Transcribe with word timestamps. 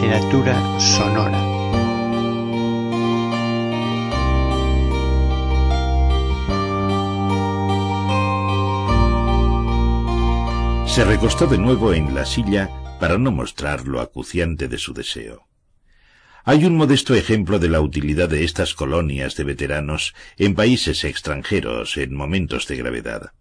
literatura 0.00 0.78
sonora. 0.78 1.40
Se 10.86 11.04
recostó 11.04 11.48
de 11.48 11.58
nuevo 11.58 11.92
en 11.92 12.14
la 12.14 12.24
silla 12.24 12.70
para 13.00 13.18
no 13.18 13.32
mostrar 13.32 13.88
lo 13.88 14.00
acuciante 14.00 14.68
de 14.68 14.78
su 14.78 14.94
deseo. 14.94 15.48
Hay 16.44 16.64
un 16.64 16.76
modesto 16.76 17.16
ejemplo 17.16 17.58
de 17.58 17.68
la 17.68 17.80
utilidad 17.80 18.28
de 18.28 18.44
estas 18.44 18.74
colonias 18.74 19.34
de 19.34 19.42
veteranos 19.42 20.14
en 20.36 20.54
países 20.54 21.02
extranjeros 21.02 21.96
en 21.96 22.14
momentos 22.14 22.68
de 22.68 22.76
gravedad. 22.76 23.32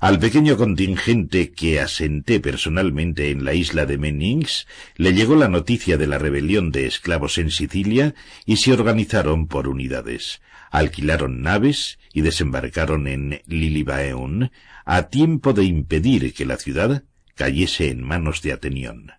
Al 0.00 0.18
pequeño 0.18 0.56
contingente 0.56 1.52
que 1.52 1.80
asenté 1.80 2.40
personalmente 2.40 3.30
en 3.30 3.44
la 3.44 3.54
isla 3.54 3.86
de 3.86 3.96
Menings 3.96 4.66
le 4.96 5.14
llegó 5.14 5.36
la 5.36 5.48
noticia 5.48 5.96
de 5.96 6.06
la 6.06 6.18
rebelión 6.18 6.72
de 6.72 6.86
esclavos 6.86 7.38
en 7.38 7.50
Sicilia 7.50 8.14
y 8.44 8.56
se 8.56 8.72
organizaron 8.72 9.46
por 9.46 9.68
unidades. 9.68 10.42
Alquilaron 10.70 11.42
naves 11.42 11.98
y 12.12 12.22
desembarcaron 12.22 13.06
en 13.06 13.42
Lilibaeun 13.46 14.50
a 14.84 15.04
tiempo 15.04 15.52
de 15.52 15.64
impedir 15.64 16.34
que 16.34 16.44
la 16.44 16.56
ciudad 16.56 17.04
cayese 17.34 17.90
en 17.90 18.02
manos 18.02 18.42
de 18.42 18.52
Atenión. 18.52 19.12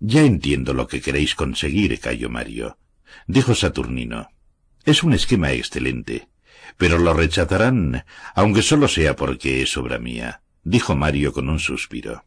Ya 0.00 0.22
entiendo 0.22 0.74
lo 0.74 0.88
que 0.88 1.00
queréis 1.00 1.34
conseguir, 1.34 1.98
Cayo 2.00 2.28
Mario, 2.28 2.78
dijo 3.26 3.54
Saturnino. 3.54 4.28
Es 4.84 5.02
un 5.02 5.12
esquema 5.14 5.52
excelente 5.52 6.28
pero 6.76 6.98
lo 6.98 7.14
rechazarán, 7.14 8.04
aunque 8.34 8.62
solo 8.62 8.88
sea 8.88 9.16
porque 9.16 9.62
es 9.62 9.76
obra 9.76 9.98
mía, 9.98 10.42
dijo 10.62 10.94
Mario 10.94 11.32
con 11.32 11.48
un 11.48 11.58
suspiro. 11.58 12.24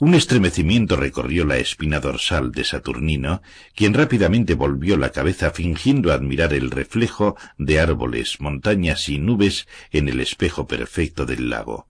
Un 0.00 0.14
estremecimiento 0.14 0.94
recorrió 0.94 1.44
la 1.44 1.56
espina 1.56 1.98
dorsal 1.98 2.52
de 2.52 2.62
Saturnino, 2.62 3.42
quien 3.74 3.94
rápidamente 3.94 4.54
volvió 4.54 4.96
la 4.96 5.10
cabeza 5.10 5.50
fingiendo 5.50 6.12
admirar 6.12 6.52
el 6.52 6.70
reflejo 6.70 7.36
de 7.56 7.80
árboles, 7.80 8.40
montañas 8.40 9.08
y 9.08 9.18
nubes 9.18 9.66
en 9.90 10.08
el 10.08 10.20
espejo 10.20 10.68
perfecto 10.68 11.26
del 11.26 11.50
lago. 11.50 11.88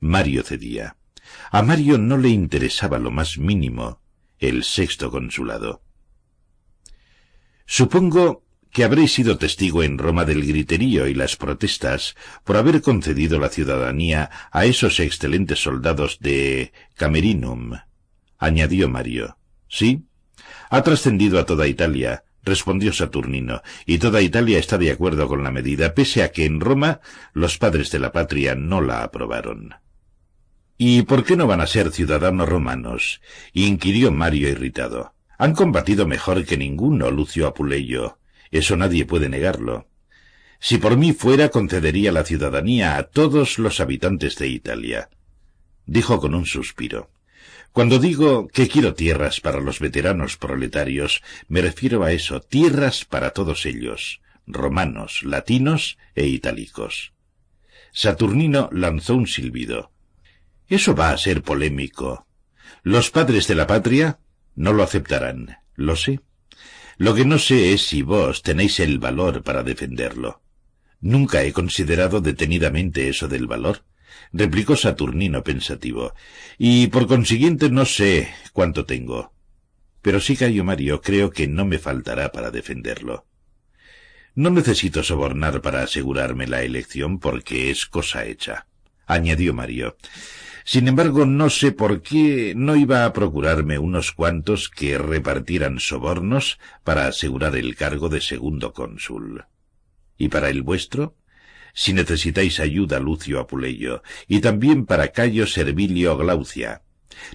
Mario 0.00 0.42
cedía. 0.42 0.96
A 1.50 1.62
Mario 1.62 1.96
no 1.96 2.18
le 2.18 2.28
interesaba 2.28 2.98
lo 2.98 3.10
más 3.10 3.38
mínimo 3.38 4.00
el 4.38 4.64
sexto 4.64 5.10
consulado. 5.10 5.82
Supongo 7.64 8.44
que 8.76 8.84
habréis 8.84 9.14
sido 9.14 9.38
testigo 9.38 9.82
en 9.82 9.96
Roma 9.96 10.26
del 10.26 10.46
griterío 10.46 11.06
y 11.06 11.14
las 11.14 11.36
protestas 11.36 12.14
por 12.44 12.58
haber 12.58 12.82
concedido 12.82 13.40
la 13.40 13.48
ciudadanía 13.48 14.28
a 14.52 14.66
esos 14.66 15.00
excelentes 15.00 15.62
soldados 15.62 16.18
de 16.20 16.72
Camerinum, 16.94 17.72
añadió 18.36 18.90
Mario. 18.90 19.38
Sí, 19.66 20.04
ha 20.68 20.82
trascendido 20.82 21.38
a 21.38 21.46
toda 21.46 21.66
Italia, 21.66 22.24
respondió 22.42 22.92
Saturnino, 22.92 23.62
y 23.86 23.96
toda 23.96 24.20
Italia 24.20 24.58
está 24.58 24.76
de 24.76 24.90
acuerdo 24.90 25.26
con 25.26 25.42
la 25.42 25.50
medida, 25.50 25.94
pese 25.94 26.22
a 26.22 26.30
que 26.30 26.44
en 26.44 26.60
Roma 26.60 27.00
los 27.32 27.56
padres 27.56 27.90
de 27.90 27.98
la 27.98 28.12
patria 28.12 28.56
no 28.56 28.82
la 28.82 29.04
aprobaron. 29.04 29.76
¿Y 30.76 31.00
por 31.04 31.24
qué 31.24 31.34
no 31.34 31.46
van 31.46 31.62
a 31.62 31.66
ser 31.66 31.92
ciudadanos 31.92 32.46
romanos? 32.46 33.22
inquirió 33.54 34.12
Mario 34.12 34.50
irritado. 34.50 35.14
Han 35.38 35.54
combatido 35.54 36.06
mejor 36.06 36.44
que 36.44 36.58
ninguno, 36.58 37.10
Lucio 37.10 37.46
Apuleyo. 37.46 38.18
Eso 38.50 38.76
nadie 38.76 39.04
puede 39.04 39.28
negarlo. 39.28 39.88
Si 40.58 40.78
por 40.78 40.96
mí 40.96 41.12
fuera, 41.12 41.50
concedería 41.50 42.12
la 42.12 42.24
ciudadanía 42.24 42.96
a 42.96 43.04
todos 43.04 43.58
los 43.58 43.80
habitantes 43.80 44.36
de 44.36 44.48
Italia. 44.48 45.10
Dijo 45.84 46.20
con 46.20 46.34
un 46.34 46.46
suspiro. 46.46 47.10
Cuando 47.72 47.98
digo 47.98 48.48
que 48.48 48.68
quiero 48.68 48.94
tierras 48.94 49.40
para 49.40 49.60
los 49.60 49.80
veteranos 49.80 50.38
proletarios, 50.38 51.22
me 51.46 51.60
refiero 51.60 52.04
a 52.04 52.12
eso, 52.12 52.40
tierras 52.40 53.04
para 53.04 53.32
todos 53.32 53.66
ellos, 53.66 54.22
romanos, 54.46 55.22
latinos 55.24 55.98
e 56.14 56.26
itálicos. 56.26 57.12
Saturnino 57.92 58.70
lanzó 58.72 59.14
un 59.14 59.26
silbido. 59.26 59.92
Eso 60.68 60.94
va 60.94 61.10
a 61.10 61.18
ser 61.18 61.42
polémico. 61.42 62.26
Los 62.82 63.10
padres 63.10 63.46
de 63.46 63.54
la 63.54 63.66
patria 63.66 64.20
no 64.54 64.72
lo 64.72 64.82
aceptarán, 64.82 65.58
lo 65.74 65.96
sé. 65.96 66.20
Lo 66.98 67.14
que 67.14 67.26
no 67.26 67.38
sé 67.38 67.72
es 67.72 67.86
si 67.86 68.02
vos 68.02 68.42
tenéis 68.42 68.80
el 68.80 68.98
valor 68.98 69.42
para 69.42 69.62
defenderlo. 69.62 70.40
Nunca 71.00 71.42
he 71.42 71.52
considerado 71.52 72.20
detenidamente 72.22 73.08
eso 73.08 73.28
del 73.28 73.46
valor, 73.46 73.84
replicó 74.32 74.76
Saturnino 74.76 75.44
pensativo, 75.44 76.14
y 76.56 76.86
por 76.86 77.06
consiguiente 77.06 77.68
no 77.68 77.84
sé 77.84 78.28
cuánto 78.52 78.86
tengo. 78.86 79.32
Pero 80.00 80.20
sí, 80.20 80.36
Cayo 80.36 80.64
Mario, 80.64 81.02
creo 81.02 81.30
que 81.30 81.46
no 81.48 81.64
me 81.66 81.78
faltará 81.78 82.32
para 82.32 82.50
defenderlo. 82.50 83.26
No 84.34 84.50
necesito 84.50 85.02
sobornar 85.02 85.60
para 85.60 85.82
asegurarme 85.82 86.46
la 86.46 86.62
elección 86.62 87.18
porque 87.18 87.70
es 87.70 87.86
cosa 87.86 88.24
hecha, 88.24 88.66
añadió 89.06 89.52
Mario. 89.52 89.96
Sin 90.68 90.88
embargo, 90.88 91.26
no 91.26 91.48
sé 91.48 91.70
por 91.70 92.02
qué 92.02 92.52
no 92.56 92.74
iba 92.74 93.04
a 93.04 93.12
procurarme 93.12 93.78
unos 93.78 94.10
cuantos 94.10 94.68
que 94.68 94.98
repartieran 94.98 95.78
sobornos 95.78 96.58
para 96.82 97.06
asegurar 97.06 97.54
el 97.54 97.76
cargo 97.76 98.08
de 98.08 98.20
segundo 98.20 98.72
cónsul. 98.72 99.44
¿Y 100.18 100.26
para 100.26 100.50
el 100.50 100.62
vuestro? 100.62 101.14
Si 101.72 101.92
necesitáis 101.92 102.58
ayuda, 102.58 102.98
Lucio 102.98 103.38
Apuleyo, 103.38 104.02
y 104.26 104.40
también 104.40 104.86
para 104.86 105.12
Cayo 105.12 105.46
Servilio 105.46 106.16
Glaucia. 106.16 106.82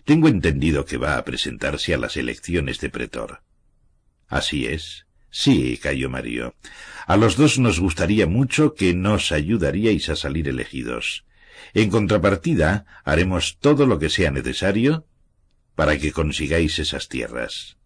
Tengo 0.03 0.27
entendido 0.27 0.83
que 0.83 0.97
va 0.97 1.15
a 1.15 1.23
presentarse 1.23 1.93
a 1.93 1.97
las 1.97 2.17
elecciones 2.17 2.81
de 2.81 2.89
pretor. 2.89 3.43
Así 4.27 4.65
es. 4.65 5.05
Sí, 5.29 5.79
Cayo 5.81 6.09
Mario. 6.09 6.53
A 7.07 7.15
los 7.15 7.37
dos 7.37 7.59
nos 7.59 7.79
gustaría 7.79 8.27
mucho 8.27 8.73
que 8.73 8.93
nos 8.93 9.31
ayudaríais 9.31 10.09
a 10.09 10.17
salir 10.17 10.49
elegidos. 10.49 11.23
En 11.73 11.89
contrapartida, 11.89 12.85
haremos 13.03 13.57
todo 13.59 13.85
lo 13.85 13.99
que 13.99 14.09
sea 14.09 14.31
necesario 14.31 15.05
para 15.75 15.97
que 15.97 16.11
consigáis 16.11 16.79
esas 16.79 17.07
tierras. 17.07 17.77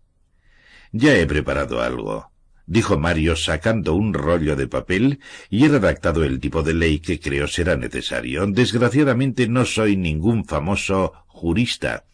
Ya 0.92 1.16
he 1.16 1.26
preparado 1.26 1.82
algo, 1.82 2.32
dijo 2.66 2.98
Mario 2.98 3.36
sacando 3.36 3.94
un 3.94 4.14
rollo 4.14 4.56
de 4.56 4.68
papel 4.68 5.20
y 5.50 5.66
he 5.66 5.70
redactado 5.70 6.24
el 6.24 6.40
tipo 6.40 6.64
de 6.64 6.74
ley 6.74 7.00
que 7.00 7.20
creo 7.20 7.48
será 7.48 7.76
necesario. 7.76 8.46
Desgraciadamente 8.48 9.48
no 9.48 9.66
soy 9.66 9.98
ningún 9.98 10.46
famoso 10.46 11.14
jurista, 11.28 12.06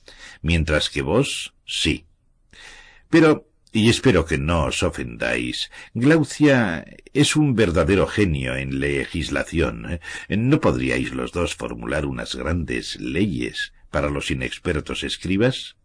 mientras 0.42 0.90
que 0.90 1.02
vos 1.02 1.53
sí. 1.66 2.06
Pero 3.09 3.50
y 3.72 3.90
espero 3.90 4.26
que 4.26 4.38
no 4.38 4.66
os 4.66 4.84
ofendáis. 4.84 5.72
Glaucia 5.94 6.86
es 7.14 7.36
un 7.36 7.56
verdadero 7.56 8.06
genio 8.08 8.56
en 8.56 8.80
legislación. 8.80 10.00
¿No 10.28 10.59
podríais 10.59 11.14
los 11.14 11.32
dos 11.32 11.56
formular 11.56 12.06
unas 12.06 12.36
grandes 12.36 13.00
leyes 13.00 13.74
para 13.90 14.09
los 14.09 14.30
inexpertos 14.30 15.04
escribas? 15.04 15.78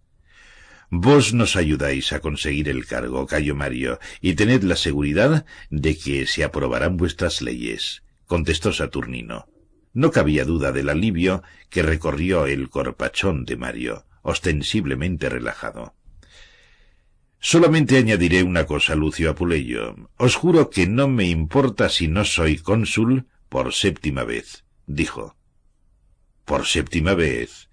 Vos 0.91 1.35
nos 1.35 1.57
ayudáis 1.57 2.13
a 2.13 2.21
conseguir 2.21 2.69
el 2.69 2.87
cargo, 2.87 3.27
Cayo 3.27 3.57
Mario, 3.57 3.99
y 4.21 4.35
tened 4.35 4.63
la 4.63 4.77
seguridad 4.77 5.45
de 5.71 5.99
que 5.99 6.27
se 6.27 6.45
aprobarán 6.45 6.97
vuestras 6.97 7.43
leyes, 7.43 8.05
contestó 8.27 8.73
Saturnino. 8.73 9.49
No 9.93 10.11
cabía 10.13 10.45
duda 10.45 10.73
del 10.73 10.89
alivio 10.89 11.43
que 11.71 11.83
recorrió 11.83 12.47
el 12.47 12.69
corpachón 12.69 13.45
de 13.45 13.57
Mario, 13.57 14.07
ostensiblemente 14.23 15.29
relajado. 15.29 15.95
Solamente 17.41 17.99
añadiré 17.99 18.43
una 18.43 18.65
cosa, 18.65 18.95
Lucio 18.95 19.31
Apuleyo. 19.31 19.95
Os 20.17 20.35
juro 20.35 20.71
que 20.71 20.87
no 20.87 21.09
me 21.09 21.27
importa 21.27 21.89
si 21.89 22.09
no 22.09 22.25
soy 22.25 22.59
cónsul 22.59 23.27
por 23.49 23.73
séptima 23.73 24.25
vez, 24.25 24.65
dijo. 24.87 25.37
Por 26.45 26.67
séptima 26.67 27.15
vez. 27.15 27.69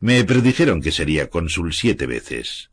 Me 0.00 0.24
predijeron 0.24 0.80
que 0.80 0.92
sería 0.92 1.28
cónsul 1.28 1.72
siete 1.72 2.06
veces. 2.06 2.70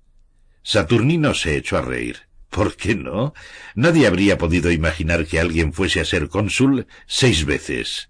Saturnino 0.63 1.33
se 1.33 1.57
echó 1.57 1.77
a 1.77 1.81
reír. 1.81 2.27
¿Por 2.49 2.75
qué 2.75 2.95
no? 2.95 3.33
Nadie 3.75 4.07
habría 4.07 4.37
podido 4.37 4.71
imaginar 4.71 5.25
que 5.25 5.39
alguien 5.39 5.73
fuese 5.73 5.99
a 5.99 6.05
ser 6.05 6.29
cónsul 6.29 6.87
seis 7.05 7.45
veces. 7.45 8.09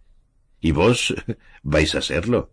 ¿Y 0.61 0.71
vos 0.71 1.15
vais 1.63 1.95
a 1.95 2.01
serlo? 2.01 2.51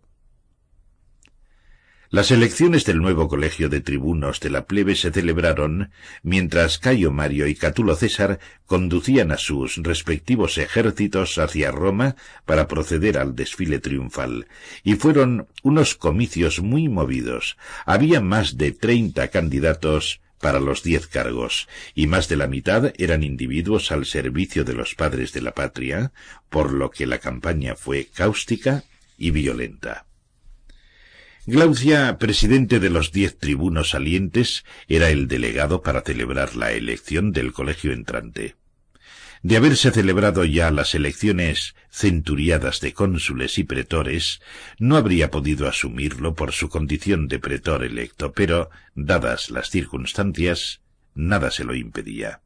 Las 2.13 2.29
elecciones 2.29 2.85
del 2.85 2.99
nuevo 2.99 3.27
colegio 3.27 3.69
de 3.69 3.81
tribunos 3.81 4.39
de 4.39 4.51
la 4.51 4.67
plebe 4.67 4.93
se 4.93 5.09
celebraron 5.09 5.89
mientras 6.21 6.77
Cayo 6.77 7.11
Mario 7.11 7.47
y 7.47 7.55
Catulo 7.55 7.95
César 7.95 8.37
conducían 8.67 9.31
a 9.31 9.39
sus 9.39 9.77
respectivos 9.77 10.59
ejércitos 10.59 11.39
hacia 11.39 11.71
Roma 11.71 12.15
para 12.45 12.67
proceder 12.67 13.17
al 13.17 13.35
desfile 13.35 13.79
triunfal, 13.79 14.45
y 14.83 14.93
fueron 14.93 15.47
unos 15.63 15.95
comicios 15.95 16.61
muy 16.61 16.87
movidos. 16.87 17.57
Había 17.83 18.21
más 18.21 18.59
de 18.59 18.73
treinta 18.73 19.29
candidatos 19.29 20.21
para 20.39 20.59
los 20.59 20.83
diez 20.83 21.07
cargos, 21.07 21.67
y 21.95 22.05
más 22.05 22.29
de 22.29 22.35
la 22.35 22.45
mitad 22.45 22.93
eran 22.99 23.23
individuos 23.23 23.91
al 23.91 24.05
servicio 24.05 24.63
de 24.63 24.73
los 24.75 24.93
padres 24.93 25.33
de 25.33 25.41
la 25.41 25.55
patria, 25.55 26.11
por 26.51 26.73
lo 26.73 26.91
que 26.91 27.07
la 27.07 27.17
campaña 27.17 27.75
fue 27.75 28.05
cáustica 28.13 28.83
y 29.17 29.31
violenta. 29.31 30.05
Glaucia, 31.45 32.17
presidente 32.19 32.79
de 32.79 32.89
los 32.89 33.11
diez 33.11 33.37
tribunos 33.37 33.89
salientes, 33.89 34.63
era 34.87 35.09
el 35.09 35.27
delegado 35.27 35.81
para 35.81 36.01
celebrar 36.01 36.55
la 36.55 36.71
elección 36.71 37.33
del 37.33 37.51
colegio 37.51 37.91
entrante. 37.91 38.55
De 39.41 39.57
haberse 39.57 39.91
celebrado 39.91 40.45
ya 40.45 40.71
las 40.71 40.95
elecciones 40.95 41.75
centuriadas 41.91 42.79
de 42.79 42.93
cónsules 42.93 43.57
y 43.57 43.65
pretores, 43.65 44.39
no 44.79 44.95
habría 44.95 45.31
podido 45.31 45.67
asumirlo 45.67 46.33
por 46.33 46.53
su 46.53 46.69
condición 46.69 47.27
de 47.27 47.39
pretor 47.39 47.83
electo, 47.83 48.31
pero, 48.31 48.69
dadas 48.95 49.49
las 49.49 49.69
circunstancias, 49.69 50.79
nada 51.13 51.51
se 51.51 51.65
lo 51.65 51.75
impedía 51.75 52.42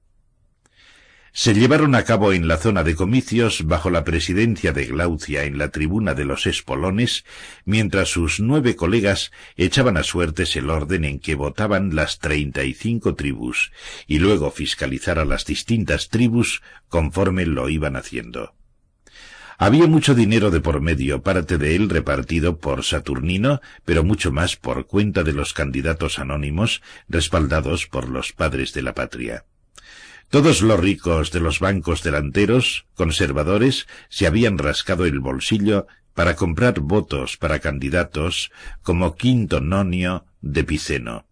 se 1.37 1.53
llevaron 1.53 1.93
a 1.93 2.03
cabo 2.03 2.33
en 2.33 2.47
la 2.47 2.57
zona 2.57 2.83
de 2.83 2.95
comicios 2.95 3.67
bajo 3.67 3.91
la 3.91 4.03
presidencia 4.03 4.73
de 4.73 4.87
Glaucia 4.87 5.43
en 5.43 5.59
la 5.59 5.69
tribuna 5.69 6.15
de 6.15 6.25
los 6.25 6.47
espolones, 6.47 7.25
mientras 7.63 8.09
sus 8.09 8.39
nueve 8.39 8.75
colegas 8.75 9.31
echaban 9.55 9.97
a 9.97 10.03
suertes 10.03 10.55
el 10.55 10.71
orden 10.71 11.05
en 11.05 11.19
que 11.19 11.35
votaban 11.35 11.95
las 11.95 12.17
treinta 12.17 12.63
y 12.63 12.73
cinco 12.73 13.13
tribus, 13.13 13.71
y 14.07 14.17
luego 14.17 14.49
fiscalizar 14.49 15.19
a 15.19 15.25
las 15.25 15.45
distintas 15.45 16.09
tribus 16.09 16.63
conforme 16.89 17.45
lo 17.45 17.69
iban 17.69 17.97
haciendo. 17.97 18.55
Había 19.59 19.85
mucho 19.85 20.15
dinero 20.15 20.49
de 20.49 20.59
por 20.59 20.81
medio, 20.81 21.21
parte 21.21 21.59
de 21.59 21.75
él 21.75 21.91
repartido 21.91 22.57
por 22.57 22.83
Saturnino, 22.83 23.61
pero 23.85 24.03
mucho 24.03 24.31
más 24.31 24.55
por 24.55 24.87
cuenta 24.87 25.21
de 25.21 25.33
los 25.33 25.53
candidatos 25.53 26.17
anónimos, 26.17 26.81
respaldados 27.07 27.85
por 27.85 28.09
los 28.09 28.33
padres 28.33 28.73
de 28.73 28.81
la 28.81 28.95
patria. 28.95 29.45
Todos 30.29 30.61
los 30.61 30.79
ricos 30.79 31.31
de 31.31 31.39
los 31.39 31.59
bancos 31.59 32.03
delanteros, 32.03 32.85
conservadores, 32.95 33.87
se 34.09 34.27
habían 34.27 34.57
rascado 34.57 35.05
el 35.05 35.19
bolsillo 35.19 35.87
para 36.13 36.35
comprar 36.35 36.81
votos 36.81 37.37
para 37.37 37.59
candidatos 37.59 38.51
como 38.81 39.15
Quinto 39.15 39.61
Nonio 39.61 40.25
de 40.41 40.63
Piceno 40.63 41.26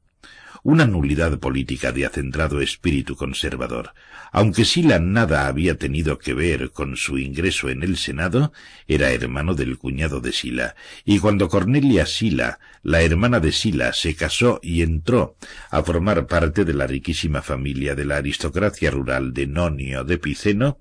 una 0.65 0.87
nulidad 0.87 1.37
política 1.37 1.91
de 1.91 2.07
acendrado 2.07 2.59
espíritu 2.59 3.15
conservador. 3.15 3.93
Aunque 4.31 4.65
Sila 4.65 4.97
nada 4.97 5.45
había 5.45 5.77
tenido 5.77 6.17
que 6.17 6.33
ver 6.33 6.71
con 6.71 6.97
su 6.97 7.19
ingreso 7.19 7.69
en 7.69 7.83
el 7.83 7.97
Senado, 7.97 8.51
era 8.87 9.11
hermano 9.11 9.53
del 9.53 9.77
cuñado 9.77 10.21
de 10.21 10.31
Sila, 10.31 10.75
y 11.05 11.19
cuando 11.19 11.49
Cornelia 11.49 12.07
Sila, 12.07 12.57
la 12.81 13.03
hermana 13.03 13.39
de 13.39 13.51
Sila, 13.51 13.93
se 13.93 14.15
casó 14.15 14.59
y 14.63 14.81
entró 14.81 15.35
a 15.69 15.83
formar 15.83 16.25
parte 16.25 16.65
de 16.65 16.73
la 16.73 16.87
riquísima 16.87 17.43
familia 17.43 17.93
de 17.93 18.05
la 18.05 18.17
aristocracia 18.17 18.89
rural 18.89 19.35
de 19.35 19.45
Nonio 19.45 20.03
de 20.03 20.17
Piceno, 20.17 20.79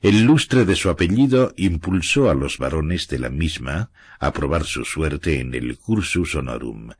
el 0.00 0.22
lustre 0.22 0.64
de 0.64 0.76
su 0.76 0.90
apellido 0.90 1.52
impulsó 1.56 2.30
a 2.30 2.34
los 2.34 2.58
varones 2.58 3.08
de 3.08 3.18
la 3.18 3.30
misma 3.30 3.90
a 4.20 4.32
probar 4.32 4.64
su 4.64 4.84
suerte 4.84 5.40
en 5.40 5.54
el 5.54 5.76
cursus 5.76 6.34
honorum, 6.34 6.90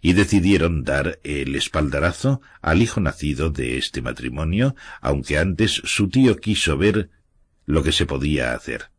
y 0.00 0.12
decidieron 0.12 0.84
dar 0.84 1.18
el 1.24 1.54
espaldarazo 1.56 2.42
al 2.62 2.82
hijo 2.82 3.00
nacido 3.00 3.50
de 3.50 3.78
este 3.78 4.02
matrimonio, 4.02 4.76
aunque 5.00 5.38
antes 5.38 5.80
su 5.84 6.08
tío 6.08 6.36
quiso 6.36 6.76
ver 6.76 7.10
lo 7.66 7.82
que 7.82 7.92
se 7.92 8.06
podía 8.06 8.54
hacer. 8.54 8.90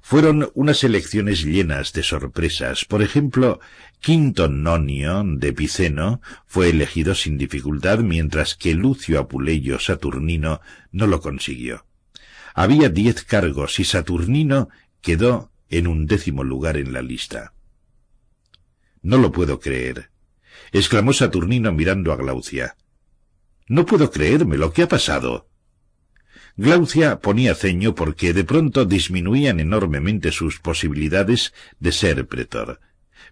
Fueron 0.00 0.50
unas 0.54 0.84
elecciones 0.84 1.44
llenas 1.44 1.94
de 1.94 2.02
sorpresas. 2.02 2.84
Por 2.84 3.02
ejemplo, 3.02 3.58
Quinto 4.00 4.48
Nonio 4.48 5.22
de 5.24 5.54
Piceno 5.54 6.20
fue 6.46 6.68
elegido 6.68 7.14
sin 7.14 7.38
dificultad, 7.38 8.00
mientras 8.00 8.54
que 8.54 8.74
Lucio 8.74 9.18
Apuleyo 9.18 9.78
Saturnino 9.78 10.60
no 10.92 11.06
lo 11.06 11.22
consiguió. 11.22 11.86
Había 12.54 12.88
diez 12.88 13.24
cargos 13.24 13.80
y 13.80 13.84
Saturnino 13.84 14.68
quedó 15.02 15.50
en 15.68 15.88
un 15.88 16.06
décimo 16.06 16.44
lugar 16.44 16.76
en 16.76 16.92
la 16.92 17.02
lista. 17.02 17.52
No 19.02 19.18
lo 19.18 19.32
puedo 19.32 19.58
creer, 19.58 20.10
exclamó 20.72 21.12
Saturnino 21.12 21.72
mirando 21.72 22.12
a 22.12 22.16
Glaucia. 22.16 22.76
No 23.66 23.84
puedo 23.84 24.10
creerme 24.12 24.56
lo 24.56 24.72
que 24.72 24.82
ha 24.82 24.88
pasado. 24.88 25.48
Glaucia 26.56 27.18
ponía 27.18 27.56
ceño 27.56 27.96
porque 27.96 28.32
de 28.32 28.44
pronto 28.44 28.84
disminuían 28.84 29.58
enormemente 29.58 30.30
sus 30.30 30.60
posibilidades 30.60 31.52
de 31.80 31.90
ser 31.90 32.28
pretor. 32.28 32.80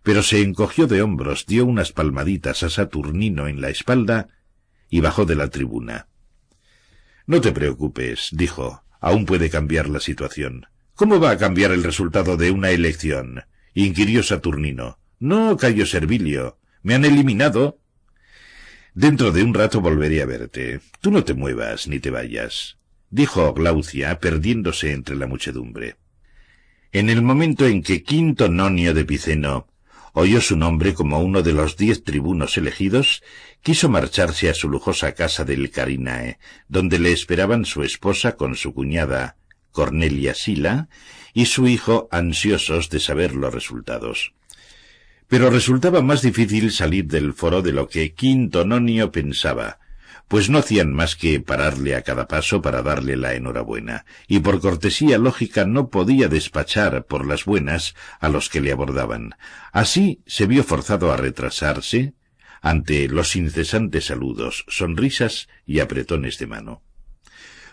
Pero 0.02 0.24
se 0.24 0.42
encogió 0.42 0.88
de 0.88 1.00
hombros, 1.00 1.46
dio 1.46 1.64
unas 1.64 1.92
palmaditas 1.92 2.64
a 2.64 2.70
Saturnino 2.70 3.46
en 3.46 3.60
la 3.60 3.68
espalda 3.68 4.30
y 4.90 5.00
bajó 5.00 5.26
de 5.26 5.36
la 5.36 5.48
tribuna. 5.48 6.08
No 7.26 7.40
te 7.40 7.52
preocupes, 7.52 8.30
dijo, 8.32 8.82
aún 9.02 9.26
puede 9.26 9.50
cambiar 9.50 9.90
la 9.90 10.00
situación. 10.00 10.66
¿Cómo 10.94 11.20
va 11.20 11.32
a 11.32 11.36
cambiar 11.36 11.72
el 11.72 11.82
resultado 11.82 12.38
de 12.38 12.50
una 12.50 12.70
elección? 12.70 13.44
inquirió 13.74 14.22
Saturnino. 14.22 14.98
No, 15.18 15.56
Cayo 15.56 15.84
Servilio. 15.84 16.58
Me 16.82 16.94
han 16.94 17.04
eliminado. 17.04 17.78
Dentro 18.94 19.32
de 19.32 19.42
un 19.42 19.54
rato 19.54 19.80
volveré 19.80 20.22
a 20.22 20.26
verte. 20.26 20.80
Tú 21.00 21.10
no 21.10 21.24
te 21.24 21.34
muevas 21.34 21.88
ni 21.88 21.98
te 21.98 22.10
vayas, 22.10 22.78
dijo 23.10 23.52
Glaucia, 23.54 24.18
perdiéndose 24.20 24.92
entre 24.92 25.16
la 25.16 25.26
muchedumbre. 25.26 25.96
En 26.92 27.08
el 27.08 27.22
momento 27.22 27.66
en 27.66 27.82
que 27.82 28.02
Quinto 28.02 28.48
Nonio 28.48 28.94
de 28.94 29.04
Piceno 29.04 29.66
oyó 30.12 30.40
su 30.40 30.56
nombre 30.56 30.94
como 30.94 31.20
uno 31.20 31.42
de 31.42 31.52
los 31.52 31.76
diez 31.76 32.04
tribunos 32.04 32.56
elegidos, 32.56 33.22
quiso 33.62 33.88
marcharse 33.88 34.48
a 34.48 34.54
su 34.54 34.68
lujosa 34.68 35.12
casa 35.12 35.44
del 35.44 35.70
Carinae, 35.70 36.38
donde 36.68 36.98
le 36.98 37.12
esperaban 37.12 37.64
su 37.64 37.82
esposa 37.82 38.36
con 38.36 38.54
su 38.54 38.74
cuñada, 38.74 39.36
Cornelia 39.70 40.34
Sila, 40.34 40.88
y 41.32 41.46
su 41.46 41.66
hijo 41.66 42.08
ansiosos 42.10 42.90
de 42.90 43.00
saber 43.00 43.34
los 43.34 43.52
resultados. 43.52 44.34
Pero 45.28 45.48
resultaba 45.48 46.02
más 46.02 46.20
difícil 46.20 46.72
salir 46.72 47.06
del 47.06 47.32
foro 47.32 47.62
de 47.62 47.72
lo 47.72 47.88
que 47.88 48.12
Quinto 48.12 48.66
Nonio 48.66 49.10
pensaba, 49.10 49.78
pues 50.32 50.48
no 50.48 50.56
hacían 50.56 50.94
más 50.94 51.14
que 51.14 51.40
pararle 51.40 51.94
a 51.94 52.00
cada 52.00 52.26
paso 52.26 52.62
para 52.62 52.80
darle 52.80 53.16
la 53.16 53.34
enhorabuena, 53.34 54.06
y 54.26 54.38
por 54.38 54.62
cortesía 54.62 55.18
lógica 55.18 55.66
no 55.66 55.90
podía 55.90 56.28
despachar 56.28 57.04
por 57.04 57.26
las 57.26 57.44
buenas 57.44 57.94
a 58.18 58.30
los 58.30 58.48
que 58.48 58.62
le 58.62 58.72
abordaban. 58.72 59.34
Así 59.72 60.22
se 60.26 60.46
vio 60.46 60.64
forzado 60.64 61.12
a 61.12 61.18
retrasarse 61.18 62.14
ante 62.62 63.08
los 63.08 63.36
incesantes 63.36 64.06
saludos, 64.06 64.64
sonrisas 64.68 65.48
y 65.66 65.80
apretones 65.80 66.38
de 66.38 66.46
mano. 66.46 66.82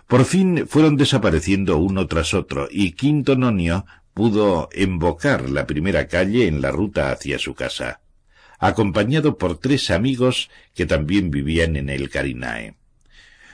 Por 0.06 0.26
fin 0.26 0.68
fueron 0.68 0.98
desapareciendo 0.98 1.78
uno 1.78 2.08
tras 2.08 2.34
otro, 2.34 2.68
y 2.70 2.92
Quinto 2.92 3.38
Nonio 3.38 3.86
pudo 4.14 4.68
embocar 4.74 5.50
la 5.50 5.66
primera 5.66 6.10
calle 6.10 6.48
en 6.48 6.60
la 6.60 6.72
ruta 6.72 7.10
hacia 7.10 7.40
su 7.40 7.54
casa, 7.56 8.02
acompañado 8.60 9.38
por 9.38 9.58
tres 9.58 9.90
amigos 9.90 10.50
que 10.76 10.86
también 10.86 11.32
vivían 11.32 11.76
en 11.76 11.90
el 11.90 12.10
Carinae. 12.10 12.76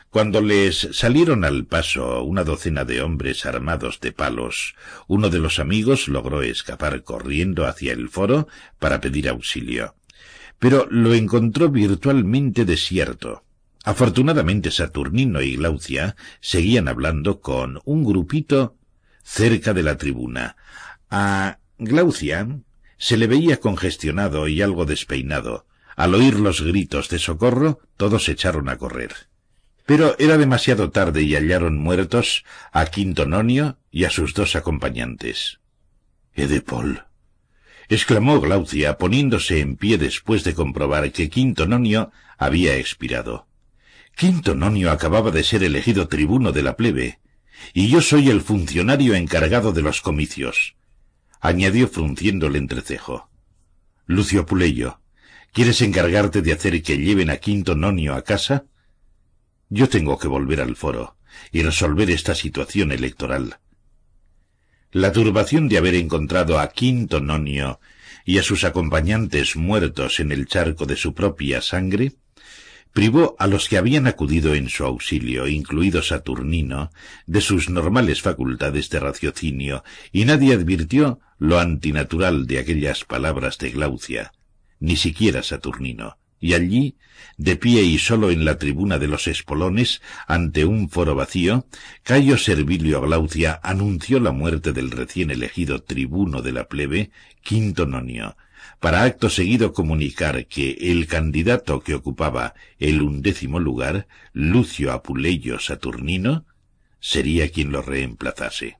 Cuando 0.09 0.39
les 0.39 0.87
salieron 0.93 1.43
al 1.43 1.65
paso 1.65 2.23
una 2.23 2.45
docena 2.45 2.85
de 2.85 3.01
hombres 3.01 3.45
armados 3.45 3.99
de 3.99 4.13
palos, 4.13 4.75
uno 5.07 5.29
de 5.29 5.39
los 5.39 5.59
amigos 5.59 6.07
logró 6.07 6.41
escapar 6.41 7.03
corriendo 7.03 7.65
hacia 7.65 7.91
el 7.91 8.07
foro 8.07 8.47
para 8.79 9.01
pedir 9.01 9.27
auxilio. 9.27 9.95
Pero 10.57 10.87
lo 10.89 11.13
encontró 11.13 11.69
virtualmente 11.69 12.63
desierto. 12.63 13.43
Afortunadamente 13.83 14.71
Saturnino 14.71 15.41
y 15.41 15.57
Glaucia 15.57 16.15
seguían 16.39 16.87
hablando 16.87 17.41
con 17.41 17.81
un 17.83 18.05
grupito 18.05 18.77
cerca 19.21 19.73
de 19.73 19.83
la 19.83 19.97
tribuna. 19.97 20.55
A 21.09 21.59
Glaucia 21.77 22.47
se 23.05 23.17
le 23.17 23.27
veía 23.27 23.59
congestionado 23.59 24.47
y 24.47 24.63
algo 24.63 24.85
despeinado. 24.85 25.67
Al 25.95 26.15
oír 26.15 26.39
los 26.39 26.61
gritos 26.61 27.07
de 27.07 27.19
socorro, 27.19 27.77
todos 27.97 28.29
echaron 28.29 28.67
a 28.67 28.79
correr. 28.79 29.13
Pero 29.85 30.15
era 30.17 30.39
demasiado 30.39 30.89
tarde 30.89 31.21
y 31.21 31.35
hallaron 31.35 31.77
muertos 31.77 32.45
a 32.71 32.87
Quintononio 32.87 33.77
y 33.91 34.05
a 34.05 34.09
sus 34.09 34.33
dos 34.33 34.55
acompañantes. 34.55 35.59
Edepol. 36.33 37.03
exclamó 37.89 38.41
Glaucia, 38.41 38.97
poniéndose 38.97 39.59
en 39.59 39.75
pie 39.75 39.99
después 39.99 40.43
de 40.43 40.55
comprobar 40.55 41.11
que 41.11 41.29
Quintononio 41.29 42.11
había 42.39 42.75
expirado. 42.75 43.45
Quintononio 44.15 44.89
acababa 44.89 45.29
de 45.29 45.43
ser 45.43 45.63
elegido 45.63 46.07
tribuno 46.07 46.51
de 46.51 46.63
la 46.63 46.75
plebe 46.75 47.19
y 47.71 47.87
yo 47.87 48.01
soy 48.01 48.31
el 48.31 48.41
funcionario 48.41 49.13
encargado 49.13 49.73
de 49.73 49.83
los 49.83 50.01
comicios, 50.01 50.75
añadió 51.47 51.87
frunciendo 51.87 52.47
el 52.47 52.55
entrecejo. 52.55 53.29
Lucio 54.07 54.45
Puleyo, 54.45 54.99
¿quieres 55.51 55.81
encargarte 55.81 56.41
de 56.41 56.53
hacer 56.53 56.81
que 56.81 56.97
lleven 56.97 57.29
a 57.29 57.37
Quinto 57.37 57.75
Nonio 57.75 58.15
a 58.15 58.23
casa? 58.23 58.65
Yo 59.69 59.87
tengo 59.87 60.17
que 60.17 60.27
volver 60.27 60.61
al 60.61 60.75
foro 60.75 61.17
y 61.51 61.61
resolver 61.61 62.09
esta 62.09 62.33
situación 62.33 62.91
electoral. 62.91 63.59
La 64.91 65.11
turbación 65.11 65.67
de 65.67 65.77
haber 65.77 65.95
encontrado 65.95 66.59
a 66.59 66.69
Quinto 66.69 67.19
Nonio 67.19 67.79
y 68.25 68.39
a 68.39 68.43
sus 68.43 68.63
acompañantes 68.63 69.55
muertos 69.55 70.19
en 70.19 70.31
el 70.31 70.47
charco 70.47 70.85
de 70.85 70.95
su 70.95 71.13
propia 71.13 71.61
sangre 71.61 72.13
privó 72.95 73.35
a 73.39 73.47
los 73.47 73.67
que 73.67 73.77
habían 73.77 74.07
acudido 74.07 74.55
en 74.55 74.69
su 74.69 74.85
auxilio, 74.85 75.49
incluido 75.49 76.01
Saturnino, 76.01 76.91
de 77.27 77.41
sus 77.41 77.69
normales 77.69 78.21
facultades 78.21 78.89
de 78.89 79.01
raciocinio, 79.01 79.83
y 80.13 80.23
nadie 80.23 80.53
advirtió 80.53 81.19
lo 81.37 81.59
antinatural 81.59 82.47
de 82.47 82.59
aquellas 82.59 83.03
palabras 83.03 83.57
de 83.57 83.71
Glaucia, 83.71 84.31
ni 84.79 84.95
siquiera 84.95 85.43
Saturnino. 85.43 86.17
Y 86.39 86.53
allí, 86.53 86.95
de 87.35 87.57
pie 87.57 87.83
y 87.83 87.97
solo 87.97 88.31
en 88.31 88.45
la 88.45 88.57
tribuna 88.57 88.97
de 88.97 89.09
los 89.09 89.27
espolones, 89.27 90.01
ante 90.25 90.63
un 90.63 90.89
foro 90.89 91.15
vacío, 91.15 91.67
Cayo 92.01 92.37
Servilio 92.37 93.01
Glaucia 93.01 93.59
anunció 93.61 94.21
la 94.21 94.31
muerte 94.31 94.71
del 94.71 94.89
recién 94.89 95.31
elegido 95.31 95.83
tribuno 95.83 96.41
de 96.41 96.53
la 96.53 96.69
plebe, 96.69 97.11
Quinto 97.43 97.87
Nonio, 97.87 98.37
para 98.85 99.01
acto 99.01 99.31
seguido 99.31 99.73
comunicar 99.73 100.45
que 100.45 100.77
el 100.79 101.07
candidato 101.07 101.79
que 101.79 101.95
ocupaba 101.95 102.53
el 102.77 103.01
undécimo 103.01 103.59
lugar, 103.59 104.07
Lucio 104.31 104.91
Apuleyo 104.91 105.57
Saturnino, 105.57 106.45
sería 106.99 107.49
quien 107.49 107.71
lo 107.71 107.81
reemplazase. 107.81 108.77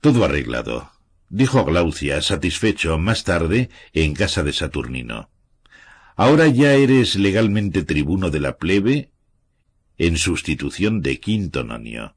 Todo 0.00 0.24
arreglado, 0.24 0.90
dijo 1.28 1.66
Glaucia, 1.66 2.22
satisfecho 2.22 2.96
más 2.96 3.24
tarde 3.24 3.68
en 3.92 4.14
casa 4.14 4.42
de 4.42 4.54
Saturnino. 4.54 5.28
Ahora 6.16 6.46
ya 6.46 6.72
eres 6.72 7.16
legalmente 7.16 7.84
tribuno 7.84 8.30
de 8.30 8.40
la 8.40 8.56
plebe 8.56 9.10
en 9.98 10.16
sustitución 10.16 11.02
de 11.02 11.20
Quinto 11.20 11.62
Nonio. 11.62 12.15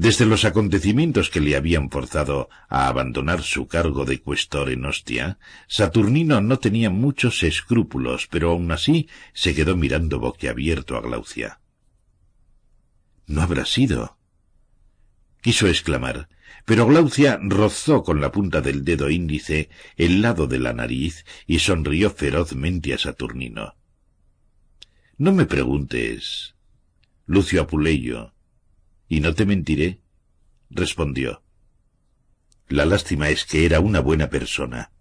Desde 0.00 0.24
los 0.24 0.46
acontecimientos 0.46 1.28
que 1.28 1.42
le 1.42 1.56
habían 1.56 1.90
forzado 1.90 2.48
a 2.70 2.88
abandonar 2.88 3.42
su 3.42 3.68
cargo 3.68 4.06
de 4.06 4.22
cuestor 4.22 4.70
en 4.70 4.86
Ostia, 4.86 5.38
Saturnino 5.68 6.40
no 6.40 6.58
tenía 6.58 6.88
muchos 6.88 7.42
escrúpulos, 7.42 8.26
pero 8.26 8.52
aun 8.52 8.72
así 8.72 9.10
se 9.34 9.54
quedó 9.54 9.76
mirando 9.76 10.18
boquiabierto 10.18 10.96
a 10.96 11.02
Glaucia. 11.02 11.60
No 13.26 13.42
habrá 13.42 13.66
sido. 13.66 14.16
quiso 15.42 15.66
exclamar, 15.66 16.30
pero 16.64 16.86
Glaucia 16.86 17.38
rozó 17.42 18.02
con 18.02 18.22
la 18.22 18.32
punta 18.32 18.62
del 18.62 18.86
dedo 18.86 19.10
índice 19.10 19.68
el 19.98 20.22
lado 20.22 20.46
de 20.46 20.60
la 20.60 20.72
nariz 20.72 21.26
y 21.46 21.58
sonrió 21.58 22.08
ferozmente 22.08 22.94
a 22.94 22.98
Saturnino. 22.98 23.74
No 25.18 25.32
me 25.32 25.44
preguntes. 25.44 26.54
Lucio 27.26 27.60
Apuleyo, 27.60 28.32
y 29.10 29.20
no 29.20 29.34
te 29.34 29.44
mentiré, 29.44 30.00
respondió. 30.70 31.42
La 32.68 32.86
lástima 32.86 33.28
es 33.28 33.44
que 33.44 33.66
era 33.66 33.80
una 33.80 33.98
buena 33.98 34.30
persona. 34.30 34.92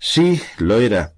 Sí, 0.00 0.40
lo 0.56 0.80
era, 0.80 1.14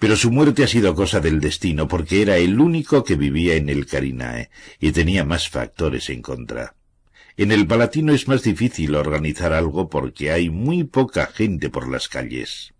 pero 0.00 0.16
su 0.16 0.32
muerte 0.32 0.64
ha 0.64 0.66
sido 0.66 0.96
cosa 0.96 1.20
del 1.20 1.38
destino, 1.38 1.86
porque 1.86 2.22
era 2.22 2.38
el 2.38 2.58
único 2.58 3.04
que 3.04 3.14
vivía 3.14 3.54
en 3.54 3.68
el 3.68 3.86
Carinae 3.86 4.50
y 4.80 4.90
tenía 4.90 5.24
más 5.24 5.48
factores 5.48 6.10
en 6.10 6.22
contra. 6.22 6.74
En 7.36 7.52
el 7.52 7.68
Palatino 7.68 8.12
es 8.12 8.26
más 8.26 8.42
difícil 8.42 8.96
organizar 8.96 9.52
algo 9.52 9.88
porque 9.88 10.32
hay 10.32 10.50
muy 10.50 10.82
poca 10.82 11.26
gente 11.26 11.70
por 11.70 11.88
las 11.88 12.08
calles. 12.08 12.74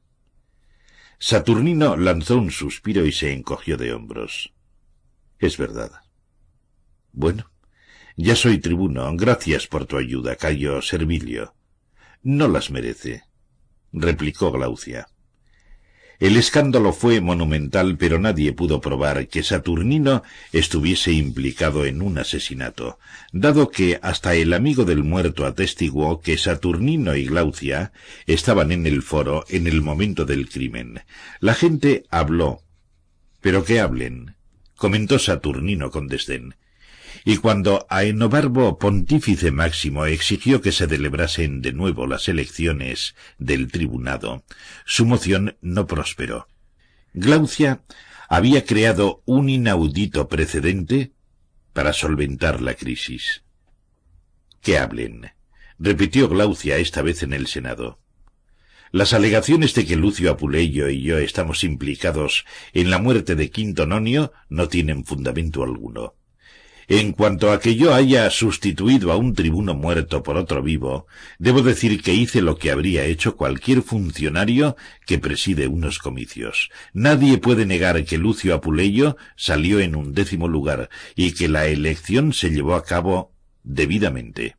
Saturnino 1.21 1.97
lanzó 1.97 2.39
un 2.39 2.51
suspiro 2.51 3.07
y 3.07 3.13
se 3.13 3.33
encogió 3.33 3.77
de 3.77 3.93
hombros. 3.93 4.53
Es 5.39 5.57
verdad. 5.59 5.93
Bueno, 7.13 7.52
ya 8.17 8.37
soy 8.37 8.59
tribuno. 8.59 9.11
Gracias 9.17 9.67
por 9.67 9.87
tu 9.87 9.97
ayuda, 9.97 10.37
Cayo 10.37 10.83
Servilio. 10.83 11.55
No 12.23 12.49
las 12.49 12.71
merece, 12.71 13.23
replicó 13.93 14.53
Glaucia. 14.53 15.09
El 16.21 16.37
escándalo 16.37 16.93
fue 16.93 17.21
monumental, 17.21 17.97
pero 17.97 18.21
nadie 18.21 18.53
pudo 18.53 18.81
probar 18.81 19.27
que 19.27 19.43
Saturnino 19.43 20.23
estuviese 20.53 21.11
implicado 21.11 21.85
en 21.85 22.01
un 22.01 22.17
asesinato, 22.17 23.01
dado 23.33 23.71
que 23.71 23.99
hasta 24.03 24.37
el 24.37 24.53
amigo 24.53 24.85
del 24.85 25.03
muerto 25.03 25.47
atestiguó 25.47 26.21
que 26.21 26.39
Saturnino 26.39 27.17
y 27.17 27.27
Glaucia 27.27 27.93
estaban 28.29 28.71
en 28.71 28.87
el 28.87 29.03
foro 29.03 29.45
en 29.49 29.67
el 29.67 29.83
momento 29.83 30.25
del 30.25 30.49
crimen. 30.49 31.01
La 31.41 31.55
gente 31.55 32.05
habló. 32.09 32.63
Pero 33.41 33.65
que 33.65 33.81
hablen, 33.81 34.37
comentó 34.77 35.19
Saturnino 35.19 35.91
con 35.91 36.07
desdén 36.07 36.55
y 37.25 37.37
cuando 37.37 37.87
Aenobarbo 37.89 38.79
Pontífice 38.79 39.51
Máximo 39.53 40.07
exigió 40.07 40.61
que 40.61 40.73
se 40.73 40.89
celebrasen 40.89 41.63
de 41.63 41.73
nuevo 41.73 42.07
las 42.07 42.29
elecciones 42.29 43.15
del 43.39 43.71
tribunado, 43.71 44.45
su 44.85 45.07
moción 45.07 45.57
no 45.61 45.87
prosperó. 45.87 46.49
Glaucia 47.15 47.83
había 48.29 48.65
creado 48.65 49.23
un 49.25 49.49
inaudito 49.49 50.29
precedente 50.29 51.13
para 51.73 51.93
solventar 51.93 52.61
la 52.61 52.75
crisis. 52.75 53.45
Que 54.61 54.79
hablen, 54.79 55.33
repitió 55.79 56.29
Glaucia 56.29 56.79
esta 56.79 57.03
vez 57.03 57.23
en 57.23 57.33
el 57.33 57.47
Senado. 57.47 58.01
Las 58.91 59.13
alegaciones 59.15 59.75
de 59.75 59.87
que 59.87 59.97
Lucio 59.97 60.31
Apuleyo 60.31 60.89
y 60.89 61.03
yo 61.03 61.19
estamos 61.19 61.65
implicados 61.65 62.45
en 62.75 62.91
la 62.91 62.99
muerte 62.99 63.37
de 63.37 63.51
Quinto 63.51 63.87
Nonio 63.87 64.33
no 64.49 64.69
tienen 64.69 65.05
fundamento 65.05 65.63
alguno. 65.63 66.15
En 66.89 67.13
cuanto 67.13 67.53
a 67.53 67.61
que 67.61 67.77
yo 67.77 67.95
haya 67.95 68.29
sustituido 68.31 69.13
a 69.13 69.17
un 69.17 69.35
tribuno 69.35 69.75
muerto 69.75 70.23
por 70.23 70.37
otro 70.37 70.63
vivo, 70.63 71.07
debo 71.39 71.63
decir 71.63 72.03
que 72.03 72.15
hice 72.15 72.43
lo 72.43 72.57
que 72.57 72.71
habría 72.71 73.05
hecho 73.05 73.37
cualquier 73.37 73.83
funcionario 73.83 74.77
que 75.07 75.19
preside 75.19 75.69
unos 75.69 75.99
comicios. 75.99 76.71
Nadie 76.93 77.39
puede 77.39 77.67
negar 77.67 78.05
que 78.05 78.19
Lucio 78.19 78.55
Apuleyo 78.55 79.17
salió 79.37 79.81
en 79.81 79.97
un 79.97 80.13
décimo 80.13 80.49
lugar 80.49 80.89
y 81.15 81.33
que 81.33 81.49
la 81.49 81.67
elección 81.67 82.33
se 82.33 82.51
llevó 82.51 82.75
a 82.75 82.85
cabo 82.85 83.33
debidamente. 83.63 84.57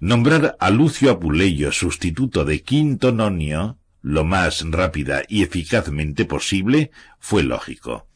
Nombrar 0.00 0.56
a 0.60 0.70
Lucio 0.70 1.10
Apuleyo 1.10 1.72
sustituto 1.72 2.44
de 2.44 2.62
Quinto 2.62 3.12
Nonio 3.12 3.78
lo 4.00 4.24
más 4.24 4.64
rápida 4.70 5.22
y 5.28 5.42
eficazmente 5.42 6.24
posible 6.24 6.92
fue 7.18 7.42
lógico. 7.42 8.06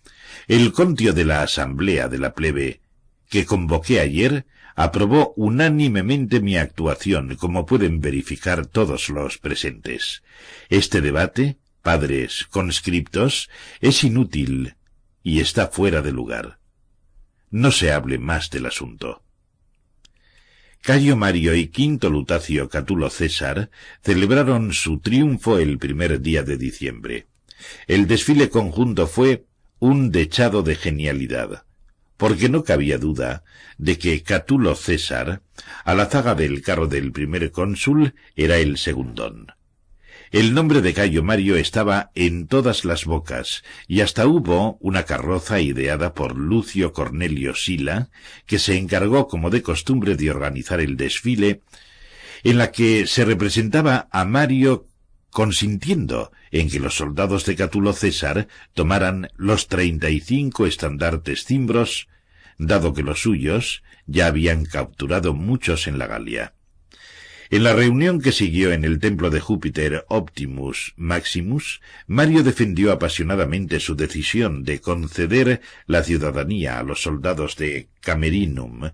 El 0.48 0.72
contio 0.72 1.12
de 1.12 1.24
la 1.24 1.42
asamblea 1.42 2.08
de 2.08 2.18
la 2.18 2.34
plebe 2.34 2.81
que 3.32 3.46
convoqué 3.46 3.98
ayer, 3.98 4.44
aprobó 4.76 5.32
unánimemente 5.36 6.40
mi 6.40 6.58
actuación, 6.58 7.34
como 7.36 7.64
pueden 7.64 8.02
verificar 8.02 8.66
todos 8.66 9.08
los 9.08 9.38
presentes. 9.38 10.22
Este 10.68 11.00
debate, 11.00 11.56
padres 11.80 12.46
conscriptos, 12.50 13.48
es 13.80 14.04
inútil 14.04 14.74
y 15.22 15.40
está 15.40 15.68
fuera 15.68 16.02
de 16.02 16.12
lugar. 16.12 16.58
No 17.50 17.72
se 17.72 17.90
hable 17.90 18.18
más 18.18 18.50
del 18.50 18.66
asunto. 18.66 19.22
Cayo 20.82 21.16
Mario 21.16 21.54
y 21.54 21.68
Quinto 21.68 22.10
Lutacio 22.10 22.68
Catulo 22.68 23.08
César 23.08 23.70
celebraron 24.02 24.74
su 24.74 24.98
triunfo 24.98 25.58
el 25.58 25.78
primer 25.78 26.20
día 26.20 26.42
de 26.42 26.58
diciembre. 26.58 27.28
El 27.86 28.06
desfile 28.06 28.50
conjunto 28.50 29.06
fue 29.06 29.46
un 29.78 30.10
dechado 30.10 30.62
de 30.62 30.74
genialidad 30.74 31.64
porque 32.22 32.48
no 32.48 32.62
cabía 32.62 32.98
duda 32.98 33.42
de 33.78 33.98
que 33.98 34.22
Catulo 34.22 34.76
César, 34.76 35.42
a 35.84 35.92
la 35.92 36.06
zaga 36.06 36.36
del 36.36 36.62
carro 36.62 36.86
del 36.86 37.10
primer 37.10 37.50
cónsul, 37.50 38.14
era 38.36 38.58
el 38.58 38.78
segundón. 38.78 39.48
El 40.30 40.54
nombre 40.54 40.82
de 40.82 40.94
Cayo 40.94 41.24
Mario 41.24 41.56
estaba 41.56 42.12
en 42.14 42.46
todas 42.46 42.84
las 42.84 43.06
bocas, 43.06 43.64
y 43.88 44.02
hasta 44.02 44.28
hubo 44.28 44.78
una 44.78 45.02
carroza 45.02 45.58
ideada 45.60 46.14
por 46.14 46.36
Lucio 46.36 46.92
Cornelio 46.92 47.56
Sila, 47.56 48.08
que 48.46 48.60
se 48.60 48.78
encargó 48.78 49.26
como 49.26 49.50
de 49.50 49.62
costumbre 49.62 50.14
de 50.14 50.30
organizar 50.30 50.80
el 50.80 50.96
desfile, 50.96 51.62
en 52.44 52.56
la 52.56 52.70
que 52.70 53.08
se 53.08 53.24
representaba 53.24 54.06
a 54.12 54.24
Mario 54.24 54.86
consintiendo 55.32 56.30
en 56.50 56.70
que 56.70 56.78
los 56.78 56.94
soldados 56.94 57.46
de 57.46 57.56
Catulo 57.56 57.94
César 57.94 58.48
tomaran 58.74 59.30
los 59.36 59.66
treinta 59.66 60.10
y 60.10 60.20
cinco 60.20 60.66
estandartes 60.66 61.44
cimbros, 61.44 62.08
dado 62.58 62.92
que 62.92 63.02
los 63.02 63.22
suyos 63.22 63.82
ya 64.06 64.26
habían 64.26 64.66
capturado 64.66 65.32
muchos 65.32 65.86
en 65.86 65.98
la 65.98 66.06
Galia. 66.06 66.54
En 67.48 67.64
la 67.64 67.72
reunión 67.72 68.20
que 68.20 68.32
siguió 68.32 68.72
en 68.72 68.84
el 68.84 68.98
templo 68.98 69.30
de 69.30 69.40
Júpiter 69.40 70.04
Optimus 70.08 70.92
Maximus, 70.96 71.80
Mario 72.06 72.42
defendió 72.42 72.92
apasionadamente 72.92 73.80
su 73.80 73.96
decisión 73.96 74.64
de 74.64 74.80
conceder 74.80 75.62
la 75.86 76.02
ciudadanía 76.02 76.78
a 76.78 76.82
los 76.82 77.02
soldados 77.02 77.56
de 77.56 77.88
Camerinum 78.00 78.90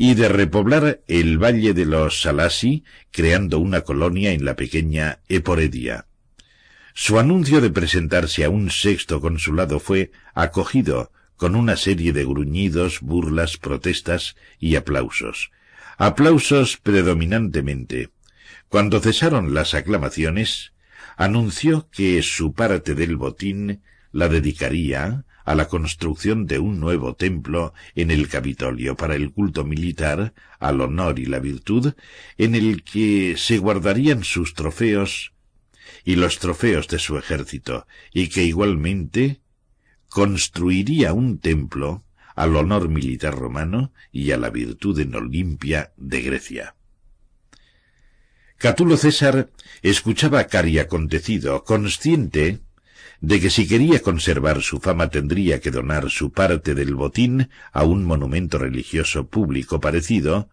y 0.00 0.14
de 0.14 0.28
repoblar 0.28 1.00
el 1.08 1.42
valle 1.42 1.74
de 1.74 1.84
los 1.84 2.20
Salasi, 2.20 2.84
creando 3.10 3.58
una 3.58 3.80
colonia 3.80 4.30
en 4.30 4.44
la 4.44 4.54
pequeña 4.54 5.18
Eporedia. 5.28 6.06
Su 6.94 7.18
anuncio 7.18 7.60
de 7.60 7.70
presentarse 7.70 8.44
a 8.44 8.48
un 8.48 8.70
sexto 8.70 9.20
consulado 9.20 9.80
fue 9.80 10.12
acogido 10.34 11.10
con 11.36 11.56
una 11.56 11.76
serie 11.76 12.12
de 12.12 12.24
gruñidos, 12.24 13.00
burlas, 13.00 13.56
protestas 13.56 14.36
y 14.60 14.76
aplausos. 14.76 15.50
Aplausos 15.96 16.76
predominantemente. 16.76 18.10
Cuando 18.68 19.00
cesaron 19.00 19.52
las 19.52 19.74
aclamaciones, 19.74 20.74
anunció 21.16 21.88
que 21.90 22.22
su 22.22 22.52
parte 22.52 22.94
del 22.94 23.16
botín 23.16 23.82
la 24.12 24.28
dedicaría 24.28 25.24
a 25.48 25.54
la 25.54 25.66
construcción 25.66 26.46
de 26.46 26.58
un 26.58 26.78
nuevo 26.78 27.14
templo 27.14 27.72
en 27.94 28.10
el 28.10 28.28
Capitolio 28.28 28.98
para 28.98 29.14
el 29.14 29.32
culto 29.32 29.64
militar, 29.64 30.34
al 30.58 30.82
honor 30.82 31.18
y 31.18 31.24
la 31.24 31.38
virtud, 31.38 31.94
en 32.36 32.54
el 32.54 32.84
que 32.84 33.34
se 33.38 33.56
guardarían 33.56 34.24
sus 34.24 34.52
trofeos 34.52 35.32
y 36.04 36.16
los 36.16 36.38
trofeos 36.38 36.86
de 36.88 36.98
su 36.98 37.16
ejército, 37.16 37.86
y 38.12 38.28
que 38.28 38.44
igualmente 38.44 39.40
construiría 40.10 41.14
un 41.14 41.38
templo 41.38 42.04
al 42.34 42.54
honor 42.54 42.90
militar 42.90 43.34
romano 43.34 43.94
y 44.12 44.32
a 44.32 44.36
la 44.36 44.50
virtud 44.50 45.00
en 45.00 45.14
Olimpia 45.14 45.94
de 45.96 46.20
Grecia. 46.20 46.74
Catulo 48.58 48.98
César 48.98 49.48
escuchaba 49.80 50.44
cari 50.44 50.78
acontecido, 50.78 51.64
consciente 51.64 52.60
de 53.20 53.40
que 53.40 53.50
si 53.50 53.66
quería 53.66 54.00
conservar 54.00 54.62
su 54.62 54.78
fama 54.80 55.10
tendría 55.10 55.60
que 55.60 55.70
donar 55.70 56.10
su 56.10 56.32
parte 56.32 56.74
del 56.74 56.94
botín 56.94 57.50
a 57.72 57.84
un 57.84 58.04
monumento 58.04 58.58
religioso 58.58 59.26
público 59.26 59.80
parecido, 59.80 60.48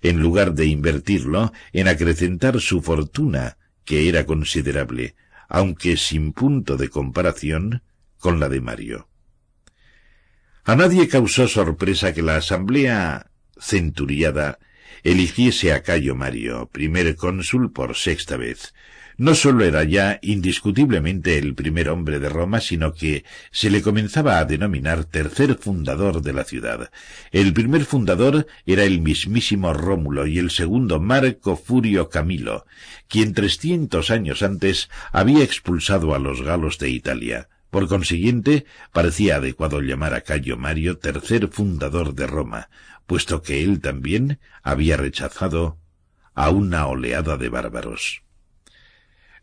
en 0.00 0.20
lugar 0.20 0.54
de 0.54 0.66
invertirlo 0.66 1.52
en 1.72 1.88
acrecentar 1.88 2.60
su 2.60 2.82
fortuna, 2.82 3.58
que 3.84 4.08
era 4.08 4.24
considerable, 4.26 5.14
aunque 5.48 5.96
sin 5.96 6.32
punto 6.32 6.76
de 6.76 6.88
comparación 6.88 7.82
con 8.18 8.40
la 8.40 8.48
de 8.48 8.60
Mario. 8.60 9.08
A 10.64 10.76
nadie 10.76 11.08
causó 11.08 11.46
sorpresa 11.46 12.14
que 12.14 12.22
la 12.22 12.36
asamblea 12.36 13.30
centuriada 13.58 14.58
eligiese 15.02 15.72
a 15.72 15.82
Cayo 15.82 16.14
Mario, 16.14 16.70
primer 16.72 17.16
cónsul 17.16 17.70
por 17.72 17.94
sexta 17.96 18.38
vez, 18.38 18.72
no 19.16 19.34
sólo 19.34 19.64
era 19.64 19.84
ya 19.84 20.18
indiscutiblemente 20.22 21.38
el 21.38 21.54
primer 21.54 21.88
hombre 21.88 22.18
de 22.18 22.28
Roma, 22.28 22.60
sino 22.60 22.94
que 22.94 23.24
se 23.50 23.70
le 23.70 23.82
comenzaba 23.82 24.38
a 24.38 24.44
denominar 24.44 25.04
tercer 25.04 25.56
fundador 25.56 26.22
de 26.22 26.32
la 26.32 26.44
ciudad. 26.44 26.90
El 27.30 27.52
primer 27.52 27.84
fundador 27.84 28.46
era 28.66 28.84
el 28.84 29.00
mismísimo 29.00 29.72
Rómulo 29.72 30.26
y 30.26 30.38
el 30.38 30.50
segundo 30.50 31.00
Marco 31.00 31.56
Furio 31.56 32.08
Camilo, 32.08 32.66
quien 33.08 33.34
trescientos 33.34 34.10
años 34.10 34.42
antes 34.42 34.90
había 35.12 35.44
expulsado 35.44 36.14
a 36.14 36.18
los 36.18 36.42
galos 36.42 36.78
de 36.78 36.90
Italia. 36.90 37.48
Por 37.70 37.88
consiguiente, 37.88 38.66
parecía 38.92 39.36
adecuado 39.36 39.80
llamar 39.80 40.14
a 40.14 40.20
Cayo 40.20 40.56
Mario 40.56 40.98
tercer 40.98 41.48
fundador 41.48 42.14
de 42.14 42.26
Roma, 42.26 42.68
puesto 43.06 43.42
que 43.42 43.62
él 43.62 43.80
también 43.80 44.38
había 44.62 44.96
rechazado 44.96 45.78
a 46.34 46.50
una 46.50 46.86
oleada 46.86 47.36
de 47.36 47.48
bárbaros. 47.48 48.23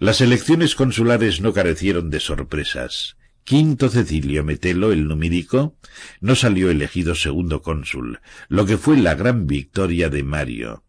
Las 0.02 0.20
elecciones 0.20 0.74
consulares 0.74 1.42
no 1.42 1.54
carecieron 1.54 2.10
de 2.10 2.20
sorpresas. 2.20 3.18
Quinto 3.44 3.88
Cecilio 3.88 4.44
Metelo, 4.44 4.92
el 4.92 5.08
numídico, 5.08 5.76
no 6.22 6.34
salió 6.34 6.72
elegido 6.72 7.14
segundo 7.14 7.62
cónsul, 7.62 8.20
lo 8.50 8.66
que 8.66 8.80
fue 8.80 8.98
la 8.98 9.14
gran 9.14 9.46
victoria 9.46 10.10
de 10.10 10.24
Mario, 10.24 10.84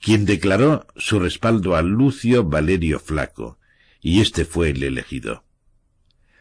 quien 0.00 0.24
declaró 0.24 0.86
su 0.96 1.18
respaldo 1.18 1.76
a 1.76 1.82
Lucio 1.82 2.44
Valerio 2.44 2.98
Flaco, 2.98 3.58
y 4.00 4.22
este 4.22 4.46
fue 4.46 4.70
el 4.70 4.82
elegido. 4.82 5.44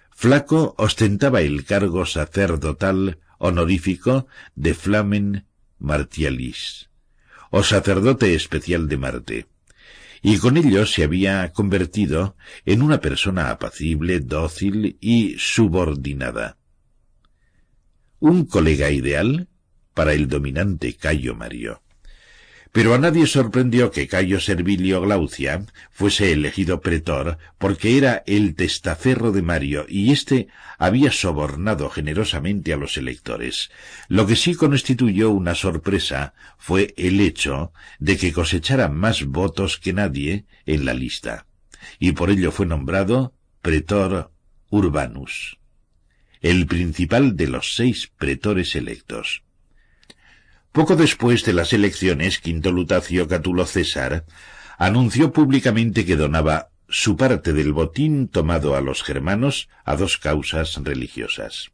Flaco 0.09 0.75
ostentaba 0.77 1.41
el 1.41 1.65
cargo 1.65 2.05
sacerdotal 2.05 3.19
honorífico 3.39 4.27
de 4.55 4.73
Flamen 4.73 5.47
Martialis, 5.79 6.89
o 7.49 7.61
sacerdote 7.61 8.35
especial 8.35 8.87
de 8.87 8.97
Marte 8.97 9.52
y 10.23 10.37
con 10.37 10.55
ello 10.55 10.85
se 10.85 11.03
había 11.03 11.51
convertido 11.51 12.37
en 12.65 12.81
una 12.81 13.01
persona 13.01 13.49
apacible, 13.49 14.21
dócil 14.21 14.97
y 15.01 15.35
subordinada. 15.37 16.57
Un 18.19 18.45
colega 18.45 18.89
ideal 18.89 19.49
para 19.93 20.13
el 20.13 20.29
dominante 20.29 20.95
Cayo 20.95 21.35
Mario. 21.35 21.81
Pero 22.73 22.95
a 22.95 22.97
nadie 22.97 23.27
sorprendió 23.27 23.91
que 23.91 24.07
Cayo 24.07 24.39
Servilio 24.39 24.99
Glaucia 24.99 25.63
fuese 25.91 26.31
elegido 26.31 26.81
pretor 26.81 27.37
porque 27.59 27.99
era 27.99 28.23
el 28.25 28.55
testaferro 28.55 29.31
de 29.31 29.43
Mario 29.43 29.85
y 29.87 30.11
éste 30.11 30.47
había 30.79 31.11
sobornado 31.11 31.91
generosamente 31.91 32.73
a 32.73 32.77
los 32.77 32.97
electores. 32.97 33.69
Lo 34.07 34.25
que 34.25 34.35
sí 34.35 34.55
constituyó 34.55 35.29
una 35.29 35.53
sorpresa 35.53 36.33
fue 36.57 36.95
el 36.97 37.21
hecho 37.21 37.73
de 37.99 38.17
que 38.17 38.33
cosechara 38.33 38.89
más 38.89 39.23
votos 39.23 39.77
que 39.77 39.93
nadie 39.93 40.45
en 40.65 40.83
la 40.83 40.95
lista, 40.95 41.45
y 41.99 42.13
por 42.13 42.31
ello 42.31 42.51
fue 42.51 42.65
nombrado 42.65 43.35
pretor 43.61 44.31
Urbanus, 44.71 45.59
el 46.41 46.65
principal 46.65 47.35
de 47.35 47.49
los 47.49 47.75
seis 47.75 48.11
pretores 48.17 48.75
electos. 48.75 49.42
Poco 50.73 50.95
después 50.95 51.45
de 51.45 51.53
las 51.53 51.71
elecciones, 51.71 52.39
Quinto 52.39 52.71
Lutacio 52.71 53.27
Catulo 53.27 53.67
César 53.67 54.25
anunció 54.79 55.31
públicamente 55.31 56.03
que 56.03 56.15
donaba 56.15 56.69
su 56.89 57.15
parte 57.15 57.53
del 57.53 57.73
botín 57.73 58.27
tomado 58.27 58.75
a 58.75 58.81
los 58.81 59.03
germanos 59.03 59.69
a 59.85 59.95
dos 59.95 60.17
causas 60.17 60.79
religiosas. 60.83 61.69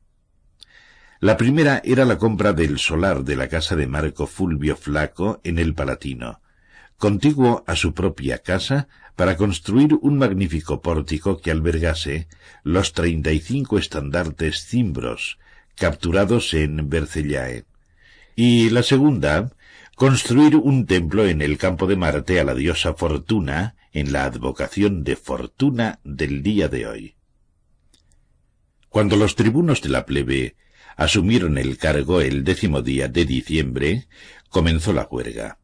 La 1.22 1.38
primera 1.38 1.82
era 1.86 2.04
la 2.04 2.18
compra 2.18 2.52
del 2.52 2.78
solar 2.78 3.24
de 3.24 3.38
la 3.38 3.48
casa 3.48 3.78
de 3.78 3.88
Marco 3.88 4.28
Fulvio 4.28 4.76
Flaco 4.76 5.40
en 5.46 5.60
el 5.60 5.74
Palatino, 5.74 6.42
contiguo 6.98 7.64
a 7.68 7.78
su 7.78 7.94
propia 7.94 8.40
casa, 8.40 8.90
para 9.16 9.38
construir 9.38 9.94
un 10.02 10.18
magnífico 10.18 10.82
pórtico 10.82 11.40
que 11.40 11.52
albergase 11.52 12.28
los 12.64 12.92
treinta 12.92 13.32
y 13.32 13.40
cinco 13.40 13.78
estandartes 13.78 14.66
cimbros 14.66 15.40
capturados 15.76 16.54
en 16.54 16.90
Bercellae 16.90 17.64
y 18.42 18.70
la 18.70 18.84
segunda, 18.84 19.52
construir 19.96 20.56
un 20.56 20.86
templo 20.86 21.28
en 21.28 21.42
el 21.42 21.58
campo 21.58 21.88
de 21.88 21.98
Marte 21.98 22.40
a 22.40 22.46
la 22.46 22.56
diosa 22.56 22.94
Fortuna 22.94 23.76
en 23.92 24.14
la 24.14 24.24
advocación 24.24 25.04
de 25.04 25.18
Fortuna 25.18 26.00
del 26.06 26.42
día 26.42 26.70
de 26.70 26.88
hoy. 26.88 27.16
Cuando 28.88 29.18
los 29.18 29.36
tribunos 29.36 29.82
de 29.82 29.90
la 29.90 30.06
plebe 30.06 30.56
asumieron 30.96 31.58
el 31.58 31.78
cargo 31.78 32.22
el 32.22 32.46
décimo 32.46 32.82
día 32.82 33.10
de 33.10 33.26
diciembre, 33.26 34.08
comenzó 34.48 34.94
la 34.94 35.04
juerga. 35.04 35.60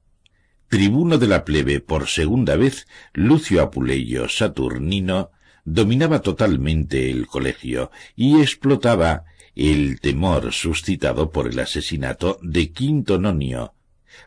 Tribuno 0.67 1.17
de 1.17 1.27
la 1.27 1.45
plebe 1.45 1.79
por 1.79 2.09
segunda 2.09 2.57
vez, 2.57 2.87
Lucio 3.13 3.61
Apuleyo 3.61 4.27
Saturnino 4.27 5.31
dominaba 5.63 6.21
totalmente 6.21 7.09
el 7.09 7.25
colegio 7.27 7.89
y 8.17 8.41
explotaba 8.41 9.23
el 9.55 9.99
temor 10.01 10.51
suscitado 10.51 11.31
por 11.31 11.47
el 11.47 11.59
asesinato 11.59 12.37
de 12.41 12.71
Quinto 12.71 13.17
Nonio 13.19 13.73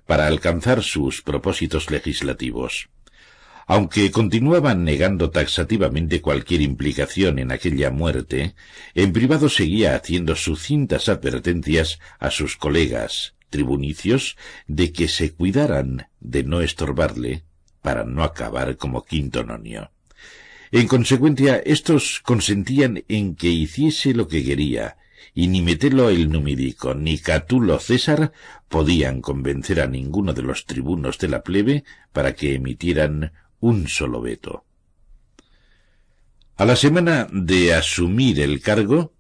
para 0.06 0.26
alcanzar 0.26 0.82
sus 0.82 1.22
propósitos 1.22 1.90
legislativos. 1.90 2.88
Aunque 3.66 4.10
continuaban 4.10 4.84
negando 4.84 5.30
taxativamente 5.30 6.22
cualquier 6.22 6.62
implicación 6.62 7.38
en 7.38 7.52
aquella 7.52 7.90
muerte, 7.90 8.54
en 8.94 9.12
privado 9.12 9.50
seguía 9.50 9.94
haciendo 9.94 10.36
sucintas 10.36 11.10
advertencias 11.10 11.98
a 12.18 12.30
sus 12.30 12.56
colegas 12.56 13.34
tribunicios 13.50 14.36
de 14.66 14.92
que 14.92 15.08
se 15.08 15.32
cuidaran 15.32 16.08
de 16.20 16.44
no 16.44 16.60
estorbarle 16.60 17.44
para 17.82 18.04
no 18.04 18.22
acabar 18.24 18.76
como 18.76 19.04
Quinto 19.04 19.44
Nonio. 19.44 19.90
En 20.70 20.86
consecuencia, 20.86 21.56
estos 21.64 22.20
consentían 22.20 23.04
en 23.08 23.34
que 23.34 23.48
hiciese 23.48 24.12
lo 24.12 24.28
que 24.28 24.44
quería, 24.44 24.96
y 25.34 25.48
ni 25.48 25.62
Metelo 25.62 26.10
el 26.10 26.30
Numidico 26.30 26.94
ni 26.94 27.18
Catulo 27.18 27.78
César 27.78 28.32
podían 28.68 29.20
convencer 29.20 29.80
a 29.80 29.86
ninguno 29.86 30.32
de 30.32 30.42
los 30.42 30.64
tribunos 30.64 31.18
de 31.18 31.28
la 31.28 31.42
plebe 31.42 31.84
para 32.12 32.34
que 32.34 32.54
emitieran 32.54 33.32
un 33.60 33.88
solo 33.88 34.20
veto. 34.20 34.64
A 36.56 36.64
la 36.64 36.76
semana 36.76 37.28
de 37.32 37.74
asumir 37.74 38.40
el 38.40 38.60
cargo, 38.60 39.12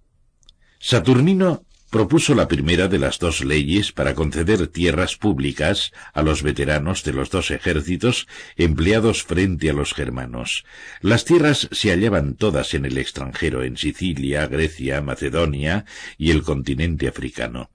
Saturnino 0.80 1.64
propuso 1.90 2.34
la 2.34 2.48
primera 2.48 2.88
de 2.88 2.98
las 2.98 3.18
dos 3.18 3.44
leyes 3.44 3.92
para 3.92 4.14
conceder 4.14 4.66
tierras 4.68 5.16
públicas 5.16 5.92
a 6.12 6.22
los 6.22 6.42
veteranos 6.42 7.02
de 7.04 7.12
los 7.12 7.30
dos 7.30 7.50
ejércitos 7.50 8.28
empleados 8.56 9.22
frente 9.22 9.70
a 9.70 9.72
los 9.72 9.94
germanos. 9.94 10.64
Las 11.00 11.24
tierras 11.24 11.68
se 11.72 11.90
hallaban 11.90 12.34
todas 12.34 12.74
en 12.74 12.84
el 12.84 12.98
extranjero, 12.98 13.62
en 13.62 13.76
Sicilia, 13.76 14.46
Grecia, 14.46 15.00
Macedonia 15.00 15.86
y 16.18 16.30
el 16.30 16.42
continente 16.42 17.08
africano. 17.08 17.70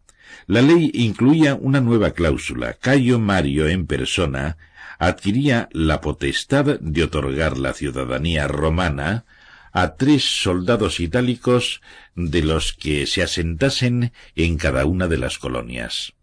La 0.46 0.62
ley 0.62 0.92
incluía 0.94 1.56
una 1.56 1.80
nueva 1.80 2.12
cláusula. 2.12 2.74
Cayo 2.74 3.20
Mario 3.20 3.68
en 3.68 3.88
persona 3.88 4.58
adquiría 5.00 5.70
la 5.72 6.02
potestad 6.02 6.80
de 6.80 7.04
otorgar 7.04 7.58
la 7.58 7.74
ciudadanía 7.74 8.48
romana 8.48 9.26
a 9.74 9.96
tres 9.96 10.24
soldados 10.24 11.00
itálicos 11.00 11.82
de 12.16 12.44
los 12.44 12.74
que 12.74 13.08
se 13.08 13.24
asentasen 13.24 14.14
en 14.36 14.58
cada 14.58 14.86
una 14.86 15.08
de 15.08 15.18
las 15.18 15.40
colonias. 15.40 16.14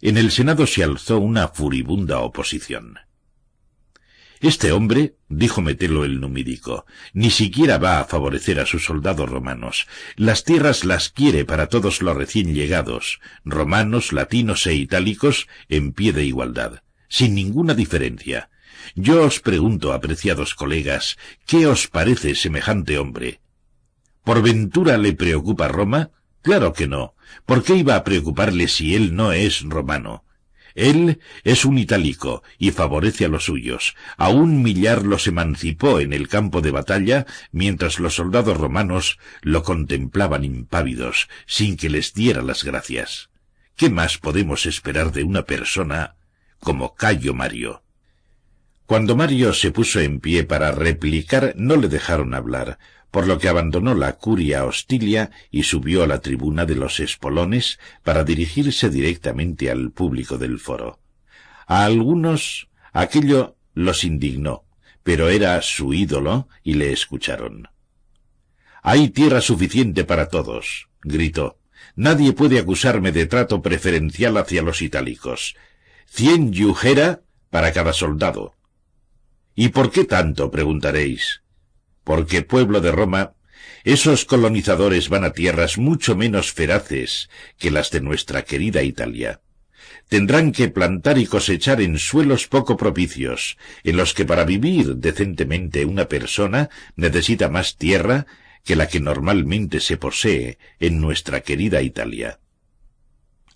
En 0.00 0.18
el 0.18 0.30
Senado 0.30 0.66
se 0.66 0.84
alzó 0.84 1.18
una 1.18 1.48
furibunda 1.48 2.20
oposición. 2.20 2.98
Este 4.40 4.70
hombre, 4.72 5.16
dijo 5.30 5.62
Metelo 5.62 6.04
el 6.04 6.20
numídico, 6.20 6.84
ni 7.14 7.30
siquiera 7.30 7.78
va 7.78 8.00
a 8.00 8.04
favorecer 8.04 8.60
a 8.60 8.66
sus 8.66 8.84
soldados 8.84 9.30
romanos. 9.30 9.86
Las 10.16 10.44
tierras 10.44 10.84
las 10.84 11.08
quiere 11.08 11.46
para 11.46 11.68
todos 11.68 12.02
los 12.02 12.14
recién 12.14 12.54
llegados, 12.54 13.20
romanos, 13.46 14.12
latinos 14.12 14.66
e 14.66 14.74
itálicos, 14.74 15.48
en 15.70 15.92
pie 15.92 16.12
de 16.12 16.26
igualdad, 16.26 16.82
sin 17.08 17.34
ninguna 17.34 17.72
diferencia. 17.72 18.50
Yo 18.94 19.24
os 19.24 19.40
pregunto, 19.40 19.92
apreciados 19.92 20.54
colegas, 20.54 21.18
¿qué 21.46 21.66
os 21.66 21.88
parece 21.88 22.34
semejante 22.34 22.98
hombre? 22.98 23.40
¿Por 24.24 24.42
ventura 24.42 24.98
le 24.98 25.12
preocupa 25.12 25.68
Roma? 25.68 26.10
Claro 26.42 26.72
que 26.72 26.86
no. 26.86 27.14
¿Por 27.44 27.62
qué 27.64 27.76
iba 27.76 27.96
a 27.96 28.04
preocuparle 28.04 28.68
si 28.68 28.94
él 28.94 29.14
no 29.16 29.32
es 29.32 29.62
romano? 29.62 30.24
Él 30.76 31.20
es 31.42 31.64
un 31.64 31.78
itálico 31.78 32.42
y 32.58 32.70
favorece 32.70 33.24
a 33.24 33.28
los 33.28 33.44
suyos. 33.44 33.96
A 34.18 34.28
un 34.28 34.62
millar 34.62 35.04
los 35.04 35.26
emancipó 35.26 36.00
en 36.00 36.12
el 36.12 36.28
campo 36.28 36.60
de 36.60 36.70
batalla, 36.70 37.26
mientras 37.50 37.98
los 37.98 38.14
soldados 38.14 38.58
romanos 38.58 39.18
lo 39.40 39.62
contemplaban 39.62 40.44
impávidos, 40.44 41.28
sin 41.46 41.78
que 41.78 41.88
les 41.88 42.12
diera 42.12 42.42
las 42.42 42.62
gracias. 42.62 43.30
¿Qué 43.74 43.88
más 43.88 44.18
podemos 44.18 44.66
esperar 44.66 45.12
de 45.12 45.24
una 45.24 45.44
persona 45.44 46.16
como 46.60 46.94
Cayo 46.94 47.32
Mario? 47.32 47.82
Cuando 48.86 49.16
Mario 49.16 49.52
se 49.52 49.72
puso 49.72 49.98
en 49.98 50.20
pie 50.20 50.44
para 50.44 50.70
replicar, 50.70 51.54
no 51.56 51.74
le 51.76 51.88
dejaron 51.88 52.34
hablar, 52.34 52.78
por 53.10 53.26
lo 53.26 53.38
que 53.38 53.48
abandonó 53.48 53.94
la 53.94 54.12
curia 54.12 54.64
hostilia 54.64 55.32
y 55.50 55.64
subió 55.64 56.04
a 56.04 56.06
la 56.06 56.20
tribuna 56.20 56.66
de 56.66 56.76
los 56.76 57.00
espolones 57.00 57.80
para 58.04 58.22
dirigirse 58.22 58.88
directamente 58.88 59.70
al 59.72 59.90
público 59.90 60.38
del 60.38 60.60
foro. 60.60 61.00
A 61.66 61.84
algunos 61.84 62.68
aquello 62.92 63.56
los 63.74 64.04
indignó, 64.04 64.64
pero 65.02 65.30
era 65.30 65.60
su 65.62 65.92
ídolo 65.92 66.48
y 66.62 66.74
le 66.74 66.92
escucharon. 66.92 67.68
Hay 68.82 69.08
tierra 69.08 69.40
suficiente 69.40 70.04
para 70.04 70.28
todos, 70.28 70.88
gritó. 71.02 71.58
Nadie 71.96 72.32
puede 72.32 72.60
acusarme 72.60 73.10
de 73.10 73.26
trato 73.26 73.62
preferencial 73.62 74.36
hacia 74.36 74.62
los 74.62 74.80
itálicos. 74.80 75.56
Cien 76.06 76.52
yujera 76.52 77.22
para 77.50 77.72
cada 77.72 77.92
soldado. 77.92 78.55
¿Y 79.56 79.70
por 79.70 79.90
qué 79.90 80.04
tanto? 80.04 80.52
preguntaréis 80.52 81.42
porque 82.06 82.42
pueblo 82.42 82.80
de 82.80 82.92
Roma, 82.92 83.32
esos 83.82 84.24
colonizadores 84.24 85.08
van 85.08 85.24
a 85.24 85.32
tierras 85.32 85.76
mucho 85.76 86.14
menos 86.14 86.52
feraces 86.52 87.28
que 87.58 87.72
las 87.72 87.90
de 87.90 88.00
nuestra 88.00 88.44
querida 88.44 88.84
Italia. 88.84 89.40
Tendrán 90.08 90.52
que 90.52 90.68
plantar 90.68 91.18
y 91.18 91.26
cosechar 91.26 91.80
en 91.80 91.98
suelos 91.98 92.46
poco 92.46 92.76
propicios, 92.76 93.58
en 93.82 93.96
los 93.96 94.14
que 94.14 94.24
para 94.24 94.44
vivir 94.44 94.94
decentemente 94.98 95.84
una 95.84 96.06
persona 96.06 96.70
necesita 96.94 97.48
más 97.48 97.76
tierra 97.76 98.26
que 98.62 98.76
la 98.76 98.86
que 98.86 99.00
normalmente 99.00 99.80
se 99.80 99.96
posee 99.96 100.58
en 100.78 101.00
nuestra 101.00 101.40
querida 101.40 101.82
Italia. 101.82 102.38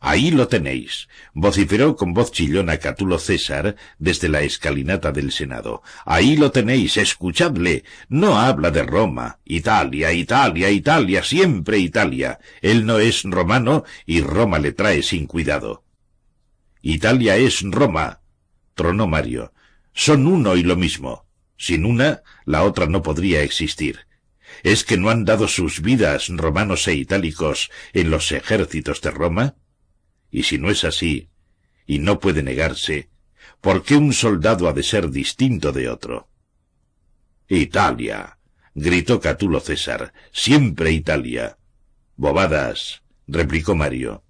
Ahí 0.02 0.30
lo 0.30 0.48
tenéis, 0.48 1.08
vociferó 1.34 1.94
con 1.94 2.14
voz 2.14 2.32
chillona 2.32 2.78
Catulo 2.78 3.18
César 3.18 3.76
desde 3.98 4.30
la 4.30 4.40
escalinata 4.40 5.12
del 5.12 5.30
Senado. 5.30 5.82
Ahí 6.06 6.38
lo 6.38 6.50
tenéis, 6.50 6.96
escuchadle. 6.96 7.84
No 8.08 8.38
habla 8.38 8.70
de 8.70 8.82
Roma. 8.82 9.40
Italia, 9.44 10.10
Italia, 10.12 10.70
Italia, 10.70 11.22
siempre 11.22 11.78
Italia. 11.78 12.38
Él 12.62 12.86
no 12.86 12.98
es 12.98 13.24
romano 13.24 13.84
y 14.06 14.22
Roma 14.22 14.58
le 14.58 14.72
trae 14.72 15.02
sin 15.02 15.26
cuidado. 15.26 15.84
Italia 16.80 17.36
es 17.36 17.60
Roma, 17.62 18.22
tronó 18.74 19.06
Mario. 19.06 19.52
Son 19.92 20.26
uno 20.26 20.56
y 20.56 20.62
lo 20.62 20.76
mismo. 20.76 21.26
Sin 21.58 21.84
una, 21.84 22.22
la 22.46 22.62
otra 22.62 22.86
no 22.86 23.02
podría 23.02 23.42
existir. 23.42 24.06
¿Es 24.62 24.82
que 24.82 24.96
no 24.96 25.10
han 25.10 25.26
dado 25.26 25.46
sus 25.46 25.82
vidas 25.82 26.28
romanos 26.28 26.88
e 26.88 26.94
itálicos 26.94 27.70
en 27.92 28.10
los 28.10 28.32
ejércitos 28.32 29.02
de 29.02 29.10
Roma? 29.10 29.56
Y 30.30 30.44
si 30.44 30.58
no 30.58 30.70
es 30.70 30.84
así, 30.84 31.28
y 31.86 31.98
no 31.98 32.20
puede 32.20 32.42
negarse, 32.42 33.08
¿por 33.60 33.82
qué 33.82 33.96
un 33.96 34.12
soldado 34.12 34.68
ha 34.68 34.72
de 34.72 34.82
ser 34.82 35.10
distinto 35.10 35.72
de 35.72 35.88
otro? 35.88 36.28
Italia, 37.48 38.38
gritó 38.74 39.20
Catulo 39.20 39.60
César, 39.60 40.12
siempre 40.32 40.92
Italia. 40.92 41.58
Bobadas, 42.16 43.02
replicó 43.26 43.74
Mario. 43.74 44.22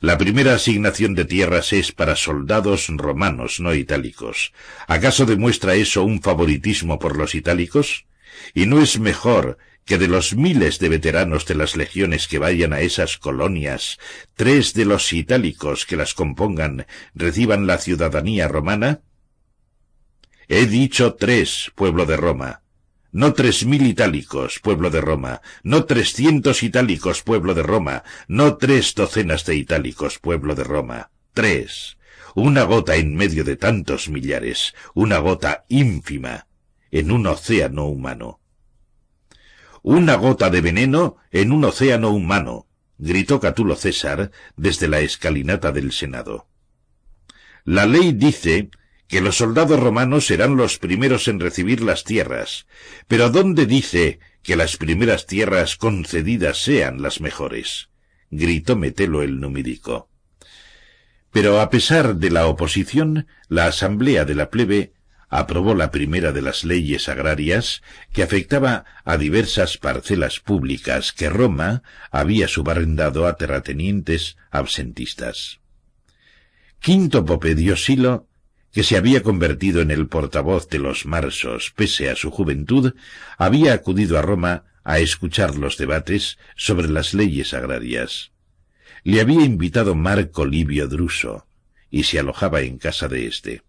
La 0.00 0.18
primera 0.18 0.54
asignación 0.54 1.14
de 1.14 1.24
tierras 1.24 1.72
es 1.72 1.92
para 1.92 2.16
soldados 2.16 2.88
romanos, 2.88 3.60
no 3.60 3.72
itálicos. 3.74 4.52
¿Acaso 4.86 5.24
demuestra 5.24 5.76
eso 5.76 6.02
un 6.02 6.20
favoritismo 6.20 6.98
por 6.98 7.16
los 7.16 7.34
itálicos? 7.34 8.06
¿Y 8.52 8.66
no 8.66 8.82
es 8.82 8.98
mejor 8.98 9.58
que 9.84 9.98
de 9.98 10.08
los 10.08 10.34
miles 10.34 10.78
de 10.78 10.88
veteranos 10.88 11.46
de 11.46 11.54
las 11.54 11.76
legiones 11.76 12.28
que 12.28 12.38
vayan 12.38 12.72
a 12.72 12.80
esas 12.80 13.18
colonias, 13.18 13.98
tres 14.34 14.74
de 14.74 14.84
los 14.84 15.12
itálicos 15.12 15.86
que 15.86 15.96
las 15.96 16.14
compongan 16.14 16.86
reciban 17.14 17.66
la 17.66 17.78
ciudadanía 17.78 18.48
romana? 18.48 19.02
He 20.48 20.66
dicho 20.66 21.14
tres, 21.14 21.72
pueblo 21.74 22.06
de 22.06 22.16
Roma. 22.16 22.62
No 23.12 23.32
tres 23.32 23.64
mil 23.64 23.86
itálicos, 23.86 24.58
pueblo 24.58 24.90
de 24.90 25.00
Roma. 25.00 25.40
No 25.62 25.84
trescientos 25.84 26.64
itálicos, 26.64 27.22
pueblo 27.22 27.54
de 27.54 27.62
Roma. 27.62 28.02
No 28.26 28.56
tres 28.56 28.94
docenas 28.94 29.46
de 29.46 29.54
itálicos, 29.54 30.18
pueblo 30.18 30.56
de 30.56 30.64
Roma. 30.64 31.10
Tres. 31.32 31.96
Una 32.34 32.64
gota 32.64 32.96
en 32.96 33.14
medio 33.14 33.44
de 33.44 33.56
tantos 33.56 34.08
millares. 34.08 34.74
Una 34.94 35.18
gota 35.18 35.64
ínfima 35.68 36.48
en 36.90 37.12
un 37.12 37.26
océano 37.28 37.86
humano. 37.86 38.40
Una 39.86 40.14
gota 40.14 40.48
de 40.48 40.62
veneno 40.62 41.18
en 41.30 41.52
un 41.52 41.62
océano 41.62 42.08
humano, 42.08 42.66
gritó 42.96 43.38
Catulo 43.38 43.76
César 43.76 44.30
desde 44.56 44.88
la 44.88 45.00
escalinata 45.00 45.72
del 45.72 45.92
Senado. 45.92 46.48
La 47.66 47.84
ley 47.84 48.12
dice 48.12 48.70
que 49.08 49.20
los 49.20 49.36
soldados 49.36 49.78
romanos 49.78 50.24
serán 50.24 50.56
los 50.56 50.78
primeros 50.78 51.28
en 51.28 51.38
recibir 51.38 51.82
las 51.82 52.02
tierras, 52.02 52.66
pero 53.08 53.28
¿dónde 53.28 53.66
dice 53.66 54.20
que 54.42 54.56
las 54.56 54.78
primeras 54.78 55.26
tierras 55.26 55.76
concedidas 55.76 56.62
sean 56.62 57.02
las 57.02 57.20
mejores? 57.20 57.90
gritó 58.30 58.76
Metelo 58.76 59.22
el 59.22 59.38
numídico. 59.38 60.08
Pero 61.30 61.60
a 61.60 61.68
pesar 61.68 62.16
de 62.16 62.30
la 62.30 62.46
oposición, 62.46 63.26
la 63.48 63.66
asamblea 63.66 64.24
de 64.24 64.34
la 64.34 64.48
plebe 64.48 64.94
aprobó 65.36 65.74
la 65.74 65.90
primera 65.90 66.30
de 66.30 66.42
las 66.42 66.62
leyes 66.62 67.08
agrarias 67.08 67.82
que 68.12 68.22
afectaba 68.22 68.84
a 69.04 69.16
diversas 69.16 69.78
parcelas 69.78 70.38
públicas 70.38 71.12
que 71.12 71.28
Roma 71.28 71.82
había 72.12 72.46
subarrendado 72.46 73.26
a 73.26 73.36
terratenientes 73.36 74.36
absentistas. 74.52 75.58
Quinto 76.78 77.24
Popedio 77.24 77.76
Silo, 77.76 78.28
que 78.72 78.84
se 78.84 78.96
había 78.96 79.24
convertido 79.24 79.80
en 79.80 79.90
el 79.90 80.06
portavoz 80.06 80.68
de 80.68 80.78
los 80.78 81.04
marsos 81.04 81.72
pese 81.74 82.10
a 82.10 82.14
su 82.14 82.30
juventud, 82.30 82.94
había 83.36 83.72
acudido 83.72 84.16
a 84.20 84.22
Roma 84.22 84.66
a 84.84 85.00
escuchar 85.00 85.56
los 85.56 85.76
debates 85.78 86.38
sobre 86.54 86.88
las 86.88 87.12
leyes 87.12 87.54
agrarias. 87.54 88.30
Le 89.02 89.20
había 89.20 89.44
invitado 89.44 89.96
Marco 89.96 90.46
Livio 90.46 90.86
Druso, 90.86 91.48
y 91.90 92.04
se 92.04 92.20
alojaba 92.20 92.60
en 92.60 92.78
casa 92.78 93.08
de 93.08 93.26
éste. 93.26 93.62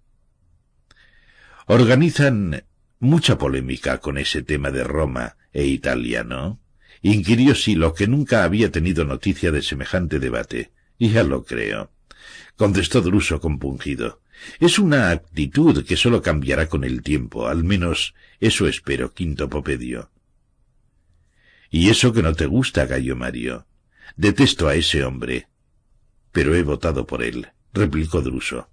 Organizan 1.68 2.64
mucha 3.00 3.40
polémica 3.40 3.98
con 3.98 4.20
ese 4.20 4.44
tema 4.44 4.70
de 4.70 4.84
Roma 4.84 5.38
e 5.52 5.66
Italia, 5.66 6.24
¿no? 6.24 6.60
Inquirió 7.02 7.56
Silo, 7.56 7.96
que 7.96 8.08
nunca 8.08 8.44
había 8.44 8.72
tenido 8.72 9.04
noticia 9.04 9.52
de 9.52 9.64
semejante 9.64 10.20
debate. 10.20 10.72
Y 11.00 11.10
ya 11.10 11.24
lo 11.24 11.44
creo. 11.44 11.92
Contestó 12.56 13.02
Druso 13.02 13.42
compungido. 13.42 14.22
Es 14.60 14.78
una 14.78 15.10
actitud 15.10 15.84
que 15.86 15.98
sólo 15.98 16.22
cambiará 16.22 16.68
con 16.68 16.84
el 16.84 17.02
tiempo, 17.02 17.48
al 17.48 17.64
menos 17.64 18.14
eso 18.40 18.68
espero, 18.68 19.14
quinto 19.14 19.50
Popedio. 19.50 20.12
Y 21.72 21.90
eso 21.90 22.14
que 22.14 22.22
no 22.22 22.36
te 22.36 22.46
gusta, 22.46 22.86
Gallo 22.86 23.16
Mario. 23.16 23.66
Detesto 24.16 24.68
a 24.68 24.76
ese 24.76 25.04
hombre. 25.04 25.48
Pero 26.32 26.54
he 26.54 26.62
votado 26.62 27.08
por 27.08 27.24
él 27.24 27.48
replicó 27.76 28.22
Druso. 28.22 28.70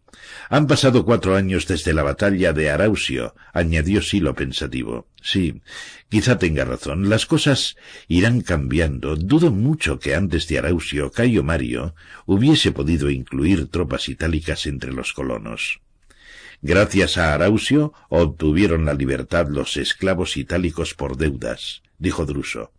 Han 0.48 0.66
pasado 0.66 1.04
cuatro 1.04 1.36
años 1.36 1.66
desde 1.66 1.92
la 1.92 2.02
batalla 2.02 2.52
de 2.52 2.70
Arausio, 2.70 3.34
añadió 3.52 4.00
Silo 4.00 4.34
pensativo. 4.34 5.08
Sí, 5.20 5.62
quizá 6.08 6.38
tenga 6.38 6.64
razón. 6.64 7.10
Las 7.10 7.26
cosas 7.26 7.76
irán 8.08 8.40
cambiando. 8.40 9.16
Dudo 9.16 9.50
mucho 9.50 9.98
que 9.98 10.14
antes 10.14 10.46
de 10.48 10.58
Arausio, 10.58 11.10
Cayo 11.10 11.42
Mario 11.42 11.94
hubiese 12.26 12.72
podido 12.72 13.10
incluir 13.10 13.68
tropas 13.68 14.08
itálicas 14.08 14.66
entre 14.66 14.92
los 14.92 15.12
colonos. 15.12 15.80
Gracias 16.60 17.18
a 17.18 17.34
Arausio 17.34 17.92
obtuvieron 18.08 18.84
la 18.84 18.94
libertad 18.94 19.48
los 19.48 19.76
esclavos 19.76 20.36
itálicos 20.36 20.94
por 20.94 21.16
deudas, 21.16 21.82
dijo 21.98 22.24
Druso. 22.24 22.72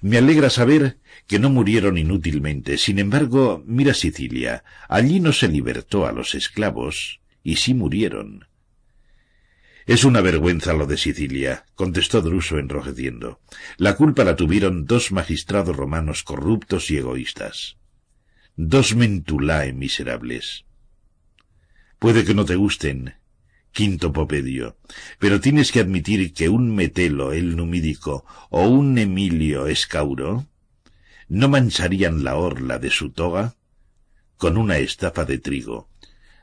Me 0.00 0.18
alegra 0.18 0.50
saber 0.50 0.98
que 1.28 1.38
no 1.38 1.50
murieron 1.50 1.98
inútilmente. 1.98 2.78
Sin 2.78 2.98
embargo, 2.98 3.62
mira 3.66 3.92
Sicilia, 3.92 4.64
allí 4.88 5.20
no 5.20 5.32
se 5.32 5.46
libertó 5.46 6.06
a 6.06 6.12
los 6.12 6.34
esclavos, 6.34 7.20
y 7.44 7.56
sí 7.56 7.74
murieron. 7.74 8.48
Es 9.86 10.04
una 10.04 10.22
vergüenza 10.22 10.72
lo 10.72 10.86
de 10.86 10.96
Sicilia, 10.96 11.66
contestó 11.74 12.22
Druso 12.22 12.58
enrojeciendo. 12.58 13.40
La 13.76 13.94
culpa 13.94 14.24
la 14.24 14.36
tuvieron 14.36 14.86
dos 14.86 15.12
magistrados 15.12 15.76
romanos 15.76 16.24
corruptos 16.24 16.90
y 16.90 16.96
egoístas. 16.96 17.76
Dos 18.56 18.96
mentulae 18.96 19.72
miserables. 19.74 20.64
Puede 21.98 22.24
que 22.24 22.34
no 22.34 22.46
te 22.46 22.56
gusten, 22.56 23.14
quinto 23.72 24.12
Popedio, 24.14 24.78
pero 25.18 25.40
tienes 25.40 25.72
que 25.72 25.80
admitir 25.80 26.32
que 26.32 26.48
un 26.48 26.74
Metelo 26.74 27.32
el 27.32 27.54
numídico 27.54 28.24
o 28.48 28.66
un 28.66 28.96
Emilio 28.96 29.66
Escauro 29.66 30.46
no 31.28 31.48
mancharían 31.48 32.24
la 32.24 32.36
orla 32.36 32.78
de 32.78 32.90
su 32.90 33.10
toga 33.10 33.54
con 34.36 34.56
una 34.56 34.78
estafa 34.78 35.24
de 35.24 35.38
trigo. 35.38 35.88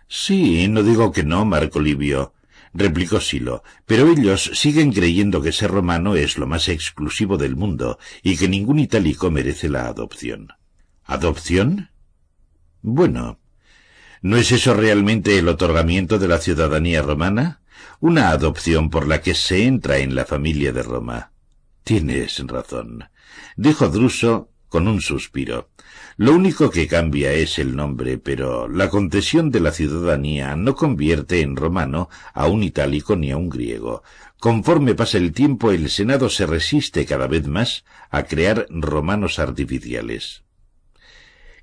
Sí, 0.08 0.68
no 0.68 0.84
digo 0.84 1.12
que 1.12 1.24
no, 1.24 1.46
Marco 1.46 1.80
Livio, 1.80 2.34
replicó 2.74 3.20
Silo, 3.22 3.64
pero 3.86 4.12
ellos 4.12 4.52
siguen 4.54 4.92
creyendo 4.92 5.42
que 5.42 5.52
ser 5.52 5.72
romano 5.72 6.16
es 6.16 6.38
lo 6.38 6.46
más 6.46 6.68
exclusivo 6.68 7.38
del 7.38 7.56
mundo 7.56 7.98
y 8.22 8.38
que 8.38 8.50
ningún 8.50 8.80
itálico 8.80 9.32
merece 9.32 9.70
la 9.70 9.88
adopción. 9.88 10.50
¿Adopción? 11.06 11.90
Bueno, 12.82 13.40
¿no 14.22 14.38
es 14.38 14.52
eso 14.52 14.74
realmente 14.74 15.40
el 15.40 15.48
otorgamiento 15.48 16.20
de 16.20 16.28
la 16.28 16.40
ciudadanía 16.40 17.02
romana? 17.02 17.62
Una 18.02 18.30
adopción 18.30 18.90
por 18.90 19.08
la 19.08 19.22
que 19.22 19.34
se 19.34 19.66
entra 19.66 19.98
en 20.00 20.14
la 20.14 20.26
familia 20.26 20.72
de 20.72 20.84
Roma. 20.84 21.32
Tienes 21.84 22.40
razón, 22.46 23.06
dijo 23.56 23.90
Druso 23.90 24.50
con 24.76 24.90
un 24.90 25.00
suspiro. 25.00 25.70
Lo 26.18 26.34
único 26.34 26.70
que 26.70 26.86
cambia 26.86 27.32
es 27.32 27.60
el 27.60 27.78
nombre, 27.78 28.18
pero 28.18 28.68
la 28.68 28.90
concesión 28.90 29.50
de 29.50 29.62
la 29.62 29.72
ciudadanía 29.72 30.58
no 30.58 30.76
convierte 30.76 31.40
en 31.40 31.56
romano 31.56 32.10
a 32.34 32.48
un 32.48 32.62
itálico 32.62 33.16
ni 33.16 33.32
a 33.32 33.38
un 33.38 33.48
griego. 33.48 34.04
Conforme 34.38 34.94
pasa 34.94 35.18
el 35.18 35.32
tiempo, 35.32 35.72
el 35.72 35.90
Senado 35.90 36.30
se 36.30 36.46
resiste 36.46 37.06
cada 37.06 37.28
vez 37.28 37.48
más 37.48 37.86
a 38.10 38.24
crear 38.24 38.68
romanos 38.70 39.40
artificiales. 39.40 40.44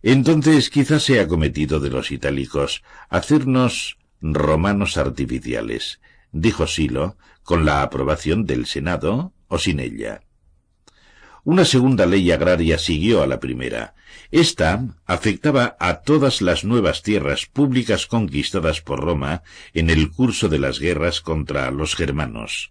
Entonces 0.02 0.70
quizás 0.70 1.02
sea 1.02 1.28
cometido 1.28 1.80
de 1.80 1.90
los 1.90 2.10
itálicos 2.12 2.82
hacernos 3.10 3.98
romanos 4.22 4.96
artificiales, 4.96 6.00
dijo 6.32 6.66
Silo, 6.66 7.18
con 7.42 7.66
la 7.66 7.82
aprobación 7.82 8.46
del 8.46 8.64
Senado 8.64 9.34
o 9.48 9.58
sin 9.58 9.80
ella. 9.80 10.22
Una 11.44 11.64
segunda 11.64 12.06
ley 12.06 12.30
agraria 12.30 12.78
siguió 12.78 13.20
a 13.20 13.26
la 13.26 13.40
primera. 13.40 13.94
Esta 14.30 14.84
afectaba 15.06 15.76
a 15.80 16.02
todas 16.02 16.40
las 16.40 16.62
nuevas 16.62 17.02
tierras 17.02 17.46
públicas 17.46 18.06
conquistadas 18.06 18.80
por 18.80 19.00
Roma 19.00 19.42
en 19.74 19.90
el 19.90 20.12
curso 20.12 20.48
de 20.48 20.60
las 20.60 20.78
guerras 20.78 21.20
contra 21.20 21.68
los 21.72 21.96
germanos. 21.96 22.70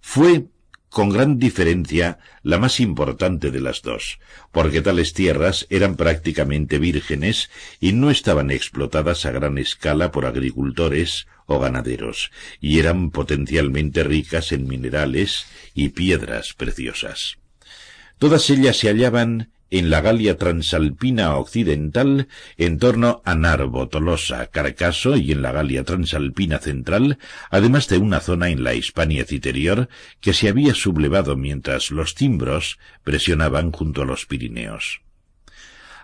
Fue, 0.00 0.46
con 0.88 1.10
gran 1.10 1.38
diferencia, 1.38 2.18
la 2.42 2.58
más 2.58 2.80
importante 2.80 3.52
de 3.52 3.60
las 3.60 3.82
dos, 3.82 4.18
porque 4.50 4.82
tales 4.82 5.12
tierras 5.12 5.68
eran 5.70 5.94
prácticamente 5.94 6.80
vírgenes 6.80 7.50
y 7.78 7.92
no 7.92 8.10
estaban 8.10 8.50
explotadas 8.50 9.26
a 9.26 9.30
gran 9.30 9.58
escala 9.58 10.10
por 10.10 10.26
agricultores 10.26 11.28
o 11.46 11.60
ganaderos, 11.60 12.32
y 12.60 12.80
eran 12.80 13.10
potencialmente 13.10 14.02
ricas 14.02 14.50
en 14.50 14.66
minerales 14.66 15.46
y 15.72 15.90
piedras 15.90 16.52
preciosas. 16.52 17.37
Todas 18.18 18.50
ellas 18.50 18.76
se 18.76 18.88
hallaban 18.88 19.52
en 19.70 19.90
la 19.90 20.00
Galia 20.00 20.36
transalpina 20.36 21.36
occidental, 21.36 22.28
en 22.56 22.78
torno 22.78 23.22
a 23.24 23.34
Narbo, 23.34 23.88
Tolosa, 23.88 24.46
Carcaso 24.46 25.16
y 25.16 25.32
en 25.32 25.42
la 25.42 25.52
Galia 25.52 25.84
transalpina 25.84 26.58
central, 26.58 27.18
además 27.50 27.88
de 27.88 27.98
una 27.98 28.20
zona 28.20 28.48
en 28.48 28.64
la 28.64 28.74
Hispania 28.74 29.24
citerior 29.24 29.88
que 30.20 30.32
se 30.32 30.48
había 30.48 30.74
sublevado 30.74 31.36
mientras 31.36 31.90
los 31.90 32.14
timbros 32.14 32.78
presionaban 33.04 33.70
junto 33.72 34.02
a 34.02 34.06
los 34.06 34.26
Pirineos. 34.26 35.00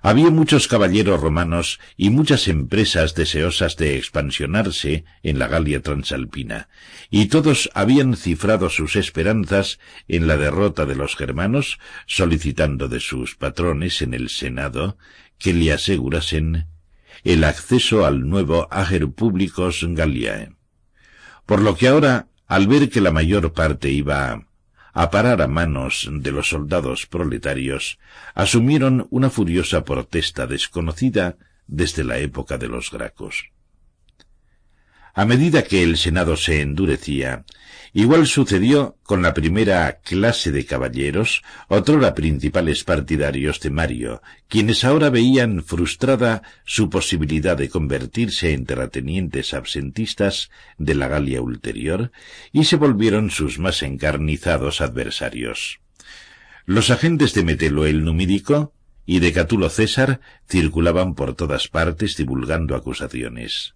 Había 0.06 0.28
muchos 0.28 0.68
caballeros 0.68 1.18
romanos 1.18 1.80
y 1.96 2.10
muchas 2.10 2.46
empresas 2.48 3.14
deseosas 3.14 3.78
de 3.78 3.96
expansionarse 3.96 5.06
en 5.22 5.38
la 5.38 5.48
Galia 5.48 5.80
transalpina, 5.80 6.68
y 7.08 7.28
todos 7.28 7.70
habían 7.72 8.14
cifrado 8.14 8.68
sus 8.68 8.96
esperanzas 8.96 9.78
en 10.06 10.26
la 10.26 10.36
derrota 10.36 10.84
de 10.84 10.94
los 10.94 11.16
germanos, 11.16 11.78
solicitando 12.06 12.88
de 12.88 13.00
sus 13.00 13.34
patrones 13.34 14.02
en 14.02 14.12
el 14.12 14.28
Senado 14.28 14.98
que 15.38 15.54
le 15.54 15.72
asegurasen 15.72 16.66
el 17.22 17.42
acceso 17.42 18.04
al 18.04 18.28
nuevo 18.28 18.68
Ager 18.70 19.08
Publicos 19.08 19.86
Galliae. 19.88 20.50
Por 21.46 21.62
lo 21.62 21.76
que 21.76 21.88
ahora, 21.88 22.28
al 22.46 22.66
ver 22.66 22.90
que 22.90 23.00
la 23.00 23.10
mayor 23.10 23.54
parte 23.54 23.88
iba 23.88 24.44
a 24.94 25.10
parar 25.10 25.42
a 25.42 25.48
manos 25.48 26.08
de 26.10 26.30
los 26.30 26.48
soldados 26.48 27.06
proletarios, 27.06 27.98
asumieron 28.34 29.08
una 29.10 29.28
furiosa 29.28 29.84
protesta 29.84 30.46
desconocida 30.46 31.36
desde 31.66 32.04
la 32.04 32.18
época 32.18 32.58
de 32.58 32.68
los 32.68 32.90
Gracos. 32.92 33.50
A 35.12 35.24
medida 35.24 35.62
que 35.64 35.82
el 35.82 35.96
Senado 35.96 36.36
se 36.36 36.60
endurecía, 36.60 37.44
igual 37.94 38.26
sucedió 38.26 38.98
con 39.04 39.22
la 39.22 39.32
primera 39.32 40.00
clase 40.02 40.50
de 40.50 40.66
caballeros, 40.66 41.42
otrora 41.68 42.12
principales 42.14 42.82
partidarios 42.82 43.60
de 43.60 43.70
Mario, 43.70 44.20
quienes 44.48 44.84
ahora 44.84 45.10
veían 45.10 45.62
frustrada 45.62 46.42
su 46.64 46.90
posibilidad 46.90 47.56
de 47.56 47.68
convertirse 47.68 48.52
en 48.52 48.66
terratenientes 48.66 49.54
absentistas 49.54 50.50
de 50.76 50.96
la 50.96 51.06
Galia 51.06 51.40
ulterior, 51.40 52.10
y 52.52 52.64
se 52.64 52.76
volvieron 52.76 53.30
sus 53.30 53.60
más 53.60 53.82
encarnizados 53.84 54.80
adversarios. 54.80 55.78
Los 56.66 56.90
agentes 56.90 57.32
de 57.32 57.44
Metelo 57.44 57.86
el 57.86 58.04
Numídico 58.04 58.74
y 59.06 59.20
de 59.20 59.32
Catulo 59.32 59.70
César 59.70 60.20
circulaban 60.48 61.14
por 61.14 61.34
todas 61.34 61.68
partes 61.68 62.16
divulgando 62.16 62.74
acusaciones 62.74 63.74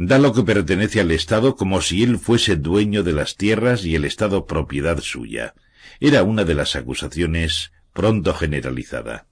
da 0.00 0.18
lo 0.18 0.32
que 0.32 0.42
pertenece 0.42 0.98
al 0.98 1.10
Estado 1.10 1.56
como 1.56 1.82
si 1.82 2.02
él 2.02 2.18
fuese 2.18 2.56
dueño 2.56 3.02
de 3.02 3.12
las 3.12 3.36
tierras 3.36 3.84
y 3.84 3.94
el 3.94 4.06
Estado 4.06 4.46
propiedad 4.46 4.98
suya. 5.00 5.52
Era 6.00 6.22
una 6.22 6.44
de 6.44 6.54
las 6.54 6.74
acusaciones 6.74 7.72
pronto 7.92 8.32
generalizada. 8.32 9.26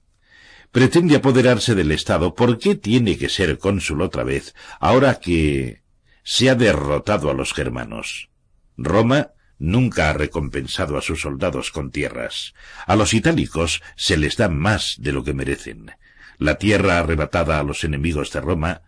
Pretende 0.71 1.15
apoderarse 1.15 1.73
del 1.73 1.91
Estado. 1.91 2.35
¿Por 2.35 2.59
qué 2.59 2.75
tiene 2.75 3.17
que 3.17 3.29
ser 3.29 3.57
cónsul 3.57 4.03
otra 4.03 4.23
vez, 4.23 4.53
ahora 4.79 5.15
que 5.15 5.81
se 6.23 6.51
ha 6.51 6.55
derrotado 6.55 7.31
a 7.31 7.33
los 7.33 7.55
germanos? 7.55 8.29
Roma 8.77 9.31
nunca 9.57 10.11
ha 10.11 10.13
recompensado 10.13 10.99
a 10.99 11.01
sus 11.01 11.21
soldados 11.21 11.71
con 11.71 11.89
tierras. 11.89 12.53
A 12.85 12.95
los 12.95 13.15
itálicos 13.15 13.81
se 13.95 14.17
les 14.17 14.37
da 14.37 14.49
más 14.49 14.97
de 14.99 15.13
lo 15.13 15.23
que 15.23 15.33
merecen. 15.33 15.93
La 16.37 16.59
tierra 16.59 16.99
arrebatada 16.99 17.59
a 17.59 17.63
los 17.63 17.83
enemigos 17.83 18.31
de 18.31 18.41
Roma 18.41 18.83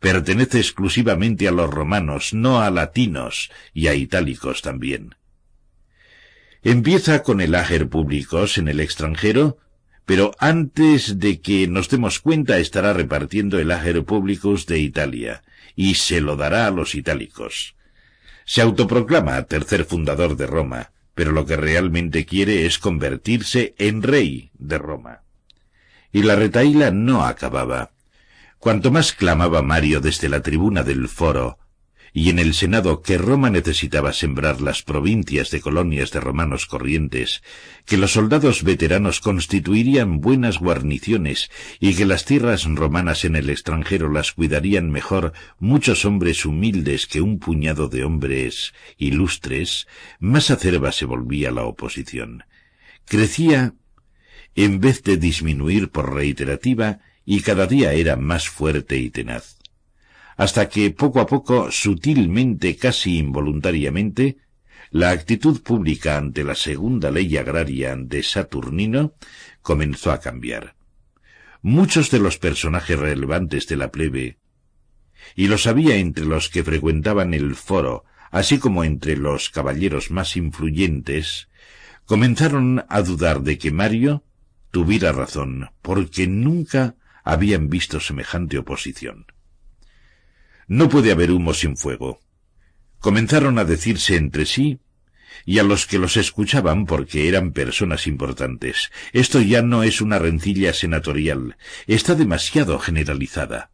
pertenece 0.00 0.58
exclusivamente 0.58 1.48
a 1.48 1.52
los 1.52 1.70
romanos, 1.70 2.34
no 2.34 2.60
a 2.60 2.70
latinos 2.70 3.50
y 3.72 3.88
a 3.88 3.94
itálicos 3.94 4.62
también. 4.62 5.14
Empieza 6.62 7.22
con 7.22 7.40
el 7.40 7.54
ager 7.54 7.88
públicos 7.88 8.58
en 8.58 8.68
el 8.68 8.80
extranjero, 8.80 9.58
pero 10.04 10.32
antes 10.38 11.18
de 11.18 11.40
que 11.40 11.66
nos 11.68 11.88
demos 11.88 12.20
cuenta 12.20 12.58
estará 12.58 12.92
repartiendo 12.92 13.58
el 13.58 13.70
ager 13.70 14.04
publicus 14.04 14.66
de 14.66 14.78
Italia, 14.78 15.42
y 15.74 15.94
se 15.94 16.20
lo 16.20 16.36
dará 16.36 16.66
a 16.66 16.70
los 16.70 16.94
itálicos. 16.94 17.76
Se 18.44 18.60
autoproclama 18.60 19.42
tercer 19.44 19.84
fundador 19.84 20.36
de 20.36 20.46
Roma, 20.46 20.92
pero 21.14 21.32
lo 21.32 21.46
que 21.46 21.56
realmente 21.56 22.24
quiere 22.24 22.66
es 22.66 22.78
convertirse 22.78 23.74
en 23.78 24.02
rey 24.02 24.50
de 24.58 24.78
Roma. 24.78 25.22
Y 26.12 26.22
la 26.22 26.36
retaíla 26.36 26.90
no 26.90 27.24
acababa. 27.24 27.91
Cuanto 28.62 28.92
más 28.92 29.12
clamaba 29.12 29.60
Mario 29.60 30.00
desde 30.00 30.28
la 30.28 30.40
tribuna 30.40 30.84
del 30.84 31.08
foro 31.08 31.58
y 32.12 32.30
en 32.30 32.38
el 32.38 32.54
Senado 32.54 33.02
que 33.02 33.18
Roma 33.18 33.50
necesitaba 33.50 34.12
sembrar 34.12 34.60
las 34.60 34.84
provincias 34.84 35.50
de 35.50 35.60
colonias 35.60 36.12
de 36.12 36.20
romanos 36.20 36.66
corrientes, 36.66 37.42
que 37.86 37.96
los 37.96 38.12
soldados 38.12 38.62
veteranos 38.62 39.18
constituirían 39.18 40.20
buenas 40.20 40.58
guarniciones 40.60 41.50
y 41.80 41.96
que 41.96 42.06
las 42.06 42.24
tierras 42.24 42.64
romanas 42.64 43.24
en 43.24 43.34
el 43.34 43.50
extranjero 43.50 44.08
las 44.08 44.30
cuidarían 44.30 44.92
mejor 44.92 45.32
muchos 45.58 46.04
hombres 46.04 46.46
humildes 46.46 47.08
que 47.08 47.20
un 47.20 47.40
puñado 47.40 47.88
de 47.88 48.04
hombres 48.04 48.74
ilustres, 48.96 49.88
más 50.20 50.52
acerba 50.52 50.92
se 50.92 51.04
volvía 51.04 51.50
la 51.50 51.64
oposición. 51.64 52.44
Crecía, 53.06 53.74
en 54.54 54.78
vez 54.78 55.02
de 55.02 55.16
disminuir 55.16 55.90
por 55.90 56.14
reiterativa, 56.14 57.00
y 57.24 57.40
cada 57.40 57.66
día 57.66 57.92
era 57.92 58.16
más 58.16 58.48
fuerte 58.48 58.96
y 58.96 59.10
tenaz, 59.10 59.58
hasta 60.36 60.68
que 60.68 60.90
poco 60.90 61.20
a 61.20 61.26
poco, 61.26 61.70
sutilmente, 61.70 62.76
casi 62.76 63.18
involuntariamente, 63.18 64.38
la 64.90 65.10
actitud 65.10 65.62
pública 65.62 66.18
ante 66.18 66.44
la 66.44 66.54
segunda 66.54 67.10
ley 67.10 67.36
agraria 67.36 67.96
de 67.96 68.22
Saturnino 68.22 69.14
comenzó 69.62 70.12
a 70.12 70.20
cambiar. 70.20 70.74
Muchos 71.62 72.10
de 72.10 72.18
los 72.18 72.38
personajes 72.38 72.98
relevantes 72.98 73.66
de 73.68 73.76
la 73.76 73.90
plebe, 73.90 74.38
y 75.34 75.46
los 75.46 75.66
había 75.66 75.96
entre 75.96 76.24
los 76.24 76.48
que 76.48 76.64
frecuentaban 76.64 77.32
el 77.34 77.54
foro, 77.54 78.04
así 78.30 78.58
como 78.58 78.84
entre 78.84 79.16
los 79.16 79.50
caballeros 79.50 80.10
más 80.10 80.36
influyentes, 80.36 81.48
comenzaron 82.04 82.84
a 82.88 83.02
dudar 83.02 83.42
de 83.42 83.58
que 83.58 83.70
Mario 83.70 84.24
tuviera 84.70 85.12
razón, 85.12 85.70
porque 85.82 86.26
nunca 86.26 86.96
habían 87.24 87.68
visto 87.68 88.00
semejante 88.00 88.58
oposición. 88.58 89.26
No 90.66 90.88
puede 90.88 91.12
haber 91.12 91.30
humo 91.30 91.54
sin 91.54 91.76
fuego. 91.76 92.20
Comenzaron 92.98 93.58
a 93.58 93.64
decirse 93.64 94.16
entre 94.16 94.46
sí 94.46 94.80
y 95.44 95.58
a 95.58 95.62
los 95.62 95.86
que 95.86 95.98
los 95.98 96.16
escuchaban 96.16 96.86
porque 96.86 97.28
eran 97.28 97.52
personas 97.52 98.06
importantes. 98.06 98.90
Esto 99.12 99.40
ya 99.40 99.62
no 99.62 99.82
es 99.82 100.00
una 100.00 100.18
rencilla 100.18 100.72
senatorial, 100.72 101.56
está 101.86 102.14
demasiado 102.14 102.78
generalizada. 102.78 103.70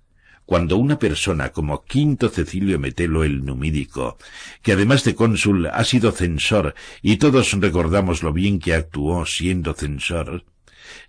Cuando 0.46 0.78
una 0.78 0.98
persona 0.98 1.50
como 1.50 1.84
Quinto 1.84 2.30
Cecilio 2.30 2.78
Metelo 2.78 3.22
el 3.22 3.44
Numídico, 3.44 4.16
que 4.62 4.72
además 4.72 5.04
de 5.04 5.14
cónsul 5.14 5.66
ha 5.66 5.84
sido 5.84 6.10
censor, 6.10 6.74
y 7.02 7.18
todos 7.18 7.52
recordamos 7.52 8.22
lo 8.22 8.32
bien 8.32 8.58
que 8.58 8.72
actuó 8.72 9.26
siendo 9.26 9.74
censor, 9.74 10.46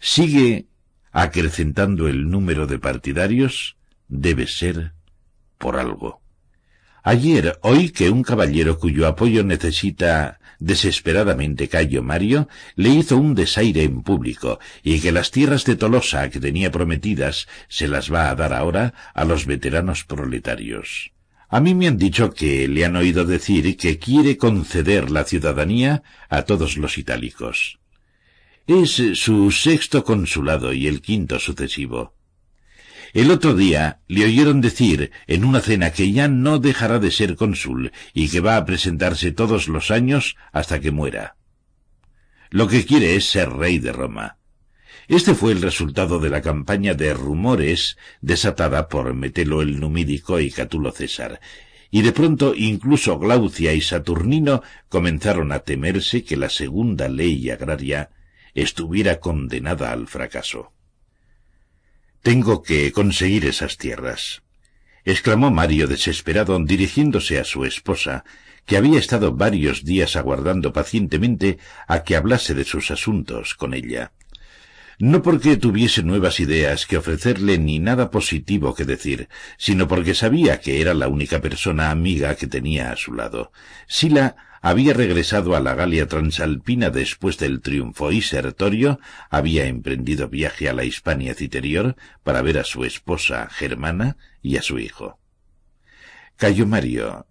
sigue 0.01 0.67
acrecentando 1.11 2.07
el 2.07 2.29
número 2.29 2.67
de 2.67 2.79
partidarios, 2.79 3.77
debe 4.07 4.47
ser 4.47 4.93
por 5.57 5.77
algo. 5.77 6.21
Ayer 7.03 7.57
oí 7.61 7.89
que 7.89 8.09
un 8.09 8.23
caballero 8.23 8.77
cuyo 8.77 9.07
apoyo 9.07 9.43
necesita 9.43 10.39
desesperadamente 10.59 11.69
Cayo 11.69 12.03
Mario 12.03 12.49
le 12.75 12.89
hizo 12.89 13.17
un 13.17 13.33
desaire 13.33 13.83
en 13.83 14.03
público 14.03 14.59
y 14.83 14.99
que 14.99 15.11
las 15.11 15.31
tierras 15.31 15.63
de 15.65 15.77
Tolosa 15.77 16.29
que 16.29 16.39
tenía 16.39 16.71
prometidas 16.71 17.47
se 17.69 17.87
las 17.87 18.11
va 18.13 18.29
a 18.29 18.35
dar 18.35 18.53
ahora 18.53 18.93
a 19.13 19.23
los 19.23 19.45
veteranos 19.45 20.03
proletarios. 20.03 21.11
A 21.47 21.61
mí 21.61 21.73
me 21.73 21.87
han 21.87 21.97
dicho 21.97 22.31
que 22.31 22.67
le 22.67 22.85
han 22.85 22.95
oído 22.95 23.25
decir 23.25 23.75
que 23.77 23.97
quiere 23.97 24.37
conceder 24.37 25.09
la 25.09 25.23
ciudadanía 25.23 26.03
a 26.29 26.43
todos 26.43 26.77
los 26.77 26.97
itálicos. 26.97 27.78
Es 28.69 29.01
su 29.15 29.49
sexto 29.49 30.03
consulado 30.03 30.73
y 30.73 30.85
el 30.85 31.01
quinto 31.01 31.39
sucesivo. 31.39 32.13
El 33.13 33.31
otro 33.31 33.55
día 33.55 34.01
le 34.07 34.25
oyeron 34.25 34.61
decir 34.61 35.09
en 35.25 35.43
una 35.43 35.59
cena 35.59 35.91
que 35.91 36.11
ya 36.11 36.27
no 36.27 36.59
dejará 36.59 36.99
de 36.99 37.09
ser 37.09 37.35
cónsul 37.35 37.91
y 38.13 38.29
que 38.29 38.41
va 38.41 38.57
a 38.57 38.65
presentarse 38.67 39.31
todos 39.31 39.69
los 39.69 39.89
años 39.89 40.35
hasta 40.51 40.79
que 40.79 40.91
muera. 40.91 41.35
Lo 42.51 42.67
que 42.67 42.85
quiere 42.85 43.15
es 43.15 43.25
ser 43.25 43.49
rey 43.49 43.79
de 43.79 43.91
Roma. 43.91 44.37
Este 45.07 45.33
fue 45.33 45.51
el 45.51 45.63
resultado 45.63 46.19
de 46.19 46.29
la 46.29 46.43
campaña 46.43 46.93
de 46.93 47.15
rumores 47.15 47.97
desatada 48.21 48.87
por 48.87 49.15
Metelo 49.15 49.63
el 49.63 49.79
Numídico 49.79 50.39
y 50.39 50.51
Catulo 50.51 50.91
César, 50.91 51.41
y 51.89 52.03
de 52.03 52.11
pronto 52.11 52.53
incluso 52.55 53.17
Glaucia 53.17 53.73
y 53.73 53.81
Saturnino 53.81 54.61
comenzaron 54.89 55.53
a 55.53 55.61
temerse 55.61 56.23
que 56.23 56.37
la 56.37 56.51
segunda 56.51 57.09
ley 57.09 57.49
agraria 57.49 58.11
estuviera 58.53 59.19
condenada 59.19 59.91
al 59.91 60.07
fracaso. 60.07 60.71
Tengo 62.21 62.63
que 62.63 62.91
conseguir 62.91 63.45
esas 63.45 63.77
tierras, 63.77 64.43
exclamó 65.05 65.51
Mario 65.51 65.87
desesperado 65.87 66.59
dirigiéndose 66.59 67.39
a 67.39 67.43
su 67.43 67.65
esposa, 67.65 68.25
que 68.65 68.77
había 68.77 68.99
estado 68.99 69.33
varios 69.33 69.83
días 69.83 70.15
aguardando 70.15 70.73
pacientemente 70.73 71.57
a 71.87 72.03
que 72.03 72.15
hablase 72.15 72.53
de 72.53 72.65
sus 72.65 72.91
asuntos 72.91 73.55
con 73.55 73.73
ella. 73.73 74.11
No 74.99 75.21
porque 75.21 75.55
tuviese 75.55 76.03
nuevas 76.03 76.41
ideas 76.41 76.85
que 76.85 76.97
ofrecerle 76.97 77.57
ni 77.57 77.79
nada 77.79 78.11
positivo 78.11 78.75
que 78.75 78.83
decir, 78.83 79.29
sino 79.57 79.87
porque 79.87 80.13
sabía 80.13 80.59
que 80.59 80.81
era 80.81 80.93
la 80.93 81.07
única 81.07 81.39
persona 81.39 81.89
amiga 81.89 82.35
que 82.35 82.47
tenía 82.47 82.91
a 82.91 82.97
su 82.97 83.13
lado. 83.13 83.53
Sila 83.87 84.35
había 84.61 84.93
regresado 84.93 85.55
a 85.55 85.59
la 85.59 85.73
Galia 85.75 86.07
Transalpina 86.07 86.89
después 86.89 87.37
del 87.37 87.61
triunfo 87.61 88.11
y 88.11 88.21
Sertorio 88.21 88.99
había 89.29 89.65
emprendido 89.65 90.29
viaje 90.29 90.69
a 90.69 90.73
la 90.73 90.83
Hispania 90.83 91.33
Citerior 91.33 91.95
para 92.23 92.41
ver 92.41 92.57
a 92.57 92.63
su 92.63 92.83
esposa 92.83 93.47
Germana 93.49 94.17
y 94.41 94.57
a 94.57 94.61
su 94.61 94.79
hijo. 94.79 95.19
Cayo 96.35 96.65
Mario, 96.65 97.25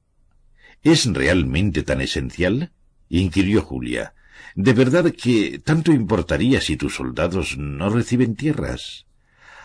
¿es 0.83 1.07
realmente 1.07 1.83
tan 1.83 2.01
esencial? 2.01 2.73
inquirió 3.09 3.63
Julia. 3.63 4.15
¿De 4.55 4.73
verdad 4.73 5.13
que 5.13 5.59
tanto 5.59 5.93
importaría 5.93 6.61
si 6.61 6.77
tus 6.77 6.95
soldados 6.95 7.57
no 7.59 7.91
reciben 7.91 8.37
tierras? 8.37 9.07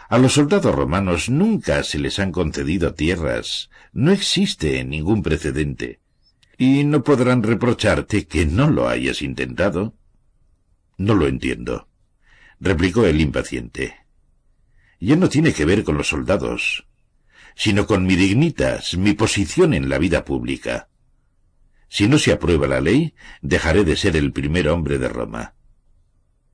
A 0.10 0.17
los 0.17 0.34
soldados 0.34 0.76
romanos 0.76 1.30
nunca 1.30 1.84
se 1.84 1.99
les 1.99 2.19
han 2.19 2.32
concedido 2.32 2.93
tierras. 2.93 3.69
No 3.93 4.12
existe 4.12 4.84
ningún 4.84 5.23
precedente 5.23 6.03
y 6.63 6.86
no 6.86 7.04
podrán 7.04 7.43
reprocharte 7.43 8.26
que 8.26 8.45
no 8.45 8.69
lo 8.69 8.88
hayas 8.88 9.21
intentado. 9.21 9.97
No 10.97 11.13
lo 11.13 11.28
entiendo, 11.28 11.89
replicó 12.62 13.06
el 13.06 13.19
impaciente. 13.19 13.97
Ya 14.97 15.17
no 15.17 15.28
tiene 15.28 15.54
que 15.54 15.65
ver 15.65 15.84
con 15.84 15.97
los 15.97 16.08
soldados, 16.08 16.88
sino 17.54 17.86
con 17.86 18.06
mi 18.06 18.15
dignitas, 18.15 18.95
mi 18.95 19.12
posición 19.12 19.73
en 19.73 19.89
la 19.89 19.97
vida 19.97 20.23
pública. 20.23 20.88
Si 21.89 22.08
no 22.08 22.17
se 22.17 22.32
aprueba 22.32 22.65
la 22.65 22.80
ley, 22.80 23.13
dejaré 23.41 23.84
de 23.84 23.97
ser 23.97 24.15
el 24.15 24.32
primer 24.32 24.69
hombre 24.69 24.99
de 24.99 25.10
Roma. 25.10 25.56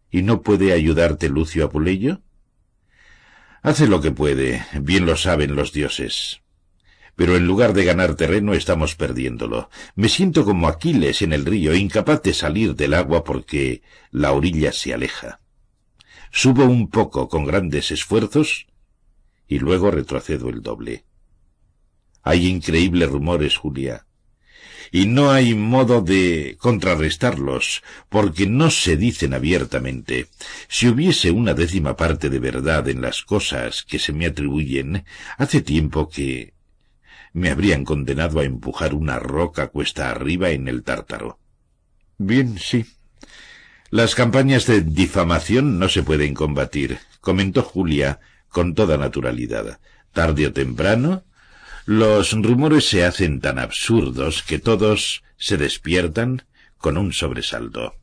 ¿Y 0.10 0.24
no 0.24 0.42
puede 0.42 0.74
ayudarte 0.74 1.30
Lucio 1.30 1.66
Apuleyo? 1.66 2.24
Hace 3.62 3.88
lo 3.88 4.02
que 4.02 4.10
puede, 4.10 4.66
bien 4.82 5.06
lo 5.06 5.16
saben 5.16 5.56
los 5.56 5.72
dioses 5.72 6.42
pero 7.20 7.36
en 7.36 7.46
lugar 7.46 7.74
de 7.74 7.84
ganar 7.84 8.16
terreno 8.16 8.54
estamos 8.54 8.96
perdiéndolo. 8.96 9.70
Me 9.94 10.08
siento 10.08 10.46
como 10.46 10.70
Aquiles 10.70 11.22
en 11.22 11.34
el 11.34 11.46
río, 11.46 11.76
incapaz 11.76 12.24
de 12.24 12.34
salir 12.34 12.78
del 12.78 12.94
agua 12.94 13.26
porque 13.26 13.82
la 14.10 14.32
orilla 14.32 14.72
se 14.72 14.94
aleja. 14.94 15.42
Subo 16.32 16.64
un 16.64 16.90
poco 16.90 17.28
con 17.28 17.44
grandes 17.44 17.92
esfuerzos 17.92 18.68
y 19.50 19.60
luego 19.60 19.92
retrocedo 19.92 20.48
el 20.48 20.62
doble. 20.62 21.04
Hay 22.24 22.48
increíbles 22.48 23.10
rumores, 23.10 23.58
Julia, 23.58 24.06
y 24.90 25.06
no 25.06 25.30
hay 25.30 25.56
modo 25.56 26.00
de 26.00 26.56
contrarrestarlos, 26.58 27.84
porque 28.08 28.48
no 28.48 28.72
se 28.72 28.96
dicen 28.96 29.34
abiertamente. 29.34 30.28
Si 30.70 30.88
hubiese 30.88 31.32
una 31.32 31.54
décima 31.54 31.98
parte 31.98 32.30
de 32.30 32.40
verdad 32.40 32.88
en 32.88 33.02
las 33.02 33.24
cosas 33.24 33.84
que 33.84 34.00
se 34.00 34.14
me 34.14 34.26
atribuyen, 34.26 35.04
hace 35.38 35.62
tiempo 35.62 36.08
que 36.08 36.54
me 37.34 37.50
habrían 37.50 37.86
condenado 37.86 38.40
a 38.40 38.44
empujar 38.44 38.94
una 38.94 39.20
roca 39.20 39.68
cuesta 39.68 40.10
arriba 40.10 40.50
en 40.50 40.68
el 40.68 40.84
tártaro. 40.84 41.40
Bien, 42.18 42.58
sí. 42.58 42.86
Las 43.92 44.14
campañas 44.16 44.66
de 44.66 44.82
difamación 44.82 45.80
no 45.80 45.90
se 45.90 46.04
pueden 46.04 46.34
combatir, 46.34 47.00
comentó 47.22 47.64
Julia 47.64 48.20
con 48.50 48.76
toda 48.76 48.98
naturalidad. 48.98 49.80
Tarde 50.12 50.48
o 50.48 50.54
temprano, 50.54 51.24
los 51.86 52.34
rumores 52.34 52.88
se 52.88 53.06
hacen 53.06 53.40
tan 53.40 53.58
absurdos 53.58 54.44
que 54.44 54.60
todos 54.60 55.24
se 55.38 55.58
despiertan 55.58 56.44
con 56.78 56.98
un 56.98 57.14
sobresalto. 57.14 57.96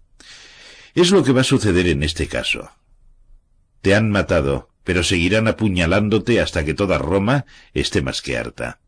Es 0.94 1.10
lo 1.10 1.22
que 1.22 1.32
va 1.32 1.42
a 1.42 1.44
suceder 1.44 1.86
en 1.86 2.02
este 2.02 2.26
caso. 2.26 2.70
Te 3.82 3.94
han 3.94 4.10
matado, 4.10 4.70
pero 4.82 5.02
seguirán 5.02 5.46
apuñalándote 5.46 6.40
hasta 6.40 6.64
que 6.64 6.74
toda 6.74 6.98
Roma 6.98 7.44
esté 7.74 8.02
más 8.02 8.22
que 8.22 8.38
harta. 8.38 8.80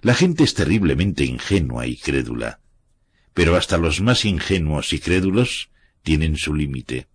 La 0.00 0.14
gente 0.14 0.44
es 0.44 0.54
terriblemente 0.54 1.24
ingenua 1.24 1.86
y 1.86 1.96
crédula. 1.96 2.60
Pero 3.34 3.56
hasta 3.56 3.78
los 3.78 4.00
más 4.00 4.24
ingenuos 4.24 4.92
y 4.92 4.98
crédulos 4.98 5.70
tienen 6.02 6.36
su 6.36 6.54
límite. 6.54 7.06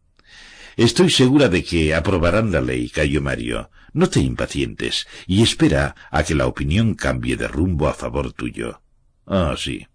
Estoy 0.75 1.09
segura 1.09 1.49
de 1.49 1.63
que 1.63 1.95
aprobarán 1.95 2.51
la 2.51 2.61
ley, 2.61 2.89
Cayo 2.89 3.21
Mario. 3.21 3.69
No 3.93 4.09
te 4.09 4.19
impacientes 4.19 5.07
y 5.25 5.41
espera 5.41 5.95
a 6.11 6.23
que 6.23 6.35
la 6.35 6.45
opinión 6.45 6.93
cambie 6.93 7.35
de 7.35 7.47
rumbo 7.47 7.87
a 7.87 7.93
favor 7.93 8.31
tuyo. 8.33 8.81
Ah, 9.25 9.55
sí. 9.57 9.87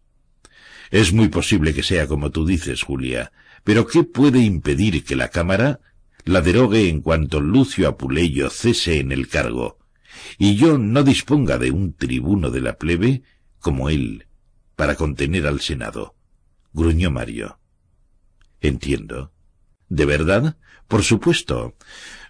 Es 0.90 1.12
muy 1.12 1.28
posible 1.28 1.72
que 1.72 1.82
sea 1.82 2.06
como 2.06 2.30
tú 2.30 2.44
dices, 2.44 2.82
Julia, 2.82 3.32
pero 3.64 3.86
¿qué 3.86 4.02
puede 4.02 4.40
impedir 4.40 5.04
que 5.04 5.16
la 5.16 5.28
Cámara 5.28 5.80
la 6.24 6.40
derogue 6.40 6.88
en 6.88 7.00
cuanto 7.00 7.40
Lucio 7.40 7.88
Apuleyo 7.88 8.50
cese 8.50 8.98
en 8.98 9.12
el 9.12 9.28
cargo 9.28 9.78
y 10.38 10.56
yo 10.56 10.78
no 10.78 11.02
disponga 11.02 11.58
de 11.58 11.70
un 11.70 11.94
tribuno 11.94 12.50
de 12.50 12.60
la 12.60 12.76
plebe 12.76 13.22
como 13.60 13.88
él 13.88 14.26
para 14.76 14.96
contener 14.96 15.46
al 15.46 15.60
Senado. 15.60 16.14
gruñó 16.72 17.10
Mario. 17.10 17.58
Entiendo. 18.60 19.32
¿De 19.88 20.06
verdad? 20.06 20.56
Por 20.88 21.04
supuesto. 21.04 21.76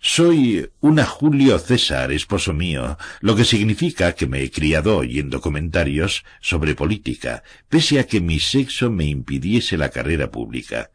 Soy 0.01 0.71
una 0.81 1.05
Julio 1.05 1.59
César, 1.59 2.11
esposo 2.11 2.53
mío, 2.53 2.99
lo 3.21 3.37
que 3.37 3.45
significa 3.45 4.15
que 4.15 4.27
me 4.27 4.43
he 4.43 4.51
criado 4.51 4.99
oyendo 4.99 5.41
comentarios 5.41 6.25
sobre 6.41 6.75
política, 6.75 7.45
pese 7.69 8.01
a 8.01 8.07
que 8.07 8.21
mi 8.21 8.41
sexo 8.41 8.91
me 8.91 9.05
impidiese 9.05 9.77
la 9.77 9.91
carrera 9.91 10.31
pública, 10.31 10.91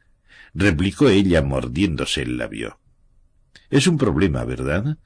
replicó 0.54 1.08
ella 1.10 1.42
mordiéndose 1.42 2.22
el 2.22 2.38
labio. 2.38 2.80
Es 3.70 3.88
un 3.88 3.98
problema, 3.98 4.44
¿verdad? 4.44 4.98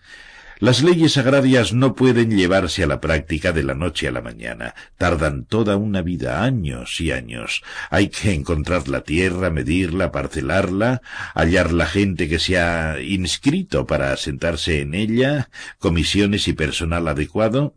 Las 0.62 0.84
leyes 0.84 1.18
agrarias 1.18 1.74
no 1.74 1.96
pueden 1.96 2.38
llevarse 2.38 2.84
a 2.84 2.86
la 2.86 3.02
práctica 3.02 3.52
de 3.52 3.64
la 3.64 3.74
noche 3.74 4.08
a 4.08 4.12
la 4.12 4.22
mañana. 4.22 4.76
Tardan 4.96 5.46
toda 5.46 5.76
una 5.76 6.04
vida, 6.04 6.44
años 6.44 7.02
y 7.02 7.12
años. 7.12 7.64
Hay 7.90 8.10
que 8.10 8.32
encontrar 8.32 8.88
la 8.88 9.02
tierra, 9.02 9.50
medirla, 9.50 10.12
parcelarla, 10.12 11.02
hallar 11.34 11.74
la 11.74 11.88
gente 11.88 12.30
que 12.30 12.38
se 12.38 12.60
ha 12.60 13.02
inscrito 13.02 13.88
para 13.88 14.14
asentarse 14.14 14.82
en 14.82 14.94
ella, 14.94 15.50
comisiones 15.80 16.48
y 16.48 16.54
personal 16.54 17.08
adecuado. 17.08 17.76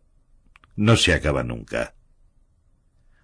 No 0.77 0.99
se 0.99 1.15
acaba 1.15 1.43
nunca. 1.43 1.95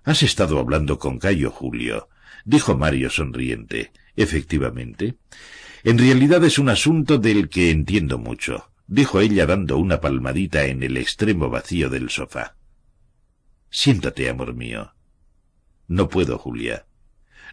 Has 0.05 0.23
estado 0.23 0.59
hablando 0.59 0.99
con 0.99 1.19
Cayo 1.19 1.51
Julio, 1.51 2.09
dijo 2.47 2.79
Mario 2.79 3.11
sonriente. 3.11 3.93
Efectivamente. 4.17 5.17
En 5.85 5.99
realidad 5.99 6.43
es 6.45 6.59
un 6.59 6.71
asunto 6.71 7.19
del 7.19 7.51
que 7.51 7.71
entiendo 7.71 8.17
mucho 8.17 8.70
dijo 8.91 9.21
ella 9.21 9.47
dando 9.47 9.79
una 9.79 10.01
palmadita 10.01 10.67
en 10.67 10.83
el 10.83 10.97
extremo 10.97 11.49
vacío 11.49 11.89
del 11.89 12.11
sofá. 12.11 12.57
Siéntate, 13.71 14.29
amor 14.29 14.53
mío. 14.53 14.95
No 15.87 16.09
puedo, 16.09 16.39
Julia. 16.39 16.87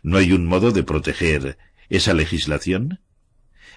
¿No 0.01 0.17
hay 0.17 0.31
un 0.31 0.47
modo 0.47 0.71
de 0.71 0.81
proteger 0.81 1.59
esa 1.89 2.15
legislación? 2.15 3.01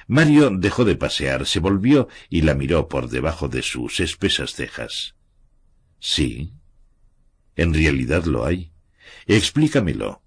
Mario 0.06 0.50
dejó 0.50 0.86
de 0.86 0.96
pasear, 0.96 1.46
se 1.46 1.60
volvió 1.60 2.08
y 2.30 2.42
la 2.42 2.54
miró 2.54 2.88
por 2.88 3.10
debajo 3.10 3.48
de 3.48 3.60
sus 3.60 4.00
espesas 4.00 4.54
cejas. 4.54 5.14
Sí. 5.98 6.54
En 7.56 7.74
realidad 7.74 8.24
lo 8.24 8.46
hay. 8.46 8.72
Explícamelo. 9.26 10.22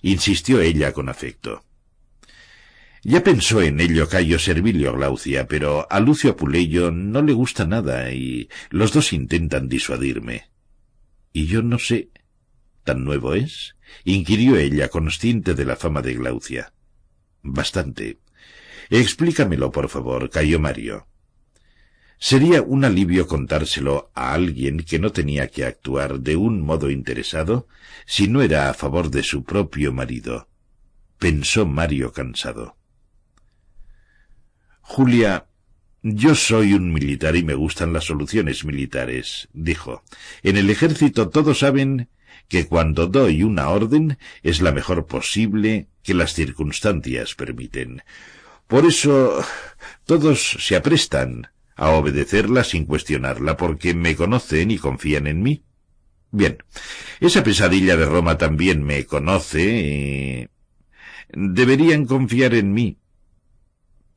insistió 0.00 0.60
ella 0.60 0.92
con 0.92 1.08
afecto. 1.08 1.64
Ya 3.02 3.22
pensó 3.22 3.62
en 3.62 3.80
ello 3.80 4.08
Cayo 4.08 4.38
Servilio 4.38 4.92
Glaucia, 4.92 5.46
pero 5.46 5.86
a 5.90 6.00
Lucio 6.00 6.32
Apuleyo 6.32 6.90
no 6.90 7.22
le 7.22 7.32
gusta 7.32 7.64
nada 7.66 8.10
y 8.10 8.48
los 8.70 8.92
dos 8.92 9.12
intentan 9.12 9.68
disuadirme. 9.68 10.50
Y 11.32 11.46
yo 11.46 11.62
no 11.62 11.78
sé. 11.78 12.10
¿Tan 12.84 13.04
nuevo 13.04 13.34
es? 13.34 13.76
inquirió 14.04 14.56
ella, 14.56 14.88
consciente 14.88 15.54
de 15.54 15.64
la 15.64 15.76
fama 15.76 16.02
de 16.02 16.14
Glaucia. 16.14 16.72
Bastante. 17.42 18.18
Explícamelo, 18.90 19.70
por 19.70 19.88
favor, 19.88 20.30
Cayo 20.30 20.58
Mario. 20.58 21.06
Sería 22.18 22.62
un 22.62 22.84
alivio 22.84 23.28
contárselo 23.28 24.10
a 24.14 24.32
alguien 24.32 24.78
que 24.78 24.98
no 24.98 25.12
tenía 25.12 25.48
que 25.48 25.64
actuar 25.64 26.18
de 26.18 26.34
un 26.34 26.62
modo 26.62 26.90
interesado 26.90 27.68
si 28.06 28.26
no 28.26 28.42
era 28.42 28.70
a 28.70 28.74
favor 28.74 29.10
de 29.10 29.22
su 29.22 29.44
propio 29.44 29.92
marido. 29.92 30.48
Pensó 31.18 31.64
Mario 31.64 32.12
cansado. 32.12 32.77
Julia, 34.90 35.46
yo 36.02 36.34
soy 36.34 36.72
un 36.72 36.94
militar 36.94 37.36
y 37.36 37.44
me 37.44 37.52
gustan 37.52 37.92
las 37.92 38.04
soluciones 38.04 38.64
militares, 38.64 39.48
dijo. 39.52 40.02
En 40.42 40.56
el 40.56 40.70
ejército 40.70 41.28
todos 41.28 41.58
saben 41.58 42.08
que 42.48 42.66
cuando 42.66 43.06
doy 43.06 43.42
una 43.42 43.68
orden 43.68 44.16
es 44.42 44.62
la 44.62 44.72
mejor 44.72 45.06
posible 45.06 45.88
que 46.02 46.14
las 46.14 46.32
circunstancias 46.32 47.34
permiten. 47.34 48.02
Por 48.66 48.86
eso 48.86 49.44
todos 50.06 50.56
se 50.58 50.74
aprestan 50.74 51.48
a 51.76 51.90
obedecerla 51.90 52.64
sin 52.64 52.86
cuestionarla 52.86 53.58
porque 53.58 53.92
me 53.92 54.16
conocen 54.16 54.70
y 54.70 54.78
confían 54.78 55.26
en 55.26 55.42
mí. 55.42 55.64
Bien, 56.30 56.64
esa 57.20 57.44
pesadilla 57.44 57.98
de 57.98 58.06
Roma 58.06 58.38
también 58.38 58.82
me 58.82 59.04
conoce 59.04 60.48
y... 60.48 60.48
Deberían 61.30 62.06
confiar 62.06 62.54
en 62.54 62.72
mí, 62.72 62.96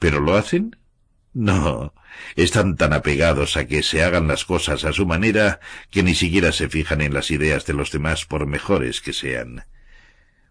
¿Pero 0.02 0.20
lo 0.20 0.36
hacen? 0.36 0.78
No, 1.32 1.94
están 2.36 2.76
tan 2.76 2.92
apegados 2.92 3.56
a 3.56 3.68
que 3.68 3.84
se 3.84 4.02
hagan 4.02 4.28
las 4.28 4.46
cosas 4.46 4.84
a 4.84 4.94
su 4.94 5.06
manera 5.06 5.60
que 5.92 6.02
ni 6.02 6.16
siquiera 6.16 6.52
se 6.54 6.70
fijan 6.70 7.02
en 7.02 7.14
las 7.14 7.30
ideas 7.30 7.68
de 7.68 7.76
los 7.76 7.92
demás 7.92 8.26
por 8.26 8.48
mejores 8.48 9.00
que 9.00 9.14
sean. 9.14 9.64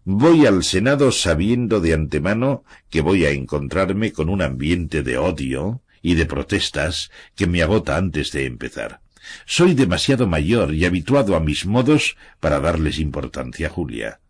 Voy 0.05 0.45
al 0.45 0.63
Senado 0.63 1.11
sabiendo 1.11 1.81
de 1.81 1.93
antemano 1.93 2.63
que 2.89 3.01
voy 3.01 3.25
a 3.25 3.31
encontrarme 3.31 4.13
con 4.13 4.29
un 4.29 4.41
ambiente 4.41 5.03
de 5.03 5.17
odio 5.17 5.81
y 6.01 6.13
de 6.13 6.25
protestas 6.25 7.11
que 7.35 7.45
me 7.45 7.61
agota 7.61 7.97
antes 7.97 8.31
de 8.31 8.45
empezar. 8.45 9.01
Soy 9.45 9.73
demasiado 9.73 10.27
mayor 10.27 10.73
y 10.73 10.85
habituado 10.85 11.35
a 11.35 11.41
mis 11.41 11.65
modos 11.65 12.15
para 12.39 12.61
darles 12.61 12.99
importancia, 12.99 13.67
Julia. 13.67 14.20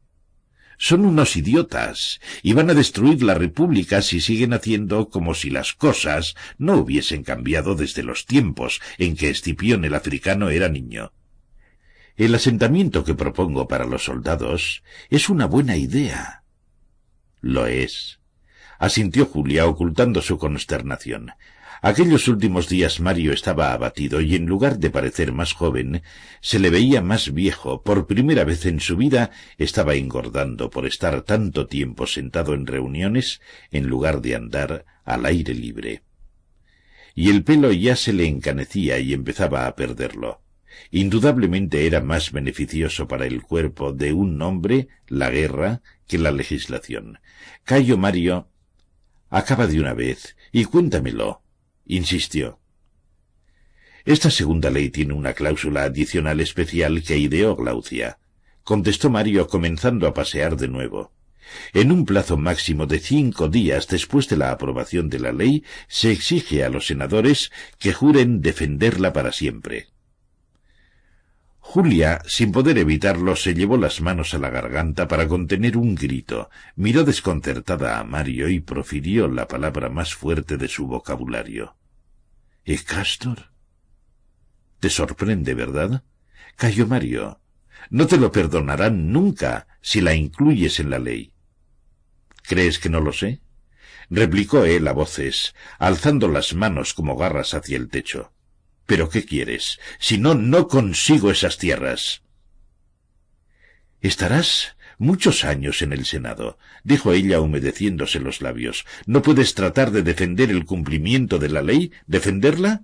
Son 0.83 1.05
unos 1.05 1.35
idiotas 1.35 2.19
y 2.41 2.53
van 2.53 2.71
a 2.71 2.73
destruir 2.73 3.21
la 3.21 3.35
República 3.35 4.01
si 4.01 4.19
siguen 4.19 4.51
haciendo 4.51 5.09
como 5.09 5.35
si 5.35 5.51
las 5.51 5.73
cosas 5.73 6.33
no 6.57 6.73
hubiesen 6.77 7.23
cambiado 7.23 7.75
desde 7.75 8.01
los 8.01 8.25
tiempos 8.25 8.81
en 8.97 9.15
que 9.15 9.29
Escipión 9.29 9.85
el 9.85 9.93
africano 9.93 10.49
era 10.49 10.69
niño. 10.69 11.13
El 12.17 12.33
asentamiento 12.33 13.03
que 13.03 13.13
propongo 13.13 13.67
para 13.67 13.85
los 13.85 14.05
soldados 14.05 14.81
es 15.11 15.29
una 15.29 15.45
buena 15.45 15.77
idea. 15.77 16.45
Lo 17.41 17.67
es. 17.67 18.19
Asintió 18.79 19.27
Julia 19.27 19.67
ocultando 19.67 20.19
su 20.23 20.39
consternación. 20.39 21.33
Aquellos 21.83 22.27
últimos 22.27 22.69
días 22.69 22.99
Mario 22.99 23.33
estaba 23.33 23.73
abatido 23.73 24.21
y 24.21 24.35
en 24.35 24.45
lugar 24.45 24.77
de 24.77 24.91
parecer 24.91 25.33
más 25.33 25.53
joven, 25.53 26.03
se 26.39 26.59
le 26.59 26.69
veía 26.69 27.01
más 27.01 27.33
viejo. 27.33 27.81
Por 27.81 28.05
primera 28.05 28.43
vez 28.43 28.67
en 28.67 28.79
su 28.79 28.97
vida 28.97 29.31
estaba 29.57 29.95
engordando 29.95 30.69
por 30.69 30.85
estar 30.85 31.23
tanto 31.23 31.65
tiempo 31.65 32.05
sentado 32.05 32.53
en 32.53 32.67
reuniones 32.67 33.41
en 33.71 33.87
lugar 33.87 34.21
de 34.21 34.35
andar 34.35 34.85
al 35.05 35.25
aire 35.25 35.55
libre. 35.55 36.03
Y 37.15 37.31
el 37.31 37.43
pelo 37.43 37.71
ya 37.71 37.95
se 37.95 38.13
le 38.13 38.27
encanecía 38.27 38.99
y 38.99 39.13
empezaba 39.13 39.65
a 39.65 39.75
perderlo. 39.75 40.43
Indudablemente 40.91 41.87
era 41.87 41.99
más 41.99 42.31
beneficioso 42.31 43.07
para 43.07 43.25
el 43.25 43.41
cuerpo 43.41 43.91
de 43.91 44.13
un 44.13 44.39
hombre 44.43 44.87
la 45.07 45.31
guerra 45.31 45.81
que 46.07 46.19
la 46.19 46.29
legislación. 46.29 47.17
Cayo 47.63 47.97
Mario, 47.97 48.49
acaba 49.29 49.65
de 49.65 49.79
una 49.79 49.95
vez 49.95 50.37
y 50.51 50.65
cuéntamelo 50.65 51.41
insistió. 51.95 52.59
Esta 54.05 54.31
segunda 54.31 54.69
ley 54.69 54.89
tiene 54.89 55.13
una 55.13 55.33
cláusula 55.33 55.83
adicional 55.83 56.39
especial 56.39 57.03
que 57.03 57.17
ideó 57.17 57.55
Glaucia, 57.55 58.17
contestó 58.63 59.09
Mario 59.09 59.47
comenzando 59.47 60.07
a 60.07 60.13
pasear 60.13 60.55
de 60.57 60.67
nuevo. 60.67 61.11
En 61.73 61.91
un 61.91 62.05
plazo 62.05 62.37
máximo 62.37 62.85
de 62.85 62.99
cinco 62.99 63.49
días 63.49 63.87
después 63.87 64.29
de 64.29 64.37
la 64.37 64.51
aprobación 64.51 65.09
de 65.09 65.19
la 65.19 65.33
ley, 65.33 65.63
se 65.87 66.11
exige 66.11 66.63
a 66.63 66.69
los 66.69 66.87
senadores 66.87 67.51
que 67.77 67.93
juren 67.93 68.41
defenderla 68.41 69.11
para 69.11 69.31
siempre. 69.31 69.87
Julia, 71.59 72.21
sin 72.25 72.51
poder 72.51 72.77
evitarlo, 72.77 73.35
se 73.35 73.53
llevó 73.53 73.77
las 73.77 74.01
manos 74.01 74.33
a 74.33 74.39
la 74.39 74.49
garganta 74.49 75.07
para 75.07 75.27
contener 75.27 75.77
un 75.77 75.95
grito, 75.95 76.49
miró 76.75 77.03
desconcertada 77.03 77.99
a 77.99 78.03
Mario 78.03 78.49
y 78.49 78.59
profirió 78.59 79.27
la 79.27 79.47
palabra 79.47 79.89
más 79.89 80.15
fuerte 80.15 80.57
de 80.57 80.67
su 80.67 80.87
vocabulario. 80.87 81.75
¿Y 82.63 82.77
Castor? 82.77 83.51
Te 84.79 84.89
sorprende, 84.89 85.53
¿verdad? 85.53 86.03
Cayo 86.55 86.87
Mario, 86.87 87.41
no 87.89 88.07
te 88.07 88.17
lo 88.17 88.31
perdonarán 88.31 89.11
nunca 89.11 89.67
si 89.81 90.01
la 90.01 90.13
incluyes 90.13 90.79
en 90.79 90.89
la 90.89 90.99
ley. 90.99 91.33
¿Crees 92.43 92.79
que 92.79 92.89
no 92.89 93.01
lo 93.01 93.13
sé? 93.13 93.41
replicó 94.09 94.65
él 94.65 94.87
a 94.87 94.91
voces, 94.91 95.55
alzando 95.79 96.27
las 96.27 96.53
manos 96.53 96.93
como 96.93 97.15
garras 97.15 97.53
hacia 97.53 97.77
el 97.77 97.89
techo. 97.89 98.33
¿Pero 98.85 99.09
qué 99.09 99.23
quieres? 99.25 99.79
Si 99.99 100.17
no, 100.17 100.35
no 100.35 100.67
consigo 100.67 101.31
esas 101.31 101.57
tierras. 101.57 102.23
Estarás 104.01 104.75
muchos 105.01 105.43
años 105.43 105.81
en 105.81 105.93
el 105.93 106.05
Senado, 106.05 106.59
dijo 106.83 107.11
ella 107.11 107.41
humedeciéndose 107.41 108.19
los 108.19 108.39
labios. 108.41 108.85
¿No 109.07 109.23
puedes 109.23 109.55
tratar 109.55 109.91
de 109.91 110.03
defender 110.03 110.51
el 110.51 110.63
cumplimiento 110.63 111.39
de 111.39 111.49
la 111.49 111.63
ley? 111.63 111.91
¿Defenderla? 112.05 112.83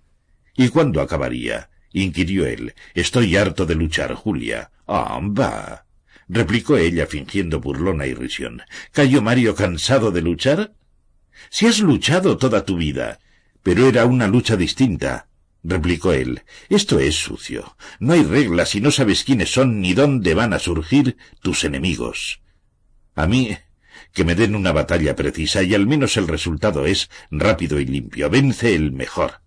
¿Y 0.55 0.69
cuándo 0.69 1.01
acabaría? 1.01 1.69
inquirió 1.93 2.47
él. 2.47 2.73
Estoy 2.95 3.37
harto 3.37 3.65
de 3.67 3.75
luchar, 3.75 4.15
Julia. 4.15 4.71
Ah, 4.87 5.19
va. 5.21 5.85
replicó 6.27 6.75
ella 6.77 7.05
fingiendo 7.05 7.59
burlona 7.59 8.07
irrisión. 8.07 8.63
¿Cayó 8.91 9.21
Mario 9.21 9.55
cansado 9.55 10.11
de 10.11 10.21
luchar? 10.21 10.73
Si 11.49 11.67
has 11.67 11.79
luchado 11.79 12.37
toda 12.37 12.65
tu 12.65 12.77
vida. 12.77 13.19
Pero 13.61 13.87
era 13.87 14.05
una 14.05 14.27
lucha 14.27 14.55
distinta 14.55 15.26
replicó 15.67 16.13
él. 16.13 16.41
Esto 16.69 16.99
es 16.99 17.15
sucio. 17.15 17.75
No 17.99 18.13
hay 18.13 18.23
reglas 18.23 18.73
y 18.75 18.81
no 18.81 18.89
sabes 18.89 19.23
quiénes 19.23 19.51
son 19.51 19.81
ni 19.81 19.93
dónde 19.93 20.33
van 20.33 20.53
a 20.53 20.59
surgir 20.59 21.17
tus 21.41 21.65
enemigos. 21.65 22.41
A 23.15 23.27
mí, 23.27 23.55
que 24.13 24.23
me 24.23 24.35
den 24.35 24.55
una 24.55 24.71
batalla 24.71 25.15
precisa 25.15 25.63
y 25.63 25.75
al 25.75 25.85
menos 25.85 26.17
el 26.17 26.27
resultado 26.27 26.85
es 26.85 27.09
rápido 27.29 27.79
y 27.79 27.85
limpio. 27.85 28.29
Vence 28.29 28.73
el 28.73 28.93
mejor. 28.93 29.41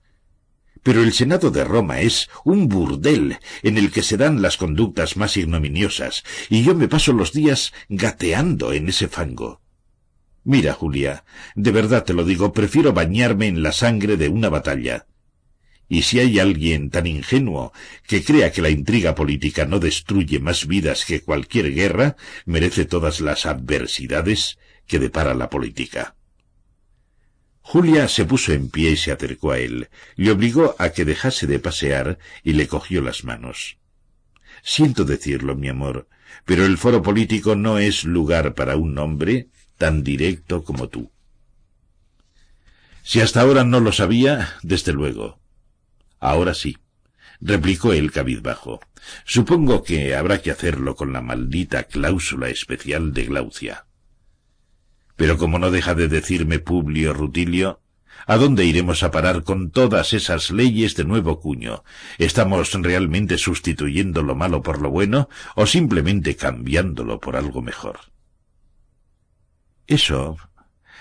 Pero 0.83 1.03
el 1.03 1.13
Senado 1.13 1.51
de 1.51 1.65
Roma 1.65 2.01
es 2.01 2.29
un 2.45 2.69
burdel 2.69 3.39
en 3.63 3.79
el 3.79 3.91
que 3.91 4.03
se 4.03 4.17
dan 4.17 4.41
las 4.41 4.57
conductas 4.57 5.17
más 5.17 5.37
ignominiosas, 5.37 6.25
y 6.49 6.63
yo 6.63 6.75
me 6.75 6.89
paso 6.89 7.13
los 7.13 7.33
días 7.33 7.73
gateando 7.91 8.73
en 8.73 8.89
ese 8.89 9.09
fango. 9.09 9.61
Mira, 10.43 10.73
Julia, 10.73 11.25
de 11.55 11.71
verdad 11.71 12.05
te 12.05 12.15
lo 12.15 12.25
digo, 12.25 12.55
prefiero 12.55 12.95
bañarme 12.95 13.47
en 13.47 13.63
la 13.63 13.73
sangre 13.73 14.17
de 14.17 14.31
una 14.31 14.49
batalla 14.49 15.07
Y 15.93 16.03
si 16.03 16.21
hay 16.21 16.39
alguien 16.39 16.89
tan 16.89 17.09
ingenuo 17.09 17.73
que 18.07 18.23
crea 18.23 18.53
que 18.53 18.63
la 18.63 18.71
intriga 18.71 19.17
política 19.17 19.67
no 19.67 19.81
destruye 19.81 20.39
más 20.39 20.69
vidas 20.69 21.05
que 21.05 21.21
cualquier 21.21 21.75
guerra, 21.75 22.17
merece 22.47 22.85
todas 22.85 23.21
las 23.21 23.45
adversidades 23.45 24.57
que 24.87 25.01
depara 25.01 25.35
la 25.35 25.51
política. 25.51 26.15
Julia 27.61 28.07
se 28.07 28.25
puso 28.25 28.53
en 28.53 28.71
pie 28.71 28.93
y 28.93 28.97
se 28.97 29.11
acercó 29.11 29.51
a 29.51 29.59
él, 29.59 29.89
le 30.15 30.31
obligó 30.31 30.77
a 30.79 30.91
que 30.91 31.05
dejase 31.05 31.49
de 31.49 31.59
pasear 31.59 32.19
y 32.45 32.53
le 32.53 32.69
cogió 32.69 33.03
las 33.03 33.25
manos. 33.25 33.79
Siento 34.63 35.05
decirlo, 35.05 35.57
mi 35.57 35.69
amor, 35.69 36.07
pero 36.45 36.65
el 36.67 36.79
foro 36.79 37.03
político 37.03 37.57
no 37.57 37.79
es 37.79 38.05
lugar 38.05 38.55
para 38.55 38.77
un 38.77 38.97
hombre 38.97 39.49
tan 39.77 40.05
directo 40.05 40.63
como 40.63 40.89
tú. 40.89 41.11
Si 43.03 43.21
hasta 43.21 43.41
ahora 43.41 43.65
no 43.65 43.81
lo 43.81 43.91
sabía, 43.91 44.55
desde 44.63 44.93
luego. 44.93 45.40
Ahora 46.21 46.55
sí, 46.55 46.77
replicó 47.41 47.93
el 47.93 48.13
cabizbajo. 48.13 48.81
Supongo 49.25 49.83
que 49.83 50.15
habrá 50.15 50.43
que 50.43 50.51
hacerlo 50.51 50.95
con 50.95 51.13
la 51.13 51.23
maldita 51.23 51.85
cláusula 51.85 52.51
especial 52.51 53.13
de 53.15 53.25
Glaucia. 53.25 53.87
Pero 55.17 55.39
como 55.39 55.59
no 55.59 55.71
deja 55.71 55.95
de 55.95 56.09
decirme 56.09 56.59
Publio 56.59 57.13
Rutilio, 57.13 57.81
¿a 58.27 58.37
dónde 58.37 58.65
iremos 58.65 59.03
a 59.03 59.11
parar 59.11 59.45
con 59.45 59.71
todas 59.71 60.13
esas 60.13 60.51
leyes 60.51 60.95
de 60.97 61.05
nuevo 61.05 61.41
cuño? 61.41 61.85
¿Estamos 62.19 62.73
realmente 62.73 63.39
sustituyendo 63.39 64.23
lo 64.23 64.35
malo 64.35 64.63
por 64.63 64.81
lo 64.81 64.91
bueno 64.91 65.29
o 65.57 65.67
simplemente 65.67 66.37
cambiándolo 66.37 67.21
por 67.21 67.37
algo 67.37 67.63
mejor? 67.63 67.99
Eso, 69.87 70.37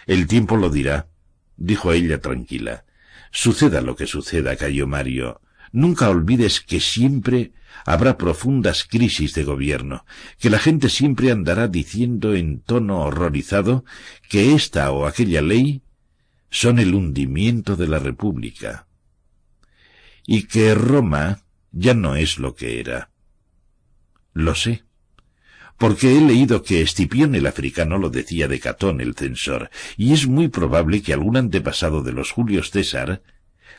el 0.08 0.28
tiempo 0.28 0.58
lo 0.58 0.70
dirá, 0.70 1.08
dijo 1.58 1.92
ella 1.92 2.20
tranquila. 2.20 2.86
Suceda 3.32 3.82
lo 3.82 3.96
que 3.96 4.08
suceda, 4.08 4.56
Cayo 4.56 4.88
Mario, 4.88 5.42
nunca 5.72 6.10
olvides 6.10 6.62
que 6.62 6.80
siempre 6.80 7.54
habrá 7.86 8.18
profundas 8.18 8.84
crisis 8.84 9.34
de 9.34 9.44
gobierno, 9.44 10.06
que 10.40 10.50
la 10.50 10.60
gente 10.60 10.90
siempre 10.90 11.32
andará 11.32 11.68
diciendo 11.68 12.36
en 12.36 12.62
tono 12.62 13.00
horrorizado 13.00 13.86
que 14.28 14.54
esta 14.54 14.92
o 14.92 15.06
aquella 15.06 15.42
ley 15.42 15.84
son 16.50 16.80
el 16.80 16.96
hundimiento 16.96 17.76
de 17.76 17.88
la 17.88 18.00
República, 18.00 18.88
y 20.26 20.44
que 20.44 20.74
Roma 20.74 21.44
ya 21.72 21.94
no 21.94 22.16
es 22.16 22.40
lo 22.40 22.56
que 22.56 22.80
era. 22.80 23.12
Lo 24.34 24.56
sé 24.56 24.84
porque 25.80 26.18
he 26.18 26.22
leído 26.22 26.62
que 26.62 26.82
Escipión 26.82 27.34
el 27.36 27.48
africano 27.48 27.98
lo 27.98 28.10
decía 28.10 28.48
de 28.50 28.60
Catón 28.60 29.00
el 29.00 29.16
censor, 29.16 29.72
y 29.98 30.14
es 30.14 30.28
muy 30.28 30.50
probable 30.50 31.02
que 31.02 31.14
algún 31.14 31.38
antepasado 31.38 32.04
de 32.04 32.12
los 32.12 32.32
Julios 32.32 32.70
César 32.70 33.24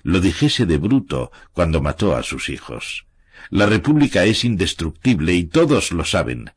lo 0.03 0.21
dijese 0.21 0.65
de 0.65 0.79
Bruto 0.79 1.31
cuando 1.53 1.83
mató 1.83 2.17
a 2.17 2.23
sus 2.23 2.49
hijos. 2.49 3.07
La 3.51 3.67
República 3.67 4.25
es 4.25 4.45
indestructible 4.45 5.35
y 5.35 5.45
todos 5.45 5.93
lo 5.93 6.07
saben, 6.07 6.53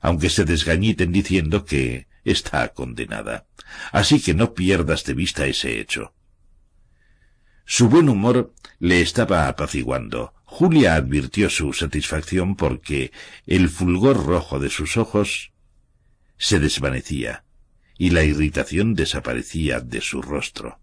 aunque 0.00 0.30
se 0.30 0.46
desgañiten 0.46 1.12
diciendo 1.12 1.66
que 1.66 2.06
está 2.24 2.66
condenada. 2.70 3.46
Así 3.92 4.20
que 4.20 4.32
no 4.32 4.54
pierdas 4.54 5.04
de 5.04 5.12
vista 5.12 5.46
ese 5.46 5.78
hecho. 5.78 6.14
Su 7.66 7.90
buen 7.90 8.08
humor 8.08 8.54
le 8.78 9.02
estaba 9.02 9.46
apaciguando. 9.48 10.32
Julia 10.56 10.94
advirtió 10.94 11.50
su 11.50 11.74
satisfacción 11.74 12.56
porque 12.56 13.12
el 13.46 13.68
fulgor 13.68 14.24
rojo 14.24 14.58
de 14.58 14.70
sus 14.70 14.96
ojos 14.96 15.52
se 16.38 16.58
desvanecía 16.58 17.44
y 17.98 18.08
la 18.08 18.24
irritación 18.24 18.94
desaparecía 18.94 19.80
de 19.80 20.00
su 20.00 20.22
rostro. 20.22 20.80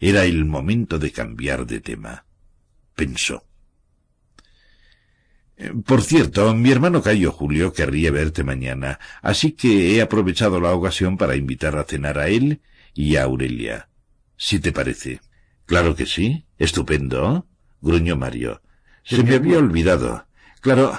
Era 0.00 0.24
el 0.26 0.44
momento 0.44 0.98
de 0.98 1.12
cambiar 1.12 1.64
de 1.64 1.80
tema. 1.80 2.26
Pensó. 2.94 3.46
Por 5.86 6.02
cierto, 6.02 6.54
mi 6.54 6.70
hermano 6.70 7.00
Cayo 7.00 7.32
Julio 7.32 7.72
querría 7.72 8.10
verte 8.10 8.44
mañana, 8.44 9.00
así 9.22 9.52
que 9.52 9.96
he 9.96 10.02
aprovechado 10.02 10.60
la 10.60 10.74
ocasión 10.74 11.16
para 11.16 11.36
invitar 11.36 11.78
a 11.78 11.84
cenar 11.84 12.18
a 12.18 12.28
él 12.28 12.60
y 12.92 13.16
a 13.16 13.22
Aurelia. 13.22 13.88
Si 14.36 14.60
te 14.60 14.72
parece. 14.72 15.22
Claro 15.64 15.96
que 15.96 16.04
sí. 16.04 16.44
Estupendo. 16.58 17.46
gruñó 17.80 18.18
Mario. 18.18 18.60
Se 19.06 19.22
me 19.22 19.36
había 19.36 19.58
olvidado. 19.58 20.26
Claro, 20.60 20.98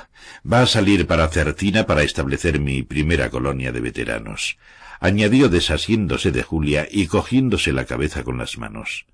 va 0.49 0.61
a 0.61 0.65
salir 0.65 1.07
para 1.07 1.27
Certina 1.27 1.85
para 1.85 2.03
establecer 2.03 2.57
mi 2.57 2.81
primera 2.81 3.29
colonia 3.29 3.73
de 3.73 3.81
veteranos. 3.81 4.57
Añadió 5.01 5.49
desasiéndose 5.49 6.31
de 6.31 6.41
Julia 6.41 6.87
y 6.89 7.07
cogiéndose 7.07 7.73
la 7.73 7.83
cabeza 7.83 8.23
con 8.23 8.37
las 8.37 8.57
manos. 8.57 9.05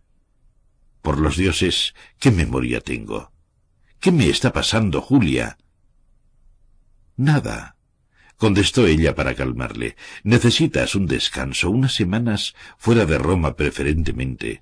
Por 1.02 1.20
los 1.20 1.38
dioses, 1.38 1.96
qué 2.20 2.30
memoria 2.30 2.82
tengo. 2.82 3.32
¿Qué 4.00 4.12
me 4.12 4.30
está 4.30 4.54
pasando, 4.54 5.02
Julia? 5.02 5.58
Nada, 7.18 7.78
contestó 8.38 8.86
ella 8.86 9.16
para 9.16 9.34
calmarle. 9.34 9.96
Necesitas 10.24 10.94
un 10.94 11.08
descanso, 11.08 11.72
unas 11.72 11.96
semanas 11.96 12.54
fuera 12.78 13.08
de 13.08 13.18
Roma 13.18 13.56
preferentemente. 13.56 14.62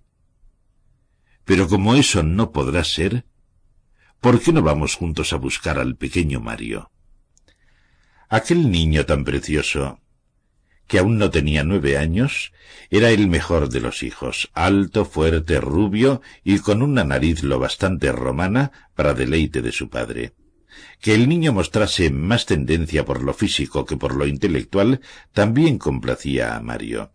Pero 1.43 1.67
como 1.67 1.95
eso 1.95 2.23
no 2.23 2.53
podrá 2.53 2.85
ser, 2.85 3.25
¿por 4.21 4.39
qué 4.39 4.53
no 4.53 4.61
vamos 4.61 4.95
juntos 4.95 5.33
a 5.33 5.37
buscar 5.37 5.79
al 5.79 5.97
pequeño 5.97 6.39
Mario? 6.39 6.91
Aquel 8.29 8.71
niño 8.71 9.05
tan 9.05 9.25
precioso, 9.25 9.99
que 10.87 10.99
aún 10.99 11.17
no 11.17 11.31
tenía 11.31 11.63
nueve 11.63 11.97
años, 11.97 12.53
era 12.91 13.09
el 13.09 13.27
mejor 13.27 13.69
de 13.69 13.81
los 13.81 14.03
hijos, 14.03 14.49
alto, 14.53 15.05
fuerte, 15.05 15.59
rubio 15.59 16.21
y 16.43 16.59
con 16.59 16.83
una 16.83 17.03
nariz 17.03 17.43
lo 17.43 17.59
bastante 17.59 18.11
romana 18.11 18.71
para 18.95 19.15
deleite 19.15 19.61
de 19.61 19.71
su 19.71 19.89
padre. 19.89 20.33
Que 21.01 21.15
el 21.15 21.27
niño 21.27 21.51
mostrase 21.51 22.11
más 22.11 22.45
tendencia 22.45 23.03
por 23.05 23.23
lo 23.23 23.33
físico 23.33 23.85
que 23.85 23.97
por 23.97 24.15
lo 24.15 24.27
intelectual 24.27 25.01
también 25.33 25.79
complacía 25.79 26.55
a 26.55 26.61
Mario. 26.61 27.11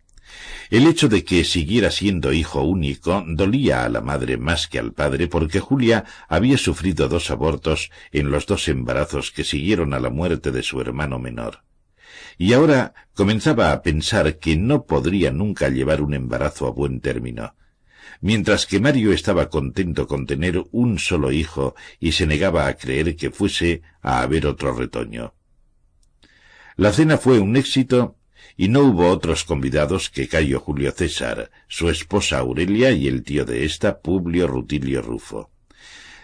El 0.71 0.87
hecho 0.87 1.09
de 1.09 1.25
que 1.25 1.45
siguiera 1.45 1.91
siendo 1.91 2.33
hijo 2.33 2.63
único 2.63 3.25
dolía 3.27 3.85
a 3.85 3.89
la 3.89 4.01
madre 4.01 4.37
más 4.37 4.67
que 4.67 4.79
al 4.79 4.93
padre 4.93 5.29
porque 5.29 5.61
Julia 5.61 6.05
había 6.29 6.59
sufrido 6.59 7.09
dos 7.09 7.31
abortos 7.31 7.91
en 8.11 8.31
los 8.31 8.47
dos 8.47 8.69
embarazos 8.69 9.31
que 9.31 9.45
siguieron 9.45 9.95
a 9.95 10.01
la 10.01 10.11
muerte 10.11 10.51
de 10.51 10.63
su 10.63 10.81
hermano 10.81 11.19
menor. 11.19 11.63
Y 12.39 12.53
ahora 12.53 12.95
comenzaba 13.15 13.73
a 13.73 13.83
pensar 13.83 14.39
que 14.39 14.57
no 14.57 14.85
podría 14.85 15.31
nunca 15.31 15.69
llevar 15.69 16.03
un 16.03 16.15
embarazo 16.15 16.67
a 16.67 16.71
buen 16.71 17.01
término. 17.01 17.55
Mientras 18.21 18.67
que 18.67 18.81
Mario 18.81 19.13
estaba 19.13 19.49
contento 19.49 20.07
con 20.07 20.27
tener 20.27 20.65
un 20.73 20.99
solo 20.99 21.33
hijo 21.33 21.75
y 22.01 22.13
se 22.13 22.27
negaba 22.27 22.67
a 22.67 22.75
creer 22.75 23.17
que 23.17 23.31
fuese 23.31 23.83
a 24.03 24.23
haber 24.23 24.47
otro 24.47 24.75
retoño. 24.75 25.35
La 26.77 26.93
cena 26.93 27.19
fue 27.19 27.39
un 27.39 27.57
éxito 27.57 28.17
y 28.57 28.69
no 28.69 28.81
hubo 28.81 29.09
otros 29.09 29.45
convidados 29.45 30.11
que 30.11 30.29
Cayo 30.29 30.61
Julio 30.61 30.93
César, 30.93 31.51
su 31.69 31.91
esposa 31.91 32.39
Aurelia 32.39 32.91
y 32.93 33.07
el 33.07 33.23
tío 33.23 33.45
de 33.45 33.65
ésta, 33.65 34.01
Publio 34.01 34.47
Rutilio 34.47 35.03
Rufo. 35.03 35.51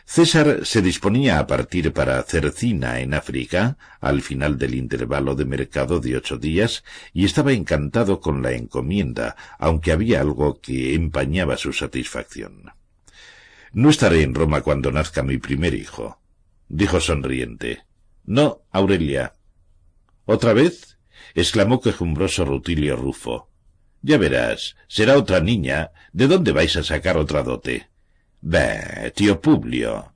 César 0.04 0.66
se 0.66 0.82
disponía 0.82 1.38
a 1.38 1.46
partir 1.46 1.92
para 1.92 2.22
Cercina 2.22 3.00
en 3.00 3.14
África, 3.14 3.78
al 4.00 4.20
final 4.20 4.58
del 4.58 4.74
intervalo 4.74 5.34
de 5.34 5.44
mercado 5.44 6.00
de 6.00 6.16
ocho 6.16 6.38
días, 6.38 6.84
y 7.12 7.24
estaba 7.24 7.52
encantado 7.52 8.20
con 8.20 8.42
la 8.42 8.52
encomienda, 8.52 9.36
aunque 9.58 9.92
había 9.92 10.20
algo 10.20 10.60
que 10.60 10.94
empañaba 10.94 11.56
su 11.56 11.72
satisfacción. 11.72 12.72
No 13.72 13.88
estaré 13.88 14.22
en 14.22 14.34
Roma 14.34 14.60
cuando 14.60 14.92
nazca 14.92 15.22
mi 15.22 15.38
primer 15.38 15.72
hijo, 15.74 16.20
dijo 16.68 17.00
sonriente. 17.00 17.84
No, 18.24 18.62
Aurelia. 18.70 19.32
¿Otra 20.26 20.52
vez? 20.52 20.91
Exclamó 21.34 21.80
quejumbroso 21.80 22.44
Rutilio 22.44 22.96
Rufo. 22.96 23.48
Ya 24.02 24.18
verás, 24.18 24.76
será 24.88 25.16
otra 25.16 25.40
niña. 25.40 25.92
¿De 26.12 26.26
dónde 26.26 26.52
vais 26.52 26.76
a 26.76 26.82
sacar 26.82 27.16
otra 27.16 27.42
dote? 27.42 27.88
Bah, 28.40 29.10
tío 29.14 29.40
Publio, 29.40 30.12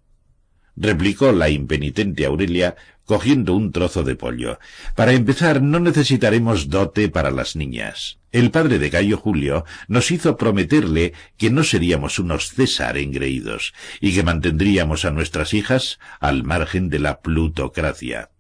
replicó 0.77 1.33
la 1.33 1.49
impenitente 1.49 2.27
Aurelia, 2.27 2.77
cogiendo 3.05 3.55
un 3.55 3.73
trozo 3.73 4.03
de 4.03 4.17
pollo. 4.17 4.59
Para 4.95 5.13
empezar, 5.13 5.63
no 5.63 5.79
necesitaremos 5.79 6.69
dote 6.69 7.09
para 7.09 7.31
las 7.31 7.57
niñas. 7.57 8.19
El 8.33 8.51
padre 8.51 8.79
de 8.79 8.91
Gallo 8.91 9.17
Julio 9.17 9.65
nos 9.89 10.11
hizo 10.11 10.37
prometerle 10.37 11.13
que 11.37 11.51
no 11.51 11.63
seríamos 11.63 12.19
unos 12.19 12.51
César 12.51 12.99
engreídos 12.99 13.73
y 14.01 14.15
que 14.15 14.25
mantendríamos 14.25 15.05
a 15.05 15.13
nuestras 15.13 15.55
hijas 15.55 15.99
al 16.21 16.43
margen 16.43 16.91
de 16.91 16.99
la 16.99 17.21
plutocracia. 17.21 18.31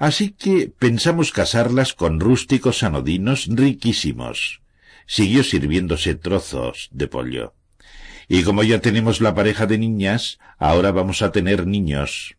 Así 0.00 0.30
que 0.30 0.72
pensamos 0.78 1.30
casarlas 1.30 1.92
con 1.92 2.20
rústicos 2.20 2.82
anodinos 2.82 3.46
riquísimos. 3.50 4.62
Siguió 5.06 5.44
sirviéndose 5.44 6.14
trozos 6.14 6.88
de 6.90 7.06
pollo. 7.06 7.52
Y 8.26 8.42
como 8.42 8.62
ya 8.62 8.80
tenemos 8.80 9.20
la 9.20 9.34
pareja 9.34 9.66
de 9.66 9.76
niñas, 9.76 10.38
ahora 10.58 10.90
vamos 10.90 11.20
a 11.20 11.32
tener 11.32 11.66
niños. 11.66 12.36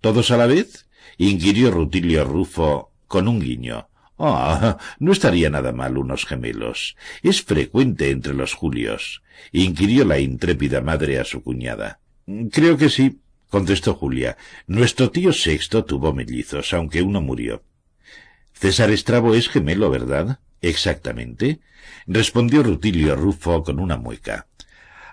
¿Todos 0.00 0.32
a 0.32 0.36
la 0.36 0.46
vez? 0.46 0.88
inquirió 1.16 1.70
Rutilio 1.70 2.24
Rufo 2.24 2.90
con 3.06 3.28
un 3.28 3.38
guiño. 3.38 3.88
Ah, 4.18 4.76
no 4.98 5.12
estaría 5.12 5.48
nada 5.48 5.70
mal 5.70 5.96
unos 5.96 6.26
gemelos. 6.26 6.96
Es 7.22 7.40
frecuente 7.42 8.10
entre 8.10 8.34
los 8.34 8.52
Julios, 8.54 9.22
inquirió 9.52 10.04
la 10.04 10.18
intrépida 10.18 10.80
madre 10.80 11.20
a 11.20 11.24
su 11.24 11.40
cuñada. 11.44 12.00
Creo 12.50 12.76
que 12.76 12.90
sí, 12.90 13.20
contestó 13.50 13.94
Julia. 13.94 14.38
Nuestro 14.66 15.10
tío 15.10 15.32
Sexto 15.32 15.84
tuvo 15.84 16.14
mellizos, 16.14 16.72
aunque 16.72 17.02
uno 17.02 17.20
murió. 17.20 17.62
César 18.54 18.90
Estrabo 18.90 19.34
es 19.34 19.48
gemelo, 19.48 19.90
¿verdad? 19.90 20.38
Exactamente, 20.62 21.60
respondió 22.06 22.62
Rutilio 22.62 23.16
Rufo 23.16 23.62
con 23.62 23.80
una 23.80 23.96
mueca. 23.96 24.46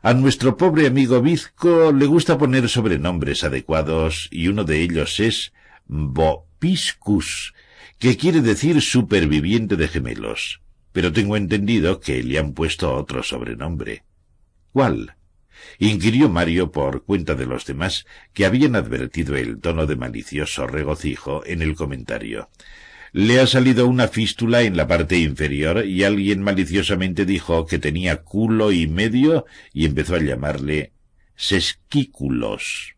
A 0.02 0.14
nuestro 0.14 0.58
pobre 0.58 0.88
amigo 0.88 1.22
Vizco 1.22 1.92
le 1.92 2.06
gusta 2.06 2.38
poner 2.38 2.70
sobrenombres 2.70 3.44
adecuados 3.44 4.30
y 4.32 4.48
uno 4.48 4.64
de 4.64 4.82
ellos 4.82 5.20
es 5.20 5.54
Bopiscus, 5.88 7.54
que 7.98 8.16
quiere 8.16 8.42
decir 8.42 8.82
superviviente 8.82 9.76
de 9.76 9.88
gemelos. 9.88 10.62
Pero 10.92 11.12
tengo 11.12 11.36
entendido 11.36 12.00
que 12.00 12.22
le 12.24 12.40
han 12.40 12.54
puesto 12.54 12.94
otro 12.94 13.24
sobrenombre. 13.24 14.04
¿Cuál? 14.72 15.17
Inquirió 15.80 16.30
Mario 16.30 16.72
por 16.72 17.04
cuenta 17.04 17.36
de 17.36 17.46
los 17.46 17.66
demás 17.66 18.06
que 18.34 18.46
habían 18.46 18.76
advertido 18.76 19.36
el 19.36 19.60
tono 19.60 19.86
de 19.86 19.96
malicioso 19.96 20.68
regocijo 20.68 21.46
en 21.46 21.62
el 21.62 21.76
comentario. 21.76 22.50
Le 23.14 23.40
ha 23.40 23.48
salido 23.48 23.88
una 23.88 24.08
fístula 24.08 24.64
en 24.64 24.76
la 24.76 24.88
parte 24.88 25.18
inferior 25.18 25.86
y 25.86 26.04
alguien 26.04 26.42
maliciosamente 26.42 27.26
dijo 27.26 27.66
que 27.66 27.80
tenía 27.80 28.24
culo 28.24 28.72
y 28.72 28.88
medio 28.88 29.46
y 29.74 29.86
empezó 29.86 30.16
a 30.16 30.20
llamarle 30.20 30.94
sesquículos. 31.36 32.96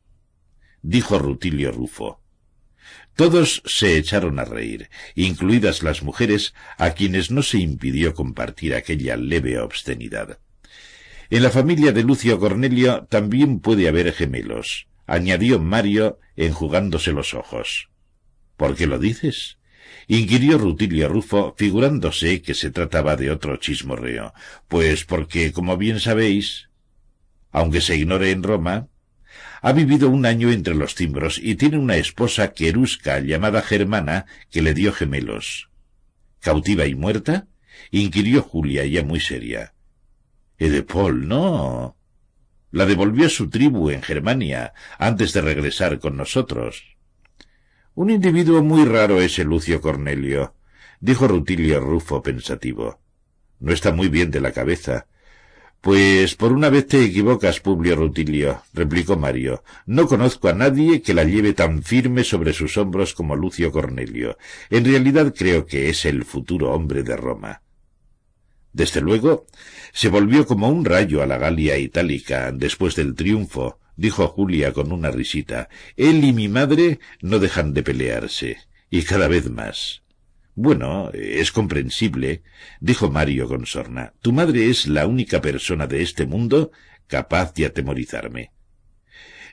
Dijo 0.81 1.19
Rutilio 1.19 1.71
Rufo. 1.71 2.21
Todos 3.15 3.61
se 3.65 3.97
echaron 3.97 4.39
a 4.39 4.45
reír, 4.45 4.89
incluidas 5.13 5.83
las 5.83 6.03
mujeres, 6.03 6.53
a 6.77 6.91
quienes 6.91 7.31
no 7.31 7.43
se 7.43 7.57
impidió 7.57 8.13
compartir 8.13 8.73
aquella 8.73 9.17
leve 9.17 9.59
obscenidad. 9.59 10.39
En 11.31 11.43
la 11.43 11.51
familia 11.51 11.91
de 11.91 12.03
Lucio 12.03 12.39
Cornelio 12.39 13.05
también 13.07 13.59
puede 13.59 13.87
haber 13.87 14.13
gemelos, 14.13 14.87
añadió 15.05 15.59
Mario 15.59 16.19
enjugándose 16.35 17.11
los 17.11 17.35
ojos. 17.35 17.89
¿Por 18.57 18.75
qué 18.75 18.87
lo 18.87 18.97
dices? 18.97 19.59
inquirió 20.07 20.57
Rutilio 20.57 21.07
Rufo, 21.07 21.53
figurándose 21.55 22.41
que 22.41 22.55
se 22.55 22.71
trataba 22.71 23.15
de 23.15 23.29
otro 23.29 23.57
chismorreo. 23.57 24.33
Pues 24.67 25.05
porque, 25.05 25.51
como 25.51 25.77
bien 25.77 25.99
sabéis, 25.99 26.69
aunque 27.51 27.81
se 27.81 27.95
ignore 27.95 28.31
en 28.31 28.41
Roma, 28.41 28.87
ha 29.61 29.71
vivido 29.71 30.09
un 30.09 30.25
año 30.25 30.51
entre 30.51 30.73
los 30.73 30.95
timbros 30.95 31.39
y 31.41 31.55
tiene 31.55 31.77
una 31.77 31.97
esposa 31.97 32.53
querusca 32.53 33.19
llamada 33.19 33.61
Germana 33.61 34.25
que 34.49 34.63
le 34.63 34.73
dio 34.73 34.91
gemelos. 34.93 35.69
¿Cautiva 36.39 36.87
y 36.87 36.95
muerta? 36.95 37.47
inquirió 37.91 38.41
Julia 38.41 38.83
ya 38.85 39.03
muy 39.03 39.19
seria. 39.19 39.73
Edepol, 40.59 41.27
no. 41.27 41.95
La 42.71 42.85
devolvió 42.85 43.27
a 43.27 43.29
su 43.29 43.49
tribu 43.49 43.89
en 43.89 44.01
Germania 44.01 44.73
antes 44.99 45.31
de 45.31 45.41
regresar 45.41 45.99
con 45.99 46.17
nosotros. 46.17 46.97
Un 47.95 48.09
individuo 48.09 48.61
muy 48.61 48.85
raro 48.85 49.21
ese 49.21 49.45
Lucio 49.45 49.79
Cornelio, 49.79 50.53
dijo 50.99 51.27
Rutilio 51.27 51.79
Rufo 51.79 52.21
pensativo. 52.21 52.99
No 53.59 53.71
está 53.71 53.93
muy 53.93 54.09
bien 54.09 54.31
de 54.31 54.41
la 54.41 54.51
cabeza. 54.51 55.07
Pues 55.81 56.35
por 56.35 56.51
una 56.51 56.69
vez 56.69 56.87
te 56.87 57.05
equivocas, 57.05 57.61
Publio 57.61 57.95
Rutilio, 57.95 58.61
replicó 58.73 59.15
Mario. 59.15 59.63
No 59.85 60.07
conozco 60.07 60.49
a 60.49 60.53
nadie 60.53 61.01
que 61.01 61.13
la 61.13 61.23
lleve 61.23 61.53
tan 61.53 61.83
firme 61.83 62.25
sobre 62.25 62.51
sus 62.51 62.77
hombros 62.77 63.13
como 63.13 63.37
Lucio 63.37 63.71
Cornelio. 63.71 64.37
En 64.69 64.83
realidad 64.83 65.33
creo 65.35 65.65
que 65.65 65.89
es 65.89 66.03
el 66.03 66.25
futuro 66.25 66.73
hombre 66.73 67.03
de 67.03 67.15
Roma. 67.15 67.61
Desde 68.73 69.01
luego, 69.01 69.45
se 69.93 70.09
volvió 70.09 70.45
como 70.45 70.69
un 70.69 70.85
rayo 70.85 71.21
a 71.21 71.25
la 71.25 71.37
Galia 71.37 71.77
itálica 71.77 72.51
después 72.51 72.95
del 72.95 73.15
triunfo, 73.15 73.79
dijo 73.95 74.27
Julia 74.27 74.73
con 74.73 74.91
una 74.91 75.11
risita. 75.11 75.69
Él 75.97 76.23
y 76.23 76.33
mi 76.33 76.47
madre 76.47 76.99
no 77.21 77.39
dejan 77.39 77.73
de 77.73 77.83
pelearse, 77.83 78.57
y 78.89 79.03
cada 79.03 79.27
vez 79.27 79.49
más. 79.49 80.03
Bueno, 80.55 81.09
es 81.13 81.51
comprensible, 81.51 82.43
dijo 82.79 83.09
Mario 83.09 83.47
con 83.47 83.65
sorna. 83.65 84.13
Tu 84.21 84.33
madre 84.33 84.69
es 84.69 84.87
la 84.87 85.07
única 85.07 85.41
persona 85.41 85.87
de 85.87 86.01
este 86.01 86.25
mundo 86.25 86.71
capaz 87.07 87.53
de 87.53 87.65
atemorizarme. 87.65 88.51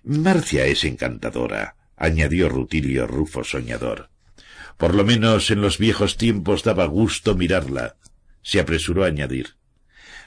Marcia 0.02 0.66
es 0.66 0.84
encantadora, 0.84 1.76
añadió 1.96 2.48
Rutilio 2.48 3.06
Rufo 3.06 3.44
soñador. 3.44 4.10
Por 4.76 4.94
lo 4.94 5.04
menos 5.04 5.50
en 5.50 5.62
los 5.62 5.78
viejos 5.78 6.16
tiempos 6.16 6.62
daba 6.62 6.86
gusto 6.86 7.34
mirarla, 7.34 7.96
se 8.46 8.60
apresuró 8.60 9.02
a 9.02 9.08
añadir. 9.08 9.56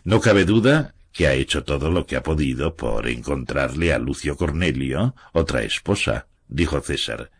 No 0.03 0.19
cabe 0.19 0.43
duda 0.43 0.93
que 1.13 1.27
ha 1.27 1.33
hecho 1.33 1.63
todo 1.63 1.89
lo 1.89 2.05
que 2.05 2.17
ha 2.17 2.21
podido 2.21 2.75
por 2.75 3.07
encontrarle 3.07 3.93
a 3.93 3.97
Lucio 3.97 4.35
Cornelio 4.35 5.15
otra 5.31 5.63
esposa, 5.63 6.27
dijo 6.49 6.81
César, 6.81 7.31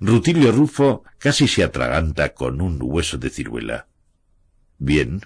Rutilio 0.00 0.52
Rufo 0.52 1.04
casi 1.16 1.48
se 1.48 1.64
atraganta 1.64 2.34
con 2.34 2.60
un 2.60 2.78
hueso 2.82 3.16
de 3.16 3.30
ciruela. 3.30 3.86
Bien. 4.76 5.22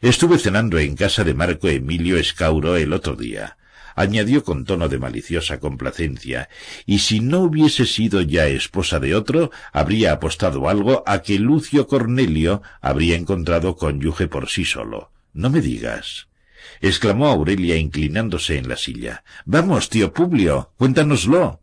Estuve 0.00 0.38
cenando 0.38 0.78
en 0.78 0.96
casa 0.96 1.22
de 1.22 1.34
Marco 1.34 1.68
Emilio 1.68 2.16
Escauro 2.16 2.76
el 2.76 2.94
otro 2.94 3.14
día, 3.14 3.58
añadió 3.94 4.44
con 4.44 4.64
tono 4.64 4.88
de 4.88 4.98
maliciosa 4.98 5.60
complacencia, 5.60 6.48
y 6.86 7.00
si 7.00 7.20
no 7.20 7.40
hubiese 7.40 7.86
sido 7.86 8.20
ya 8.20 8.46
esposa 8.46 9.00
de 9.00 9.14
otro, 9.14 9.50
habría 9.72 10.12
apostado 10.12 10.68
algo 10.68 11.02
a 11.06 11.22
que 11.22 11.38
Lucio 11.38 11.86
Cornelio 11.86 12.62
habría 12.80 13.16
encontrado 13.16 13.76
cónyuge 13.76 14.28
por 14.28 14.48
sí 14.48 14.64
solo. 14.64 15.10
No 15.32 15.50
me 15.50 15.60
digas. 15.60 16.28
exclamó 16.80 17.28
Aurelia 17.28 17.76
inclinándose 17.76 18.56
en 18.56 18.68
la 18.68 18.76
silla. 18.76 19.24
Vamos, 19.44 19.88
tío 19.88 20.12
Publio, 20.12 20.72
cuéntanoslo. 20.76 21.60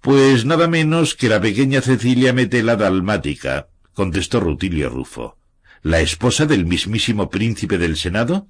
Pues 0.00 0.44
nada 0.44 0.66
menos 0.66 1.14
que 1.14 1.28
la 1.28 1.40
pequeña 1.40 1.82
Cecilia 1.82 2.32
Metela 2.32 2.76
Dalmática, 2.76 3.68
contestó 3.92 4.40
Rutilio 4.40 4.88
Rufo. 4.88 5.36
¿La 5.82 6.00
esposa 6.00 6.46
del 6.46 6.64
mismísimo 6.64 7.28
príncipe 7.30 7.78
del 7.78 7.96
Senado? 7.96 8.48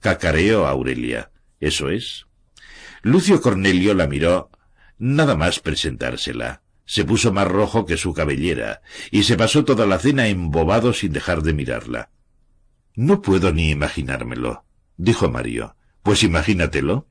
Cacareó 0.00 0.66
Aurelia. 0.66 1.31
Eso 1.62 1.90
es. 1.90 2.26
Lucio 3.02 3.40
Cornelio 3.40 3.94
la 3.94 4.08
miró 4.08 4.50
nada 4.98 5.36
más 5.36 5.60
presentársela. 5.60 6.62
Se 6.84 7.04
puso 7.04 7.32
más 7.32 7.46
rojo 7.46 7.86
que 7.86 7.96
su 7.96 8.12
cabellera, 8.12 8.82
y 9.12 9.22
se 9.22 9.36
pasó 9.36 9.64
toda 9.64 9.86
la 9.86 10.00
cena 10.00 10.26
embobado 10.26 10.92
sin 10.92 11.12
dejar 11.12 11.42
de 11.42 11.52
mirarla. 11.52 12.10
No 12.96 13.22
puedo 13.22 13.52
ni 13.52 13.70
imaginármelo, 13.70 14.64
dijo 14.96 15.30
Mario. 15.30 15.76
Pues 16.02 16.24
imagínatelo 16.24 17.06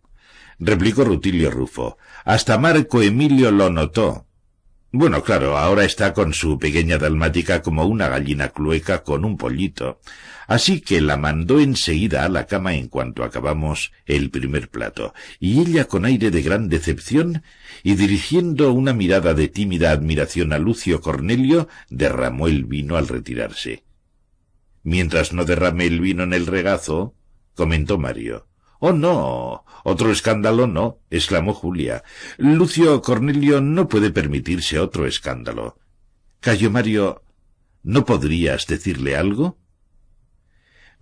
replicó 0.60 1.06
Rutilio 1.06 1.50
Rufo. 1.50 1.98
Hasta 2.26 2.58
Marco 2.58 3.02
Emilio 3.02 3.52
lo 3.52 3.70
notó. 3.70 4.28
Bueno, 4.92 5.24
claro, 5.24 5.58
ahora 5.58 5.86
está 5.86 6.14
con 6.14 6.34
su 6.34 6.60
pequeña 6.60 6.98
dalmática 6.98 7.62
como 7.62 7.86
una 7.86 8.10
gallina 8.10 8.50
clueca 8.50 9.04
con 9.04 9.24
un 9.24 9.38
pollito. 9.38 10.02
Así 10.52 10.82
que 10.82 11.00
la 11.00 11.16
mandó 11.16 11.62
enseguida 11.62 12.26
a 12.26 12.28
la 12.28 12.46
cama 12.46 12.74
en 12.74 12.90
cuanto 12.90 13.24
acabamos 13.24 13.94
el 14.06 14.32
primer 14.32 14.68
plato, 14.68 15.14
y 15.40 15.62
ella 15.62 15.86
con 15.86 16.04
aire 16.04 16.30
de 16.30 16.42
gran 16.42 16.68
decepción 16.68 17.42
y 17.84 17.96
dirigiendo 17.96 18.74
una 18.74 18.92
mirada 18.92 19.34
de 19.34 19.48
tímida 19.48 19.92
admiración 19.92 20.52
a 20.52 20.60
Lucio 20.60 21.00
Cornelio, 21.00 21.70
derramó 21.90 22.50
el 22.50 22.66
vino 22.66 22.98
al 22.98 23.08
retirarse. 23.08 23.86
Mientras 24.84 25.32
no 25.32 25.46
derrame 25.46 25.86
el 25.86 26.02
vino 26.02 26.24
en 26.24 26.34
el 26.34 26.46
regazo, 26.48 27.16
comentó 27.56 27.98
Mario, 27.98 28.50
Oh, 28.80 28.92
no. 28.92 29.64
Otro 29.86 30.12
escándalo 30.12 30.68
no, 30.68 31.00
exclamó 31.10 31.54
Julia. 31.54 32.04
Lucio 32.38 33.02
Cornelio 33.02 33.62
no 33.62 33.88
puede 33.88 34.12
permitirse 34.12 34.80
otro 34.80 35.08
escándalo. 35.08 35.78
Cayo 36.42 36.70
Mario, 36.72 37.24
¿no 37.84 38.04
podrías 38.04 38.68
decirle 38.68 39.16
algo? 39.16 39.61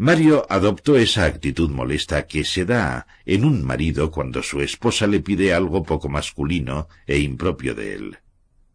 Mario 0.02 0.48
adoptó 0.50 0.96
esa 0.96 1.26
actitud 1.26 1.70
molesta 1.70 2.26
que 2.26 2.46
se 2.46 2.64
da 2.64 3.06
en 3.26 3.44
un 3.44 3.66
marido 3.66 4.12
cuando 4.12 4.42
su 4.42 4.62
esposa 4.62 5.08
le 5.08 5.20
pide 5.20 5.54
algo 5.54 5.84
poco 5.84 6.08
masculino 6.08 6.88
e 7.06 7.20
impropio 7.20 7.76
de 7.76 7.96
él. 7.96 8.18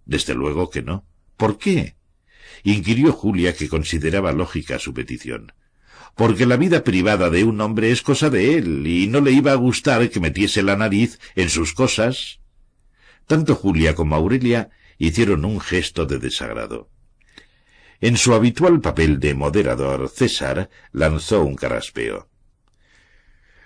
Desde 0.05 0.35
luego 0.35 0.69
que 0.69 0.83
no. 0.83 1.07
¿Por 1.39 1.57
qué? 1.57 1.97
inquirió 2.63 3.11
Julia 3.11 3.55
que 3.55 3.71
consideraba 3.71 4.33
lógica 4.33 4.79
su 4.79 4.93
petición 4.93 5.55
porque 6.15 6.45
la 6.45 6.59
vida 6.59 6.85
privada 6.85 7.31
de 7.31 7.43
un 7.43 7.59
hombre 7.63 7.91
es 7.91 8.03
cosa 8.03 8.29
de 8.29 8.59
él, 8.59 8.87
y 8.87 9.07
no 9.09 9.23
le 9.23 9.33
iba 9.33 9.53
a 9.53 9.57
gustar 9.57 10.11
que 10.11 10.21
metiese 10.21 10.63
la 10.63 10.77
nariz 10.77 11.19
en 11.35 11.49
sus 11.49 11.73
cosas. 11.73 12.39
Tanto 13.27 13.57
Julia 13.57 13.95
como 13.95 14.15
Aurelia 14.15 14.69
hicieron 14.99 15.45
un 15.45 15.59
gesto 15.59 16.07
de 16.07 16.19
desagrado. 16.19 16.91
En 18.05 18.19
su 18.19 18.35
habitual 18.35 18.83
papel 18.83 19.19
de 19.19 19.33
moderador, 19.33 20.11
César 20.11 20.69
lanzó 20.93 21.43
un 21.43 21.57
carraspeo. 21.57 22.29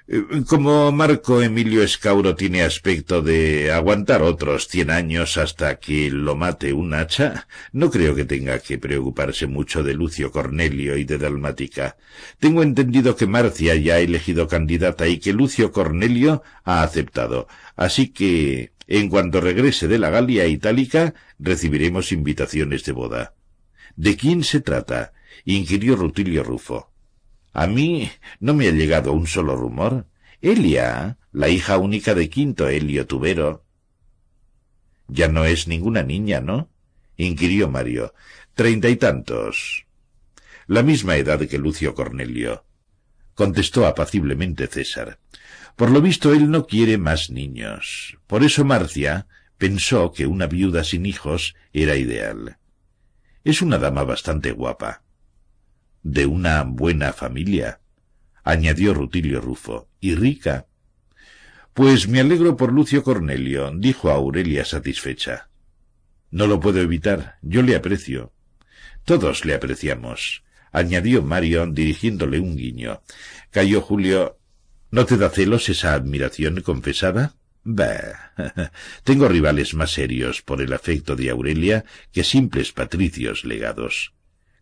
Eh, 0.07 0.23
como 0.47 0.93
Marco 0.93 1.43
Emilio 1.43 1.83
Escauro 1.83 2.37
tiene 2.37 2.63
aspecto 2.63 3.21
de 3.21 3.73
aguantar 3.73 4.23
otros 4.23 4.69
cien 4.69 4.91
años 4.91 5.39
hasta 5.39 5.81
que 5.81 6.13
lo 6.13 6.37
mate 6.37 6.73
un 6.73 6.95
hacha, 6.95 7.49
no 7.73 7.91
creo 7.91 8.15
que 8.15 8.27
tenga 8.27 8.61
que 8.61 8.79
preocuparse 8.79 9.49
mucho 9.49 9.83
de 9.83 9.95
Lucio 9.95 10.31
Cornelio 10.31 10.97
y 10.97 11.03
de 11.03 11.19
Dalmática. 11.19 11.97
Tengo 12.39 12.63
entendido 12.63 13.17
que 13.17 13.27
Marcia 13.27 13.75
ya 13.75 13.95
ha 13.95 13.99
elegido 13.99 14.47
candidata 14.47 15.09
y 15.09 15.19
que 15.19 15.33
Lucio 15.33 15.73
Cornelio 15.73 16.45
ha 16.63 16.85
aceptado. 16.85 17.49
Así 17.75 18.11
que, 18.11 18.71
en 18.87 19.09
cuanto 19.09 19.41
regrese 19.41 19.89
de 19.89 19.99
la 19.99 20.11
Galia 20.11 20.47
Itálica, 20.47 21.15
recibiremos 21.41 22.13
invitaciones 22.13 22.85
de 22.85 22.93
boda. 22.93 23.35
¿De 23.99 24.17
quién 24.17 24.45
se 24.45 24.61
trata? 24.61 25.13
inquirió 25.45 25.97
Rutilio 25.97 26.45
Rufo. 26.45 26.93
A 27.53 27.67
mí 27.67 28.09
no 28.39 28.55
me 28.55 28.69
ha 28.69 28.71
llegado 28.71 29.13
un 29.13 29.27
solo 29.27 29.57
rumor. 29.57 30.07
Elia, 30.41 31.19
la 31.33 31.49
hija 31.49 31.79
única 31.79 32.15
de 32.15 32.31
Quinto 32.31 32.69
Helio 32.69 33.09
Tubero. 33.09 33.65
Ya 35.09 35.27
no 35.27 35.45
es 35.45 35.67
ninguna 35.67 36.05
niña, 36.05 36.41
¿no? 36.41 36.71
inquirió 37.17 37.69
Mario. 37.69 38.15
Treinta 38.55 38.89
y 38.89 38.95
tantos. 38.95 39.87
La 40.69 40.85
misma 40.85 41.17
edad 41.17 41.41
que 41.49 41.59
Lucio 41.59 41.97
Cornelio. 41.97 42.65
contestó 43.35 43.85
apaciblemente 43.85 44.69
César. 44.69 45.19
Por 45.75 45.91
lo 45.91 46.01
visto 46.01 46.33
él 46.33 46.53
no 46.53 46.69
quiere 46.69 46.99
más 46.99 47.31
niños. 47.31 48.17
Por 48.29 48.45
eso 48.45 48.65
Marcia 48.65 49.27
pensó 49.57 50.13
que 50.13 50.29
una 50.29 50.47
viuda 50.47 50.85
sin 50.85 51.05
hijos 51.05 51.57
era 51.73 51.97
ideal. 51.97 52.59
Es 53.45 53.63
una 53.63 53.79
dama 53.79 54.05
bastante 54.05 54.53
guapa 54.53 55.03
de 56.03 56.27
una 56.27 56.63
buena 56.63 57.13
familia, 57.13 57.81
añadió 58.45 58.95
Rutilio 58.95 59.41
Rufo, 59.41 59.89
y 60.01 60.15
rica. 60.15 60.67
Pues 61.75 62.09
me 62.09 62.21
alegro 62.21 62.57
por 62.57 62.73
Lucio 62.73 63.03
Cornelio, 63.03 63.73
dijo 63.75 64.11
Aurelia 64.11 64.65
satisfecha. 64.65 65.51
No 66.31 66.47
lo 66.47 66.61
puedo 66.61 66.81
evitar, 66.81 67.39
yo 67.43 67.63
le 67.63 67.77
aprecio. 67.77 68.33
Todos 69.05 69.45
le 69.45 69.55
apreciamos, 69.55 70.45
añadió 70.73 71.23
Mario 71.23 71.67
dirigiéndole 71.67 72.41
un 72.41 72.57
guiño. 72.57 73.03
Cayó 73.51 73.81
Julio. 73.81 74.39
¿No 74.91 75.05
te 75.05 75.19
da 75.19 75.29
celos 75.29 75.69
esa 75.69 75.93
admiración 75.93 76.63
confesada? 76.63 77.37
Bah. 77.71 78.33
Tengo 79.05 79.29
rivales 79.29 79.75
más 79.75 79.91
serios 79.91 80.41
por 80.41 80.63
el 80.63 80.73
afecto 80.73 81.17
de 81.17 81.29
Aurelia 81.29 81.85
que 82.13 82.25
simples 82.25 82.73
patricios 82.73 83.45
legados 83.45 84.15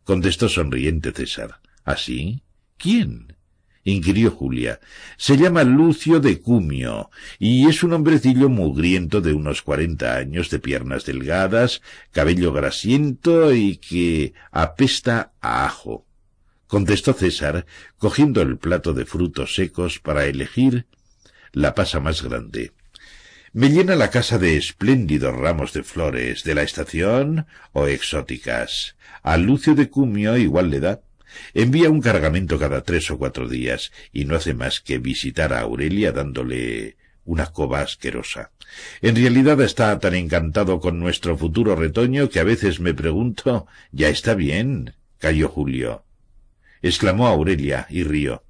contestó 0.02 0.48
sonriente 0.48 1.12
César. 1.12 1.60
¿Así? 1.84 2.42
¿Quién? 2.76 3.36
inquirió 3.84 4.32
Julia. 4.32 4.80
Se 5.18 5.36
llama 5.36 5.62
Lucio 5.62 6.18
de 6.18 6.40
Cumio, 6.40 7.10
y 7.38 7.68
es 7.68 7.84
un 7.84 7.92
hombrecillo 7.92 8.48
mugriento 8.48 9.20
de 9.20 9.34
unos 9.34 9.62
cuarenta 9.62 10.16
años, 10.16 10.50
de 10.50 10.58
piernas 10.58 11.04
delgadas, 11.04 11.82
cabello 12.10 12.52
grasiento 12.52 13.54
y 13.54 13.76
que 13.76 14.34
apesta 14.50 15.32
a 15.40 15.64
ajo. 15.64 16.08
contestó 16.66 17.12
César, 17.12 17.66
cogiendo 17.98 18.42
el 18.42 18.58
plato 18.58 18.94
de 18.94 19.06
frutos 19.06 19.54
secos 19.54 20.00
para 20.00 20.26
elegir 20.26 20.88
la 21.52 21.76
pasa 21.76 22.00
más 22.00 22.22
grande. 22.22 22.72
Me 23.56 23.70
llena 23.70 23.96
la 23.96 24.10
casa 24.10 24.36
de 24.36 24.58
espléndidos 24.58 25.34
ramos 25.34 25.72
de 25.72 25.82
flores 25.82 26.44
de 26.44 26.54
la 26.54 26.60
estación 26.60 27.46
o 27.72 27.86
exóticas. 27.86 28.96
A 29.22 29.38
Lucio 29.38 29.74
de 29.74 29.88
Cumio 29.88 30.36
igual 30.36 30.68
le 30.68 30.80
da. 30.80 31.00
Envía 31.54 31.88
un 31.88 32.02
cargamento 32.02 32.58
cada 32.58 32.82
tres 32.82 33.10
o 33.10 33.16
cuatro 33.16 33.48
días 33.48 33.92
y 34.12 34.26
no 34.26 34.36
hace 34.36 34.52
más 34.52 34.82
que 34.82 34.98
visitar 34.98 35.54
a 35.54 35.60
Aurelia 35.60 36.12
dándole 36.12 36.98
una 37.24 37.46
coba 37.46 37.80
asquerosa. 37.80 38.50
En 39.00 39.16
realidad 39.16 39.58
está 39.62 39.98
tan 40.00 40.14
encantado 40.14 40.78
con 40.78 41.00
nuestro 41.00 41.38
futuro 41.38 41.76
retoño 41.76 42.28
que 42.28 42.40
a 42.40 42.44
veces 42.44 42.78
me 42.78 42.92
pregunto 42.92 43.66
¿Ya 43.90 44.10
está 44.10 44.34
bien? 44.34 44.92
cayó 45.18 45.48
Julio. 45.48 46.04
exclamó 46.82 47.26
Aurelia 47.26 47.86
y 47.88 48.04
rió. 48.04 48.44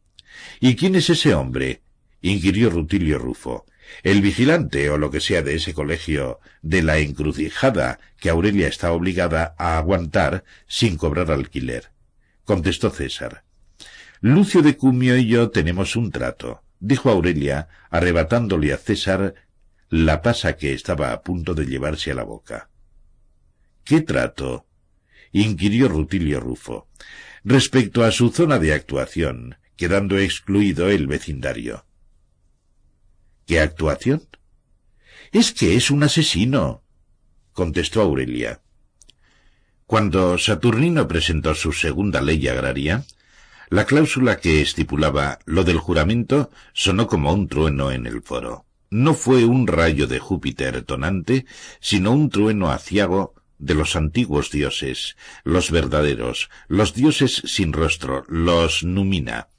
¿Y 0.59 0.74
quién 0.74 0.96
es 0.96 1.11
ese 1.11 1.32
hombre? 1.32 1.82
inquirió 2.22 2.70
Rutilio 2.70 3.20
Rufo. 3.20 3.66
El 4.03 4.20
vigilante 4.20 4.91
o 4.91 4.99
lo 4.99 5.11
que 5.11 5.20
sea 5.20 5.43
de 5.43 5.55
ese 5.55 5.74
colegio 5.74 6.41
de 6.62 6.82
la 6.82 6.99
encrucijada 6.99 7.99
que 8.18 8.30
Aurelia 8.30 8.68
está 8.68 8.93
obligada 8.93 9.55
a 9.59 9.78
aguantar 9.78 10.45
sin 10.66 10.97
cobrar 10.97 11.30
alquiler. 11.30 11.91
Contestó 12.45 12.91
César. 12.91 13.45
Lucio 14.20 14.62
de 14.62 14.76
Cumio 14.76 15.16
y 15.16 15.26
yo 15.26 15.51
tenemos 15.51 15.97
un 15.97 16.11
trato, 16.11 16.62
dijo 16.80 17.11
Aurelia, 17.11 17.68
arrebatándole 17.91 18.72
a 18.72 18.78
César 18.78 19.34
la 19.89 20.22
pasa 20.22 20.57
que 20.57 20.72
estaba 20.72 21.12
a 21.12 21.22
punto 21.22 21.55
de 21.55 21.66
llevarse 21.66 22.11
a 22.11 22.14
la 22.14 22.24
boca. 22.24 22.70
¿Qué 23.84 24.01
trato? 24.01 24.66
inquirió 25.32 25.89
Rutilio 25.89 26.41
Rufo. 26.41 26.89
Respecto 27.45 28.03
a 28.03 28.11
su 28.11 28.30
zona 28.30 28.59
de 28.59 28.74
actuación, 28.74 29.57
quedando 29.76 30.18
excluido 30.18 30.91
el 30.91 31.07
vecindario. 31.07 31.86
¿Qué 33.47 33.61
actuación? 33.61 34.22
Es 35.30 35.53
que 35.53 35.76
es 35.76 35.92
un 35.92 36.03
asesino, 36.03 36.82
contestó 37.53 38.03
Aurelia. 38.03 38.61
Cuando 39.86 40.36
Saturnino 40.36 41.07
presentó 41.07 41.55
su 41.55 41.72
segunda 41.72 42.20
ley 42.20 42.49
agraria, 42.49 43.05
la 43.68 43.84
cláusula 43.84 44.40
que 44.40 44.62
estipulaba 44.62 45.38
lo 45.44 45.62
del 45.62 45.78
juramento 45.78 46.51
sonó 46.72 47.07
como 47.07 47.32
un 47.32 47.47
trueno 47.47 47.92
en 47.92 48.07
el 48.07 48.20
foro. 48.20 48.66
No 48.90 49.14
fue 49.14 49.44
un 49.44 49.68
rayo 49.68 50.09
de 50.09 50.18
Júpiter 50.18 50.82
tonante, 50.82 51.47
sino 51.78 52.11
un 52.11 52.30
trueno 52.30 52.72
aciago 52.72 53.34
de 53.59 53.74
los 53.74 53.94
antiguos 53.94 54.51
dioses, 54.51 55.16
los 55.44 55.70
verdaderos, 55.70 56.51
los 56.66 56.94
dioses 56.94 57.42
sin 57.44 57.72
rostro, 57.72 58.24
los 58.28 58.82
numina, 58.82 59.51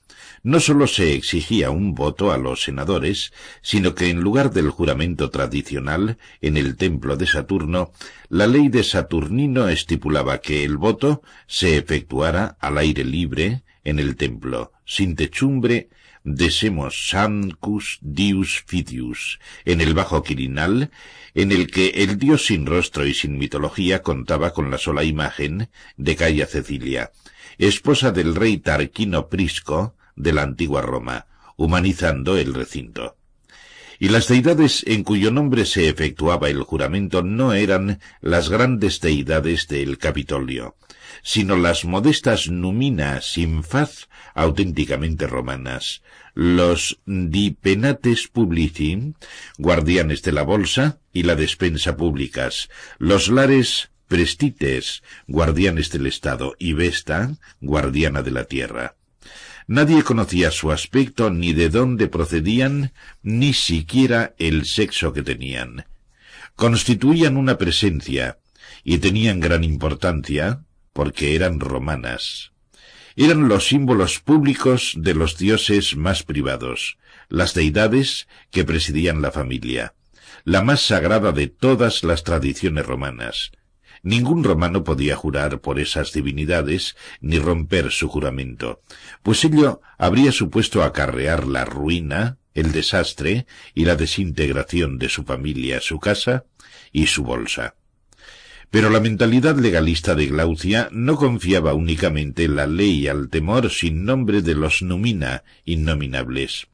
no 0.44 0.60
sólo 0.60 0.88
se 0.88 1.14
exigía 1.14 1.70
un 1.70 1.96
voto 1.96 2.32
a 2.32 2.38
los 2.38 2.64
senadores, 2.64 3.34
sino 3.62 3.96
que 3.96 4.10
en 4.10 4.22
lugar 4.22 4.52
del 4.52 4.70
juramento 4.70 5.30
tradicional 5.30 6.18
en 6.42 6.58
el 6.58 6.76
templo 6.76 7.18
de 7.18 7.28
Saturno, 7.28 7.92
la 8.30 8.48
ley 8.48 8.70
de 8.70 8.84
Saturnino 8.84 9.70
estipulaba 9.70 10.40
que 10.40 10.64
el 10.64 10.78
voto 10.78 11.22
se 11.48 11.78
efectuara 11.78 12.58
al 12.60 12.78
aire 12.78 13.04
libre 13.04 13.64
en 13.84 14.00
el 14.00 14.16
templo, 14.16 14.74
sin 14.86 15.16
techumbre, 15.16 15.90
desemos 16.28 17.08
sancus 17.10 18.00
dius 18.02 18.64
fidius, 18.66 19.40
en 19.64 19.80
el 19.80 19.94
bajo 19.94 20.24
quirinal, 20.24 20.92
en 21.34 21.52
el 21.52 21.72
que 21.72 21.88
el 22.04 22.18
dios 22.18 22.48
sin 22.48 22.66
rostro 22.66 23.06
y 23.06 23.14
sin 23.14 23.38
mitología 23.38 24.02
contaba 24.02 24.52
con 24.52 24.70
la 24.70 24.78
sola 24.78 25.04
imagen 25.06 25.70
de 25.96 26.16
Calla 26.18 26.46
Cecilia, 26.46 27.12
esposa 27.58 28.12
del 28.12 28.36
rey 28.36 28.58
Tarquino 28.58 29.30
Prisco, 29.30 29.96
de 30.18 30.34
la 30.34 30.42
antigua 30.42 30.82
Roma, 30.82 31.28
humanizando 31.56 32.36
el 32.36 32.54
recinto. 32.54 33.16
Y 34.00 34.10
las 34.10 34.28
deidades 34.28 34.84
en 34.86 35.04
cuyo 35.04 35.32
nombre 35.32 35.66
se 35.66 35.88
efectuaba 35.88 36.50
el 36.50 36.62
juramento 36.62 37.24
no 37.24 37.54
eran 37.54 38.00
las 38.22 38.50
grandes 38.50 39.00
deidades 39.00 39.68
del 39.68 39.98
Capitolio, 39.98 40.76
sino 41.24 41.56
las 41.56 41.84
modestas 41.84 42.50
numinas 42.50 43.32
sin 43.32 43.64
faz 43.64 44.08
auténticamente 44.36 45.26
romanas, 45.26 46.04
los 46.36 47.00
dipenates 47.08 48.28
publici, 48.28 49.14
guardianes 49.58 50.22
de 50.22 50.32
la 50.32 50.44
bolsa 50.44 51.00
y 51.12 51.24
la 51.24 51.36
despensa 51.36 51.98
públicas, 51.98 52.70
los 53.00 53.30
lares 53.30 53.90
prestites, 54.08 55.02
guardianes 55.28 55.90
del 55.90 56.06
Estado, 56.06 56.56
y 56.60 56.74
Vesta, 56.74 57.36
guardiana 57.62 58.22
de 58.22 58.32
la 58.32 58.44
tierra. 58.46 58.97
Nadie 59.68 60.02
conocía 60.04 60.50
su 60.52 60.72
aspecto, 60.72 61.30
ni 61.30 61.52
de 61.52 61.70
dónde 61.70 62.08
procedían, 62.08 62.94
ni 63.22 63.54
siquiera 63.54 64.34
el 64.38 64.66
sexo 64.66 65.12
que 65.12 65.24
tenían. 65.24 65.86
Constituían 66.56 67.36
una 67.36 67.58
presencia, 67.58 68.38
y 68.86 69.00
tenían 69.00 69.42
gran 69.42 69.66
importancia, 69.66 70.64
porque 70.94 71.36
eran 71.36 71.60
romanas. 71.60 72.54
Eran 73.18 73.50
los 73.50 73.68
símbolos 73.68 74.20
públicos 74.20 74.94
de 74.96 75.14
los 75.14 75.38
dioses 75.38 75.98
más 75.98 76.24
privados, 76.24 76.98
las 77.28 77.54
deidades 77.54 78.30
que 78.52 78.64
presidían 78.64 79.22
la 79.22 79.32
familia, 79.32 79.94
la 80.46 80.62
más 80.64 80.80
sagrada 80.80 81.34
de 81.34 81.48
todas 81.48 82.04
las 82.06 82.24
tradiciones 82.24 82.86
romanas, 82.86 83.52
Ningún 84.08 84.46
romano 84.46 84.86
podía 84.86 85.18
jurar 85.18 85.60
por 85.60 85.82
esas 85.82 86.14
divinidades 86.14 86.96
ni 87.20 87.40
romper 87.40 87.92
su 87.92 88.08
juramento, 88.08 88.82
pues 89.22 89.44
ello 89.44 89.82
habría 89.98 90.32
supuesto 90.32 90.82
acarrear 90.82 91.46
la 91.46 91.66
ruina, 91.66 92.38
el 92.54 92.72
desastre 92.72 93.48
y 93.76 93.84
la 93.84 93.98
desintegración 93.98 94.98
de 94.98 95.10
su 95.10 95.26
familia, 95.26 95.82
su 95.82 96.00
casa 96.00 96.46
y 96.94 97.08
su 97.08 97.26
bolsa. 97.26 97.76
Pero 98.72 98.90
la 98.90 99.02
mentalidad 99.02 99.58
legalista 99.58 100.16
de 100.16 100.28
Glaucia 100.28 100.88
no 100.94 101.18
confiaba 101.18 101.74
únicamente 101.74 102.46
en 102.46 102.56
la 102.56 102.66
ley 102.66 103.10
al 103.10 103.28
temor 103.28 103.70
sin 103.70 104.06
nombre 104.06 104.42
de 104.42 104.56
los 104.56 104.84
numina 104.84 105.44
innominables. 105.66 106.68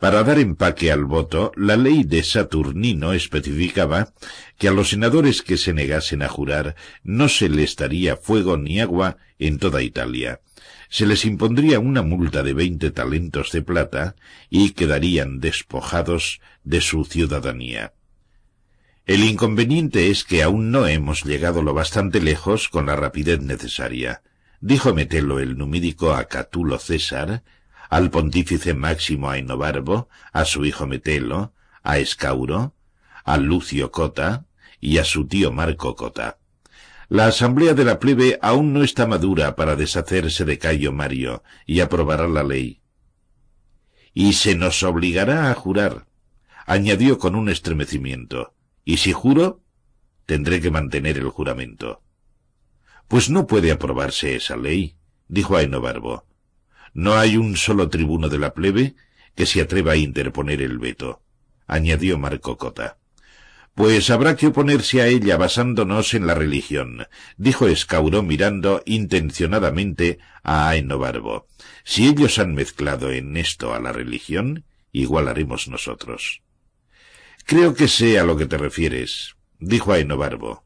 Para 0.00 0.24
dar 0.24 0.38
empaque 0.38 0.90
al 0.90 1.04
voto, 1.04 1.52
la 1.56 1.76
ley 1.76 2.04
de 2.04 2.22
Saturnino 2.22 3.12
especificaba 3.12 4.14
que 4.56 4.66
a 4.66 4.72
los 4.72 4.88
senadores 4.88 5.42
que 5.42 5.58
se 5.58 5.74
negasen 5.74 6.22
a 6.22 6.28
jurar 6.28 6.74
no 7.04 7.28
se 7.28 7.50
les 7.50 7.76
daría 7.76 8.16
fuego 8.16 8.56
ni 8.56 8.80
agua 8.80 9.18
en 9.38 9.58
toda 9.58 9.82
Italia. 9.82 10.40
Se 10.88 11.04
les 11.04 11.26
impondría 11.26 11.80
una 11.80 12.00
multa 12.00 12.42
de 12.42 12.54
veinte 12.54 12.90
talentos 12.90 13.52
de 13.52 13.60
plata 13.60 14.16
y 14.48 14.70
quedarían 14.70 15.38
despojados 15.38 16.40
de 16.64 16.80
su 16.80 17.04
ciudadanía. 17.04 17.92
El 19.04 19.22
inconveniente 19.22 20.10
es 20.10 20.24
que 20.24 20.42
aún 20.42 20.70
no 20.70 20.86
hemos 20.86 21.24
llegado 21.24 21.60
lo 21.60 21.74
bastante 21.74 22.22
lejos 22.22 22.70
con 22.70 22.86
la 22.86 22.96
rapidez 22.96 23.42
necesaria, 23.42 24.22
dijo 24.62 24.94
Metelo 24.94 25.40
el 25.40 25.58
numídico 25.58 26.14
a 26.14 26.24
Catulo 26.24 26.78
César, 26.78 27.42
al 27.90 28.10
pontífice 28.10 28.72
Máximo 28.72 29.28
Ainobarbo, 29.30 30.08
a 30.32 30.44
su 30.44 30.64
hijo 30.64 30.86
Metelo, 30.86 31.52
a 31.82 31.98
Escauro, 31.98 32.74
a 33.24 33.36
Lucio 33.36 33.90
Cota 33.90 34.46
y 34.80 34.98
a 34.98 35.04
su 35.04 35.26
tío 35.26 35.50
Marco 35.50 35.96
Cota. 35.96 36.38
La 37.08 37.26
asamblea 37.26 37.74
de 37.74 37.84
la 37.84 37.98
plebe 37.98 38.38
aún 38.40 38.72
no 38.72 38.84
está 38.84 39.08
madura 39.08 39.56
para 39.56 39.74
deshacerse 39.74 40.44
de 40.44 40.58
Cayo 40.58 40.92
Mario 40.92 41.42
y 41.66 41.80
aprobará 41.80 42.28
la 42.28 42.44
ley. 42.44 42.80
Y 44.14 44.34
se 44.34 44.54
nos 44.54 44.84
obligará 44.84 45.50
a 45.50 45.54
jurar, 45.54 46.06
añadió 46.66 47.18
con 47.18 47.34
un 47.34 47.48
estremecimiento. 47.48 48.54
Y 48.84 48.98
si 48.98 49.12
juro, 49.12 49.64
tendré 50.26 50.60
que 50.60 50.70
mantener 50.70 51.18
el 51.18 51.28
juramento. 51.28 52.02
Pues 53.08 53.28
no 53.28 53.48
puede 53.48 53.72
aprobarse 53.72 54.36
esa 54.36 54.56
ley, 54.56 54.94
dijo 55.26 55.56
Ainobarbo. 55.56 56.29
No 56.92 57.14
hay 57.14 57.36
un 57.36 57.56
solo 57.56 57.88
tribuno 57.88 58.28
de 58.28 58.38
la 58.38 58.54
plebe 58.54 58.94
que 59.34 59.46
se 59.46 59.60
atreva 59.60 59.92
a 59.92 59.96
interponer 59.96 60.60
el 60.60 60.78
veto, 60.78 61.22
añadió 61.66 62.18
Marco 62.18 62.56
Cota. 62.58 62.98
Pues 63.74 64.10
habrá 64.10 64.36
que 64.36 64.48
oponerse 64.48 65.00
a 65.00 65.06
ella 65.06 65.36
basándonos 65.36 66.14
en 66.14 66.26
la 66.26 66.34
religión, 66.34 67.06
dijo 67.36 67.68
Escauro 67.68 68.22
mirando 68.22 68.82
intencionadamente 68.84 70.18
a 70.42 70.68
Aenobarbo. 70.68 71.46
Si 71.84 72.06
ellos 72.08 72.38
han 72.38 72.54
mezclado 72.54 73.10
en 73.12 73.36
esto 73.36 73.72
a 73.72 73.80
la 73.80 73.92
religión, 73.92 74.64
igual 74.92 75.28
haremos 75.28 75.68
nosotros. 75.68 76.42
Creo 77.46 77.74
que 77.74 77.88
sé 77.88 78.18
a 78.18 78.24
lo 78.24 78.36
que 78.36 78.46
te 78.46 78.58
refieres, 78.58 79.36
dijo 79.58 79.92
Aenobarbo. 79.92 80.64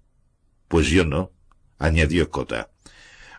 Pues 0.69 0.89
yo 0.89 1.05
no, 1.05 1.31
añadió 1.79 2.31
Cota. 2.31 2.74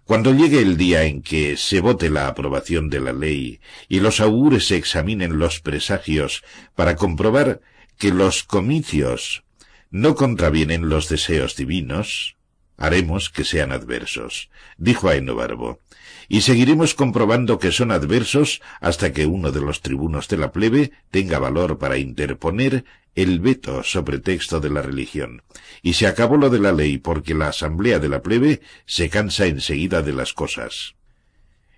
Cuando 0.06 0.36
llegue 0.36 0.60
el 0.60 0.78
día 0.78 1.04
en 1.06 1.24
que 1.24 1.58
se 1.58 1.82
vote 1.82 2.12
la 2.12 2.28
aprobación 2.28 2.92
de 2.92 3.00
la 3.00 3.12
ley 3.12 3.60
y 3.90 4.02
los 4.02 4.20
augures 4.20 4.70
examinen 4.70 5.40
los 5.40 5.62
presagios 5.62 6.44
para 6.76 6.96
comprobar 6.96 7.62
que 7.98 8.12
los 8.12 8.44
comicios 8.44 9.44
no 9.90 10.14
contravienen 10.14 10.90
los 10.90 11.10
deseos 11.10 11.56
divinos, 11.56 12.35
haremos 12.78 13.30
que 13.30 13.44
sean 13.44 13.72
adversos, 13.72 14.50
dijo 14.78 15.10
Aenobarbo, 15.10 15.80
y 16.28 16.42
seguiremos 16.42 16.96
comprobando 16.96 17.60
que 17.60 17.72
son 17.72 17.92
adversos 17.92 18.62
hasta 18.82 19.14
que 19.14 19.26
uno 19.26 19.52
de 19.52 19.62
los 19.62 19.82
tribunos 19.82 20.28
de 20.28 20.38
la 20.38 20.52
plebe 20.52 20.92
tenga 21.12 21.40
valor 21.40 21.78
para 21.78 21.98
interponer 21.98 22.86
el 23.16 23.40
veto 23.40 23.84
sobre 23.84 24.20
texto 24.20 24.60
de 24.60 24.70
la 24.70 24.82
religión. 24.82 25.44
Y 25.82 25.94
se 25.94 26.08
acabó 26.08 26.38
lo 26.38 26.50
de 26.50 26.60
la 26.60 26.74
ley 26.74 26.98
porque 26.98 27.34
la 27.34 27.48
asamblea 27.48 28.00
de 28.00 28.10
la 28.10 28.22
plebe 28.22 28.62
se 28.86 29.10
cansa 29.10 29.46
enseguida 29.46 30.02
de 30.02 30.14
las 30.14 30.34
cosas. 30.34 30.96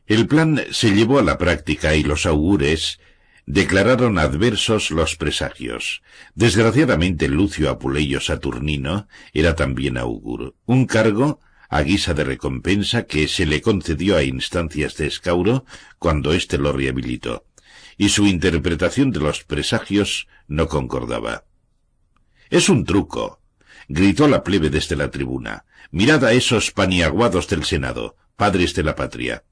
El 0.07 0.27
plan 0.27 0.61
se 0.71 0.91
llevó 0.91 1.19
a 1.19 1.23
la 1.23 1.37
práctica 1.37 1.95
y 1.95 2.03
los 2.03 2.25
augures 2.25 2.99
declararon 3.47 4.19
adversos 4.19 4.91
los 4.91 5.15
presagios. 5.15 6.03
Desgraciadamente 6.35 7.29
Lucio 7.29 7.71
Apuleyo 7.71 8.19
Saturnino 8.19 9.07
era 9.33 9.55
también 9.55 9.97
augur, 9.97 10.55
un 10.65 10.85
cargo 10.85 11.39
a 11.69 11.81
guisa 11.81 12.13
de 12.13 12.25
recompensa 12.25 13.03
que 13.03 13.27
se 13.27 13.45
le 13.45 13.61
concedió 13.61 14.17
a 14.17 14.23
instancias 14.23 14.95
de 14.97 15.07
Escauro 15.07 15.65
cuando 15.97 16.33
éste 16.33 16.57
lo 16.57 16.73
rehabilitó, 16.73 17.45
y 17.97 18.09
su 18.09 18.27
interpretación 18.27 19.11
de 19.11 19.21
los 19.21 19.43
presagios 19.43 20.27
no 20.47 20.67
concordaba. 20.67 21.45
Es 22.49 22.69
un 22.69 22.83
truco, 22.83 23.41
gritó 23.87 24.27
la 24.27 24.43
plebe 24.43 24.69
desde 24.69 24.95
la 24.95 25.09
tribuna. 25.09 25.65
Mirad 25.91 26.23
a 26.25 26.33
esos 26.33 26.71
paniaguados 26.71 27.47
del 27.47 27.63
Senado, 27.63 28.17
padres 28.35 28.73
de 28.73 28.83
la 28.83 28.95
patria. 28.95 29.43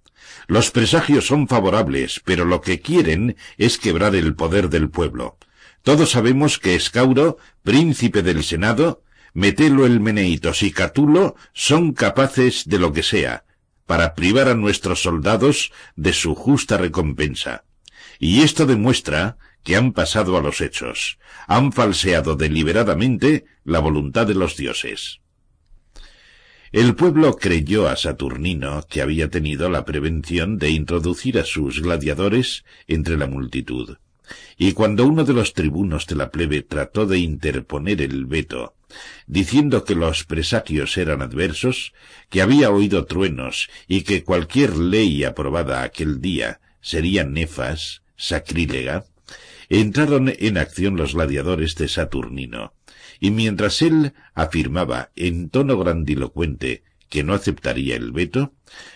Los 0.47 0.71
presagios 0.71 1.27
son 1.27 1.47
favorables, 1.47 2.21
pero 2.23 2.45
lo 2.45 2.61
que 2.61 2.81
quieren 2.81 3.35
es 3.57 3.77
quebrar 3.77 4.15
el 4.15 4.35
poder 4.35 4.69
del 4.69 4.89
pueblo. 4.89 5.37
Todos 5.83 6.11
sabemos 6.11 6.57
que 6.57 6.75
Escauro, 6.75 7.37
príncipe 7.63 8.23
del 8.23 8.43
Senado, 8.43 9.03
Metelo 9.33 9.85
el 9.85 9.99
Meneitos 9.99 10.63
y 10.63 10.71
Catulo 10.71 11.35
son 11.53 11.91
capaces 11.91 12.67
de 12.67 12.79
lo 12.79 12.93
que 12.93 13.03
sea, 13.03 13.43
para 13.85 14.15
privar 14.15 14.47
a 14.47 14.55
nuestros 14.55 15.01
soldados 15.01 15.71
de 15.95 16.13
su 16.13 16.35
justa 16.35 16.77
recompensa. 16.77 17.65
Y 18.17 18.43
esto 18.43 18.65
demuestra 18.65 19.37
que 19.63 19.75
han 19.75 19.91
pasado 19.91 20.37
a 20.37 20.41
los 20.41 20.61
hechos, 20.61 21.19
han 21.47 21.73
falseado 21.73 22.35
deliberadamente 22.35 23.45
la 23.63 23.79
voluntad 23.79 24.25
de 24.25 24.35
los 24.35 24.55
dioses. 24.55 25.19
El 26.75 26.93
pueblo 26.93 27.37
creyó 27.37 27.87
a 27.87 27.95
Saturnino 27.95 28.85
que 28.89 29.01
había 29.01 29.29
tenido 29.29 29.69
la 29.69 29.85
prevención 29.85 30.57
de 30.57 30.71
introducir 30.71 31.39
a 31.39 31.45
sus 31.45 31.81
gladiadores 31.81 32.65
entre 32.85 33.15
la 33.15 33.27
multitud. 33.27 33.95
Y 34.57 34.73
cuando 34.73 35.05
uno 35.05 35.23
de 35.23 35.31
los 35.31 35.53
tribunos 35.53 36.05
de 36.05 36.15
la 36.15 36.31
plebe 36.31 36.63
trató 36.63 37.05
de 37.05 37.19
interponer 37.19 38.01
el 38.01 38.25
veto, 38.25 38.75
diciendo 39.25 39.85
que 39.85 39.95
los 39.95 40.25
presagios 40.25 40.97
eran 40.97 41.21
adversos, 41.21 41.93
que 42.29 42.41
había 42.41 42.69
oído 42.71 43.05
truenos 43.05 43.69
y 43.87 44.01
que 44.01 44.25
cualquier 44.25 44.75
ley 44.75 45.23
aprobada 45.23 45.81
aquel 45.81 46.19
día 46.19 46.59
sería 46.81 47.23
nefas, 47.23 48.01
sacrílega, 48.17 49.05
entraron 49.69 50.33
en 50.37 50.57
acción 50.57 50.97
los 50.97 51.13
gladiadores 51.13 51.75
de 51.75 51.87
Saturnino, 51.87 52.73
y 53.19 53.31
mientras 53.31 53.81
él 53.81 54.13
afirmaba 54.33 55.11
en 55.15 55.49
tono 55.49 55.77
grandilocuente 55.77 56.83
que 57.09 57.23
no 57.23 57.33
aceptaría 57.33 57.95
el 57.95 58.11
veto, 58.11 58.53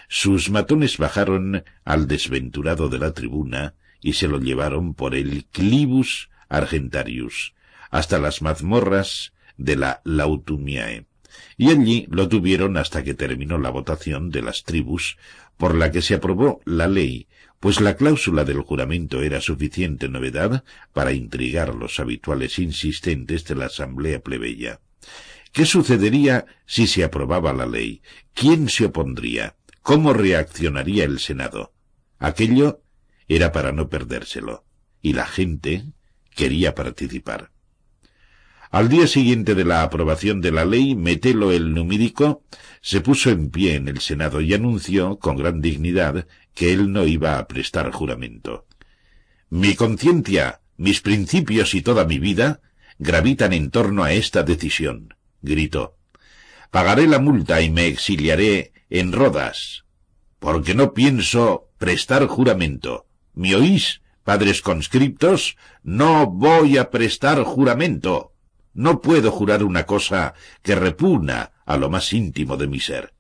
sus 0.08 0.50
matones 0.50 0.98
bajaron 0.98 1.64
al 1.86 2.08
desventurado 2.08 2.90
de 2.90 3.00
la 3.00 3.14
tribuna 3.14 3.76
y 4.02 4.14
se 4.14 4.28
lo 4.28 4.40
llevaron 4.40 4.94
por 4.94 5.16
el 5.16 5.46
Clibus 5.46 6.30
Argentarius 6.48 7.54
hasta 7.92 8.20
las 8.20 8.42
mazmorras 8.42 9.34
de 9.58 9.76
la 9.76 10.02
Lautumiae, 10.04 11.06
y 11.58 11.70
allí 11.70 12.08
lo 12.10 12.30
tuvieron 12.30 12.78
hasta 12.78 13.04
que 13.04 13.14
terminó 13.14 13.58
la 13.58 13.70
votación 13.70 14.30
de 14.30 14.42
las 14.42 14.64
tribus 14.64 15.18
por 15.58 15.76
la 15.76 15.92
que 15.92 16.02
se 16.02 16.16
aprobó 16.16 16.62
la 16.66 16.88
ley, 16.88 17.28
pues 17.60 17.82
la 17.82 17.96
cláusula 17.96 18.46
del 18.46 18.62
juramento 18.62 19.22
era 19.22 19.42
suficiente 19.42 20.08
novedad 20.08 20.64
para 20.94 21.12
intrigar 21.12 21.76
los 21.76 22.00
habituales 22.00 22.58
insistentes 22.60 23.46
de 23.46 23.56
la 23.56 23.66
asamblea 23.66 24.22
plebeya. 24.22 24.80
¿Qué 25.52 25.66
sucedería 25.66 26.46
si 26.66 26.88
se 26.88 27.04
aprobaba 27.04 27.54
la 27.54 27.66
ley? 27.66 28.02
¿Quién 28.34 28.70
se 28.70 28.86
opondría? 28.86 29.56
¿Cómo 29.82 30.14
reaccionaría 30.14 31.04
el 31.04 31.20
Senado? 31.20 31.74
Aquello 32.18 32.82
era 33.28 33.52
para 33.52 33.72
no 33.72 33.90
perdérselo, 33.90 34.66
y 35.02 35.14
la 35.14 35.26
gente 35.26 35.86
quería 36.36 36.76
participar. 36.76 37.52
Al 38.72 38.88
día 38.88 39.08
siguiente 39.08 39.56
de 39.56 39.66
la 39.66 39.82
aprobación 39.82 40.42
de 40.42 40.52
la 40.52 40.64
ley, 40.64 40.94
Metelo 40.94 41.52
el 41.52 41.74
numídico 41.74 42.44
se 42.82 43.02
puso 43.02 43.32
en 43.32 43.50
pie 43.50 43.74
en 43.76 43.88
el 43.88 44.00
Senado 44.00 44.42
y 44.42 44.54
anunció 44.54 45.18
con 45.18 45.38
gran 45.38 45.60
dignidad 45.60 46.28
que 46.54 46.74
él 46.74 46.92
no 46.92 47.06
iba 47.06 47.38
a 47.38 47.48
prestar 47.48 47.92
juramento. 47.92 48.66
Mi 49.50 49.76
conciencia, 49.76 50.62
mis 50.78 51.02
principios 51.02 51.74
y 51.74 51.82
toda 51.82 52.06
mi 52.06 52.20
vida 52.20 52.62
gravitan 53.00 53.54
en 53.54 53.72
torno 53.72 54.04
a 54.04 54.14
esta 54.14 54.44
decisión, 54.44 55.16
gritó. 55.42 55.96
Pagaré 56.72 57.08
la 57.08 57.20
multa 57.20 57.62
y 57.62 57.70
me 57.70 57.88
exiliaré 57.88 58.74
en 58.90 59.12
Rodas, 59.12 59.86
porque 60.40 60.76
no 60.76 60.94
pienso 60.94 61.70
prestar 61.78 62.28
juramento. 62.28 63.08
¿Me 63.34 63.56
oís, 63.56 64.02
padres 64.24 64.62
conscriptos? 64.62 65.58
No 65.82 66.28
voy 66.28 66.78
a 66.78 66.92
prestar 66.92 67.42
juramento. 67.44 68.34
No 68.74 69.02
puedo 69.02 69.32
jurar 69.32 69.64
una 69.64 69.86
cosa 69.86 70.34
que 70.62 70.76
repugna 70.76 71.52
a 71.66 71.78
lo 71.78 71.90
más 71.90 72.14
íntimo 72.14 72.58
de 72.58 72.68
mi 72.68 72.80
ser. 72.80 73.14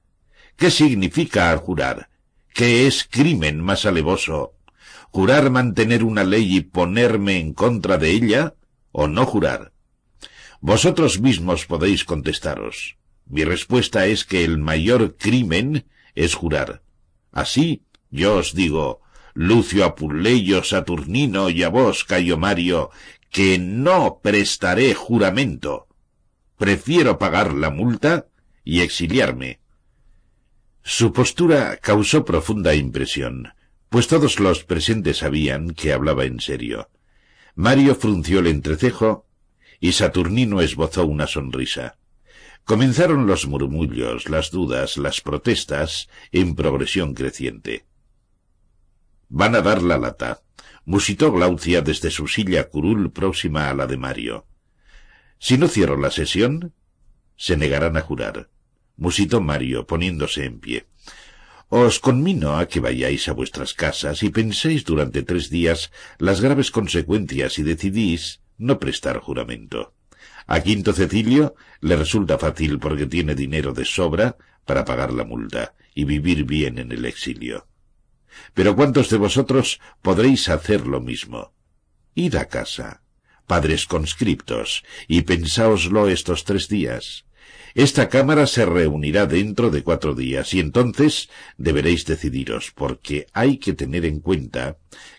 ¿Qué 0.55 0.69
significa 0.71 1.55
jurar? 1.57 2.09
¿Qué 2.54 2.88
es 2.88 3.08
crimen 3.10 3.62
más 3.62 3.86
alevoso? 3.86 4.54
¿Jurar 5.12 5.50
mantener 5.50 6.04
una 6.04 6.24
ley 6.24 6.58
y 6.58 6.62
ponerme 6.62 7.39
en 7.39 7.54
contra 7.54 7.97
de 7.97 8.12
ella? 8.12 8.56
¿O 8.91 9.08
no 9.08 9.26
jurar? 9.26 9.72
Vosotros 10.62 11.20
mismos 11.20 11.66
podéis 11.66 12.04
contestaros. 12.04 12.97
Mi 13.26 13.43
respuesta 13.43 14.08
es 14.08 14.26
que 14.26 14.43
el 14.43 14.58
mayor 14.58 15.16
crimen 15.16 15.86
es 16.16 16.36
jurar. 16.36 16.82
Así, 17.32 17.84
yo 18.12 18.38
os 18.38 18.54
digo, 18.54 19.02
Lucio 19.34 19.86
Apuleyo 19.86 20.64
Saturnino 20.64 21.50
y 21.50 21.64
a 21.64 21.70
vos, 21.70 22.04
Cayo 22.04 22.38
Mario, 22.38 22.89
que 23.30 23.58
no 23.60 24.20
prestaré 24.22 24.93
juramento. 24.95 25.88
Prefiero 26.58 27.20
pagar 27.20 27.54
la 27.54 27.70
multa 27.70 28.26
y 28.66 28.82
exiliarme. 28.82 29.60
Su 30.91 31.13
postura 31.13 31.77
causó 31.77 32.25
profunda 32.25 32.73
impresión, 32.73 33.53
pues 33.89 34.07
todos 34.07 34.39
los 34.39 34.63
presentes 34.63 35.17
sabían 35.17 35.69
que 35.69 35.93
hablaba 35.93 36.25
en 36.25 36.39
serio. 36.39 36.89
Mario 37.53 37.93
frunció 37.93 38.39
el 38.39 38.47
entrecejo 38.47 39.27
y 39.79 39.91
Saturnino 39.91 40.61
esbozó 40.61 41.05
una 41.05 41.27
sonrisa. 41.27 41.99
Comenzaron 42.63 43.27
los 43.27 43.45
murmullos, 43.45 44.29
las 44.29 44.49
dudas, 44.49 44.97
las 44.97 45.21
protestas 45.21 46.09
en 46.31 46.55
progresión 46.55 47.13
creciente. 47.13 47.85
Van 49.27 49.53
a 49.53 49.61
dar 49.61 49.83
la 49.83 49.99
lata, 49.99 50.41
musitó 50.85 51.31
Glaucia 51.31 51.83
desde 51.83 52.09
su 52.09 52.27
silla 52.27 52.67
curul 52.67 53.11
próxima 53.11 53.69
a 53.69 53.75
la 53.75 53.85
de 53.85 53.97
Mario. 53.97 54.47
Si 55.37 55.55
no 55.59 55.67
cierro 55.67 55.97
la 55.97 56.09
sesión, 56.09 56.73
se 57.37 57.57
negarán 57.57 57.95
a 57.95 58.01
jurar, 58.01 58.49
musitó 59.00 59.41
Mario 59.41 59.88
poniéndose 59.88 60.45
en 60.45 60.60
pie. 60.60 60.86
Os 61.70 62.00
conmino 62.00 62.58
a 62.58 62.68
que 62.68 62.80
vayáis 62.80 63.28
a 63.30 63.34
vuestras 63.34 63.74
casas 63.74 64.24
y 64.24 64.30
penséis 64.30 64.84
durante 64.86 65.24
tres 65.24 65.50
días 65.50 65.91
las 66.18 66.41
graves 66.41 66.72
consecuencias 66.72 67.58
y 67.60 67.64
decidís 67.64 68.41
no 68.58 68.78
prestar 68.78 69.20
juramento. 69.20 69.93
A 70.47 70.62
Quinto 70.62 70.93
Cecilio 70.93 71.56
le 71.80 71.95
resulta 71.95 72.38
fácil 72.38 72.80
porque 72.80 73.06
tiene 73.06 73.36
dinero 73.36 73.72
de 73.74 73.86
sobra 73.86 74.36
para 74.66 74.84
pagar 74.84 75.14
la 75.14 75.24
multa 75.24 75.76
y 75.93 76.06
vivir 76.06 76.43
bien 76.43 76.80
en 76.80 76.91
el 76.91 77.06
exilio. 77.06 77.68
Pero 78.54 78.76
¿cuántos 78.76 79.10
de 79.10 79.18
vosotros 79.18 79.80
podréis 80.02 80.50
hacer 80.50 80.88
lo 80.88 81.02
mismo? 81.02 81.54
Id 82.16 82.36
a 82.36 82.45
casa, 82.45 83.04
padres 83.45 83.86
conscriptos, 83.86 84.84
y 85.08 85.22
pensáoslo 85.22 86.10
estos 86.10 86.43
tres 86.43 86.68
días. 86.68 87.26
Esta 87.76 88.09
Cámara 88.09 88.47
se 88.47 88.65
reunirá 88.65 89.26
dentro 89.26 89.70
de 89.70 89.84
cuatro 89.84 90.15
días 90.15 90.53
y 90.53 90.59
entonces 90.59 91.30
deberéis 91.57 92.05
decidiros, 92.05 92.72
porque 92.74 93.28
hay 93.34 93.57
que 93.57 93.74
tener 93.74 94.05
en 94.05 94.20
cuenta 94.20 94.78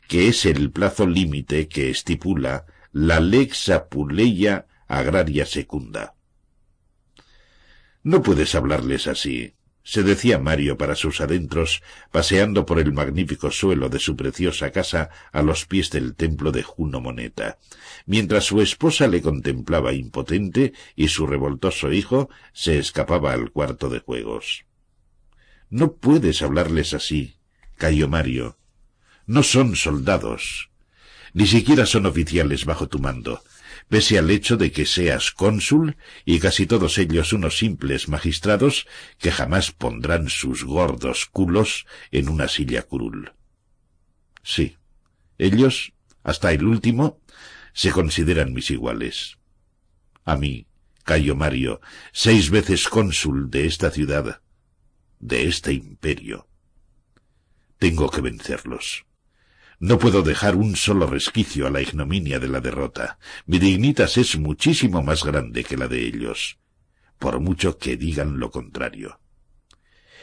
que 0.09 0.28
es 0.28 0.44
el 0.46 0.70
plazo 0.70 1.07
límite 1.07 1.68
que 1.68 1.90
estipula 1.90 2.66
la 2.92 3.20
Lex 3.20 3.68
Apuleia 3.68 4.66
Agraria 4.88 5.46
Secunda. 5.46 6.14
No 8.03 8.22
puedes 8.22 8.55
hablarles 8.55 9.07
así, 9.07 9.55
se 9.91 10.05
decía 10.05 10.38
Mario 10.38 10.78
para 10.78 10.95
sus 10.95 11.20
adentros, 11.20 11.82
paseando 12.12 12.64
por 12.64 12.78
el 12.78 12.93
magnífico 12.93 13.51
suelo 13.51 13.88
de 13.88 13.99
su 13.99 14.14
preciosa 14.14 14.70
casa 14.70 15.11
a 15.32 15.43
los 15.43 15.66
pies 15.66 15.91
del 15.91 16.14
templo 16.14 16.53
de 16.53 16.62
Juno 16.62 17.01
Moneta, 17.01 17.59
mientras 18.07 18.45
su 18.45 18.61
esposa 18.61 19.09
le 19.09 19.20
contemplaba 19.20 19.93
impotente 19.93 20.74
y 20.95 21.09
su 21.09 21.26
revoltoso 21.26 21.93
hijo 21.93 22.30
se 22.53 22.78
escapaba 22.78 23.32
al 23.32 23.51
cuarto 23.51 23.88
de 23.88 23.99
juegos. 23.99 24.64
No 25.70 25.95
puedes 25.95 26.41
hablarles 26.43 26.95
así, 26.95 27.34
Cayo 27.74 28.07
Mario. 28.07 28.59
No 29.26 29.43
son 29.43 29.74
soldados. 29.74 30.70
Ni 31.32 31.49
siquiera 31.49 31.84
son 31.84 32.07
oficiales 32.07 32.64
bajo 32.64 32.86
tu 32.86 33.01
mando 33.01 33.43
pese 33.91 34.18
al 34.18 34.30
hecho 34.30 34.57
de 34.57 34.70
que 34.70 34.86
seas 34.86 35.32
cónsul 35.32 35.97
y 36.24 36.38
casi 36.38 36.64
todos 36.64 36.97
ellos 36.97 37.32
unos 37.32 37.59
simples 37.59 38.09
magistrados 38.09 38.86
que 39.18 39.32
jamás 39.32 39.72
pondrán 39.72 40.28
sus 40.28 40.62
gordos 40.62 41.26
culos 41.26 41.86
en 42.12 42.28
una 42.28 42.47
silla 42.47 42.82
curul. 42.82 43.32
Sí, 44.45 44.76
ellos, 45.38 45.93
hasta 46.22 46.53
el 46.53 46.64
último, 46.64 47.20
se 47.72 47.91
consideran 47.91 48.53
mis 48.53 48.70
iguales. 48.70 49.38
A 50.24 50.36
mí, 50.36 50.68
Cayo 51.03 51.34
Mario, 51.34 51.80
seis 52.12 52.51
veces 52.51 52.88
cónsul 52.88 53.51
de 53.51 53.66
esta 53.66 53.91
ciudad, 53.91 54.41
de 55.18 55.49
este 55.49 55.72
imperio. 55.72 56.47
Tengo 57.78 58.09
que 58.09 58.20
vencerlos. 58.20 59.05
No 59.83 59.99
puedo 59.99 60.20
dejar 60.20 60.57
un 60.57 60.76
solo 60.76 61.07
resquicio 61.07 61.66
a 61.66 61.70
la 61.70 61.81
ignominia 61.81 62.39
de 62.39 62.49
la 62.49 62.61
derrota. 62.61 63.18
Mi 63.47 63.59
dignitas 63.59 64.18
es 64.18 64.39
muchísimo 64.39 65.03
más 65.03 65.24
grande 65.24 65.64
que 65.64 65.78
la 65.78 65.89
de 65.89 66.07
ellos, 66.07 66.59
por 67.18 67.41
mucho 67.41 67.78
que 67.78 67.97
digan 67.97 68.39
lo 68.39 68.51
contrario. 68.51 69.20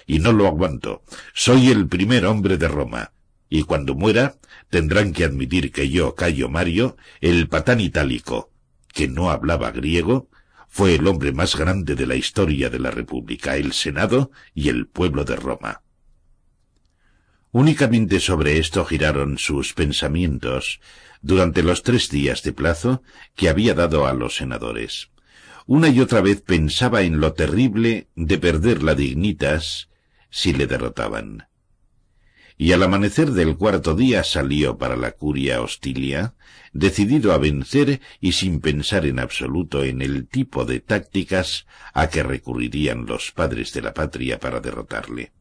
Y 0.06 0.20
no 0.20 0.32
lo 0.32 0.46
aguanto. 0.46 1.04
Soy 1.34 1.72
el 1.72 1.88
primer 1.88 2.28
hombre 2.28 2.58
de 2.58 2.68
Roma, 2.68 3.14
y 3.50 3.64
cuando 3.64 3.96
muera 3.96 4.36
tendrán 4.70 5.12
que 5.12 5.24
admitir 5.24 5.72
que 5.72 5.90
yo, 5.90 6.14
Cayo 6.14 6.50
Mario, 6.50 6.96
el 7.20 7.50
patán 7.50 7.82
itálico, 7.82 8.52
que 8.94 9.08
no 9.08 9.32
hablaba 9.32 9.72
griego, 9.72 10.30
fue 10.68 10.94
el 10.94 11.08
hombre 11.08 11.32
más 11.32 11.56
grande 11.56 11.96
de 11.96 12.06
la 12.06 12.16
historia 12.16 12.70
de 12.70 12.78
la 12.78 12.92
República, 12.92 13.58
el 13.58 13.74
Senado 13.74 14.30
y 14.54 14.70
el 14.70 14.86
pueblo 14.86 15.26
de 15.26 15.36
Roma. 15.36 15.82
Únicamente 17.52 18.20
sobre 18.20 18.60
esto 18.60 18.86
giraron 18.86 19.38
sus 19.38 19.74
pensamientos 19.74 20.82
durante 21.22 21.64
los 21.64 21.82
tres 21.82 22.10
días 22.10 22.44
de 22.44 22.54
plazo 22.54 23.02
que 23.36 23.50
había 23.50 23.74
dado 23.74 24.06
a 24.06 24.14
los 24.14 24.36
senadores. 24.36 25.10
Una 25.66 25.90
y 25.90 26.00
otra 26.00 26.22
vez 26.22 26.42
pensaba 26.42 27.02
en 27.02 27.20
lo 27.20 27.34
terrible 27.34 28.08
de 28.16 28.38
perder 28.38 28.84
la 28.84 28.96
dignitas 28.96 29.90
si 30.30 30.54
le 30.54 30.68
derrotaban. 30.68 31.48
Y 32.58 32.72
al 32.72 32.84
amanecer 32.84 33.32
del 33.32 33.56
cuarto 33.56 33.94
día 33.94 34.24
salió 34.24 34.78
para 34.78 34.96
la 34.96 35.12
curia 35.12 35.62
hostilia, 35.62 36.36
decidido 36.74 37.32
a 37.34 37.38
vencer 37.38 38.02
y 38.20 38.32
sin 38.32 38.62
pensar 38.62 39.06
en 39.06 39.20
absoluto 39.20 39.84
en 39.84 40.02
el 40.02 40.28
tipo 40.28 40.66
de 40.66 40.80
tácticas 40.80 41.68
a 41.94 42.10
que 42.10 42.24
recurrirían 42.24 43.06
los 43.06 43.32
padres 43.32 43.74
de 43.74 43.82
la 43.82 43.94
patria 43.94 44.40
para 44.40 44.60
derrotarle. 44.60 45.34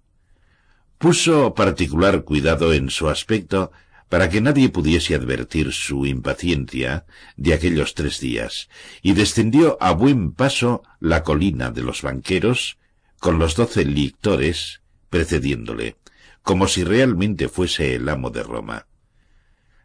Puso 0.99 1.55
particular 1.55 2.25
cuidado 2.25 2.73
en 2.73 2.89
su 2.89 3.09
aspecto 3.09 3.71
para 4.09 4.31
que 4.31 4.41
nadie 4.41 4.71
pudiese 4.71 5.15
advertir 5.15 5.73
su 5.73 6.07
impaciencia 6.07 7.05
de 7.37 7.53
aquellos 7.53 7.95
tres 7.95 8.21
días, 8.21 8.69
y 9.03 9.13
descendió 9.13 9.77
a 9.81 9.93
buen 9.93 10.33
paso 10.33 10.83
la 11.01 11.23
colina 11.23 11.71
de 11.71 11.83
los 11.83 12.03
banqueros, 12.03 12.79
con 13.19 13.39
los 13.39 13.57
doce 13.57 13.85
lictores 13.85 14.81
precediéndole, 15.11 15.97
como 16.43 16.69
si 16.69 16.85
realmente 16.85 17.49
fuese 17.49 17.97
el 17.97 18.09
amo 18.09 18.31
de 18.31 18.43
Roma. 18.43 18.87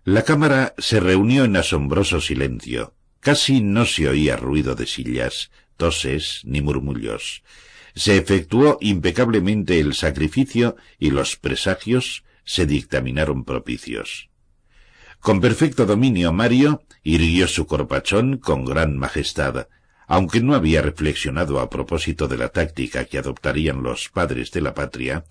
La 0.03 0.24
cámara 0.24 0.74
se 0.78 0.99
reunió 0.99 1.43
en 1.43 1.57
asombroso 1.57 2.22
silencio. 2.22 2.93
Casi 3.20 3.62
no 3.62 3.86
se 3.86 4.07
oía 4.07 4.36
ruido 4.36 4.76
de 4.76 4.88
sillas, 4.88 5.51
toses 5.78 6.41
ni 6.43 6.62
murmullos 6.62 7.43
se 7.96 8.18
efectuó 8.18 8.78
impecablemente 8.82 9.80
el 9.80 9.94
sacrificio 9.94 10.76
y 10.98 11.12
los 11.12 11.36
presagios 11.36 12.24
se 12.44 12.66
dictaminaron 12.66 13.44
propicios. 13.44 14.30
Con 15.20 15.39
perfecto 15.39 15.86
dominio 15.86 16.34
Mario 16.34 16.84
irguió 17.04 17.48
su 17.48 17.68
corpachón 17.68 18.38
con 18.38 18.66
gran 18.66 18.98
majestad, 18.98 19.68
aunque 20.08 20.42
no 20.42 20.56
había 20.56 20.82
reflexionado 20.82 21.60
a 21.60 21.70
propósito 21.70 22.28
de 22.28 22.38
la 22.38 22.50
táctica 22.50 23.06
que 23.06 23.18
adoptarían 23.18 23.82
los 23.82 24.10
padres 24.10 24.52
de 24.52 24.60
la 24.60 24.74
patria, 24.74 25.24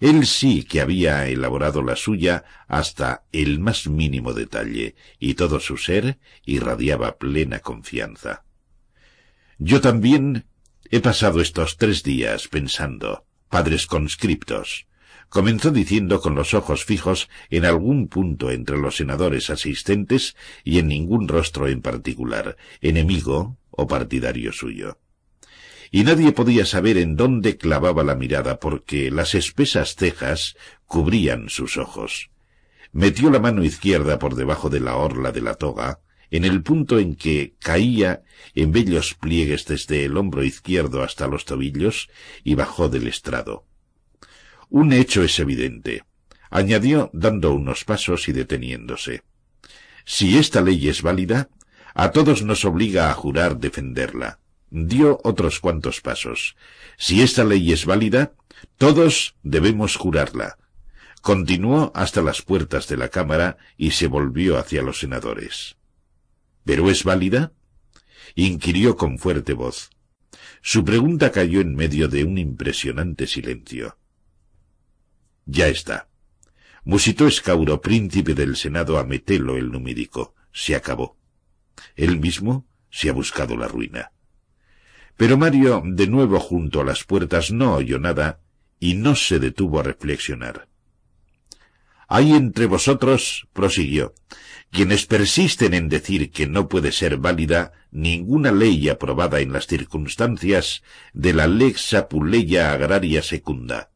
él 0.00 0.26
sí 0.26 0.64
que 0.64 0.80
había 0.80 1.28
elaborado 1.28 1.82
la 1.82 1.94
suya 1.94 2.42
hasta 2.66 3.22
el 3.30 3.60
más 3.60 3.86
mínimo 3.86 4.32
detalle, 4.32 4.96
y 5.20 5.34
todo 5.34 5.60
su 5.60 5.76
ser 5.76 6.18
irradiaba 6.44 7.16
plena 7.16 7.60
confianza. 7.60 8.42
Yo 9.58 9.80
también 9.80 10.46
He 10.94 11.00
pasado 11.00 11.40
estos 11.40 11.76
tres 11.76 12.04
días 12.04 12.46
pensando, 12.46 13.26
padres 13.48 13.88
conscriptos. 13.88 14.86
Comenzó 15.28 15.72
diciendo 15.72 16.20
con 16.20 16.36
los 16.36 16.54
ojos 16.54 16.84
fijos 16.84 17.28
en 17.50 17.64
algún 17.64 18.06
punto 18.06 18.52
entre 18.52 18.78
los 18.78 18.94
senadores 18.94 19.50
asistentes 19.50 20.36
y 20.62 20.78
en 20.78 20.86
ningún 20.86 21.26
rostro 21.26 21.66
en 21.66 21.82
particular, 21.82 22.56
enemigo 22.80 23.58
o 23.72 23.88
partidario 23.88 24.52
suyo. 24.52 25.00
Y 25.90 26.04
nadie 26.04 26.30
podía 26.30 26.64
saber 26.64 26.96
en 26.98 27.16
dónde 27.16 27.56
clavaba 27.56 28.04
la 28.04 28.14
mirada 28.14 28.60
porque 28.60 29.10
las 29.10 29.34
espesas 29.34 29.96
cejas 29.96 30.56
cubrían 30.86 31.48
sus 31.48 31.76
ojos. 31.76 32.30
Metió 32.92 33.30
la 33.30 33.40
mano 33.40 33.64
izquierda 33.64 34.20
por 34.20 34.36
debajo 34.36 34.70
de 34.70 34.78
la 34.78 34.94
orla 34.94 35.32
de 35.32 35.40
la 35.40 35.54
toga, 35.54 35.98
en 36.34 36.44
el 36.44 36.64
punto 36.64 36.98
en 36.98 37.14
que 37.14 37.54
caía 37.60 38.24
en 38.56 38.72
bellos 38.72 39.14
pliegues 39.14 39.66
desde 39.66 40.04
el 40.04 40.16
hombro 40.16 40.42
izquierdo 40.42 41.04
hasta 41.04 41.28
los 41.28 41.44
tobillos 41.44 42.08
y 42.42 42.56
bajó 42.56 42.88
del 42.88 43.06
estrado. 43.06 43.66
Un 44.68 44.92
hecho 44.92 45.22
es 45.22 45.38
evidente, 45.38 46.02
añadió 46.50 47.08
dando 47.12 47.54
unos 47.54 47.84
pasos 47.84 48.28
y 48.28 48.32
deteniéndose. 48.32 49.22
Si 50.04 50.36
esta 50.36 50.60
ley 50.60 50.88
es 50.88 51.02
válida, 51.02 51.50
a 51.94 52.10
todos 52.10 52.42
nos 52.42 52.64
obliga 52.64 53.12
a 53.12 53.14
jurar 53.14 53.58
defenderla. 53.58 54.40
Dio 54.70 55.20
otros 55.22 55.60
cuantos 55.60 56.00
pasos. 56.00 56.56
Si 56.98 57.22
esta 57.22 57.44
ley 57.44 57.72
es 57.72 57.86
válida, 57.86 58.32
todos 58.76 59.36
debemos 59.44 59.94
jurarla. 59.94 60.58
Continuó 61.22 61.92
hasta 61.94 62.22
las 62.22 62.42
puertas 62.42 62.88
de 62.88 62.96
la 62.96 63.08
Cámara 63.08 63.56
y 63.76 63.92
se 63.92 64.08
volvió 64.08 64.58
hacia 64.58 64.82
los 64.82 64.98
senadores. 64.98 65.76
¿Pero 66.64 66.90
es 66.90 67.04
válida? 67.04 67.52
inquirió 68.34 68.96
con 68.96 69.18
fuerte 69.18 69.52
voz. 69.52 69.90
Su 70.62 70.84
pregunta 70.84 71.30
cayó 71.30 71.60
en 71.60 71.74
medio 71.74 72.08
de 72.08 72.24
un 72.24 72.38
impresionante 72.38 73.26
silencio. 73.26 73.98
Ya 75.46 75.68
está. 75.68 76.08
Musitó 76.84 77.26
Escauro, 77.26 77.80
príncipe 77.80 78.34
del 78.34 78.56
Senado, 78.56 78.98
a 78.98 79.04
Metelo 79.04 79.56
el 79.56 79.70
numídico. 79.70 80.34
Se 80.52 80.74
acabó. 80.74 81.18
Él 81.96 82.18
mismo 82.18 82.66
se 82.90 83.10
ha 83.10 83.12
buscado 83.12 83.56
la 83.56 83.68
ruina. 83.68 84.12
Pero 85.16 85.36
Mario, 85.36 85.82
de 85.84 86.06
nuevo 86.06 86.40
junto 86.40 86.80
a 86.80 86.84
las 86.84 87.04
puertas, 87.04 87.50
no 87.52 87.74
oyó 87.74 87.98
nada 87.98 88.40
y 88.80 88.94
no 88.94 89.14
se 89.14 89.38
detuvo 89.38 89.80
a 89.80 89.82
reflexionar. 89.82 90.68
Hay 92.08 92.32
entre 92.32 92.66
vosotros, 92.66 93.48
prosiguió, 93.52 94.14
quienes 94.70 95.06
persisten 95.06 95.74
en 95.74 95.88
decir 95.88 96.30
que 96.30 96.46
no 96.46 96.68
puede 96.68 96.92
ser 96.92 97.18
válida 97.18 97.72
ninguna 97.90 98.50
ley 98.50 98.88
aprobada 98.88 99.40
en 99.40 99.52
las 99.52 99.66
circunstancias 99.66 100.82
de 101.12 101.32
la 101.32 101.46
lex 101.46 101.94
apuleia 101.94 102.72
agraria 102.72 103.22
secunda. 103.22 103.90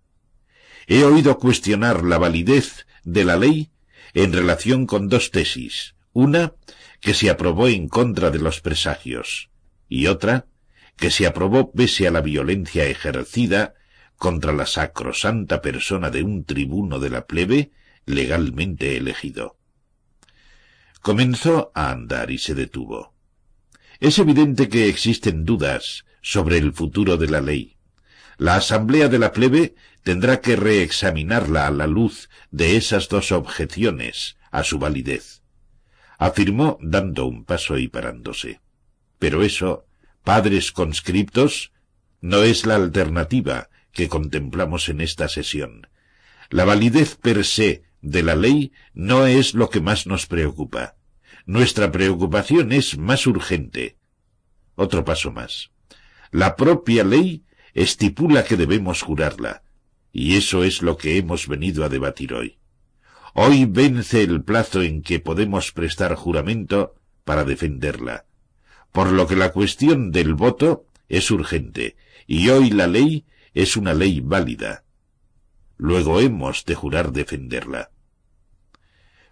He 0.87 1.05
oído 1.05 1.39
cuestionar 1.39 2.05
la 2.05 2.19
validez 2.19 2.87
de 3.05 3.25
la 3.25 3.37
ley 3.37 3.71
en 4.15 4.33
relación 4.33 4.87
con 4.87 5.09
dos 5.09 5.31
tesis, 5.31 5.97
una 6.13 6.55
que 7.01 7.15
se 7.15 7.31
aprobó 7.31 7.69
en 7.69 7.89
contra 7.89 8.31
de 8.31 8.39
los 8.39 8.61
presagios 8.61 9.51
y 9.89 10.07
otra 10.07 10.47
que 10.97 11.11
se 11.11 11.27
aprobó 11.27 11.73
pese 11.73 12.09
a 12.09 12.11
la 12.11 12.21
violencia 12.21 12.87
ejercida 12.87 13.75
contra 14.17 14.53
la 14.53 14.67
sacrosanta 14.67 15.63
persona 15.63 16.11
de 16.11 16.23
un 16.23 16.45
tribuno 16.45 16.99
de 16.99 17.11
la 17.11 17.27
plebe 17.27 17.71
legalmente 18.09 18.97
elegido. 18.97 19.57
Comenzó 21.01 21.71
a 21.75 21.91
andar 21.91 22.31
y 22.31 22.39
se 22.39 22.55
detuvo. 22.55 23.15
Es 24.01 24.19
evidente 24.19 24.69
que 24.69 24.89
existen 24.89 25.45
dudas 25.45 26.05
sobre 26.23 26.59
el 26.59 26.73
futuro 26.73 27.17
de 27.17 27.29
la 27.29 27.41
ley. 27.41 27.77
La 28.37 28.57
Asamblea 28.57 29.09
de 29.09 29.19
la 29.19 29.33
plebe 29.33 29.75
tendrá 30.03 30.41
que 30.41 30.57
reexaminarla 30.57 31.67
a 31.67 31.71
la 31.71 31.87
luz 31.87 32.29
de 32.51 32.77
esas 32.77 33.09
dos 33.09 33.33
objeciones 33.33 34.37
a 34.51 34.65
su 34.65 34.79
validez. 34.79 35.43
Afirmó 36.19 36.79
dando 36.81 37.27
un 37.27 37.45
paso 37.45 37.79
y 37.79 37.89
parándose. 37.89 38.61
Pero 39.19 39.43
eso, 39.43 39.87
padres 40.25 40.73
conscriptos, 40.73 41.73
no 42.21 42.43
es 42.43 42.67
la 42.67 42.77
alternativa 42.77 43.69
que 43.93 44.09
contemplamos 44.09 44.89
en 44.89 45.01
esta 45.01 45.29
sesión. 45.29 45.89
La 46.51 46.65
validez 46.65 47.17
per 47.17 47.45
se 47.45 47.83
de 48.01 48.23
la 48.23 48.37
ley 48.37 48.73
no 48.95 49.27
es 49.27 49.55
lo 49.55 49.71
que 49.71 49.81
más 49.81 50.07
nos 50.07 50.27
preocupa. 50.27 50.97
Nuestra 51.47 51.91
preocupación 51.91 52.73
es 52.73 52.99
más 52.99 53.27
urgente. 53.27 53.97
Otro 54.75 55.05
paso 55.05 55.33
más. 55.33 55.71
La 56.31 56.57
propia 56.57 57.05
ley 57.05 57.45
estipula 57.75 58.45
que 58.45 58.57
debemos 58.57 59.03
jurarla, 59.03 59.63
y 60.13 60.37
eso 60.37 60.65
es 60.65 60.83
lo 60.83 60.97
que 60.97 61.17
hemos 61.17 61.49
venido 61.49 61.85
a 61.85 61.89
debatir 61.89 62.35
hoy. 62.35 62.59
Hoy 63.35 63.67
vence 63.67 64.23
el 64.23 64.43
plazo 64.43 64.83
en 64.83 65.03
que 65.03 65.21
podemos 65.21 65.73
prestar 65.73 66.15
juramento 66.15 66.97
para 67.25 67.45
defenderla, 67.45 68.27
por 68.93 69.13
lo 69.13 69.27
que 69.27 69.37
la 69.37 69.53
cuestión 69.53 70.11
del 70.13 70.35
voto 70.35 70.87
es 71.09 71.31
urgente, 71.31 71.97
y 72.27 72.49
hoy 72.49 72.71
la 72.71 72.87
ley 72.87 73.25
es 73.55 73.77
una 73.77 73.95
ley 73.95 74.21
válida. 74.21 74.85
Luego 75.79 76.21
hemos 76.21 76.65
de 76.65 76.75
jurar 76.75 77.13
defenderla. 77.13 77.91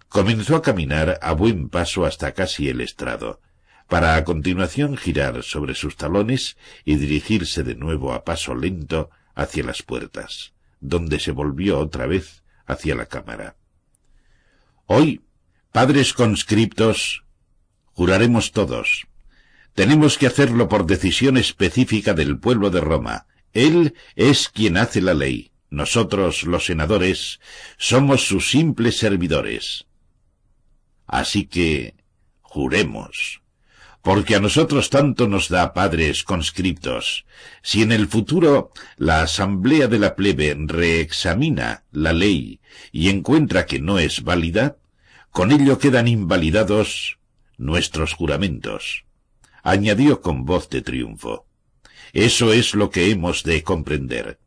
Comenzó 0.08 0.56
a 0.56 0.62
caminar 0.62 1.18
a 1.20 1.32
buen 1.32 1.68
paso 1.68 2.06
hasta 2.06 2.32
casi 2.32 2.68
el 2.68 2.80
estrado, 2.80 3.40
para 3.88 4.14
a 4.14 4.24
continuación 4.24 4.96
girar 4.96 5.42
sobre 5.42 5.74
sus 5.74 5.96
talones 5.96 6.56
y 6.84 6.96
dirigirse 6.96 7.64
de 7.64 7.74
nuevo 7.74 8.12
a 8.12 8.24
paso 8.24 8.54
lento 8.54 9.10
hacia 9.34 9.64
las 9.64 9.82
puertas, 9.82 10.54
donde 10.80 11.20
se 11.20 11.32
volvió 11.32 11.78
otra 11.78 12.06
vez 12.06 12.44
hacia 12.64 12.94
la 12.94 13.06
cámara. 13.06 13.56
Hoy, 14.86 15.22
padres 15.72 16.12
conscriptos, 16.12 17.24
juraremos 17.92 18.52
todos. 18.52 19.08
Tenemos 19.74 20.16
que 20.16 20.28
hacerlo 20.28 20.68
por 20.68 20.86
decisión 20.86 21.36
específica 21.36 22.14
del 22.14 22.38
pueblo 22.38 22.70
de 22.70 22.80
Roma. 22.80 23.26
Él 23.52 23.94
es 24.14 24.48
quien 24.48 24.76
hace 24.76 25.02
la 25.02 25.12
ley. 25.12 25.52
Nosotros, 25.70 26.44
los 26.44 26.66
senadores, 26.66 27.40
somos 27.76 28.26
sus 28.26 28.50
simples 28.50 28.98
servidores. 28.98 29.86
Así 31.06 31.46
que, 31.46 31.94
juremos, 32.40 33.42
porque 34.02 34.36
a 34.36 34.40
nosotros 34.40 34.88
tanto 34.88 35.26
nos 35.26 35.48
da 35.48 35.74
padres 35.74 36.22
conscriptos, 36.22 37.26
si 37.62 37.82
en 37.82 37.90
el 37.90 38.06
futuro 38.06 38.70
la 38.96 39.22
asamblea 39.22 39.88
de 39.88 39.98
la 39.98 40.14
plebe 40.14 40.56
reexamina 40.56 41.84
la 41.90 42.12
ley 42.12 42.60
y 42.92 43.08
encuentra 43.08 43.66
que 43.66 43.80
no 43.80 43.98
es 43.98 44.22
válida, 44.22 44.76
con 45.30 45.50
ello 45.50 45.78
quedan 45.78 46.06
invalidados 46.06 47.18
nuestros 47.58 48.14
juramentos. 48.14 49.04
Añadió 49.62 50.20
con 50.20 50.44
voz 50.44 50.70
de 50.70 50.82
triunfo. 50.82 51.46
Eso 52.12 52.52
es 52.52 52.74
lo 52.74 52.90
que 52.90 53.10
hemos 53.10 53.42
de 53.42 53.64
comprender. 53.64 54.38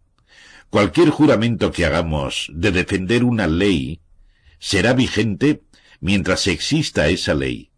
Cualquier 0.69 1.09
juramento 1.09 1.71
que 1.71 1.85
hagamos 1.85 2.51
de 2.53 2.71
defender 2.71 3.23
una 3.23 3.47
ley 3.47 4.01
será 4.59 4.93
vigente 4.93 5.63
mientras 5.99 6.45
exista 6.45 7.07
esa 7.07 7.33
ley. 7.33 7.71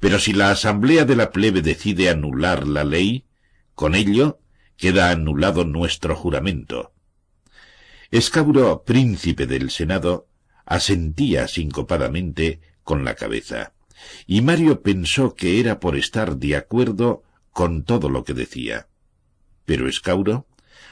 Pero 0.00 0.18
si 0.18 0.32
la 0.32 0.50
asamblea 0.50 1.04
de 1.04 1.14
la 1.14 1.30
plebe 1.30 1.62
decide 1.62 2.08
anular 2.08 2.66
la 2.66 2.82
ley, 2.82 3.26
con 3.74 3.94
ello 3.94 4.40
queda 4.76 5.10
anulado 5.10 5.64
nuestro 5.64 6.16
juramento. 6.16 6.92
Escauro, 8.10 8.82
príncipe 8.82 9.46
del 9.46 9.70
Senado, 9.70 10.26
asentía 10.64 11.46
sincopadamente 11.46 12.60
con 12.82 13.04
la 13.04 13.14
cabeza, 13.14 13.72
y 14.26 14.40
Mario 14.40 14.82
pensó 14.82 15.34
que 15.34 15.60
era 15.60 15.78
por 15.78 15.96
estar 15.96 16.38
de 16.38 16.56
acuerdo 16.56 17.22
con 17.52 17.84
todo 17.84 18.08
lo 18.08 18.24
que 18.24 18.34
decía. 18.34 18.88
Pero 19.64 19.86
Escauro 19.86 20.48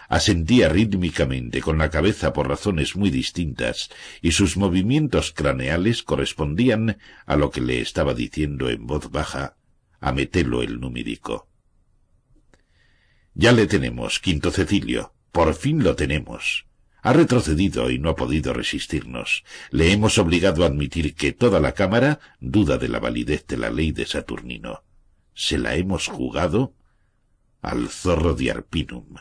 asentía 0.09 0.69
rítmicamente 0.69 1.61
con 1.61 1.79
la 1.79 1.91
cabeza 1.91 2.33
por 2.33 2.49
razones 2.49 2.97
muy 2.97 3.11
distintas, 3.11 3.91
y 4.21 4.33
sus 4.33 4.57
movimientos 4.57 5.33
craneales 5.33 6.03
correspondían 6.03 6.99
a 7.27 7.37
lo 7.37 7.51
que 7.51 7.61
le 7.61 7.81
estaba 7.81 8.15
diciendo 8.15 8.71
en 8.71 8.87
voz 8.87 9.11
baja 9.11 9.57
a 10.01 10.13
Metelo 10.13 10.63
el 10.63 10.81
numídico. 10.81 11.49
Ya 13.35 13.53
le 13.53 13.67
tenemos, 13.67 14.19
Quinto 14.19 14.51
Cecilio. 14.51 15.15
Por 15.31 15.55
fin 15.55 15.85
lo 15.85 15.95
tenemos. 15.95 16.67
Ha 17.03 17.13
retrocedido 17.13 17.91
y 17.91 17.99
no 17.99 18.11
ha 18.11 18.17
podido 18.17 18.53
resistirnos. 18.53 19.45
Le 19.71 19.93
hemos 19.93 20.19
obligado 20.19 20.65
a 20.65 20.67
admitir 20.67 21.15
que 21.15 21.33
toda 21.33 21.61
la 21.61 21.73
Cámara 21.73 22.19
duda 22.41 22.79
de 22.79 22.89
la 22.89 22.99
validez 22.99 23.47
de 23.47 23.57
la 23.57 23.71
ley 23.71 23.93
de 23.93 24.07
Saturnino. 24.07 24.83
Se 25.35 25.59
la 25.59 25.77
hemos 25.77 26.09
jugado 26.09 26.75
al 27.63 27.89
zorro 27.89 28.35
de 28.35 28.51
Arpinum. 28.51 29.15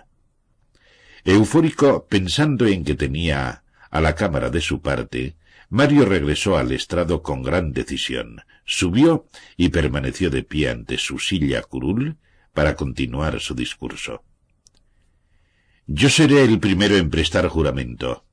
Eufórico, 1.28 2.08
pensando 2.08 2.66
en 2.68 2.86
que 2.86 2.96
tenía 2.96 3.62
a 3.92 4.00
la 4.00 4.16
cámara 4.16 4.50
de 4.50 4.62
su 4.62 4.82
parte, 4.82 5.36
Mario 5.70 6.06
regresó 6.06 6.58
al 6.58 6.72
estrado 6.72 7.22
con 7.22 7.44
gran 7.44 7.74
decisión, 7.74 8.44
subió 8.64 9.28
y 9.58 9.68
permaneció 9.68 10.30
de 10.30 10.44
pie 10.44 10.70
ante 10.70 10.98
su 10.98 11.20
silla 11.20 11.62
curul 11.64 12.16
para 12.54 12.78
continuar 12.78 13.42
su 13.42 13.56
discurso. 13.56 14.24
Yo 15.86 16.10
seré 16.10 16.46
el 16.46 16.62
primero 16.62 16.96
en 16.96 17.10
prestar 17.10 17.50
juramento, 17.50 18.24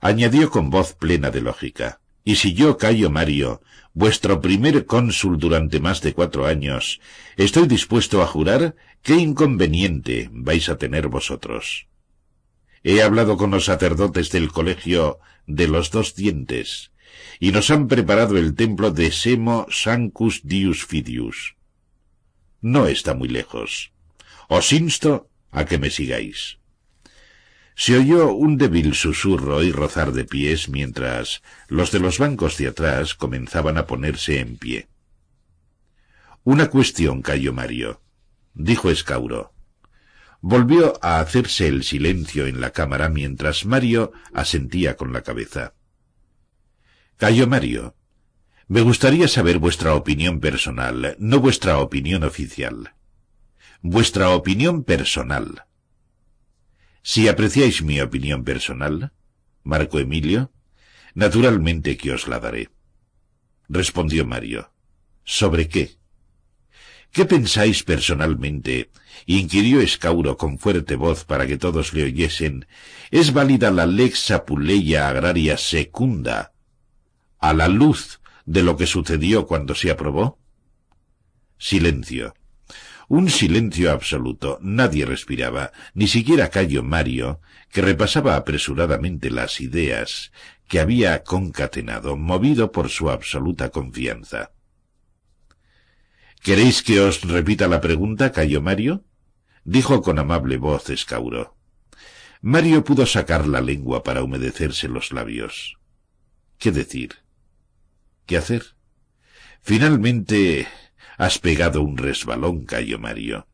añadió 0.00 0.48
con 0.48 0.70
voz 0.70 0.94
plena 0.94 1.32
de 1.32 1.40
lógica. 1.40 2.00
Y 2.22 2.36
si 2.36 2.54
yo, 2.54 2.78
Cayo 2.78 3.10
Mario, 3.10 3.62
vuestro 3.94 4.40
primer 4.40 4.86
cónsul 4.86 5.38
durante 5.38 5.80
más 5.80 6.02
de 6.02 6.12
cuatro 6.12 6.46
años, 6.46 7.00
estoy 7.36 7.66
dispuesto 7.66 8.22
a 8.22 8.26
jurar, 8.26 8.76
¿qué 9.02 9.16
inconveniente 9.16 10.30
vais 10.30 10.68
a 10.68 10.78
tener 10.78 11.08
vosotros? 11.08 11.87
He 12.82 13.02
hablado 13.02 13.36
con 13.36 13.50
los 13.50 13.64
sacerdotes 13.64 14.30
del 14.30 14.52
colegio 14.52 15.18
de 15.46 15.68
los 15.68 15.90
dos 15.90 16.14
dientes, 16.14 16.92
y 17.40 17.52
nos 17.52 17.70
han 17.70 17.88
preparado 17.88 18.36
el 18.36 18.54
templo 18.54 18.90
de 18.90 19.10
Semo 19.10 19.66
Sancus 19.70 20.42
Dius 20.44 20.84
Fidius. 20.84 21.56
No 22.60 22.86
está 22.86 23.14
muy 23.14 23.28
lejos. 23.28 23.92
Os 24.48 24.72
insto 24.72 25.28
a 25.50 25.64
que 25.64 25.78
me 25.78 25.90
sigáis. 25.90 26.58
Se 27.74 27.96
oyó 27.96 28.32
un 28.32 28.58
débil 28.58 28.94
susurro 28.94 29.62
y 29.62 29.70
rozar 29.70 30.12
de 30.12 30.24
pies 30.24 30.68
mientras 30.68 31.42
los 31.68 31.92
de 31.92 32.00
los 32.00 32.18
bancos 32.18 32.58
de 32.58 32.66
atrás 32.66 33.14
comenzaban 33.14 33.78
a 33.78 33.86
ponerse 33.86 34.40
en 34.40 34.56
pie. 34.56 34.88
Una 36.42 36.70
cuestión, 36.70 37.22
Cayo 37.22 37.52
Mario, 37.52 38.00
dijo 38.54 38.90
Escauro. 38.90 39.52
Volvió 40.40 40.98
a 41.02 41.20
hacerse 41.20 41.66
el 41.66 41.82
silencio 41.82 42.46
en 42.46 42.60
la 42.60 42.70
cámara 42.70 43.08
mientras 43.08 43.66
Mario 43.66 44.12
asentía 44.32 44.96
con 44.96 45.12
la 45.12 45.22
cabeza. 45.22 45.74
Cayo 47.16 47.48
Mario, 47.48 47.96
me 48.68 48.82
gustaría 48.82 49.26
saber 49.26 49.58
vuestra 49.58 49.94
opinión 49.94 50.40
personal, 50.40 51.16
no 51.18 51.40
vuestra 51.40 51.78
opinión 51.78 52.22
oficial. 52.22 52.94
Vuestra 53.80 54.30
opinión 54.30 54.84
personal. 54.84 55.64
Si 57.02 57.26
apreciáis 57.26 57.82
mi 57.82 58.00
opinión 58.00 58.44
personal, 58.44 59.12
Marco 59.64 59.98
Emilio, 59.98 60.52
naturalmente 61.14 61.96
que 61.96 62.12
os 62.12 62.28
la 62.28 62.38
daré. 62.38 62.70
Respondió 63.68 64.26
Mario. 64.26 64.72
¿Sobre 65.24 65.68
qué? 65.68 65.98
¿Qué 67.10 67.24
pensáis 67.24 67.82
personalmente? 67.82 68.90
Inquirió 69.26 69.80
Escauro 69.80 70.36
con 70.36 70.58
fuerte 70.58 70.96
voz 70.96 71.24
para 71.24 71.46
que 71.46 71.58
todos 71.58 71.92
le 71.94 72.04
oyesen. 72.04 72.66
¿Es 73.10 73.32
válida 73.32 73.70
la 73.70 73.86
lex 73.86 74.30
apuleia 74.30 75.08
agraria 75.08 75.56
secunda 75.56 76.52
a 77.38 77.54
la 77.54 77.68
luz 77.68 78.20
de 78.46 78.62
lo 78.62 78.76
que 78.76 78.86
sucedió 78.86 79.46
cuando 79.46 79.74
se 79.74 79.90
aprobó? 79.90 80.38
Silencio. 81.58 82.34
Un 83.08 83.30
silencio 83.30 83.90
absoluto. 83.90 84.58
Nadie 84.60 85.06
respiraba, 85.06 85.72
ni 85.94 86.08
siquiera 86.08 86.50
Cayo 86.50 86.82
Mario, 86.82 87.40
que 87.70 87.80
repasaba 87.80 88.36
apresuradamente 88.36 89.30
las 89.30 89.60
ideas 89.60 90.30
que 90.68 90.78
había 90.78 91.22
concatenado, 91.24 92.16
movido 92.16 92.70
por 92.70 92.90
su 92.90 93.08
absoluta 93.08 93.70
confianza. 93.70 94.52
¿Queréis 96.42 96.82
que 96.82 97.00
os 97.00 97.22
repita 97.22 97.66
la 97.66 97.80
pregunta, 97.80 98.30
Cayo 98.30 98.60
Mario? 98.60 99.04
Dijo 99.68 100.00
con 100.00 100.18
amable 100.18 100.56
voz 100.56 100.88
Escauro. 100.88 101.54
Mario 102.40 102.84
pudo 102.84 103.04
sacar 103.04 103.46
la 103.46 103.60
lengua 103.60 104.02
para 104.02 104.22
humedecerse 104.22 104.88
los 104.88 105.12
labios. 105.12 105.76
¿Qué 106.56 106.72
decir? 106.72 107.16
¿Qué 108.24 108.38
hacer? 108.38 108.64
Finalmente 109.60 110.66
has 111.18 111.38
pegado 111.38 111.82
un 111.82 111.98
resbalón, 111.98 112.64
Cayo 112.64 112.98
Mario. 112.98 113.46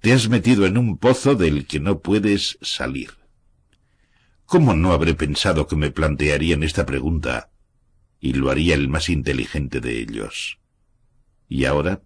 Te 0.00 0.12
has 0.12 0.28
metido 0.28 0.66
en 0.66 0.76
un 0.76 0.98
pozo 0.98 1.36
del 1.36 1.66
que 1.66 1.78
no 1.78 2.00
puedes 2.00 2.58
salir. 2.62 3.12
¿Cómo 4.46 4.74
no 4.74 4.90
habré 4.90 5.14
pensado 5.14 5.68
que 5.68 5.76
me 5.76 5.92
plantearían 5.92 6.64
esta 6.64 6.84
pregunta? 6.84 7.50
Y 8.18 8.32
lo 8.32 8.50
haría 8.50 8.74
el 8.74 8.88
más 8.88 9.08
inteligente 9.08 9.80
de 9.80 10.00
ellos. 10.00 10.58
¿Y 11.48 11.64
ahora? 11.66 12.02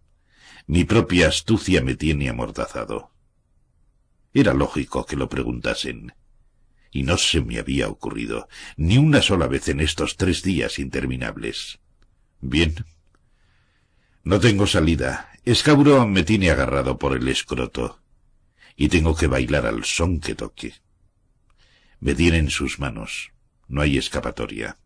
Mi 0.67 0.85
propia 0.85 1.29
astucia 1.29 1.81
me 1.81 1.95
tiene 1.95 2.29
amordazado. 2.29 3.14
Era 4.35 4.53
lógico 4.53 5.07
que 5.07 5.15
lo 5.15 5.29
preguntasen. 5.29 6.13
Y 6.91 7.05
no 7.05 7.17
se 7.17 7.41
me 7.41 7.59
había 7.61 7.89
ocurrido 7.89 8.49
ni 8.77 8.99
una 8.99 9.23
sola 9.23 9.47
vez 9.47 9.69
en 9.69 9.81
estos 9.81 10.17
tres 10.17 10.43
días 10.43 10.81
interminables. 10.81 11.79
Bien. 12.41 12.75
No 14.25 14.41
tengo 14.41 14.67
salida. 14.67 15.31
Escauro 15.45 16.07
me 16.09 16.25
tiene 16.25 16.51
agarrado 16.51 16.99
por 16.99 17.17
el 17.17 17.29
escroto. 17.29 18.01
Y 18.77 18.89
tengo 18.89 19.15
que 19.15 19.29
bailar 19.29 19.67
al 19.67 19.85
son 19.85 20.19
que 20.19 20.35
toque. 20.35 20.75
Me 22.01 22.15
tiene 22.15 22.39
en 22.39 22.51
sus 22.51 22.81
manos. 22.81 23.31
No 23.69 23.83
hay 23.83 23.99
escapatoria. 23.99 24.79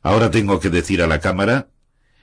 Ahora 0.00 0.30
tengo 0.30 0.60
que 0.60 0.70
decir 0.70 1.02
a 1.02 1.08
la 1.08 1.20
Cámara 1.20 1.70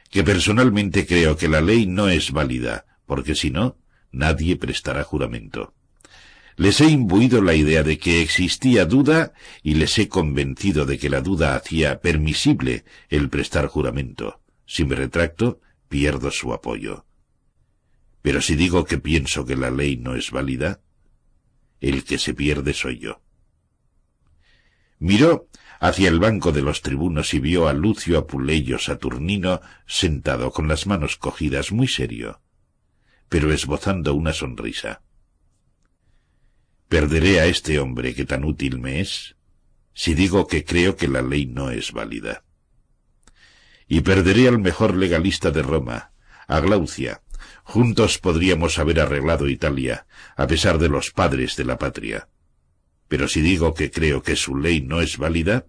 que 0.09 0.23
personalmente 0.23 1.05
creo 1.05 1.35
que 1.35 1.49
la 1.49 1.61
ley 1.61 1.87
no 1.87 2.07
es 2.07 2.31
válida, 2.31 2.85
porque 3.05 3.35
si 3.35 3.49
no, 3.49 3.77
nadie 4.11 4.55
prestará 4.55 5.03
juramento. 5.03 5.73
Les 6.57 6.81
he 6.81 6.89
imbuido 6.89 7.41
la 7.41 7.55
idea 7.55 7.83
de 7.83 7.97
que 7.97 8.21
existía 8.21 8.85
duda 8.85 9.33
y 9.63 9.75
les 9.75 9.97
he 9.97 10.07
convencido 10.07 10.85
de 10.85 10.97
que 10.97 11.09
la 11.09 11.21
duda 11.21 11.55
hacía 11.55 12.01
permisible 12.01 12.85
el 13.09 13.29
prestar 13.29 13.67
juramento. 13.67 14.41
Si 14.65 14.85
me 14.85 14.95
retracto, 14.95 15.59
pierdo 15.87 16.31
su 16.31 16.53
apoyo. 16.53 17.05
Pero 18.21 18.41
si 18.41 18.55
digo 18.55 18.85
que 18.85 18.97
pienso 18.97 19.45
que 19.45 19.55
la 19.55 19.71
ley 19.71 19.97
no 19.97 20.15
es 20.15 20.31
válida, 20.31 20.81
el 21.79 22.03
que 22.03 22.17
se 22.17 22.33
pierde 22.33 22.73
soy 22.73 22.99
yo. 22.99 23.21
Miró 24.99 25.47
hacia 25.79 26.09
el 26.09 26.19
banco 26.19 26.51
de 26.51 26.61
los 26.61 26.83
tribunos 26.83 27.33
y 27.33 27.39
vio 27.39 27.67
a 27.67 27.73
Lucio 27.73 28.19
Apuleyo 28.19 28.77
Saturnino 28.77 29.61
sentado 29.87 30.51
con 30.51 30.67
las 30.67 30.85
manos 30.85 31.17
cogidas 31.17 31.71
muy 31.71 31.87
serio, 31.87 32.39
pero 33.27 33.51
esbozando 33.51 34.13
una 34.13 34.31
sonrisa. 34.31 35.01
¿Perderé 36.91 37.39
a 37.39 37.45
este 37.45 37.79
hombre 37.79 38.13
que 38.13 38.25
tan 38.25 38.43
útil 38.43 38.77
me 38.77 38.99
es 38.99 39.37
si 39.93 40.13
digo 40.13 40.45
que 40.45 40.65
creo 40.65 40.97
que 40.97 41.07
la 41.07 41.21
ley 41.21 41.45
no 41.45 41.71
es 41.71 41.93
válida? 41.93 42.43
Y 43.87 44.01
perderé 44.01 44.49
al 44.49 44.59
mejor 44.59 44.97
legalista 44.97 45.51
de 45.51 45.61
Roma, 45.61 46.11
a 46.49 46.59
Glaucia. 46.59 47.21
Juntos 47.63 48.17
podríamos 48.17 48.77
haber 48.77 48.99
arreglado 48.99 49.47
Italia, 49.47 50.05
a 50.35 50.47
pesar 50.47 50.79
de 50.79 50.89
los 50.89 51.11
padres 51.11 51.55
de 51.55 51.63
la 51.63 51.77
patria. 51.77 52.27
Pero 53.07 53.29
si 53.29 53.39
digo 53.39 53.73
que 53.73 53.89
creo 53.89 54.21
que 54.21 54.35
su 54.35 54.57
ley 54.57 54.81
no 54.81 54.99
es 54.99 55.17
válida, 55.17 55.67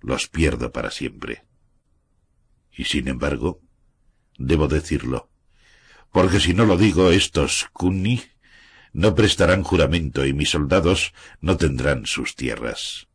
los 0.00 0.26
pierdo 0.26 0.72
para 0.72 0.90
siempre. 0.90 1.44
Y 2.76 2.86
sin 2.86 3.06
embargo, 3.06 3.60
debo 4.38 4.66
decirlo, 4.66 5.30
porque 6.10 6.40
si 6.40 6.52
no 6.52 6.66
lo 6.66 6.76
digo, 6.76 7.12
estos 7.12 7.68
cunni 7.72 8.20
no 8.92 9.14
prestarán 9.14 9.62
juramento 9.62 10.26
y 10.26 10.32
mis 10.32 10.50
soldados 10.50 11.14
no 11.40 11.56
tendrán 11.56 12.06
sus 12.06 12.36
tierras. 12.36 13.08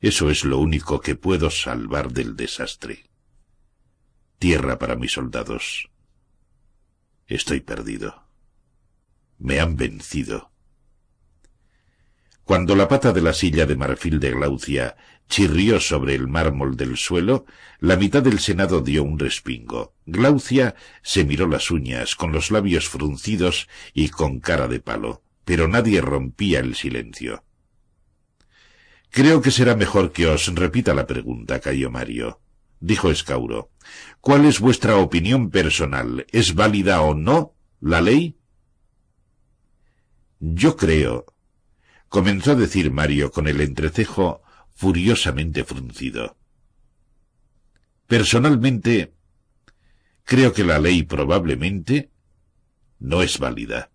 Eso 0.00 0.30
es 0.30 0.44
lo 0.44 0.58
único 0.58 1.00
que 1.00 1.16
puedo 1.16 1.50
salvar 1.50 2.12
del 2.12 2.36
desastre. 2.36 3.04
Tierra 4.38 4.78
para 4.78 4.96
mis 4.96 5.12
soldados. 5.12 5.90
Estoy 7.26 7.60
perdido. 7.60 8.24
Me 9.38 9.60
han 9.60 9.76
vencido 9.76 10.52
cuando 12.46 12.76
la 12.76 12.86
pata 12.86 13.12
de 13.12 13.22
la 13.22 13.32
silla 13.32 13.66
de 13.66 13.74
marfil 13.74 14.20
de 14.20 14.30
Glaucia 14.30 14.96
chirrió 15.28 15.80
sobre 15.80 16.14
el 16.14 16.28
mármol 16.28 16.76
del 16.76 16.96
suelo, 16.96 17.46
la 17.80 17.96
mitad 17.96 18.22
del 18.22 18.38
Senado 18.38 18.80
dio 18.80 19.02
un 19.02 19.18
respingo. 19.18 19.94
Glaucia 20.06 20.74
se 21.02 21.24
miró 21.24 21.46
las 21.46 21.70
uñas, 21.70 22.14
con 22.14 22.32
los 22.32 22.50
labios 22.50 22.88
fruncidos 22.88 23.68
y 23.92 24.08
con 24.08 24.40
cara 24.40 24.68
de 24.68 24.80
palo, 24.80 25.22
pero 25.44 25.68
nadie 25.68 26.00
rompía 26.00 26.60
el 26.60 26.74
silencio. 26.74 27.44
Creo 29.10 29.40
que 29.40 29.50
será 29.50 29.76
mejor 29.76 30.12
que 30.12 30.26
os 30.26 30.54
repita 30.54 30.94
la 30.94 31.06
pregunta, 31.06 31.60
Cayo 31.60 31.90
Mario, 31.90 32.40
dijo 32.80 33.10
Escauro. 33.10 33.70
¿Cuál 34.20 34.44
es 34.44 34.60
vuestra 34.60 34.96
opinión 34.96 35.50
personal? 35.50 36.26
¿Es 36.32 36.54
válida 36.54 37.00
o 37.00 37.14
no 37.14 37.54
la 37.80 38.00
ley? 38.00 38.36
Yo 40.38 40.76
creo, 40.76 41.24
comenzó 42.08 42.52
a 42.52 42.56
decir 42.56 42.90
Mario 42.90 43.30
con 43.30 43.48
el 43.48 43.60
entrecejo 43.60 44.42
furiosamente 44.76 45.64
fruncido. 45.64 46.36
Personalmente, 48.06 49.14
creo 50.22 50.52
que 50.52 50.64
la 50.64 50.78
ley 50.78 51.02
probablemente 51.02 52.10
no 52.98 53.22
es 53.22 53.38
válida, 53.38 53.90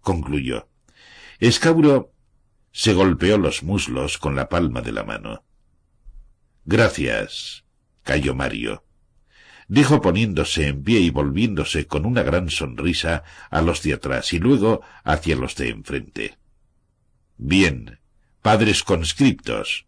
concluyó. 0.00 0.68
Escauro 1.40 2.12
se 2.72 2.92
golpeó 2.92 3.38
los 3.38 3.62
muslos 3.62 4.18
con 4.18 4.36
la 4.36 4.50
palma 4.50 4.82
de 4.82 4.92
la 4.92 5.02
mano. 5.02 5.44
Gracias, 6.66 7.64
cayó 8.02 8.34
Mario, 8.34 8.84
dijo 9.66 10.02
poniéndose 10.02 10.68
en 10.68 10.84
pie 10.84 11.00
y 11.00 11.08
volviéndose 11.08 11.86
con 11.86 12.04
una 12.04 12.22
gran 12.22 12.50
sonrisa 12.50 13.24
a 13.50 13.62
los 13.62 13.82
de 13.82 13.94
atrás 13.94 14.34
y 14.34 14.38
luego 14.38 14.82
hacia 15.04 15.36
los 15.36 15.56
de 15.56 15.70
enfrente. 15.70 16.38
Bien, 17.38 17.98
padres 18.42 18.84
conscriptos, 18.84 19.87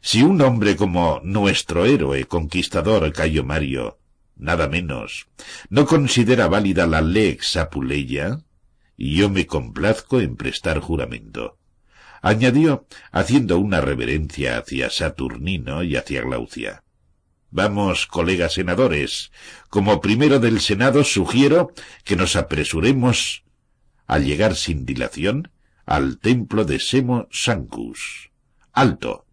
si 0.00 0.22
un 0.22 0.40
hombre 0.40 0.76
como 0.76 1.20
nuestro 1.22 1.84
héroe 1.84 2.24
conquistador 2.26 3.12
Cayo 3.12 3.44
Mario, 3.44 3.98
nada 4.36 4.68
menos, 4.68 5.28
no 5.68 5.86
considera 5.86 6.48
válida 6.48 6.86
la 6.86 7.02
lex 7.02 7.56
apuleia, 7.56 8.40
yo 8.96 9.30
me 9.30 9.46
complazco 9.46 10.20
en 10.20 10.36
prestar 10.36 10.80
juramento. 10.80 11.58
Añadió, 12.22 12.86
haciendo 13.12 13.58
una 13.58 13.80
reverencia 13.80 14.58
hacia 14.58 14.90
Saturnino 14.90 15.82
y 15.82 15.96
hacia 15.96 16.22
Glaucia. 16.22 16.84
Vamos, 17.50 18.06
colegas 18.06 18.54
senadores, 18.54 19.32
como 19.70 20.00
primero 20.00 20.38
del 20.38 20.60
Senado 20.60 21.02
sugiero 21.02 21.72
que 22.04 22.16
nos 22.16 22.36
apresuremos 22.36 23.44
a 24.06 24.18
llegar 24.18 24.54
sin 24.54 24.84
dilación 24.84 25.50
al 25.86 26.18
templo 26.18 26.64
de 26.64 26.78
Semo 26.78 27.26
Sancus. 27.30 28.30
¡Alto! 28.72 29.26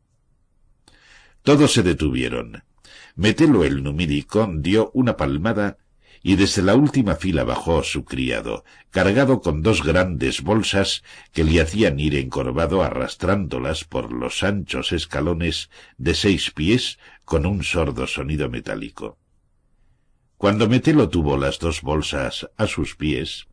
Todos 1.47 1.71
se 1.71 1.81
detuvieron. 1.81 2.61
Metelo 3.15 3.63
el 3.63 3.81
numídico 3.81 4.51
dio 4.53 4.91
una 4.93 5.15
palmada 5.15 5.77
y 6.21 6.35
desde 6.35 6.61
la 6.61 6.75
última 6.75 7.15
fila 7.15 7.45
bajó 7.45 7.83
su 7.83 8.03
criado, 8.03 8.65
cargado 8.89 9.39
con 9.39 9.61
dos 9.61 9.81
grandes 9.81 10.41
bolsas 10.41 11.03
que 11.31 11.45
le 11.45 11.61
hacían 11.61 12.01
ir 12.01 12.15
encorvado 12.15 12.83
arrastrándolas 12.83 13.85
por 13.85 14.11
los 14.11 14.43
anchos 14.43 14.91
escalones 14.91 15.69
de 15.97 16.15
seis 16.15 16.51
pies 16.51 16.99
con 17.23 17.45
un 17.45 17.63
sordo 17.63 18.07
sonido 18.07 18.49
metálico. 18.49 19.17
Cuando 20.35 20.67
Metelo 20.67 21.07
tuvo 21.07 21.37
las 21.37 21.59
dos 21.59 21.81
bolsas 21.81 22.49
a 22.57 22.67
sus 22.67 22.97
pies, 22.97 23.47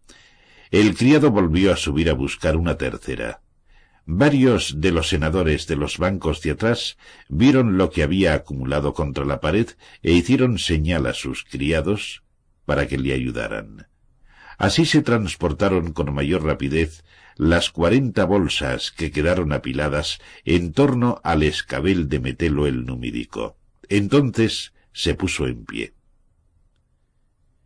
el 0.72 0.96
criado 0.96 1.30
volvió 1.30 1.72
a 1.72 1.76
subir 1.76 2.10
a 2.10 2.14
buscar 2.14 2.56
una 2.56 2.76
tercera. 2.76 3.43
Varios 4.06 4.80
de 4.82 4.90
los 4.92 5.08
senadores 5.08 5.66
de 5.66 5.76
los 5.76 5.96
bancos 5.96 6.42
de 6.42 6.50
atrás 6.50 6.98
vieron 7.28 7.78
lo 7.78 7.90
que 7.90 8.02
había 8.02 8.34
acumulado 8.34 8.92
contra 8.92 9.24
la 9.24 9.40
pared 9.40 9.70
e 10.02 10.12
hicieron 10.12 10.58
señal 10.58 11.06
a 11.06 11.14
sus 11.14 11.44
criados 11.44 12.22
para 12.66 12.86
que 12.86 12.98
le 12.98 13.14
ayudaran. 13.14 13.86
Así 14.58 14.84
se 14.84 15.00
transportaron 15.00 15.92
con 15.92 16.12
mayor 16.14 16.44
rapidez 16.44 17.02
las 17.36 17.70
cuarenta 17.70 18.26
bolsas 18.26 18.92
que 18.92 19.10
quedaron 19.10 19.52
apiladas 19.52 20.20
en 20.44 20.72
torno 20.72 21.20
al 21.24 21.42
escabel 21.42 22.08
de 22.08 22.20
Metelo 22.20 22.66
el 22.66 22.84
numídico. 22.84 23.56
Entonces 23.88 24.74
se 24.92 25.14
puso 25.14 25.46
en 25.46 25.64
pie. 25.64 25.94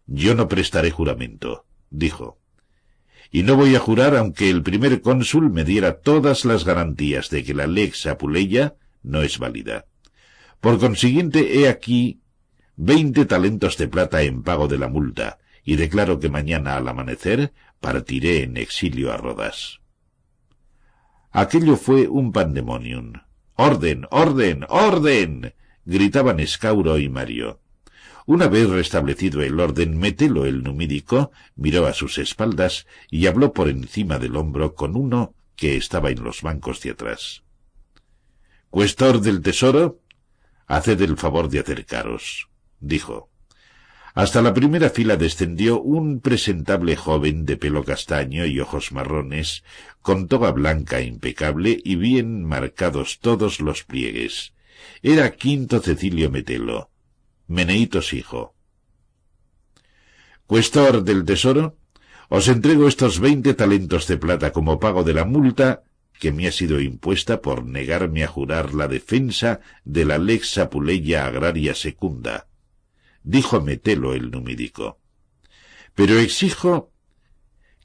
Yo 0.07 0.35
no 0.35 0.49
prestaré 0.49 0.91
juramento, 0.91 1.67
dijo 1.91 2.39
y 3.31 3.43
no 3.43 3.57
voy 3.57 3.75
a 3.75 3.81
jurar 3.81 4.17
aunque 4.17 4.49
el 4.51 4.63
primer 4.63 5.01
cónsul 5.01 5.51
me 5.51 5.65
diera 5.65 6.01
todas 6.01 6.45
las 6.45 6.65
garantías 6.65 7.31
de 7.31 7.45
que 7.45 7.55
la 7.55 7.67
lex 7.67 8.07
Apuleya 8.07 8.77
no 9.03 9.23
es 9.23 9.39
válida. 9.39 9.87
Por 10.61 10.79
consiguiente, 10.79 11.61
he 11.61 11.69
aquí 11.69 12.21
veinte 12.77 13.27
talentos 13.27 13.77
de 13.77 13.89
plata 13.89 14.23
en 14.23 14.43
pago 14.43 14.69
de 14.69 14.79
la 14.79 14.89
multa, 14.89 15.39
y 15.65 15.77
declaro 15.77 16.19
que 16.19 16.31
mañana 16.31 16.77
al 16.77 16.89
amanecer 16.89 17.53
partiré 17.81 18.43
en 18.43 18.57
exilio 18.57 19.13
a 19.13 19.17
Rodas. 19.17 19.81
Aquello 21.31 21.77
fue 21.77 22.09
un 22.09 22.33
pandemonium. 22.33 23.13
¡Orden! 23.55 24.07
¡Orden! 24.11 24.65
¡Orden! 24.69 25.55
gritaban 25.85 26.41
Escauro 26.41 26.99
y 26.99 27.09
Mario. 27.09 27.61
Una 28.29 28.47
vez 28.49 28.69
restablecido 28.69 29.41
el 29.41 29.59
orden, 29.59 29.97
Metelo 29.97 30.45
el 30.45 30.63
numídico 30.63 31.33
miró 31.57 31.87
a 31.87 31.95
sus 31.95 32.19
espaldas 32.19 32.87
y 33.11 33.27
habló 33.27 33.55
por 33.55 33.71
encima 33.71 34.19
del 34.19 34.37
hombro 34.37 34.75
con 34.75 34.97
uno 34.97 35.35
que 35.57 35.79
estaba 35.79 36.11
en 36.11 36.23
los 36.23 36.43
bancos 36.43 36.83
de 36.83 36.91
atrás. 36.91 37.43
Cuestor 38.69 39.23
del 39.23 39.41
tesoro, 39.41 40.03
haced 40.67 41.01
el 41.01 41.17
favor 41.17 41.49
de 41.49 41.61
acercaros, 41.61 42.51
dijo. 42.81 43.31
Hasta 44.13 44.43
la 44.43 44.53
primera 44.53 44.91
fila 44.91 45.17
descendió 45.17 45.81
un 45.81 46.21
presentable 46.21 46.97
joven 46.97 47.47
de 47.47 47.57
pelo 47.57 47.83
castaño 47.83 48.45
y 48.45 48.61
ojos 48.61 48.93
marrones, 48.93 49.65
con 50.03 50.29
toga 50.29 50.51
blanca 50.51 51.01
impecable 51.01 51.81
y 51.83 51.97
bien 51.97 52.45
marcados 52.45 53.21
todos 53.21 53.63
los 53.63 53.85
pliegues. 53.85 54.53
Era 55.03 55.31
Quinto 55.31 55.81
Cecilio 55.81 56.31
Metelo, 56.31 56.91
Meneitos 57.49 58.13
hijo. 58.13 58.55
Cuestor 60.47 61.03
del 61.03 61.25
tesoro, 61.25 61.79
os 62.29 62.47
entrego 62.49 62.87
estos 62.87 63.21
veinte 63.21 63.55
talentos 63.55 64.07
de 64.07 64.19
plata 64.19 64.53
como 64.53 64.79
pago 64.79 65.03
de 65.03 65.15
la 65.15 65.25
multa 65.25 65.83
que 66.21 66.31
me 66.31 66.47
ha 66.47 66.53
sido 66.53 66.79
impuesta 66.79 67.41
por 67.41 67.65
negarme 67.65 68.23
a 68.23 68.29
jurar 68.29 68.75
la 68.75 68.87
defensa 68.87 69.61
de 69.87 70.05
la 70.05 70.19
lex 70.19 70.59
apuleya 70.59 71.25
agraria 71.25 71.75
secunda, 71.75 72.49
dijo 73.23 73.63
Metelo 73.63 74.13
el 74.13 74.31
numídico. 74.31 75.01
Pero 75.95 76.19
exijo 76.19 76.93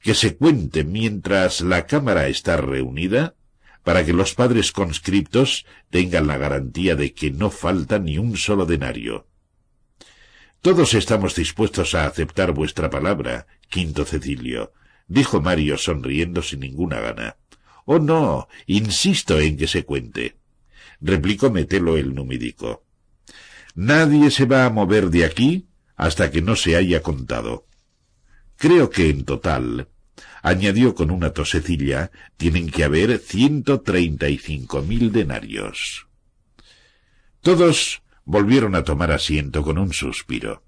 que 0.02 0.12
se 0.12 0.36
cuente 0.36 0.84
mientras 0.84 1.62
la 1.62 1.86
Cámara 1.86 2.28
está 2.28 2.58
reunida 2.58 3.34
para 3.82 4.04
que 4.04 4.12
los 4.12 4.34
padres 4.34 4.72
conscriptos 4.72 5.64
tengan 5.88 6.26
la 6.26 6.36
garantía 6.36 6.96
de 6.96 7.14
que 7.14 7.30
no 7.30 7.48
falta 7.48 7.98
ni 7.98 8.18
un 8.18 8.36
solo 8.36 8.66
denario. 8.66 9.26
Todos 10.64 10.94
estamos 10.94 11.34
dispuestos 11.34 11.94
a 11.94 12.06
aceptar 12.06 12.52
vuestra 12.52 12.88
palabra, 12.88 13.46
quinto 13.68 14.06
Cecilio, 14.06 14.72
dijo 15.06 15.42
Mario 15.42 15.76
sonriendo 15.76 16.40
sin 16.40 16.60
ninguna 16.60 17.00
gana. 17.00 17.36
Oh 17.84 17.98
no, 17.98 18.48
insisto 18.66 19.38
en 19.38 19.58
que 19.58 19.66
se 19.66 19.84
cuente, 19.84 20.38
replicó 21.02 21.50
Metelo 21.50 21.98
el 21.98 22.14
numídico. 22.14 22.82
Nadie 23.74 24.30
se 24.30 24.46
va 24.46 24.64
a 24.64 24.70
mover 24.70 25.10
de 25.10 25.26
aquí 25.26 25.68
hasta 25.96 26.30
que 26.30 26.40
no 26.40 26.56
se 26.56 26.76
haya 26.76 27.02
contado. 27.02 27.66
Creo 28.56 28.88
que 28.88 29.10
en 29.10 29.26
total, 29.26 29.90
añadió 30.42 30.94
con 30.94 31.10
una 31.10 31.34
tosecilla, 31.34 32.10
tienen 32.38 32.70
que 32.70 32.84
haber 32.84 33.18
ciento 33.18 33.82
treinta 33.82 34.30
y 34.30 34.38
cinco 34.38 34.80
mil 34.80 35.12
denarios. 35.12 36.06
Todos 37.42 38.00
volvieron 38.24 38.74
a 38.74 38.84
tomar 38.84 39.12
asiento 39.12 39.62
con 39.62 39.78
un 39.78 39.92
suspiro. 39.92 40.62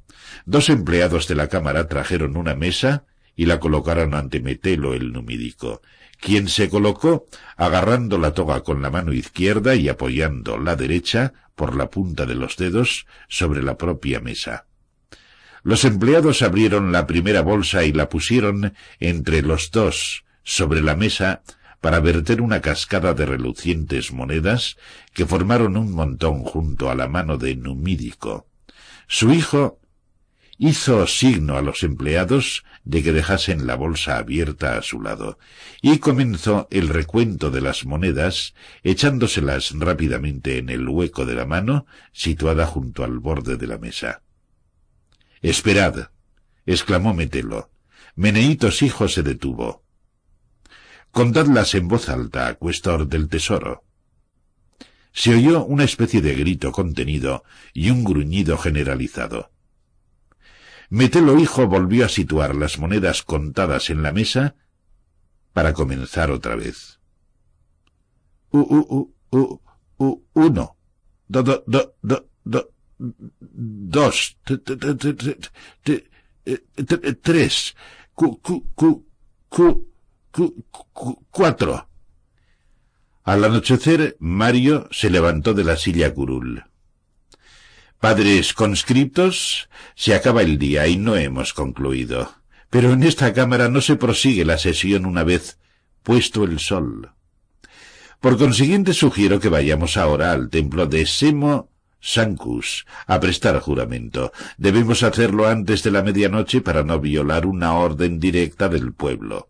Dos 0.45 0.69
empleados 0.69 1.29
de 1.29 1.35
la 1.35 1.49
cámara 1.49 1.89
trajeron 1.89 2.37
una 2.37 2.55
mesa 2.55 3.05
y 3.35 3.47
la 3.47 3.61
colocaron 3.61 4.15
ante 4.15 4.41
Metelo 4.41 4.95
el 4.95 5.13
numídico, 5.13 5.83
quien 6.21 6.49
se 6.49 6.69
colocó 6.69 7.27
agarrando 7.57 8.19
la 8.19 8.33
toga 8.33 8.63
con 8.63 8.83
la 8.83 8.91
mano 8.91 9.13
izquierda 9.13 9.75
y 9.75 9.89
apoyando 9.89 10.59
la 10.59 10.77
derecha 10.77 11.33
por 11.55 11.77
la 11.77 11.91
punta 11.91 12.27
de 12.27 12.35
los 12.35 12.57
dedos 12.57 13.07
sobre 13.29 13.63
la 13.63 13.77
propia 13.77 14.21
mesa. 14.21 14.67
Los 15.63 15.85
empleados 15.85 16.43
abrieron 16.43 16.93
la 16.93 17.07
primera 17.07 17.43
bolsa 17.43 17.85
y 17.85 17.93
la 17.93 18.09
pusieron 18.09 18.75
entre 19.01 19.43
los 19.43 19.71
dos 19.71 20.25
sobre 20.45 20.81
la 20.81 20.95
mesa 20.95 21.43
para 21.81 22.01
verter 22.01 22.41
una 22.41 22.61
cascada 22.61 23.15
de 23.15 23.27
relucientes 23.27 24.13
monedas 24.13 24.77
que 25.13 25.27
formaron 25.27 25.77
un 25.77 25.93
montón 25.93 26.43
junto 26.43 26.91
a 26.91 26.95
la 26.95 27.09
mano 27.09 27.39
de 27.39 27.57
Numídico. 27.57 28.47
Su 29.07 29.33
hijo 29.33 29.79
hizo 30.59 31.07
signo 31.07 31.57
a 31.57 31.63
los 31.63 31.83
empleados 31.83 32.65
de 32.85 33.03
que 33.03 33.13
dejasen 33.13 33.67
la 33.67 33.75
bolsa 33.75 34.17
abierta 34.17 34.79
a 34.79 34.83
su 34.83 35.01
lado, 35.01 35.39
y 35.83 35.99
comenzó 35.99 36.69
el 36.71 36.89
recuento 36.89 37.51
de 37.51 37.61
las 37.61 37.85
monedas, 37.85 38.55
echándoselas 38.83 39.73
rápidamente 39.79 40.59
en 40.59 40.71
el 40.71 40.89
hueco 40.89 41.27
de 41.27 41.35
la 41.35 41.47
mano 41.47 41.87
situada 42.13 42.67
junto 42.67 43.05
al 43.05 43.19
borde 43.19 43.57
de 43.57 43.67
la 43.67 43.79
mesa. 43.79 44.23
Esperad, 45.43 46.11
exclamó 46.65 47.13
Metelo. 47.13 47.71
Meneitos 48.15 48.83
hijo 48.83 49.09
se 49.09 49.23
detuvo. 49.23 49.86
Contadlas 51.17 51.75
en 51.75 51.89
voz 51.89 52.11
alta, 52.11 52.57
cuestor 52.57 53.09
del 53.09 53.31
tesoro. 53.31 53.85
Se 55.13 55.35
oyó 55.35 55.65
una 55.65 55.85
especie 55.85 56.21
de 56.21 56.35
grito 56.35 56.73
contenido 56.73 57.43
y 57.73 57.89
un 57.89 58.05
gruñido 58.05 58.59
generalizado. 58.59 59.51
Metelo 60.91 61.39
hijo 61.39 61.69
volvió 61.69 62.05
a 62.05 62.11
situar 62.11 62.55
las 62.55 62.79
monedas 62.79 63.23
contadas 63.23 63.89
en 63.89 64.03
la 64.03 64.13
mesa 64.13 64.57
para 65.55 65.73
comenzar 65.73 66.31
otra 66.31 66.55
vez. 66.55 67.01
U, 68.51 68.59
u, 68.59 69.15
u, 69.31 69.61
u, 69.97 70.23
uno, 70.35 70.77
do, 71.29 71.43
do, 71.43 71.65
do, 71.67 71.95
do, 72.03 72.31
do, 72.45 72.75
dos, 73.41 74.37
tres, 77.23 77.75
cu, 78.13 78.39
cu, 78.43 78.71
cu, 78.75 79.07
cu, 79.49 79.96
cuatro. 81.31 81.89
Al 83.25 83.45
anochecer, 83.45 84.17
Mario 84.21 84.89
se 84.93 85.11
levantó 85.11 85.53
de 85.53 85.65
la 85.65 85.77
silla 85.77 86.15
curul. 86.15 86.65
Padres 87.99 88.53
conscriptos, 88.53 89.69
se 89.95 90.15
acaba 90.15 90.43
el 90.43 90.59
día 90.59 90.87
y 90.87 90.97
no 90.97 91.17
hemos 91.17 91.53
concluido. 91.53 92.35
Pero 92.71 92.93
en 92.93 93.03
esta 93.03 93.33
cámara 93.33 93.69
no 93.69 93.81
se 93.81 93.97
prosigue 93.97 94.45
la 94.45 94.59
sesión 94.59 95.07
una 95.07 95.25
vez 95.25 95.59
puesto 96.03 96.45
el 96.45 96.61
sol. 96.61 97.13
Por 98.21 98.39
consiguiente 98.39 98.93
sugiero 98.93 99.41
que 99.41 99.49
vayamos 99.49 99.97
ahora 99.97 100.33
al 100.33 100.51
templo 100.51 100.87
de 100.87 101.07
Semo 101.07 101.71
Sancus 102.01 102.87
a 103.07 103.19
prestar 103.19 103.59
juramento. 103.61 104.33
Debemos 104.57 105.03
hacerlo 105.03 105.49
antes 105.49 105.83
de 105.83 105.91
la 105.91 106.03
medianoche 106.03 106.61
para 106.61 106.85
no 106.85 107.01
violar 107.01 107.47
una 107.47 107.75
orden 107.75 108.21
directa 108.21 108.69
del 108.69 108.93
pueblo 108.93 109.49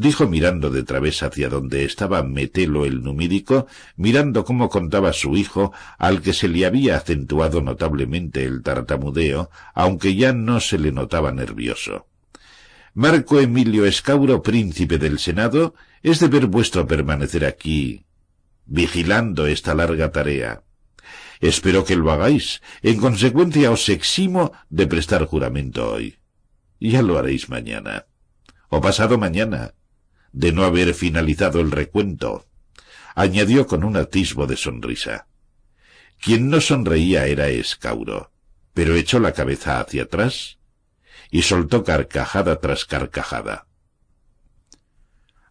dijo 0.00 0.26
mirando 0.26 0.70
de 0.70 0.82
través 0.82 1.22
hacia 1.22 1.50
donde 1.50 1.84
estaba 1.84 2.22
Metelo 2.22 2.86
el 2.86 3.02
numídico, 3.02 3.66
mirando 3.96 4.46
cómo 4.46 4.70
contaba 4.70 5.12
su 5.12 5.36
hijo, 5.36 5.72
al 5.98 6.22
que 6.22 6.32
se 6.32 6.48
le 6.48 6.64
había 6.64 6.96
acentuado 6.96 7.60
notablemente 7.60 8.44
el 8.44 8.62
tartamudeo, 8.62 9.50
aunque 9.74 10.16
ya 10.16 10.32
no 10.32 10.60
se 10.60 10.78
le 10.78 10.90
notaba 10.90 11.32
nervioso. 11.32 12.06
Marco 12.94 13.40
Emilio 13.40 13.84
Escauro, 13.84 14.42
príncipe 14.42 14.96
del 14.96 15.18
Senado, 15.18 15.74
es 16.02 16.18
deber 16.18 16.46
vuestro 16.46 16.86
permanecer 16.86 17.44
aquí, 17.44 18.06
vigilando 18.64 19.46
esta 19.46 19.74
larga 19.74 20.10
tarea. 20.10 20.62
Espero 21.40 21.84
que 21.84 21.96
lo 21.96 22.10
hagáis. 22.10 22.62
En 22.82 22.98
consecuencia 22.98 23.70
os 23.70 23.88
eximo 23.90 24.52
de 24.70 24.86
prestar 24.86 25.26
juramento 25.26 25.92
hoy. 25.92 26.16
Ya 26.80 27.02
lo 27.02 27.18
haréis 27.18 27.50
mañana. 27.50 28.06
O 28.68 28.80
pasado 28.80 29.18
mañana 29.18 29.74
de 30.32 30.52
no 30.52 30.64
haber 30.64 30.94
finalizado 30.94 31.60
el 31.60 31.70
recuento, 31.70 32.46
añadió 33.14 33.66
con 33.66 33.84
un 33.84 33.96
atisbo 33.96 34.46
de 34.46 34.56
sonrisa. 34.56 35.26
Quien 36.20 36.50
no 36.50 36.60
sonreía 36.60 37.26
era 37.26 37.48
Escauro, 37.48 38.30
pero 38.74 38.94
echó 38.94 39.18
la 39.18 39.32
cabeza 39.32 39.80
hacia 39.80 40.04
atrás 40.04 40.58
y 41.30 41.42
soltó 41.42 41.84
carcajada 41.84 42.60
tras 42.60 42.84
carcajada. 42.84 43.66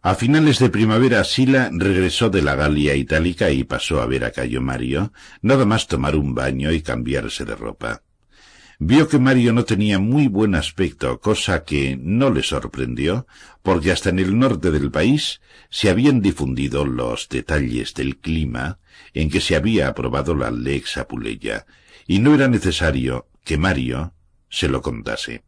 A 0.02 0.16
finales 0.16 0.60
de 0.60 0.70
primavera 0.70 1.24
Sila 1.26 1.70
regresó 1.74 2.30
de 2.30 2.42
la 2.42 2.56
Galia 2.56 2.96
itálica 2.96 3.52
y 3.52 3.66
pasó 3.66 4.02
a 4.02 4.06
ver 4.06 4.24
a 4.24 4.32
Cayo 4.32 4.62
Mario, 4.62 5.12
nada 5.42 5.66
más 5.66 5.88
tomar 5.88 6.16
un 6.16 6.34
baño 6.34 6.72
y 6.72 6.82
cambiarse 6.82 7.44
de 7.44 7.56
ropa. 7.56 8.04
Vio 8.82 9.10
que 9.10 9.20
Mario 9.20 9.52
no 9.52 9.66
tenía 9.66 10.00
muy 10.00 10.30
buen 10.30 10.56
aspecto, 10.56 11.20
cosa 11.20 11.66
que 11.66 12.00
no 12.02 12.30
le 12.30 12.44
sorprendió, 12.44 13.28
porque 13.62 13.92
hasta 13.92 14.10
en 14.10 14.20
el 14.20 14.40
norte 14.40 14.72
del 14.72 14.90
país 14.90 15.42
se 15.70 15.90
habían 15.90 16.22
difundido 16.22 16.86
los 16.86 17.28
detalles 17.28 17.94
del 17.94 18.16
clima 18.16 18.80
en 19.14 19.30
que 19.30 19.42
se 19.42 19.58
había 19.58 19.90
aprobado 19.90 20.34
la 20.34 20.50
Lex 20.50 20.96
Apuleya, 20.96 21.66
y 22.08 22.20
no 22.20 22.34
era 22.34 22.48
necesario 22.48 23.28
que 23.44 23.58
Mario 23.58 24.14
se 24.50 24.70
lo 24.70 24.82
contase. 24.82 25.44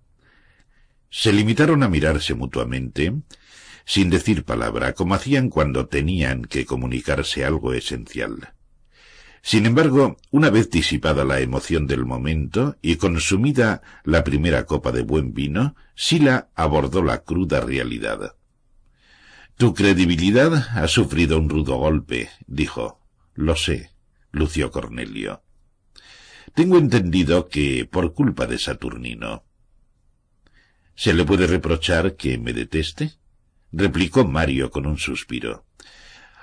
Se 1.10 1.32
limitaron 1.32 1.84
a 1.84 1.88
mirarse 1.88 2.34
mutuamente, 2.34 3.14
sin 3.86 4.10
decir 4.10 4.44
palabra, 4.44 4.92
como 4.92 5.16
hacían 5.16 5.50
cuando 5.50 5.88
tenían 5.88 6.44
que 6.44 6.66
comunicarse 6.66 7.46
algo 7.46 7.74
esencial. 7.74 8.56
Sin 9.42 9.66
embargo, 9.66 10.18
una 10.30 10.50
vez 10.52 10.70
disipada 10.70 11.24
la 11.24 11.40
emoción 11.40 11.88
del 11.88 12.06
momento 12.06 12.78
y 12.82 12.98
consumida 12.98 13.82
la 14.04 14.24
primera 14.24 14.66
copa 14.66 14.92
de 14.92 15.02
buen 15.02 15.34
vino, 15.34 15.76
Sila 15.96 16.50
abordó 16.56 17.02
la 17.02 17.24
cruda 17.24 17.60
realidad. 17.60 18.36
Tu 19.58 19.74
credibilidad 19.74 20.54
ha 20.54 20.88
sufrido 20.88 21.38
un 21.40 21.50
rudo 21.50 21.78
golpe, 21.78 22.30
dijo. 22.48 23.00
Lo 23.34 23.56
sé, 23.56 23.92
lució 24.32 24.72
Cornelio. 24.72 25.44
Tengo 26.54 26.78
entendido 26.78 27.48
que 27.48 27.88
por 27.90 28.14
culpa 28.14 28.46
de 28.46 28.60
Saturnino. 28.60 29.44
¿Se 30.96 31.14
le 31.14 31.26
puede 31.26 31.48
reprochar 31.48 32.16
que 32.16 32.38
me 32.38 32.54
deteste? 32.54 33.14
replicó 33.72 34.26
Mario 34.26 34.70
con 34.70 34.86
un 34.86 34.98
suspiro. 34.98 35.66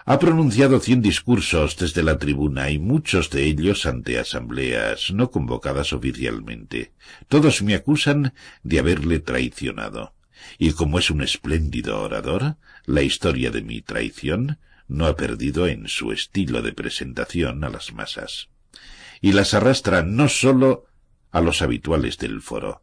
Ha 0.04 0.18
pronunciado 0.18 0.80
cien 0.80 1.02
discursos 1.02 1.76
desde 1.76 2.02
la 2.02 2.18
tribuna 2.18 2.70
y 2.70 2.78
muchos 2.78 3.30
de 3.30 3.44
ellos 3.44 3.84
ante 3.84 4.18
asambleas 4.18 5.10
no 5.10 5.30
convocadas 5.30 5.92
oficialmente. 5.92 6.92
Todos 7.28 7.62
me 7.62 7.74
acusan 7.74 8.32
de 8.62 8.78
haberle 8.78 9.18
traicionado. 9.18 10.14
Y 10.58 10.72
como 10.72 10.98
es 10.98 11.10
un 11.10 11.22
espléndido 11.22 12.00
orador, 12.00 12.56
la 12.86 13.02
historia 13.02 13.50
de 13.50 13.62
mi 13.62 13.82
traición 13.82 14.58
no 14.86 15.06
ha 15.06 15.16
perdido 15.16 15.66
en 15.66 15.88
su 15.88 16.12
estilo 16.12 16.62
de 16.62 16.72
presentación 16.72 17.62
a 17.64 17.68
las 17.68 17.92
masas. 17.92 18.48
Y 19.20 19.32
las 19.32 19.52
arrastra 19.52 20.02
no 20.02 20.28
sólo 20.28 20.86
a 21.30 21.40
los 21.40 21.60
habituales 21.60 22.16
del 22.18 22.40
foro, 22.40 22.82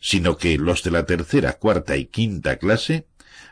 sino 0.00 0.36
que 0.36 0.58
los 0.58 0.82
de 0.82 0.90
la 0.90 1.06
tercera, 1.06 1.54
cuarta 1.54 1.96
y 1.96 2.06
quinta 2.06 2.56
clase 2.56 3.06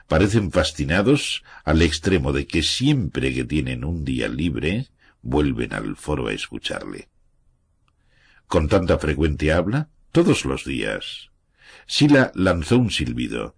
parecen 0.07 0.53
fascinados 0.53 1.43
al 1.65 1.83
extremo 1.83 2.33
de 2.33 2.47
que 2.47 2.63
siempre 2.63 3.33
que 3.35 3.45
tienen 3.45 3.85
un 3.85 4.05
día 4.05 4.29
libre 4.29 4.89
vuelven 5.23 5.73
al 5.73 5.97
foro 5.97 6.29
a 6.29 6.33
escucharle. 6.33 7.09
Con 8.47 8.69
tanta 8.69 8.99
frecuencia 8.99 9.57
habla, 9.57 9.89
todos 10.13 10.45
los 10.45 10.65
días. 10.65 11.31
Sila 11.87 12.31
lanzó 12.35 12.79
un 12.79 12.91
silbido. 12.91 13.57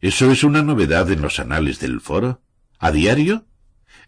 ¿Eso 0.00 0.30
es 0.30 0.44
una 0.44 0.62
novedad 0.62 1.10
en 1.10 1.22
los 1.22 1.40
anales 1.40 1.78
del 1.78 2.00
foro? 2.00 2.42
¿A 2.78 2.90
diario? 2.90 3.46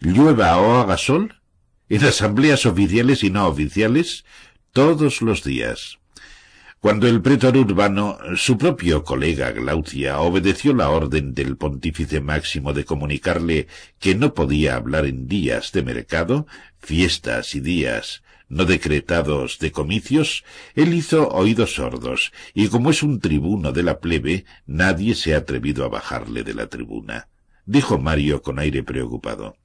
¿Llueva 0.01 0.59
o 0.59 0.81
haga 0.81 0.97
sol? 0.97 1.41
¿En 1.89 2.05
asambleas 2.05 2.67
oficiales 2.67 3.23
y 3.23 3.31
no 3.31 3.47
oficiales? 3.47 4.25
Todos 4.73 5.23
los 5.23 5.45
días. 5.45 5.99
Cuando 6.83 7.07
el 7.07 7.23
pretor 7.23 7.57
urbano, 7.57 8.19
su 8.35 8.59
propio 8.59 9.05
colega 9.05 9.53
Glaucia, 9.53 10.19
obedeció 10.19 10.75
la 10.75 10.91
orden 10.91 11.33
del 11.33 11.57
pontífice 11.57 12.21
máximo 12.21 12.73
de 12.73 12.85
comunicarle 12.85 13.69
que 14.01 14.17
no 14.17 14.35
podía 14.35 14.75
hablar 14.75 15.07
en 15.07 15.29
días 15.29 15.71
de 15.71 15.85
mercado, 15.85 16.49
fiestas 16.81 17.55
y 17.55 17.61
días 17.61 18.25
no 18.49 18.65
decretados 18.65 19.61
de 19.61 19.71
comicios, 19.71 20.43
él 20.75 20.93
hizo 20.93 21.29
oídos 21.29 21.77
sordos, 21.77 22.33
y 22.53 22.67
como 22.67 22.91
es 22.91 23.05
un 23.05 23.21
tribuno 23.21 23.71
de 23.71 23.85
la 23.85 24.01
plebe, 24.01 24.45
nadie 24.67 25.15
se 25.15 25.37
ha 25.37 25.39
atrevido 25.39 25.85
a 25.85 25.89
bajarle 25.89 26.43
de 26.43 26.55
la 26.55 26.67
tribuna. 26.67 27.29
Dijo 27.65 28.01
Mario 28.01 28.43
con 28.43 28.59
aire 28.59 28.83
preocupado. 28.83 29.57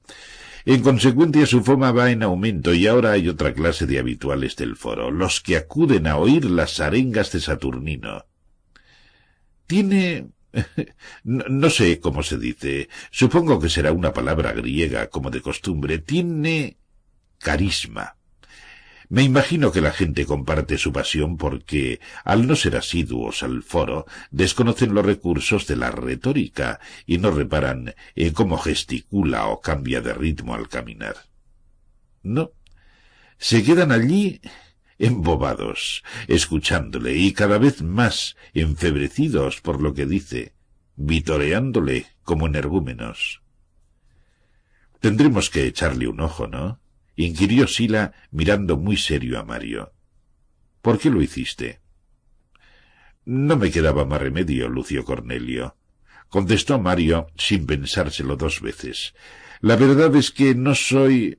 En 0.68 0.82
consecuencia, 0.82 1.46
su 1.46 1.64
fama 1.64 1.92
va 1.92 2.10
en 2.10 2.22
aumento 2.22 2.74
y 2.74 2.86
ahora 2.86 3.12
hay 3.12 3.26
otra 3.26 3.54
clase 3.54 3.86
de 3.86 3.98
habituales 3.98 4.54
del 4.54 4.76
foro, 4.76 5.10
los 5.10 5.40
que 5.40 5.56
acuden 5.56 6.06
a 6.06 6.18
oír 6.18 6.44
las 6.44 6.78
arengas 6.80 7.32
de 7.32 7.40
Saturnino. 7.40 8.26
Tiene... 9.66 10.28
no 11.24 11.70
sé 11.70 12.00
cómo 12.00 12.22
se 12.22 12.36
dice. 12.36 12.90
Supongo 13.10 13.58
que 13.58 13.70
será 13.70 13.92
una 13.92 14.12
palabra 14.12 14.52
griega, 14.52 15.08
como 15.08 15.30
de 15.30 15.40
costumbre. 15.40 16.00
Tiene 16.00 16.76
carisma. 17.38 18.17
Me 19.10 19.22
imagino 19.22 19.72
que 19.72 19.80
la 19.80 19.92
gente 19.92 20.26
comparte 20.26 20.76
su 20.76 20.92
pasión 20.92 21.38
porque, 21.38 21.98
al 22.24 22.46
no 22.46 22.56
ser 22.56 22.76
asiduos 22.76 23.42
al 23.42 23.62
foro, 23.62 24.04
desconocen 24.30 24.94
los 24.94 25.04
recursos 25.04 25.66
de 25.66 25.76
la 25.76 25.90
retórica 25.90 26.78
y 27.06 27.16
no 27.16 27.30
reparan 27.30 27.94
en 28.14 28.34
cómo 28.34 28.58
gesticula 28.58 29.46
o 29.46 29.62
cambia 29.62 30.02
de 30.02 30.12
ritmo 30.12 30.54
al 30.54 30.68
caminar. 30.68 31.16
No. 32.22 32.52
Se 33.38 33.62
quedan 33.62 33.92
allí 33.92 34.42
embobados, 34.98 36.02
escuchándole 36.26 37.14
y 37.14 37.32
cada 37.32 37.56
vez 37.56 37.82
más 37.82 38.36
enfebrecidos 38.52 39.62
por 39.62 39.80
lo 39.80 39.94
que 39.94 40.04
dice, 40.04 40.52
vitoreándole 40.96 42.06
como 42.24 42.46
energúmenos. 42.46 43.40
Tendremos 45.00 45.48
que 45.48 45.66
echarle 45.66 46.08
un 46.08 46.20
ojo, 46.20 46.46
¿no? 46.46 46.80
Inquirió 47.18 47.66
Sila 47.66 48.12
mirando 48.30 48.76
muy 48.76 48.96
serio 48.96 49.38
a 49.38 49.44
Mario. 49.44 49.92
¿Por 50.80 50.98
qué 50.98 51.10
lo 51.10 51.20
hiciste? 51.20 51.80
No 53.24 53.56
me 53.56 53.70
quedaba 53.70 54.04
más 54.04 54.22
remedio, 54.22 54.68
Lucio 54.68 55.04
Cornelio. 55.04 55.76
Contestó 56.28 56.78
Mario 56.78 57.26
sin 57.36 57.66
pensárselo 57.66 58.36
dos 58.36 58.60
veces. 58.60 59.14
La 59.60 59.76
verdad 59.76 60.14
es 60.14 60.30
que 60.30 60.54
no 60.54 60.74
soy. 60.74 61.38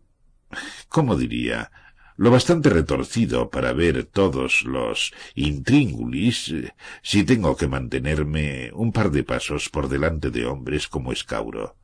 ¿cómo 0.90 1.16
diría? 1.16 1.72
lo 2.18 2.32
bastante 2.32 2.70
retorcido 2.70 3.50
para 3.50 3.72
ver 3.72 4.04
todos 4.04 4.64
los 4.64 5.14
intríngulis 5.36 6.54
si 7.02 7.24
tengo 7.24 7.56
que 7.56 7.70
mantenerme 7.70 8.72
un 8.74 8.92
par 8.92 9.12
de 9.12 9.24
pasos 9.24 9.70
por 9.70 9.88
delante 9.88 10.30
de 10.30 10.46
hombres 10.46 10.90
como 10.90 11.14
Escauro 11.14 11.79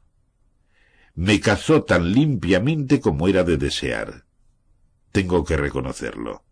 me 1.15 1.39
cazó 1.39 1.83
tan 1.83 2.11
limpiamente 2.11 2.99
como 2.99 3.27
era 3.27 3.43
de 3.43 3.57
desear. 3.57 4.25
Tengo 5.13 5.45
que 5.45 5.55
reconocerlo. 5.55 6.43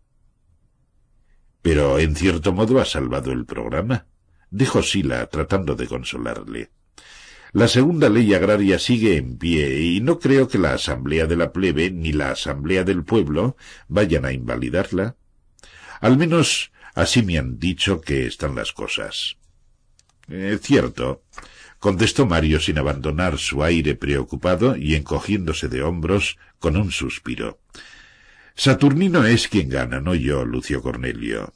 Pero 1.60 1.98
en 1.98 2.16
cierto 2.16 2.52
modo 2.52 2.80
ha 2.80 2.86
salvado 2.86 3.30
el 3.30 3.44
programa, 3.44 4.06
dijo 4.50 4.82
Sila 4.82 5.26
tratando 5.26 5.74
de 5.74 5.86
consolarle. 5.86 6.70
La 7.52 7.68
segunda 7.68 8.08
ley 8.08 8.34
agraria 8.34 8.78
sigue 8.78 9.16
en 9.16 9.36
pie 9.38 9.80
y 9.80 10.00
no 10.00 10.18
creo 10.18 10.48
que 10.48 10.58
la 10.58 10.72
Asamblea 10.72 11.26
de 11.26 11.36
la 11.36 11.52
Plebe 11.52 11.90
ni 11.90 12.12
la 12.12 12.30
Asamblea 12.30 12.84
del 12.84 13.04
Pueblo 13.04 13.56
vayan 13.86 14.24
a 14.24 14.32
invalidarla. 14.32 15.16
Al 16.00 16.16
menos 16.16 16.72
así 16.94 17.22
me 17.22 17.38
han 17.38 17.58
dicho 17.58 18.00
que 18.00 18.26
están 18.26 18.56
las 18.56 18.72
cosas. 18.72 19.36
Eh, 20.28 20.58
cierto 20.60 21.22
contestó 21.84 22.24
Mario 22.24 22.60
sin 22.60 22.78
abandonar 22.78 23.36
su 23.36 23.62
aire 23.62 23.94
preocupado 23.94 24.74
y 24.74 24.94
encogiéndose 24.94 25.68
de 25.68 25.82
hombros 25.82 26.38
con 26.58 26.78
un 26.78 26.90
suspiro. 26.90 27.60
Saturnino 28.54 29.26
es 29.26 29.48
quien 29.48 29.68
gana, 29.68 30.00
no 30.00 30.14
yo, 30.14 30.46
Lucio 30.46 30.80
Cornelio. 30.80 31.52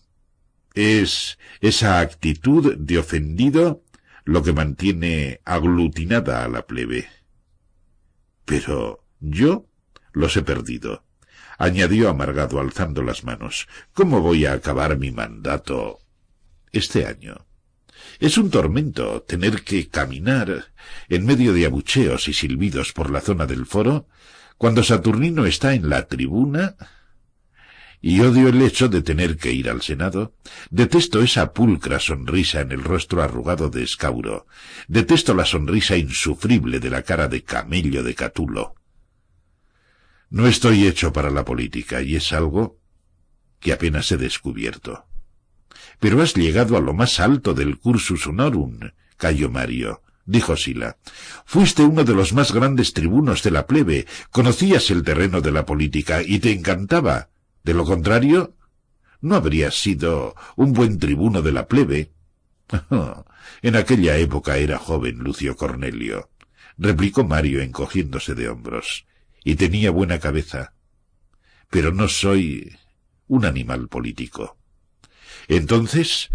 Es 0.75 1.39
esa 1.63 2.01
actitud 2.01 2.77
de 2.77 2.99
ofendido 2.99 3.83
lo 4.27 4.43
que 4.43 4.53
mantiene 4.53 5.41
aglutinada 5.47 6.45
a 6.45 6.49
la 6.49 6.67
plebe. 6.67 7.09
Pero 8.45 9.07
yo 9.21 9.65
los 10.13 10.37
he 10.37 10.43
perdido, 10.43 11.05
añadió 11.57 12.11
amargado 12.11 12.61
alzando 12.61 13.03
las 13.03 13.25
manos. 13.25 13.67
¿Cómo 13.95 14.21
voy 14.21 14.45
a 14.45 14.53
acabar 14.53 14.99
mi 14.99 15.11
mandato 15.11 16.01
este 16.71 17.07
año? 17.07 17.48
Es 18.19 18.39
un 18.39 18.51
tormento 18.51 19.23
tener 19.23 19.63
que 19.63 19.89
caminar 19.89 20.73
en 21.09 21.27
medio 21.27 21.53
de 21.53 21.67
abucheos 21.67 22.29
y 22.29 22.33
silbidos 22.33 22.93
por 22.93 23.11
la 23.11 23.21
zona 23.21 23.47
del 23.47 23.67
foro 23.67 24.09
cuando 24.57 24.83
Saturnino 24.83 25.47
está 25.47 25.75
en 25.75 25.89
la 25.89 26.07
tribuna 26.09 26.77
y 28.01 28.21
odio 28.21 28.49
el 28.49 28.63
hecho 28.63 28.89
de 28.89 29.03
tener 29.03 29.37
que 29.37 29.53
ir 29.53 29.69
al 29.69 29.83
Senado. 29.83 30.35
Detesto 30.71 31.21
esa 31.21 31.53
pulcra 31.53 31.99
sonrisa 31.99 32.61
en 32.61 32.73
el 32.73 32.85
rostro 32.85 33.23
arrugado 33.23 33.71
de 33.71 33.83
Escauro. 33.83 34.47
Detesto 34.87 35.35
la 35.35 35.45
sonrisa 35.45 35.97
insufrible 35.97 36.81
de 36.81 36.91
la 36.91 37.03
cara 37.03 37.29
de 37.29 37.43
camello 37.43 38.03
de 38.03 38.15
Catulo. 38.15 38.75
No 40.31 40.47
estoy 40.47 40.87
hecho 40.87 41.13
para 41.13 41.31
la 41.31 41.45
política 41.45 42.03
y 42.03 42.15
es 42.15 42.33
algo 42.33 42.79
que 43.61 43.73
apenas 43.73 44.13
he 44.13 44.17
descubierto. 44.17 45.08
Pero 46.01 46.23
has 46.23 46.35
llegado 46.35 46.77
a 46.77 46.81
lo 46.81 46.95
más 46.95 47.21
alto 47.21 47.55
del 47.55 47.79
cursus 47.79 48.27
honorum, 48.27 48.79
Cayo 49.17 49.51
Mario, 49.51 50.03
dijo 50.25 50.57
Sila. 50.57 50.97
Fuiste 51.45 51.83
uno 51.83 52.05
de 52.05 52.15
los 52.15 52.33
más 52.33 52.53
grandes 52.53 52.93
tribunos 52.93 53.43
de 53.43 53.51
la 53.51 53.67
plebe, 53.67 54.07
conocías 54.31 54.91
el 54.91 55.03
terreno 55.03 55.41
de 55.41 55.51
la 55.51 55.67
política 55.67 56.23
y 56.23 56.39
te 56.39 56.53
encantaba. 56.53 57.31
De 57.65 57.75
lo 57.75 57.85
contrario, 57.85 58.55
no 59.21 59.35
habrías 59.35 59.75
sido 59.75 60.37
un 60.57 60.73
buen 60.73 60.99
tribuno 60.99 61.43
de 61.43 61.53
la 61.53 61.67
plebe. 61.67 62.13
en 63.63 63.77
aquella 63.77 64.17
época 64.19 64.59
era 64.59 64.79
joven 64.79 65.19
Lucio 65.19 65.57
Cornelio, 65.57 66.31
replicó 66.77 67.25
Mario 67.25 67.63
encogiéndose 67.63 68.35
de 68.35 68.49
hombros, 68.49 69.07
y 69.43 69.57
tenía 69.57 69.91
buena 69.91 70.19
cabeza. 70.19 70.75
Pero 71.71 71.93
no 71.93 72.09
soy 72.09 72.77
un 73.27 73.45
animal 73.47 73.89
político. 73.89 74.58
Entonces, 75.49 76.29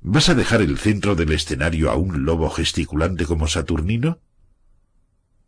¿vas 0.00 0.28
a 0.28 0.34
dejar 0.34 0.60
el 0.60 0.76
centro 0.76 1.14
del 1.14 1.32
escenario 1.32 1.90
a 1.90 1.94
un 1.94 2.24
lobo 2.24 2.50
gesticulante 2.50 3.24
como 3.24 3.46
Saturnino? 3.46 4.20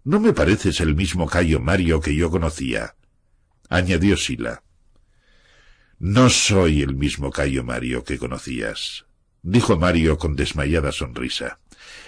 No 0.04 0.20
me 0.20 0.32
pareces 0.32 0.80
el 0.80 0.94
mismo 0.94 1.26
Cayo 1.26 1.60
Mario 1.60 2.00
que 2.00 2.14
yo 2.14 2.30
conocía, 2.30 2.94
añadió 3.68 4.16
Sila. 4.16 4.62
No 5.98 6.30
soy 6.30 6.80
el 6.82 6.94
mismo 6.94 7.30
Cayo 7.30 7.64
Mario 7.64 8.04
que 8.04 8.18
conocías, 8.18 9.06
dijo 9.42 9.76
Mario 9.76 10.16
con 10.16 10.36
desmayada 10.36 10.92
sonrisa. 10.92 11.58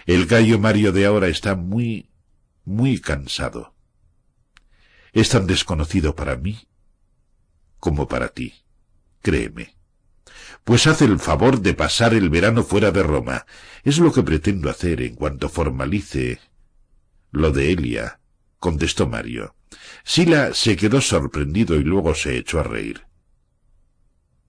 El 0.06 0.28
Cayo 0.28 0.60
Mario 0.60 0.92
de 0.92 1.06
ahora 1.06 1.26
está 1.26 1.56
muy, 1.56 2.08
muy 2.64 3.00
cansado. 3.00 3.74
Es 5.12 5.30
tan 5.30 5.48
desconocido 5.48 6.14
para 6.14 6.36
mí 6.36 6.68
como 7.80 8.06
para 8.06 8.28
ti, 8.28 8.54
créeme. 9.22 9.79
Pues 10.64 10.86
haz 10.86 11.02
el 11.02 11.18
favor 11.18 11.60
de 11.60 11.74
pasar 11.74 12.14
el 12.14 12.30
verano 12.30 12.62
fuera 12.62 12.90
de 12.90 13.02
Roma. 13.02 13.46
Es 13.82 13.98
lo 13.98 14.12
que 14.12 14.22
pretendo 14.22 14.70
hacer 14.70 15.02
en 15.02 15.14
cuanto 15.14 15.48
formalice 15.48 16.38
lo 17.32 17.52
de 17.52 17.72
Elia, 17.72 18.20
contestó 18.58 19.06
Mario. 19.06 19.54
Sila 20.04 20.52
se 20.52 20.76
quedó 20.76 21.00
sorprendido 21.00 21.76
y 21.76 21.84
luego 21.84 22.14
se 22.14 22.36
echó 22.36 22.60
a 22.60 22.64
reír. 22.64 23.02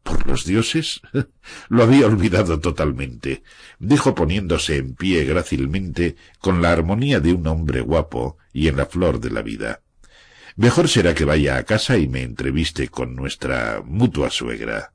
Por 0.03 0.25
los 0.25 0.45
dioses. 0.45 1.01
Lo 1.69 1.83
había 1.83 2.07
olvidado 2.07 2.59
totalmente, 2.59 3.43
dijo 3.77 4.15
poniéndose 4.15 4.77
en 4.77 4.95
pie 4.95 5.25
grácilmente 5.25 6.15
con 6.39 6.61
la 6.61 6.71
armonía 6.71 7.19
de 7.19 7.33
un 7.33 7.45
hombre 7.45 7.81
guapo 7.81 8.37
y 8.51 8.67
en 8.67 8.77
la 8.77 8.87
flor 8.87 9.19
de 9.19 9.29
la 9.29 9.43
vida. 9.43 9.81
Mejor 10.55 10.89
será 10.89 11.13
que 11.13 11.23
vaya 11.23 11.57
a 11.57 11.63
casa 11.63 11.97
y 11.97 12.07
me 12.07 12.23
entreviste 12.23 12.87
con 12.87 13.15
nuestra 13.15 13.83
mutua 13.85 14.31
suegra. 14.31 14.93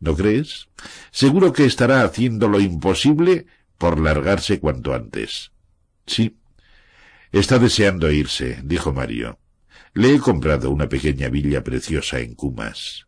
¿No 0.00 0.14
crees? 0.14 0.68
Seguro 1.10 1.52
que 1.52 1.64
estará 1.64 2.02
haciendo 2.02 2.48
lo 2.48 2.60
imposible 2.60 3.46
por 3.78 4.00
largarse 4.00 4.60
cuanto 4.60 4.94
antes. 4.94 5.52
Sí. 6.06 6.38
Está 7.32 7.58
deseando 7.58 8.10
irse, 8.10 8.60
dijo 8.64 8.92
Mario. 8.92 9.38
Le 9.94 10.14
he 10.14 10.18
comprado 10.18 10.70
una 10.70 10.88
pequeña 10.88 11.28
villa 11.28 11.64
preciosa 11.64 12.20
en 12.20 12.34
Cumas. 12.34 13.06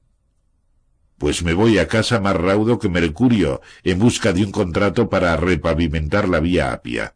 Pues 1.18 1.42
me 1.42 1.54
voy 1.54 1.78
a 1.78 1.86
casa 1.86 2.18
más 2.18 2.34
raudo 2.34 2.78
que 2.78 2.88
Mercurio 2.88 3.60
en 3.84 3.98
busca 3.98 4.32
de 4.32 4.44
un 4.44 4.50
contrato 4.50 5.08
para 5.10 5.36
repavimentar 5.36 6.28
la 6.28 6.40
vía 6.40 6.72
Apia. 6.72 7.14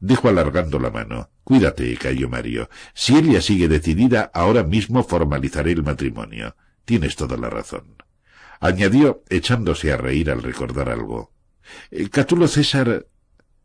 Dijo 0.00 0.28
alargando 0.28 0.78
la 0.78 0.90
mano. 0.90 1.30
Cuídate, 1.44 1.94
Cayo 1.96 2.28
Mario. 2.28 2.68
Si 2.94 3.16
ella 3.16 3.40
sigue 3.40 3.68
decidida, 3.68 4.30
ahora 4.34 4.62
mismo 4.62 5.04
formalizaré 5.04 5.72
el 5.72 5.82
matrimonio. 5.82 6.56
Tienes 6.84 7.16
toda 7.16 7.36
la 7.36 7.50
razón. 7.50 7.96
Añadió, 8.64 9.22
echándose 9.28 9.92
a 9.92 9.98
reír 9.98 10.30
al 10.30 10.42
recordar 10.42 10.88
algo. 10.88 11.34
El 11.90 12.08
Catulo 12.08 12.48
César 12.48 13.06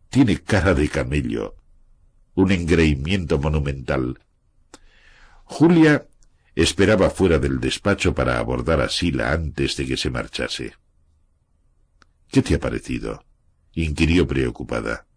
tiene 0.10 0.42
cara 0.42 0.74
de 0.74 0.90
camello. 0.90 1.56
Un 2.34 2.52
engreimiento 2.52 3.40
monumental. 3.40 4.20
Julia 5.46 6.06
Esperaba 6.54 7.10
fuera 7.10 7.40
del 7.40 7.62
despacho 7.62 8.14
para 8.14 8.40
abordar 8.40 8.82
a 8.82 8.90
Sila 8.90 9.32
antes 9.32 9.78
de 9.78 9.86
que 9.86 9.96
se 9.96 10.10
marchase. 10.10 10.74
¿Qué 12.28 12.42
te 12.42 12.56
ha 12.56 12.60
parecido? 12.60 13.24
inquirió 13.72 14.28
preocupada. 14.28 15.08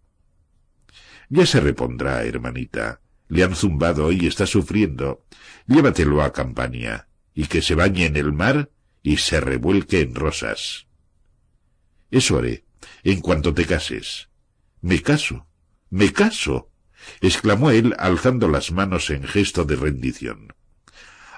Ya 1.27 1.45
se 1.45 1.59
repondrá, 1.59 2.23
hermanita. 2.23 3.01
Le 3.27 3.43
han 3.43 3.53
zumbado 3.53 4.13
y 4.13 4.27
está 4.27 4.45
sufriendo. 4.45 5.25
Llévatelo 5.67 6.21
a 6.21 6.31
Campania, 6.31 7.09
y 7.33 7.47
que 7.47 7.61
se 7.61 7.75
bañe 7.75 8.05
en 8.05 8.15
el 8.15 8.31
mar 8.31 8.69
y 9.03 9.17
se 9.17 9.41
revuelque 9.41 9.99
en 9.99 10.15
rosas. 10.15 10.87
Eso 12.09 12.37
haré, 12.37 12.63
en 13.03 13.19
cuanto 13.19 13.53
te 13.53 13.65
cases. 13.65 14.29
Me 14.81 15.01
caso, 15.01 15.45
me 15.89 16.11
caso, 16.11 16.71
exclamó 17.21 17.69
él 17.71 17.93
alzando 17.99 18.47
las 18.47 18.71
manos 18.71 19.09
en 19.09 19.23
gesto 19.23 19.65
de 19.65 19.75
rendición. 19.75 20.53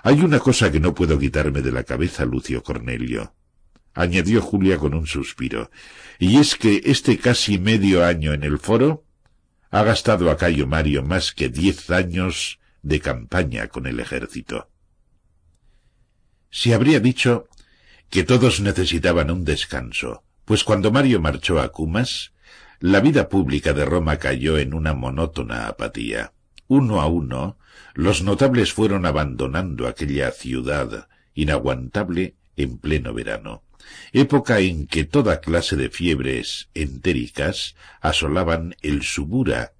Hay 0.03 0.21
una 0.21 0.39
cosa 0.39 0.71
que 0.71 0.79
no 0.79 0.93
puedo 0.93 1.17
quitarme 1.17 1.61
de 1.61 1.71
la 1.71 1.83
cabeza, 1.83 2.25
Lucio 2.25 2.61
Cornelio, 2.61 3.33
añadió 3.95 4.41
Julia 4.41 4.77
con 4.77 4.93
un 4.93 5.07
suspiro, 5.07 5.71
y 6.19 6.37
es 6.37 6.55
que 6.55 6.81
este 6.85 7.17
casi 7.17 7.57
medio 7.57 8.05
año 8.05 8.33
en 8.33 8.43
el 8.43 8.59
foro 8.59 9.03
ha 9.71 9.83
gastado 9.83 10.29
a 10.29 10.37
Cayo 10.37 10.67
Mario 10.67 11.01
más 11.01 11.33
que 11.33 11.49
diez 11.49 11.89
años 11.89 12.59
de 12.83 12.99
campaña 12.99 13.67
con 13.67 13.87
el 13.87 13.99
ejército. 13.99 14.69
Se 16.51 16.73
habría 16.73 16.99
dicho 16.99 17.47
que 18.09 18.23
todos 18.23 18.61
necesitaban 18.61 19.31
un 19.31 19.43
descanso, 19.43 20.23
pues 20.45 20.63
cuando 20.63 20.91
Mario 20.91 21.19
marchó 21.19 21.59
a 21.59 21.71
Cumas, 21.71 22.33
la 22.79 22.99
vida 22.99 23.29
pública 23.29 23.73
de 23.73 23.85
Roma 23.85 24.17
cayó 24.17 24.57
en 24.57 24.73
una 24.73 24.93
monótona 24.93 25.67
apatía. 25.67 26.33
Uno 26.67 27.01
a 27.01 27.07
uno, 27.07 27.57
los 27.93 28.21
notables 28.21 28.73
fueron 28.73 29.05
abandonando 29.05 29.87
aquella 29.87 30.31
ciudad 30.31 31.07
inaguantable 31.33 32.35
en 32.55 32.77
pleno 32.77 33.13
verano, 33.13 33.63
época 34.13 34.59
en 34.59 34.87
que 34.87 35.03
toda 35.03 35.41
clase 35.41 35.75
de 35.75 35.89
fiebres 35.89 36.69
entéricas 36.73 37.75
asolaban 38.01 38.75
el 38.81 39.03
subura 39.03 39.73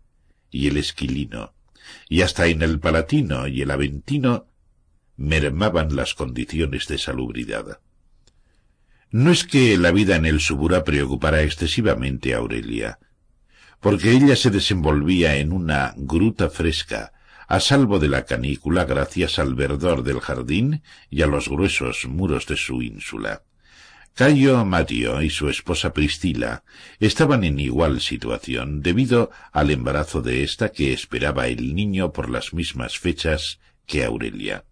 y 0.52 0.68
el 0.68 0.78
esquilino, 0.78 1.54
y 2.10 2.22
hasta 2.22 2.48
en 2.48 2.62
el 2.62 2.80
palatino 2.80 3.48
y 3.48 3.62
el 3.62 3.72
aventino 3.72 4.48
mermaban 5.18 5.96
las 5.96 6.14
condiciones 6.14 6.88
de 6.88 6.98
salubridad. 6.98 7.80
No 9.16 9.32
es 9.32 9.46
que 9.46 9.78
la 9.78 9.92
vida 9.92 10.18
en 10.18 10.26
el 10.26 10.42
subura 10.42 10.84
preocupara 10.84 11.42
excesivamente 11.42 12.34
a 12.34 12.40
Aurelia, 12.40 13.00
porque 13.80 14.12
ella 14.12 14.36
se 14.36 14.50
desenvolvía 14.50 15.38
en 15.38 15.54
una 15.54 15.94
gruta 15.96 16.50
fresca, 16.50 17.14
a 17.48 17.62
salvo 17.62 18.00
de 18.00 18.10
la 18.10 18.26
canícula 18.26 18.84
gracias 18.84 19.40
al 19.40 19.56
verdor 19.56 20.04
del 20.04 20.20
jardín 20.20 20.82
y 21.10 21.22
a 21.22 21.28
los 21.28 21.48
gruesos 21.48 22.06
muros 22.10 22.46
de 22.46 22.58
su 22.58 22.82
ínsula. 22.82 23.44
Cayo 24.16 24.66
Matio 24.66 25.22
y 25.22 25.30
su 25.30 25.48
esposa 25.48 25.94
Pristila 25.94 26.66
estaban 27.00 27.46
en 27.46 27.58
igual 27.58 28.02
situación 28.02 28.82
debido 28.82 29.32
al 29.54 29.72
embarazo 29.72 30.22
de 30.22 30.44
ésta 30.44 30.74
que 30.74 30.92
esperaba 30.92 31.48
el 31.48 31.74
niño 31.74 32.12
por 32.12 32.30
las 32.30 32.54
mismas 32.54 33.00
fechas 33.00 33.62
que 33.86 34.04
Aurelia. 34.04 34.66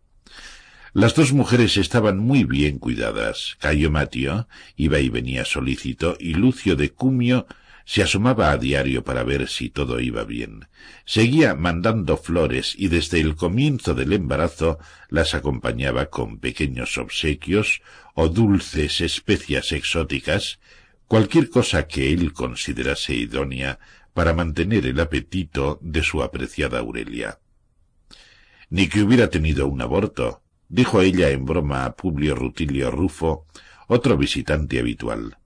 Las 0.95 1.15
dos 1.15 1.33
mujeres 1.33 1.77
estaban 1.77 2.19
muy 2.19 2.43
bien 2.43 2.77
cuidadas. 2.77 3.57
Cayo 3.59 3.89
Matio 3.89 4.47
iba 4.75 4.99
y 4.99 5.09
venía 5.09 5.43
solícito 5.43 6.15
y 6.19 6.35
Lucio 6.35 6.75
de 6.75 6.91
Cumio 6.91 7.47
se 7.83 8.03
asomaba 8.03 8.51
a 8.51 8.57
diario 8.57 9.03
para 9.03 9.23
ver 9.23 9.47
si 9.47 9.71
todo 9.71 9.99
iba 9.99 10.23
bien. 10.23 10.67
Seguía 11.03 11.55
mandando 11.55 12.15
flores 12.15 12.75
y 12.77 12.89
desde 12.89 13.19
el 13.19 13.35
comienzo 13.35 13.95
del 13.95 14.13
embarazo 14.13 14.77
las 15.09 15.33
acompañaba 15.33 16.11
con 16.11 16.37
pequeños 16.37 16.99
obsequios 16.99 17.81
o 18.13 18.29
dulces 18.29 19.01
especias 19.01 19.71
exóticas, 19.71 20.59
cualquier 21.07 21.49
cosa 21.49 21.87
que 21.87 22.13
él 22.13 22.33
considerase 22.33 23.15
idónea 23.15 23.79
para 24.13 24.35
mantener 24.35 24.85
el 24.85 24.99
apetito 24.99 25.79
de 25.81 26.03
su 26.03 26.21
apreciada 26.21 26.79
Aurelia. 26.79 27.39
Ni 28.69 28.87
que 28.87 29.01
hubiera 29.01 29.31
tenido 29.31 29.67
un 29.67 29.81
aborto, 29.81 30.42
dijo 30.69 31.01
ella 31.01 31.29
en 31.29 31.45
broma 31.45 31.85
a 31.85 31.95
Publio 31.95 32.35
Rutilio 32.35 32.91
Rufo, 32.91 33.45
otro 33.87 34.17
visitante 34.17 34.79
habitual. 34.79 35.37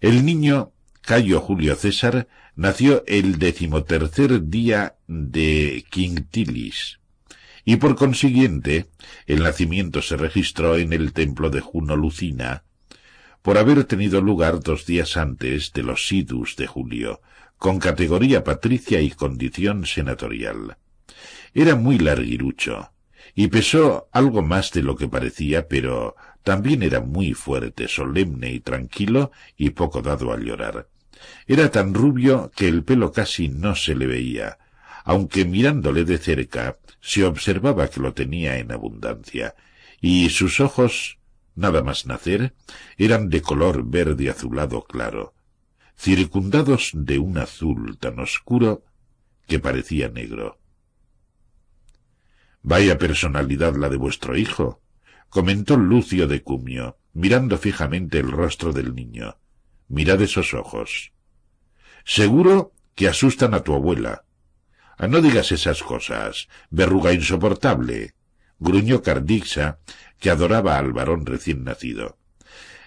El 0.00 0.24
niño 0.24 0.72
Cayo 1.00 1.40
Julio 1.40 1.76
César 1.76 2.28
nació 2.56 3.04
el 3.06 3.38
decimotercer 3.38 4.48
día 4.48 4.96
de 5.06 5.84
Quintilis, 5.90 7.00
y 7.64 7.76
por 7.76 7.96
consiguiente 7.96 8.86
el 9.26 9.42
nacimiento 9.42 10.02
se 10.02 10.16
registró 10.16 10.76
en 10.76 10.92
el 10.92 11.12
templo 11.12 11.50
de 11.50 11.60
Juno 11.60 11.96
Lucina, 11.96 12.64
por 13.42 13.58
haber 13.58 13.84
tenido 13.84 14.22
lugar 14.22 14.60
dos 14.60 14.86
días 14.86 15.18
antes 15.18 15.72
de 15.72 15.82
los 15.82 16.06
sidus 16.06 16.56
de 16.56 16.66
Julio, 16.66 17.20
con 17.58 17.78
categoría 17.78 18.44
patricia 18.44 19.00
y 19.00 19.10
condición 19.10 19.84
senatorial. 19.84 20.78
Era 21.52 21.76
muy 21.76 21.98
larguirucho, 21.98 22.93
y 23.34 23.48
pesó 23.48 24.08
algo 24.12 24.42
más 24.42 24.70
de 24.72 24.82
lo 24.82 24.96
que 24.96 25.08
parecía, 25.08 25.66
pero 25.68 26.16
también 26.42 26.82
era 26.82 27.00
muy 27.00 27.34
fuerte, 27.34 27.88
solemne 27.88 28.52
y 28.52 28.60
tranquilo 28.60 29.32
y 29.56 29.70
poco 29.70 30.02
dado 30.02 30.32
a 30.32 30.38
llorar. 30.38 30.88
Era 31.46 31.70
tan 31.70 31.94
rubio 31.94 32.52
que 32.54 32.68
el 32.68 32.84
pelo 32.84 33.12
casi 33.12 33.48
no 33.48 33.74
se 33.74 33.94
le 33.94 34.06
veía, 34.06 34.58
aunque 35.04 35.44
mirándole 35.44 36.04
de 36.04 36.18
cerca 36.18 36.76
se 37.00 37.24
observaba 37.24 37.88
que 37.88 38.00
lo 38.00 38.14
tenía 38.14 38.58
en 38.58 38.72
abundancia, 38.72 39.54
y 40.00 40.30
sus 40.30 40.60
ojos, 40.60 41.18
nada 41.54 41.82
más 41.82 42.06
nacer, 42.06 42.54
eran 42.98 43.30
de 43.30 43.42
color 43.42 43.84
verde 43.84 44.30
azulado 44.30 44.84
claro, 44.84 45.34
circundados 45.96 46.90
de 46.94 47.18
un 47.18 47.38
azul 47.38 47.96
tan 47.98 48.18
oscuro 48.18 48.82
que 49.46 49.58
parecía 49.58 50.08
negro. 50.08 50.58
Vaya 52.66 52.96
personalidad 52.96 53.76
la 53.76 53.90
de 53.90 53.98
vuestro 53.98 54.38
hijo, 54.38 54.80
comentó 55.28 55.76
Lucio 55.76 56.26
de 56.26 56.42
Cumio, 56.42 56.96
mirando 57.12 57.58
fijamente 57.58 58.18
el 58.18 58.32
rostro 58.32 58.72
del 58.72 58.94
niño. 58.94 59.36
Mirad 59.88 60.22
esos 60.22 60.54
ojos. 60.54 61.12
Seguro 62.06 62.72
que 62.94 63.06
asustan 63.06 63.52
a 63.52 63.60
tu 63.60 63.74
abuela. 63.74 64.24
Ah, 64.96 65.08
no 65.08 65.20
digas 65.20 65.52
esas 65.52 65.82
cosas, 65.82 66.48
verruga 66.70 67.12
insoportable, 67.12 68.14
gruñó 68.58 69.02
Cardixa, 69.02 69.78
que 70.18 70.30
adoraba 70.30 70.78
al 70.78 70.94
varón 70.94 71.26
recién 71.26 71.64
nacido. 71.64 72.16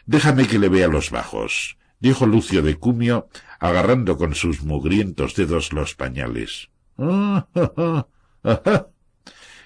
Déjame 0.07 0.47
que 0.47 0.57
le 0.57 0.69
vea 0.69 0.87
los 0.87 1.11
bajos, 1.11 1.77
dijo 1.99 2.25
Lucio 2.25 2.63
de 2.63 2.77
Cumio, 2.77 3.29
agarrando 3.59 4.17
con 4.17 4.33
sus 4.33 4.63
mugrientos 4.63 5.35
dedos 5.35 5.71
los 5.71 5.93
pañales. 5.93 6.71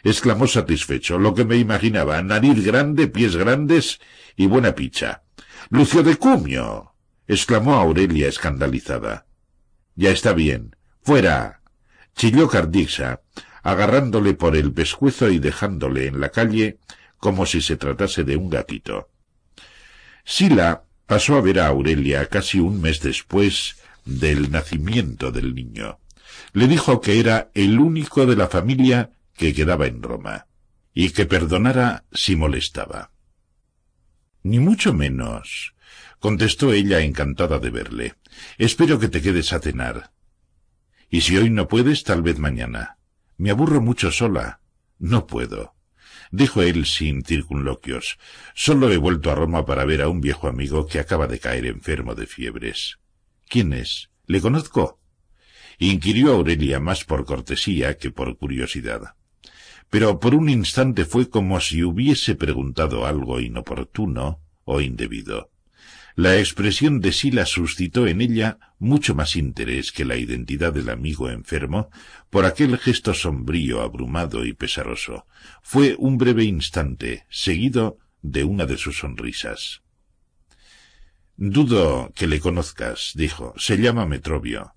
Exclamó 0.03 0.47
satisfecho, 0.47 1.17
lo 1.17 1.33
que 1.33 1.45
me 1.45 1.57
imaginaba, 1.57 2.21
nariz 2.21 2.63
grande, 2.63 3.07
pies 3.07 3.35
grandes 3.35 3.99
y 4.35 4.47
buena 4.47 4.73
picha. 4.75 5.23
Lucio 5.69 6.03
de 6.03 6.15
Cumio. 6.17 6.93
exclamó 7.27 7.75
Aurelia 7.75 8.27
escandalizada. 8.27 9.25
Ya 9.95 10.09
está 10.09 10.33
bien. 10.33 10.75
Fuera. 11.03 11.61
chilló 12.15 12.47
Cardixa, 12.47 13.21
agarrándole 13.63 14.33
por 14.33 14.55
el 14.55 14.73
pescuezo 14.73 15.29
y 15.29 15.39
dejándole 15.39 16.07
en 16.07 16.19
la 16.19 16.29
calle 16.29 16.79
como 17.17 17.45
si 17.45 17.61
se 17.61 17.77
tratase 17.77 18.23
de 18.23 18.35
un 18.35 18.49
gatito. 18.49 19.09
Sila 20.25 20.83
pasó 21.05 21.35
a 21.35 21.41
ver 21.41 21.59
a 21.59 21.67
Aurelia 21.67 22.25
casi 22.27 22.59
un 22.59 22.81
mes 22.81 23.01
después 23.01 23.75
del 24.05 24.51
nacimiento 24.51 25.31
del 25.31 25.53
niño. 25.53 25.99
Le 26.53 26.67
dijo 26.67 26.99
que 26.99 27.19
era 27.19 27.49
el 27.53 27.79
único 27.79 28.25
de 28.25 28.35
la 28.35 28.47
familia 28.47 29.11
que 29.35 29.53
quedaba 29.53 29.87
en 29.87 30.01
Roma, 30.01 30.47
y 30.93 31.11
que 31.11 31.25
perdonara 31.25 32.05
si 32.11 32.35
molestaba. 32.35 33.11
Ni 34.43 34.59
mucho 34.59 34.93
menos, 34.93 35.75
contestó 36.19 36.73
ella 36.73 37.01
encantada 37.01 37.59
de 37.59 37.69
verle. 37.69 38.15
Espero 38.57 38.99
que 38.99 39.07
te 39.07 39.21
quedes 39.21 39.53
a 39.53 39.59
cenar. 39.59 40.11
Y 41.09 41.21
si 41.21 41.37
hoy 41.37 41.49
no 41.49 41.67
puedes, 41.67 42.03
tal 42.03 42.21
vez 42.21 42.39
mañana. 42.39 42.97
Me 43.37 43.51
aburro 43.51 43.81
mucho 43.81 44.11
sola. 44.11 44.61
No 44.97 45.27
puedo. 45.27 45.75
Dijo 46.31 46.61
él 46.61 46.85
sin 46.85 47.23
circunloquios. 47.23 48.17
Solo 48.55 48.91
he 48.91 48.97
vuelto 48.97 49.31
a 49.31 49.35
Roma 49.35 49.65
para 49.65 49.85
ver 49.85 50.01
a 50.01 50.09
un 50.09 50.21
viejo 50.21 50.47
amigo 50.47 50.87
que 50.87 50.99
acaba 50.99 51.27
de 51.27 51.39
caer 51.39 51.65
enfermo 51.65 52.15
de 52.15 52.27
fiebres. 52.27 52.99
¿Quién 53.49 53.73
es? 53.73 54.09
¿Le 54.25 54.41
conozco? 54.41 54.99
inquirió 55.77 56.33
Aurelia 56.33 56.79
más 56.79 57.03
por 57.03 57.25
cortesía 57.25 57.97
que 57.97 58.11
por 58.11 58.37
curiosidad 58.37 59.15
pero 59.91 60.21
por 60.21 60.33
un 60.35 60.49
instante 60.49 61.03
fue 61.03 61.29
como 61.29 61.59
si 61.59 61.83
hubiese 61.83 62.35
preguntado 62.35 63.05
algo 63.05 63.41
inoportuno 63.41 64.41
o 64.63 64.79
indebido. 64.79 65.51
La 66.15 66.39
expresión 66.39 67.01
de 67.01 67.11
Sila 67.11 67.45
suscitó 67.45 68.07
en 68.07 68.21
ella 68.21 68.57
mucho 68.79 69.15
más 69.15 69.35
interés 69.35 69.91
que 69.91 70.05
la 70.05 70.15
identidad 70.15 70.71
del 70.71 70.89
amigo 70.89 71.29
enfermo 71.29 71.89
por 72.29 72.45
aquel 72.45 72.77
gesto 72.77 73.13
sombrío, 73.13 73.81
abrumado 73.81 74.45
y 74.45 74.53
pesaroso. 74.53 75.25
Fue 75.61 75.95
un 75.99 76.17
breve 76.17 76.45
instante, 76.45 77.25
seguido 77.29 77.97
de 78.21 78.45
una 78.45 78.65
de 78.65 78.77
sus 78.77 78.99
sonrisas. 78.99 79.81
Dudo 81.35 82.13
que 82.15 82.27
le 82.27 82.39
conozcas, 82.39 83.11
dijo. 83.15 83.53
Se 83.57 83.75
llama 83.75 84.05
Metrobio. 84.05 84.73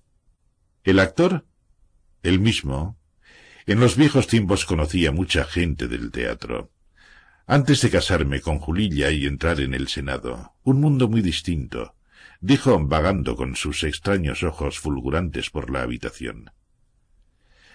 ¿El 0.83 0.99
actor? 0.99 1.45
El 2.21 2.39
mismo, 2.39 2.97
en 3.65 3.79
los 3.79 3.95
viejos 3.95 4.27
tiempos 4.27 4.65
conocí 4.65 5.05
a 5.05 5.11
mucha 5.11 5.45
gente 5.45 5.87
del 5.87 6.11
teatro. 6.11 6.71
Antes 7.47 7.81
de 7.81 7.89
casarme 7.89 8.41
con 8.41 8.59
Julilla 8.59 9.11
y 9.11 9.25
entrar 9.25 9.59
en 9.59 9.73
el 9.73 9.87
Senado, 9.87 10.53
un 10.63 10.81
mundo 10.81 11.07
muy 11.07 11.21
distinto, 11.21 11.95
dijo 12.41 12.79
vagando 12.79 13.35
con 13.35 13.55
sus 13.55 13.83
extraños 13.83 14.43
ojos 14.43 14.79
fulgurantes 14.79 15.49
por 15.49 15.71
la 15.71 15.81
habitación. 15.81 16.51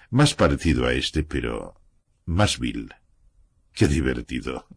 Más 0.09 0.33
parecido 0.33 0.87
a 0.87 0.93
este, 0.93 1.23
pero 1.23 1.81
más 2.25 2.59
vil. 2.59 2.93
Qué 3.73 3.87
divertido. 3.87 4.67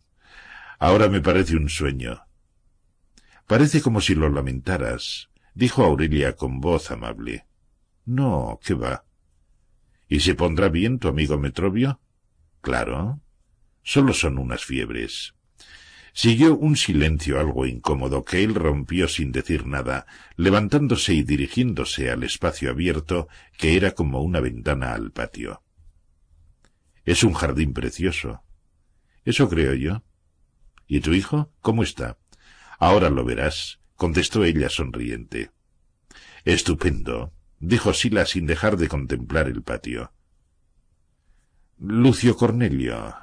Ahora 0.79 1.09
me 1.09 1.21
parece 1.21 1.57
un 1.57 1.69
sueño. 1.69 2.23
Parece 3.47 3.83
como 3.83 4.01
si 4.01 4.15
lo 4.15 4.29
lamentaras, 4.29 5.31
dijo 5.55 5.85
Aurelia 5.85 6.37
con 6.37 6.61
voz 6.61 6.91
amable. 6.91 7.47
No, 8.05 8.59
qué 8.63 8.75
va. 8.75 9.05
¿Y 10.09 10.21
se 10.21 10.35
pondrá 10.35 10.69
bien 10.69 10.99
tu 10.99 11.09
amigo 11.09 11.39
Metrobio? 11.39 12.01
Claro. 12.61 13.21
Solo 13.83 14.13
son 14.15 14.39
unas 14.39 14.65
fiebres. 14.65 15.35
Siguió 16.17 16.57
un 16.57 16.77
silencio 16.77 17.41
algo 17.41 17.67
incómodo 17.67 18.25
que 18.25 18.45
él 18.45 18.55
rompió 18.55 19.09
sin 19.09 19.33
decir 19.33 19.67
nada, 19.67 20.07
levantándose 20.37 21.13
y 21.13 21.25
dirigiéndose 21.25 22.11
al 22.11 22.23
espacio 22.23 22.71
abierto 22.71 23.29
que 23.59 23.77
era 23.77 23.91
como 23.91 24.23
una 24.23 24.41
ventana 24.41 24.95
al 24.95 25.11
patio. 25.11 25.63
Es 27.05 27.25
un 27.25 27.35
jardín 27.35 27.75
precioso. 27.75 28.43
Eso 29.25 29.49
creo 29.49 29.75
yo. 29.75 30.05
¿Y 30.87 31.01
tu 31.01 31.13
hijo? 31.13 31.51
¿Cómo 31.61 31.83
está? 31.83 32.17
Ahora 32.79 33.11
lo 33.11 33.25
verás, 33.25 33.81
contestó 33.97 34.45
ella 34.45 34.69
sonriente. 34.69 35.51
Estupendo 36.45 37.34
dijo 37.69 37.93
Sila 37.93 38.27
sin 38.27 38.47
dejar 38.47 38.77
de 38.77 38.89
contemplar 38.89 39.49
el 39.49 39.63
patio. 39.63 40.13
Lucio 41.79 42.37
Cornelio. 42.37 43.15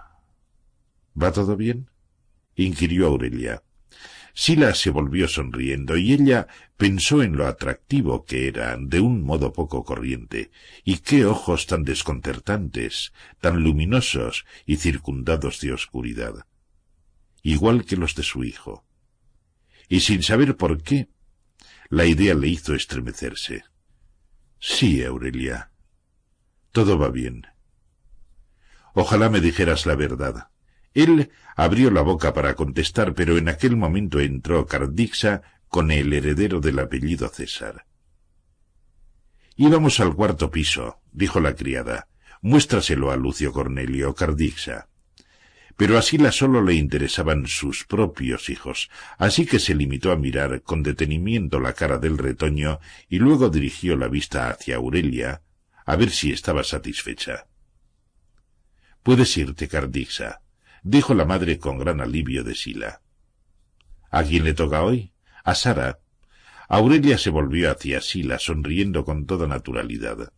¿Va 1.21 1.31
todo 1.31 1.55
bien? 1.55 1.89
inquirió 2.55 3.07
Aurelia. 3.07 3.63
Sila 4.33 4.73
se 4.75 4.89
volvió 4.89 5.27
sonriendo 5.27 5.97
y 5.97 6.13
ella 6.13 6.47
pensó 6.77 7.21
en 7.21 7.35
lo 7.35 7.47
atractivo 7.47 8.25
que 8.25 8.47
era 8.47 8.77
de 8.79 8.99
un 8.99 9.23
modo 9.23 9.51
poco 9.51 9.83
corriente, 9.83 10.51
y 10.83 10.99
qué 10.99 11.25
ojos 11.25 11.67
tan 11.67 11.83
desconcertantes, 11.83 13.11
tan 13.39 13.61
luminosos 13.61 14.45
y 14.65 14.77
circundados 14.77 15.59
de 15.59 15.73
oscuridad, 15.73 16.45
igual 17.43 17.85
que 17.85 17.97
los 17.97 18.15
de 18.15 18.23
su 18.23 18.43
hijo. 18.43 18.85
Y 19.89 19.99
sin 19.99 20.23
saber 20.23 20.55
por 20.55 20.81
qué, 20.81 21.09
la 21.89 22.05
idea 22.05 22.33
le 22.33 22.47
hizo 22.47 22.73
estremecerse. 22.73 23.65
Sí, 24.61 25.03
Aurelia. 25.03 25.71
Todo 26.71 26.99
va 26.99 27.09
bien. 27.09 27.47
Ojalá 28.93 29.27
me 29.27 29.41
dijeras 29.41 29.87
la 29.87 29.95
verdad. 29.95 30.49
Él 30.93 31.31
abrió 31.55 31.89
la 31.89 32.01
boca 32.01 32.31
para 32.31 32.53
contestar, 32.53 33.15
pero 33.15 33.37
en 33.37 33.49
aquel 33.49 33.75
momento 33.75 34.19
entró 34.19 34.67
Cardixa 34.67 35.41
con 35.67 35.89
el 35.89 36.13
heredero 36.13 36.59
del 36.59 36.77
apellido 36.77 37.27
César. 37.27 37.87
Íbamos 39.55 39.99
al 39.99 40.15
cuarto 40.15 40.51
piso, 40.51 41.01
dijo 41.11 41.39
la 41.39 41.55
criada. 41.55 42.07
Muéstraselo 42.41 43.09
a 43.09 43.15
Lucio 43.15 43.51
Cornelio 43.51 44.13
Cardixa 44.13 44.90
pero 45.81 45.97
a 45.97 46.03
Sila 46.03 46.31
solo 46.31 46.61
le 46.61 46.75
interesaban 46.75 47.47
sus 47.47 47.85
propios 47.85 48.51
hijos, 48.51 48.91
así 49.17 49.47
que 49.47 49.57
se 49.57 49.73
limitó 49.73 50.11
a 50.11 50.15
mirar 50.15 50.61
con 50.61 50.83
detenimiento 50.83 51.59
la 51.59 51.73
cara 51.73 51.97
del 51.97 52.19
retoño 52.19 52.79
y 53.09 53.17
luego 53.17 53.49
dirigió 53.49 53.95
la 53.95 54.07
vista 54.07 54.51
hacia 54.51 54.75
Aurelia, 54.75 55.41
a 55.83 55.95
ver 55.95 56.11
si 56.11 56.31
estaba 56.31 56.63
satisfecha. 56.63 57.47
Puedes 59.01 59.35
irte, 59.37 59.67
Cardixa, 59.67 60.43
dijo 60.83 61.15
la 61.15 61.25
madre 61.25 61.57
con 61.57 61.79
gran 61.79 61.99
alivio 61.99 62.43
de 62.43 62.53
Sila. 62.53 63.01
¿A 64.11 64.21
quién 64.21 64.43
le 64.43 64.53
toca 64.53 64.83
hoy? 64.83 65.13
A 65.43 65.55
Sara. 65.55 65.97
Aurelia 66.69 67.17
se 67.17 67.31
volvió 67.31 67.71
hacia 67.71 68.01
Sila, 68.01 68.37
sonriendo 68.37 69.03
con 69.03 69.25
toda 69.25 69.47
naturalidad. 69.47 70.31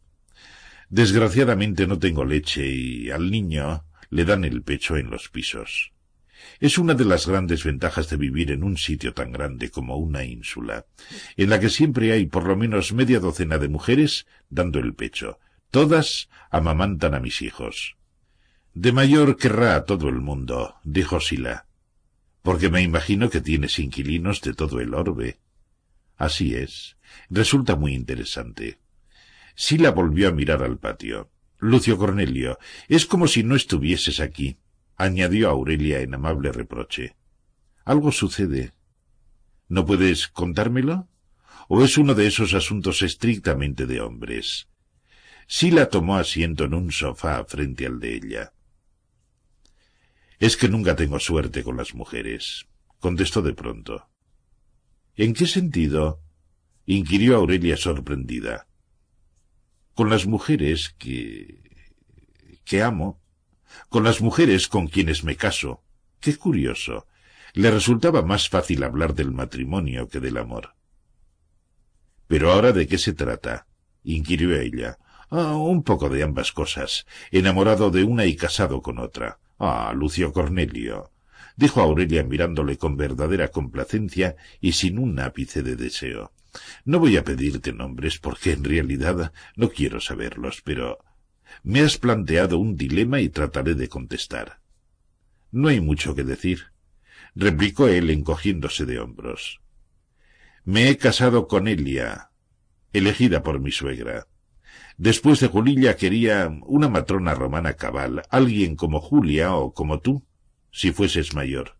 Desgraciadamente 0.87 1.85
no 1.85 1.99
tengo 1.99 2.23
leche 2.23 2.65
y 2.65 3.09
al 3.11 3.29
niño 3.29 3.83
le 4.13 4.25
dan 4.25 4.45
el 4.45 4.61
pecho 4.61 4.95
en 4.95 5.09
los 5.09 5.29
pisos. 5.29 5.91
Es 6.59 6.77
una 6.77 6.93
de 6.93 7.03
las 7.03 7.25
grandes 7.25 7.63
ventajas 7.63 8.09
de 8.09 8.17
vivir 8.17 8.51
en 8.51 8.63
un 8.63 8.77
sitio 8.77 9.13
tan 9.15 9.31
grande 9.31 9.71
como 9.71 9.97
una 9.97 10.23
ínsula, 10.23 10.85
en 11.35 11.49
la 11.49 11.59
que 11.59 11.69
siempre 11.69 12.11
hay 12.11 12.27
por 12.27 12.45
lo 12.45 12.55
menos 12.55 12.93
media 12.93 13.19
docena 13.19 13.57
de 13.57 13.69
mujeres 13.69 14.27
dando 14.49 14.77
el 14.77 14.93
pecho. 14.93 15.39
Todas 15.71 16.29
amamantan 16.51 17.15
a 17.15 17.19
mis 17.19 17.41
hijos. 17.41 17.97
De 18.75 18.91
mayor 18.91 19.35
querrá 19.35 19.75
a 19.75 19.85
todo 19.85 20.09
el 20.09 20.21
mundo, 20.21 20.75
dijo 20.83 21.19
Sila, 21.19 21.65
porque 22.43 22.69
me 22.69 22.83
imagino 22.83 23.31
que 23.31 23.41
tienes 23.41 23.79
inquilinos 23.79 24.41
de 24.41 24.53
todo 24.53 24.79
el 24.79 24.93
orbe. 24.93 25.39
Así 26.17 26.53
es. 26.53 26.97
Resulta 27.31 27.75
muy 27.75 27.95
interesante. 27.95 28.77
Sila 29.55 29.89
volvió 29.89 30.29
a 30.29 30.31
mirar 30.31 30.61
al 30.61 30.77
patio. 30.77 31.32
Lucio 31.63 31.97
Cornelio, 31.97 32.59
es 32.89 33.05
como 33.05 33.25
si 33.25 33.41
no 33.43 33.55
estuvieses 33.55 34.19
aquí, 34.19 34.57
añadió 34.97 35.49
Aurelia 35.49 36.01
en 36.01 36.13
amable 36.13 36.51
reproche. 36.51 37.15
Algo 37.85 38.11
sucede. 38.11 38.73
¿No 39.69 39.85
puedes 39.85 40.27
contármelo? 40.27 41.07
¿O 41.69 41.81
es 41.81 41.97
uno 41.97 42.15
de 42.15 42.27
esos 42.27 42.53
asuntos 42.53 43.01
estrictamente 43.01 43.85
de 43.85 44.01
hombres? 44.01 44.67
Sila 45.47 45.87
tomó 45.87 46.17
asiento 46.17 46.65
en 46.65 46.73
un 46.73 46.91
sofá 46.91 47.45
frente 47.45 47.85
al 47.85 48.01
de 48.01 48.15
ella. 48.15 48.53
Es 50.39 50.57
que 50.57 50.67
nunca 50.67 50.97
tengo 50.97 51.17
suerte 51.21 51.63
con 51.63 51.77
las 51.77 51.95
mujeres, 51.95 52.65
contestó 52.99 53.41
de 53.41 53.53
pronto. 53.53 54.09
¿En 55.15 55.33
qué 55.33 55.47
sentido? 55.47 56.19
inquirió 56.85 57.37
Aurelia 57.37 57.77
sorprendida. 57.77 58.67
Con 59.93 60.09
las 60.09 60.25
mujeres 60.25 60.95
que... 60.97 61.61
que 62.65 62.81
amo, 62.81 63.21
con 63.89 64.03
las 64.03 64.21
mujeres 64.21 64.67
con 64.67 64.87
quienes 64.87 65.23
me 65.23 65.35
caso. 65.35 65.83
Qué 66.19 66.35
curioso. 66.35 67.07
Le 67.53 67.69
resultaba 67.69 68.21
más 68.21 68.49
fácil 68.49 68.83
hablar 68.83 69.13
del 69.13 69.31
matrimonio 69.31 70.07
que 70.07 70.19
del 70.19 70.37
amor. 70.37 70.75
Pero 72.27 72.51
ahora 72.51 72.71
de 72.71 72.87
qué 72.87 72.97
se 72.97 73.13
trata? 73.13 73.67
inquirió 74.03 74.59
ella. 74.59 74.97
Ah, 75.29 75.55
un 75.55 75.83
poco 75.83 76.09
de 76.09 76.23
ambas 76.23 76.51
cosas. 76.51 77.05
Enamorado 77.31 77.91
de 77.91 78.03
una 78.03 78.25
y 78.25 78.35
casado 78.35 78.81
con 78.81 78.99
otra. 78.99 79.39
Ah, 79.59 79.93
Lucio 79.95 80.33
Cornelio 80.33 81.13
dijo 81.55 81.81
Aurelia 81.81 82.23
mirándole 82.23 82.77
con 82.77 82.97
verdadera 82.97 83.49
complacencia 83.49 84.35
y 84.59 84.73
sin 84.73 84.97
un 84.97 85.19
ápice 85.19 85.63
de 85.63 85.75
deseo. 85.75 86.31
No 86.85 86.99
voy 86.99 87.17
a 87.17 87.23
pedirte 87.23 87.73
nombres 87.73 88.19
porque 88.19 88.51
en 88.51 88.63
realidad 88.63 89.33
no 89.55 89.69
quiero 89.69 89.99
saberlos, 89.99 90.61
pero 90.63 90.99
me 91.63 91.81
has 91.81 91.97
planteado 91.97 92.57
un 92.57 92.75
dilema 92.75 93.19
y 93.21 93.29
trataré 93.29 93.75
de 93.75 93.89
contestar. 93.89 94.59
No 95.51 95.67
hay 95.67 95.81
mucho 95.81 96.15
que 96.15 96.23
decir, 96.23 96.71
replicó 97.35 97.87
él 97.87 98.09
encogiéndose 98.09 98.85
de 98.85 98.99
hombros. 98.99 99.61
Me 100.65 100.89
he 100.89 100.97
casado 100.97 101.47
con 101.47 101.67
Elia, 101.67 102.31
elegida 102.93 103.43
por 103.43 103.59
mi 103.59 103.71
suegra. 103.71 104.27
Después 104.97 105.39
de 105.39 105.47
Julilla 105.47 105.95
quería 105.95 106.51
una 106.65 106.87
matrona 106.87 107.33
romana 107.33 107.73
cabal, 107.73 108.23
alguien 108.29 108.75
como 108.75 109.01
Julia 109.01 109.55
o 109.55 109.73
como 109.73 109.99
tú, 109.99 110.23
si 110.71 110.91
fueses 110.91 111.33
mayor. 111.33 111.77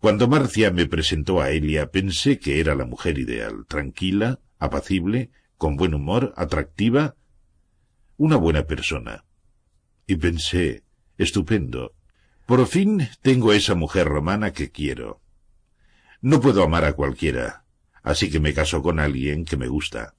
Cuando 0.00 0.28
Marcia 0.28 0.70
me 0.70 0.86
presentó 0.86 1.40
a 1.40 1.50
Elia 1.50 1.90
pensé 1.90 2.38
que 2.38 2.60
era 2.60 2.76
la 2.76 2.84
mujer 2.84 3.18
ideal, 3.18 3.66
tranquila, 3.66 4.38
apacible, 4.58 5.30
con 5.56 5.76
buen 5.76 5.92
humor, 5.92 6.32
atractiva, 6.36 7.16
una 8.16 8.36
buena 8.36 8.64
persona. 8.64 9.24
Y 10.06 10.16
pensé, 10.16 10.84
estupendo, 11.16 11.94
por 12.46 12.64
fin 12.66 13.08
tengo 13.22 13.52
esa 13.52 13.74
mujer 13.74 14.06
romana 14.06 14.52
que 14.52 14.70
quiero. 14.70 15.20
No 16.20 16.40
puedo 16.40 16.62
amar 16.62 16.84
a 16.84 16.92
cualquiera, 16.92 17.64
así 18.02 18.30
que 18.30 18.40
me 18.40 18.54
caso 18.54 18.82
con 18.82 19.00
alguien 19.00 19.44
que 19.44 19.56
me 19.56 19.66
gusta. 19.66 20.14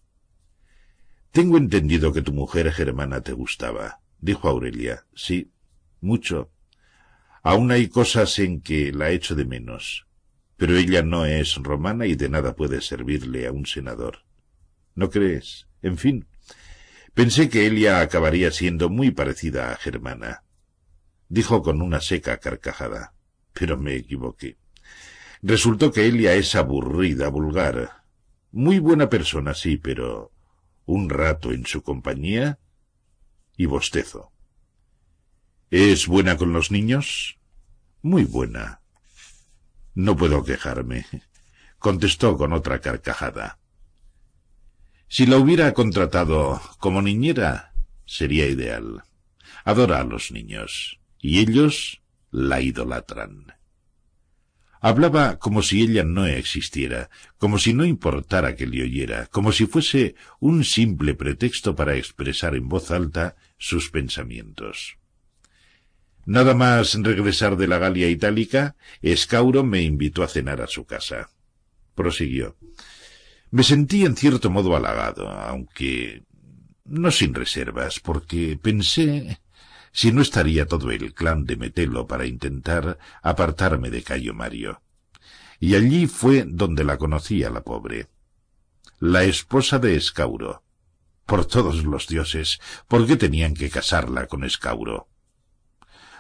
Tengo 1.32 1.58
entendido 1.58 2.12
que 2.12 2.22
tu 2.22 2.34
mujer 2.34 2.72
germana 2.72 3.22
te 3.22 3.32
gustaba, 3.32 4.02
dijo 4.20 4.50
Aurelia. 4.50 5.06
Sí, 5.16 5.52
mucho. 6.02 6.52
Aún 7.42 7.72
hay 7.72 7.88
cosas 7.88 8.38
en 8.40 8.62
que 8.62 8.92
la 8.92 9.12
echo 9.12 9.36
de 9.36 9.46
menos, 9.46 10.08
pero 10.58 10.76
ella 10.76 11.02
no 11.04 11.26
es 11.26 11.56
romana 11.56 12.06
y 12.06 12.16
de 12.16 12.30
nada 12.30 12.56
puede 12.56 12.82
servirle 12.82 13.48
a 13.48 13.52
un 13.52 13.66
senador. 13.66 14.26
¿No 14.96 15.10
crees? 15.10 15.68
En 15.82 15.98
fin, 15.98 16.28
pensé 17.14 17.50
que 17.50 17.66
Elia 17.68 18.02
acabaría 18.02 18.52
siendo 18.52 18.90
muy 18.90 19.12
parecida 19.12 19.72
a 19.72 19.76
Germana. 19.78 20.44
Dijo 21.30 21.62
con 21.62 21.82
una 21.82 22.02
seca 22.02 22.38
carcajada. 22.38 23.14
Pero 23.54 23.78
me 23.78 23.96
equivoqué. 23.96 24.58
Resultó 25.42 25.92
que 25.92 26.08
Elia 26.08 26.34
es 26.34 26.56
aburrida, 26.56 27.30
vulgar. 27.30 28.04
Muy 28.52 28.80
buena 28.80 29.10
persona, 29.10 29.54
sí, 29.54 29.78
pero 29.78 30.32
un 30.86 31.10
rato 31.10 31.52
en 31.52 31.66
su 31.66 31.84
compañía 31.84 32.60
y 33.56 33.66
bostezo. 33.66 34.32
¿Es 35.72 36.08
buena 36.08 36.36
con 36.36 36.52
los 36.52 36.72
niños? 36.72 37.38
Muy 38.02 38.24
buena. 38.24 38.82
No 39.94 40.18
puedo 40.18 40.44
quejarme, 40.44 41.06
contestó 41.80 42.38
con 42.38 42.54
otra 42.54 42.80
carcajada. 42.80 43.60
Si 45.08 45.28
la 45.28 45.38
hubiera 45.38 45.74
contratado 45.74 46.60
como 46.80 47.04
niñera, 47.04 47.74
sería 48.06 48.48
ideal. 48.48 49.04
Adora 49.64 50.00
a 50.00 50.04
los 50.04 50.32
niños, 50.32 51.00
y 51.20 51.40
ellos 51.40 52.02
la 52.32 52.62
idolatran. 52.62 53.54
Hablaba 54.82 55.38
como 55.38 55.62
si 55.62 55.82
ella 55.82 56.04
no 56.04 56.26
existiera, 56.26 57.10
como 57.38 57.60
si 57.60 57.74
no 57.74 57.86
importara 57.86 58.56
que 58.56 58.66
le 58.66 58.82
oyera, 58.82 59.28
como 59.28 59.52
si 59.52 59.68
fuese 59.68 60.16
un 60.40 60.64
simple 60.64 61.14
pretexto 61.14 61.76
para 61.76 61.96
expresar 61.96 62.56
en 62.56 62.70
voz 62.70 62.90
alta 62.90 63.36
sus 63.58 63.90
pensamientos. 63.90 64.99
Nada 66.26 66.54
más 66.54 66.96
regresar 67.02 67.58
de 67.58 67.68
la 67.68 67.80
Galia 67.80 68.10
itálica, 68.10 68.76
Escauro 69.02 69.64
me 69.64 69.82
invitó 69.82 70.24
a 70.24 70.28
cenar 70.28 70.62
a 70.62 70.68
su 70.68 70.86
casa. 70.86 71.30
Prosiguió. 71.96 72.56
Me 73.52 73.64
sentí 73.64 74.06
en 74.06 74.16
cierto 74.16 74.50
modo 74.50 74.76
halagado, 74.76 75.28
aunque 75.28 76.24
no 76.86 77.12
sin 77.12 77.34
reservas, 77.34 78.00
porque 78.00 78.60
pensé 78.62 79.42
si 79.92 80.12
no 80.12 80.22
estaría 80.22 80.66
todo 80.66 80.92
el 80.92 81.14
clan 81.14 81.46
de 81.46 81.58
Metelo 81.58 82.08
para 82.08 82.26
intentar 82.26 83.00
apartarme 83.22 83.90
de 83.90 84.04
Cayo 84.04 84.34
Mario. 84.34 84.82
Y 85.60 85.76
allí 85.76 86.08
fue 86.08 86.46
donde 86.48 86.84
la 86.84 86.98
conocí 86.98 87.44
a 87.44 87.50
la 87.50 87.64
pobre. 87.64 88.08
La 89.00 89.24
esposa 89.24 89.80
de 89.80 89.96
Escauro. 89.96 90.64
Por 91.26 91.46
todos 91.46 91.84
los 91.84 92.08
dioses, 92.08 92.60
¿por 92.88 93.06
qué 93.06 93.18
tenían 93.18 93.54
que 93.54 93.70
casarla 93.70 94.28
con 94.28 94.44
Escauro? 94.44 95.09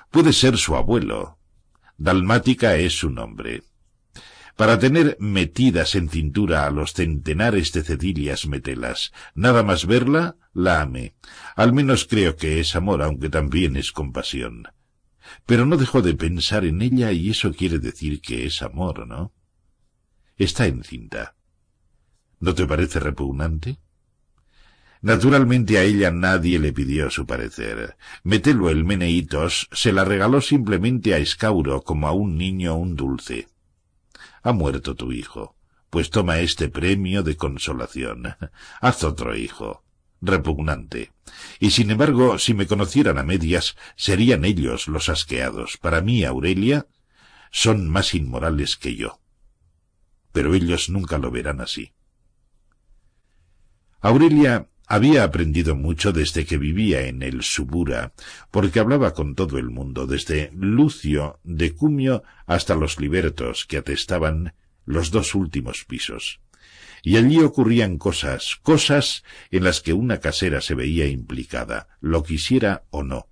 Puede 0.10 0.34
ser 0.34 0.57
su 0.57 0.76
abuelo. 0.76 1.38
Dalmática 1.98 2.76
es 2.76 2.98
su 2.98 3.10
nombre. 3.10 3.61
Para 4.56 4.80
tener 4.80 5.15
metidas 5.19 5.95
en 5.95 6.10
cintura 6.10 6.65
a 6.65 6.72
los 6.72 6.94
centenares 6.94 7.72
de 7.72 7.84
Cecilias 7.84 8.48
Metelas, 8.48 9.14
nada 9.36 9.64
más 9.64 9.86
verla, 9.86 10.36
la 10.53 10.81
amé. 10.81 11.15
Al 11.56 11.73
menos 11.73 12.06
creo 12.06 12.36
que 12.36 12.60
es 12.60 12.76
amor, 12.76 13.03
aunque 13.03 13.30
también 13.30 13.77
es 13.77 13.91
compasión. 13.91 14.64
Pero 15.45 15.65
no 15.65 15.77
dejo 15.77 16.02
de 16.02 16.15
pensar 16.15 16.65
en 16.65 16.81
ella 16.81 17.11
y 17.11 17.30
eso 17.30 17.53
quiere 17.53 17.80
decir 17.80 18.19
que 18.19 18.45
es 18.45 18.61
amor, 18.61 19.07
¿no? 19.07 19.31
Está 20.38 20.65
encinta. 20.65 21.36
¿No 22.40 22.56
te 22.56 22.65
parece 22.65 22.99
repugnante? 22.99 23.80
Naturalmente 25.02 25.78
a 25.78 25.84
ella 25.84 26.12
nadie 26.12 26.60
le 26.60 26.74
pidió 26.74 27.10
su 27.10 27.26
parecer. 27.26 27.96
Metelo 28.24 28.70
el 28.70 28.84
Meneitos 28.84 29.70
se 29.72 29.94
la 29.94 30.04
regaló 30.04 30.42
simplemente 30.42 31.14
a 31.14 31.18
Escauro 31.18 31.82
como 31.84 32.08
a 32.08 32.12
un 32.12 32.38
niño 32.38 32.76
un 32.76 32.96
dulce. 32.96 33.48
Ha 34.44 34.52
muerto 34.52 34.96
tu 34.96 35.14
hijo, 35.14 35.56
pues 35.90 36.10
toma 36.10 36.40
este 36.40 36.68
premio 36.68 37.24
de 37.24 37.38
consolación. 37.38 38.36
Haz 38.82 39.04
otro 39.04 39.36
hijo. 39.36 39.84
Repugnante. 40.22 41.14
Y 41.62 41.72
sin 41.72 41.92
embargo, 41.92 42.38
si 42.38 42.54
me 42.54 42.68
conocieran 42.68 43.18
a 43.18 43.24
medias, 43.24 43.78
serían 43.96 44.44
ellos 44.44 44.90
los 44.90 45.08
asqueados. 45.08 45.78
Para 45.78 46.02
mí, 46.02 46.26
Aurelia, 46.26 46.88
son 47.52 47.90
más 47.90 48.14
inmorales 48.14 48.76
que 48.76 48.96
yo. 48.96 49.22
Pero 50.34 50.54
ellos 50.56 50.90
nunca 50.90 51.18
lo 51.18 51.32
verán 51.32 51.62
así. 51.62 51.94
Aurelia 54.02 54.69
había 54.90 55.24
aprendido 55.24 55.76
mucho 55.76 56.11
desde 56.11 56.45
que 56.45 56.57
vivía 56.57 57.02
en 57.02 57.22
el 57.22 57.44
Subura, 57.44 58.11
porque 58.49 58.80
hablaba 58.80 59.14
con 59.14 59.36
todo 59.36 59.60
el 59.60 59.70
mundo, 59.70 60.07
desde 60.07 60.49
Lucio 60.53 61.40
de 61.44 61.74
Cumio 61.74 62.24
hasta 62.48 62.74
los 62.74 62.99
libertos 62.99 63.68
que 63.68 63.78
atestaban 63.78 64.56
los 64.86 65.11
dos 65.11 65.36
últimos 65.36 65.86
pisos. 65.86 66.41
Y 67.03 67.18
allí 67.18 67.40
ocurrían 67.40 67.99
cosas, 67.99 68.57
cosas 68.64 69.24
en 69.52 69.64
las 69.64 69.80
que 69.80 69.94
una 69.94 70.20
casera 70.20 70.60
se 70.60 70.74
veía 70.74 71.06
implicada, 71.06 71.88
lo 72.02 72.24
quisiera 72.24 72.84
o 72.90 73.03
no 73.03 73.28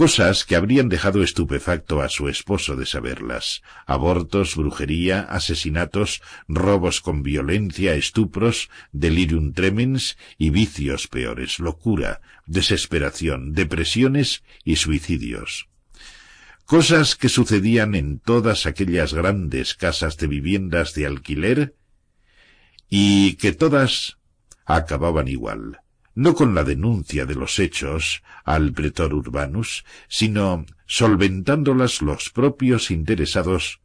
cosas 0.00 0.46
que 0.46 0.56
habrían 0.56 0.88
dejado 0.88 1.22
estupefacto 1.22 2.00
a 2.00 2.08
su 2.08 2.30
esposo 2.30 2.74
de 2.74 2.86
saberlas. 2.86 3.60
Abortos, 3.84 4.56
brujería, 4.56 5.20
asesinatos, 5.20 6.22
robos 6.48 7.02
con 7.02 7.22
violencia, 7.22 7.92
estupros, 7.92 8.70
delirium 8.92 9.52
tremens 9.52 10.16
y 10.38 10.48
vicios 10.48 11.06
peores, 11.06 11.58
locura, 11.58 12.22
desesperación, 12.46 13.52
depresiones 13.52 14.42
y 14.64 14.76
suicidios. 14.76 15.68
cosas 16.64 17.14
que 17.14 17.28
sucedían 17.28 17.94
en 17.94 18.20
todas 18.20 18.64
aquellas 18.64 19.12
grandes 19.12 19.74
casas 19.74 20.16
de 20.16 20.28
viviendas 20.28 20.94
de 20.94 21.04
alquiler 21.04 21.74
y 22.88 23.34
que 23.34 23.52
todas 23.52 24.16
acababan 24.64 25.28
igual, 25.28 25.80
no 26.20 26.34
con 26.34 26.54
la 26.54 26.64
denuncia 26.64 27.24
de 27.24 27.34
los 27.34 27.58
hechos 27.58 28.22
al 28.44 28.74
pretor 28.74 29.14
urbanus, 29.14 29.86
sino 30.06 30.66
solventándolas 30.84 32.02
los 32.02 32.28
propios 32.28 32.90
interesados 32.90 33.80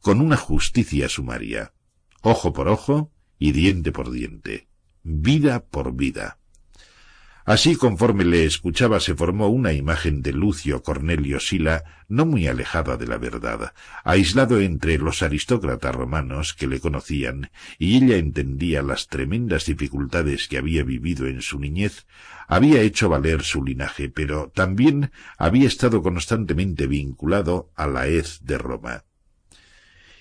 con 0.00 0.22
una 0.22 0.38
justicia 0.38 1.06
sumaria, 1.10 1.74
ojo 2.22 2.54
por 2.54 2.68
ojo 2.68 3.12
y 3.38 3.52
diente 3.52 3.92
por 3.92 4.10
diente, 4.10 4.68
vida 5.02 5.66
por 5.66 5.94
vida. 5.94 6.38
Así 7.44 7.76
conforme 7.76 8.24
le 8.24 8.46
escuchaba 8.46 9.00
se 9.00 9.14
formó 9.14 9.48
una 9.48 9.74
imagen 9.74 10.22
de 10.22 10.32
Lucio 10.32 10.82
Cornelio 10.82 11.40
Sila 11.40 11.84
no 12.08 12.24
muy 12.24 12.46
alejada 12.46 12.96
de 12.96 13.06
la 13.06 13.18
verdad, 13.18 13.74
aislado 14.02 14.60
entre 14.60 14.96
los 14.96 15.22
aristócratas 15.22 15.94
romanos 15.94 16.54
que 16.54 16.66
le 16.66 16.80
conocían, 16.80 17.50
y 17.78 17.98
ella 17.98 18.16
entendía 18.16 18.80
las 18.80 19.08
tremendas 19.08 19.66
dificultades 19.66 20.48
que 20.48 20.56
había 20.56 20.84
vivido 20.84 21.26
en 21.26 21.42
su 21.42 21.60
niñez, 21.60 22.06
había 22.48 22.80
hecho 22.80 23.10
valer 23.10 23.42
su 23.42 23.62
linaje, 23.62 24.08
pero 24.08 24.50
también 24.54 25.10
había 25.36 25.68
estado 25.68 26.02
constantemente 26.02 26.86
vinculado 26.86 27.70
a 27.74 27.86
la 27.86 28.08
hez 28.08 28.40
de 28.40 28.56
Roma. 28.56 29.04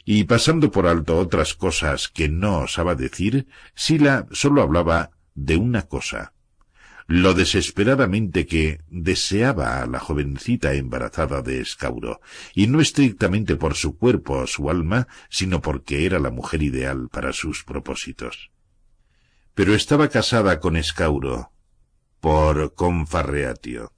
Y 0.03 0.25
pasando 0.25 0.71
por 0.71 0.87
alto 0.87 1.17
otras 1.17 1.53
cosas 1.53 2.09
que 2.09 2.27
no 2.27 2.59
osaba 2.59 2.95
decir, 2.95 3.47
Sila 3.75 4.27
sólo 4.31 4.61
hablaba 4.61 5.11
de 5.35 5.55
una 5.55 5.83
cosa, 5.83 6.32
lo 7.07 7.33
desesperadamente 7.33 8.45
que 8.45 8.81
deseaba 8.89 9.81
a 9.81 9.87
la 9.87 9.99
jovencita 9.99 10.73
embarazada 10.73 11.41
de 11.41 11.59
Escauro, 11.59 12.21
y 12.53 12.67
no 12.67 12.81
estrictamente 12.81 13.55
por 13.55 13.75
su 13.75 13.97
cuerpo 13.97 14.39
o 14.39 14.47
su 14.47 14.69
alma, 14.69 15.07
sino 15.29 15.61
porque 15.61 16.05
era 16.05 16.19
la 16.19 16.29
mujer 16.29 16.63
ideal 16.63 17.09
para 17.09 17.33
sus 17.33 17.63
propósitos. 17.63 18.51
Pero 19.53 19.75
estaba 19.75 20.09
casada 20.09 20.59
con 20.59 20.77
Escauro, 20.77 21.51
por 22.19 22.73
confarreatio, 22.73 23.91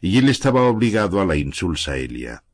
y 0.00 0.18
él 0.18 0.28
estaba 0.28 0.62
obligado 0.62 1.20
a 1.20 1.24
la 1.24 1.36
insulsa 1.36 1.96
Elia. 1.96 2.44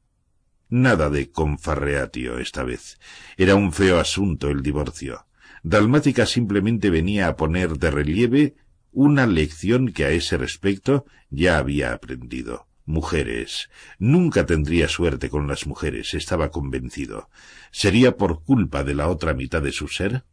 Nada 0.71 1.09
de 1.09 1.31
confarreatio 1.31 2.39
esta 2.39 2.63
vez. 2.63 2.99
Era 3.37 3.55
un 3.55 3.73
feo 3.73 3.99
asunto 4.01 4.49
el 4.51 4.63
divorcio. 4.63 5.27
Dalmática 5.63 6.27
simplemente 6.27 6.91
venía 6.91 7.29
a 7.29 7.37
poner 7.37 7.79
de 7.79 7.91
relieve 7.91 8.55
una 8.93 9.27
lección 9.27 9.93
que 9.93 10.05
a 10.05 10.11
ese 10.11 10.37
respecto 10.37 11.07
ya 11.31 11.59
había 11.59 11.93
aprendido. 11.93 12.67
Mujeres. 12.85 13.69
Nunca 13.99 14.47
tendría 14.47 14.89
suerte 14.89 15.29
con 15.29 15.47
las 15.47 15.67
mujeres, 15.67 16.15
estaba 16.15 16.51
convencido. 16.51 17.29
¿Sería 17.71 18.17
por 18.17 18.43
culpa 18.43 18.83
de 18.83 18.95
la 18.95 19.09
otra 19.09 19.35
mitad 19.35 19.61
de 19.61 19.73
su 19.73 19.89
ser? 19.89 20.25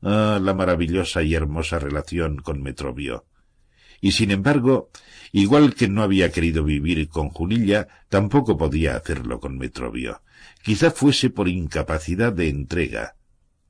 Ah, 0.00 0.38
la 0.40 0.54
maravillosa 0.54 1.22
y 1.22 1.34
hermosa 1.34 1.78
relación 1.78 2.38
con 2.38 2.62
Metrovio. 2.62 3.26
Y 4.00 4.12
sin 4.12 4.30
embargo, 4.30 4.90
igual 5.32 5.74
que 5.74 5.88
no 5.88 6.02
había 6.02 6.30
querido 6.30 6.64
vivir 6.64 7.08
con 7.08 7.28
Julilla, 7.28 7.88
tampoco 8.08 8.56
podía 8.56 8.96
hacerlo 8.96 9.38
con 9.38 9.58
Metrovio. 9.58 10.22
Quizá 10.62 10.90
fuese 10.90 11.30
por 11.30 11.48
incapacidad 11.48 12.32
de 12.32 12.48
entrega. 12.48 13.16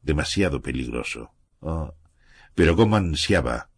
Demasiado 0.03 0.63
peligroso. 0.63 1.33
Oh, 1.61 1.95
pero 2.55 2.77
cómo 2.77 2.97
ansiaba 2.97 3.69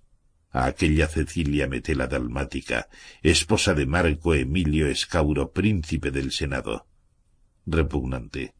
a 0.52 0.66
aquella 0.66 1.06
Cecilia 1.06 1.68
Metela 1.68 2.06
dalmática, 2.06 2.88
esposa 3.22 3.74
de 3.74 3.86
Marco 3.86 4.34
Emilio 4.34 4.88
Escauro, 4.88 5.52
príncipe 5.52 6.10
del 6.10 6.32
Senado. 6.32 6.86
Repugnante. 7.66 8.54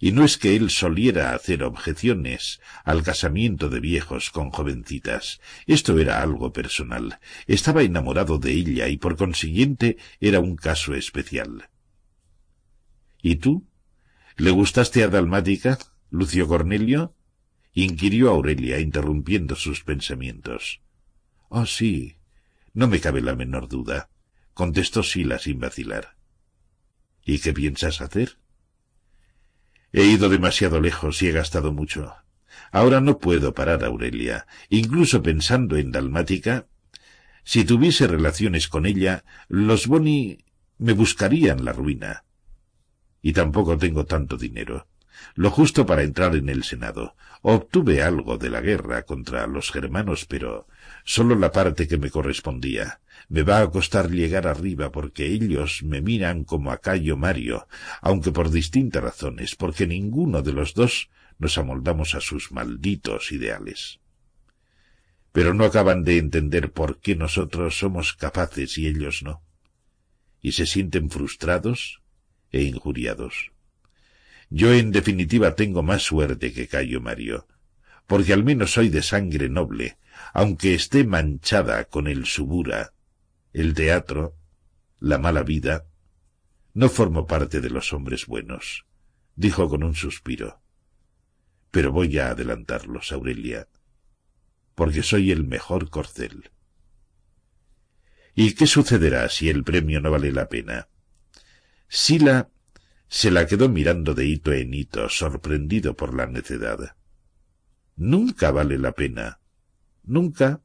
Y 0.00 0.12
no 0.12 0.24
es 0.24 0.38
que 0.38 0.56
él 0.56 0.70
soliera 0.70 1.34
hacer 1.34 1.62
objeciones 1.62 2.60
al 2.84 3.02
casamiento 3.02 3.68
de 3.68 3.80
viejos 3.80 4.30
con 4.30 4.50
jovencitas. 4.50 5.40
Esto 5.66 5.98
era 5.98 6.22
algo 6.22 6.52
personal. 6.52 7.18
Estaba 7.46 7.82
enamorado 7.82 8.38
de 8.38 8.52
ella 8.52 8.88
y 8.88 8.96
por 8.96 9.16
consiguiente 9.16 9.96
era 10.20 10.40
un 10.40 10.56
caso 10.56 10.94
especial. 10.94 11.68
¿Y 13.22 13.36
tú? 13.36 13.66
¿Le 14.36 14.50
gustaste 14.50 15.02
a 15.02 15.08
Dalmática, 15.08 15.78
Lucio 16.10 16.46
Cornelio? 16.46 17.14
inquirió 17.72 18.30
Aurelia, 18.30 18.80
interrumpiendo 18.80 19.54
sus 19.54 19.84
pensamientos. 19.84 20.80
Oh, 21.48 21.66
sí. 21.66 22.18
No 22.74 22.88
me 22.88 23.00
cabe 23.00 23.20
la 23.20 23.34
menor 23.34 23.68
duda, 23.68 24.10
contestó 24.54 25.02
Sila 25.02 25.38
sin 25.38 25.60
vacilar. 25.60 26.16
¿Y 27.24 27.40
qué 27.40 27.52
piensas 27.52 28.00
hacer? 28.00 28.38
He 29.92 30.04
ido 30.04 30.28
demasiado 30.28 30.80
lejos 30.80 31.22
y 31.22 31.28
he 31.28 31.32
gastado 31.32 31.72
mucho. 31.72 32.14
Ahora 32.70 33.00
no 33.00 33.18
puedo 33.18 33.54
parar, 33.54 33.84
Aurelia. 33.84 34.46
Incluso 34.68 35.22
pensando 35.22 35.76
en 35.76 35.92
Dalmática, 35.92 36.66
si 37.44 37.64
tuviese 37.64 38.06
relaciones 38.06 38.68
con 38.68 38.84
ella, 38.84 39.24
los 39.48 39.86
Boni 39.86 40.44
me 40.76 40.92
buscarían 40.92 41.64
la 41.64 41.72
ruina. 41.72 42.24
Y 43.22 43.32
tampoco 43.32 43.78
tengo 43.78 44.04
tanto 44.04 44.36
dinero. 44.36 44.86
Lo 45.34 45.50
justo 45.50 45.86
para 45.86 46.02
entrar 46.02 46.36
en 46.36 46.48
el 46.48 46.62
Senado. 46.62 47.16
Obtuve 47.42 48.02
algo 48.02 48.38
de 48.38 48.50
la 48.50 48.60
guerra 48.60 49.02
contra 49.04 49.46
los 49.46 49.70
germanos, 49.70 50.26
pero 50.26 50.68
sólo 51.04 51.34
la 51.34 51.52
parte 51.52 51.88
que 51.88 51.98
me 51.98 52.10
correspondía. 52.10 53.00
Me 53.28 53.42
va 53.42 53.60
a 53.60 53.70
costar 53.70 54.10
llegar 54.10 54.46
arriba 54.46 54.90
porque 54.90 55.26
ellos 55.26 55.82
me 55.82 56.00
miran 56.00 56.44
como 56.44 56.70
a 56.70 56.78
Cayo 56.78 57.16
Mario, 57.16 57.66
aunque 58.00 58.32
por 58.32 58.50
distintas 58.50 59.02
razones, 59.02 59.54
porque 59.54 59.86
ninguno 59.86 60.42
de 60.42 60.52
los 60.52 60.74
dos 60.74 61.10
nos 61.38 61.58
amoldamos 61.58 62.14
a 62.14 62.20
sus 62.20 62.52
malditos 62.52 63.32
ideales. 63.32 64.00
Pero 65.32 65.54
no 65.54 65.64
acaban 65.64 66.04
de 66.04 66.18
entender 66.18 66.72
por 66.72 67.00
qué 67.00 67.14
nosotros 67.14 67.78
somos 67.78 68.14
capaces 68.14 68.78
y 68.78 68.86
ellos 68.86 69.22
no. 69.22 69.42
Y 70.40 70.52
se 70.52 70.66
sienten 70.66 71.10
frustrados 71.10 72.00
e 72.50 72.62
injuriados. 72.62 73.52
Yo 74.50 74.72
en 74.72 74.90
definitiva 74.92 75.54
tengo 75.54 75.82
más 75.82 76.02
suerte 76.02 76.52
que 76.52 76.68
Cayo 76.68 77.00
Mario, 77.00 77.46
porque 78.08 78.32
al 78.32 78.42
menos 78.42 78.72
soy 78.72 78.88
de 78.88 79.02
sangre 79.02 79.50
noble, 79.50 79.98
aunque 80.32 80.74
esté 80.74 81.04
manchada 81.04 81.84
con 81.84 82.08
el 82.08 82.24
subura, 82.24 82.94
el 83.52 83.74
teatro, 83.74 84.34
la 84.98 85.18
mala 85.18 85.42
vida, 85.42 85.84
no 86.72 86.88
formo 86.88 87.26
parte 87.26 87.60
de 87.60 87.68
los 87.68 87.92
hombres 87.92 88.26
buenos, 88.26 88.86
dijo 89.36 89.68
con 89.68 89.84
un 89.84 89.94
suspiro. 89.94 90.62
Pero 91.70 91.92
voy 91.92 92.18
a 92.18 92.30
adelantarlos, 92.30 93.12
Aurelia, 93.12 93.68
porque 94.74 95.02
soy 95.02 95.30
el 95.30 95.44
mejor 95.44 95.90
corcel. 95.90 96.50
¿Y 98.34 98.54
qué 98.54 98.66
sucederá 98.66 99.28
si 99.28 99.50
el 99.50 99.64
premio 99.64 100.00
no 100.00 100.10
vale 100.10 100.32
la 100.32 100.48
pena? 100.48 100.88
Sila 101.88 102.48
se 103.06 103.30
la 103.30 103.46
quedó 103.46 103.68
mirando 103.68 104.14
de 104.14 104.24
hito 104.24 104.50
en 104.54 104.72
hito, 104.72 105.10
sorprendido 105.10 105.94
por 105.94 106.14
la 106.14 106.26
necedad. 106.26 106.94
Nunca 107.98 108.52
vale 108.52 108.78
la 108.78 108.92
pena, 108.92 109.40
Nunca. 110.04 110.62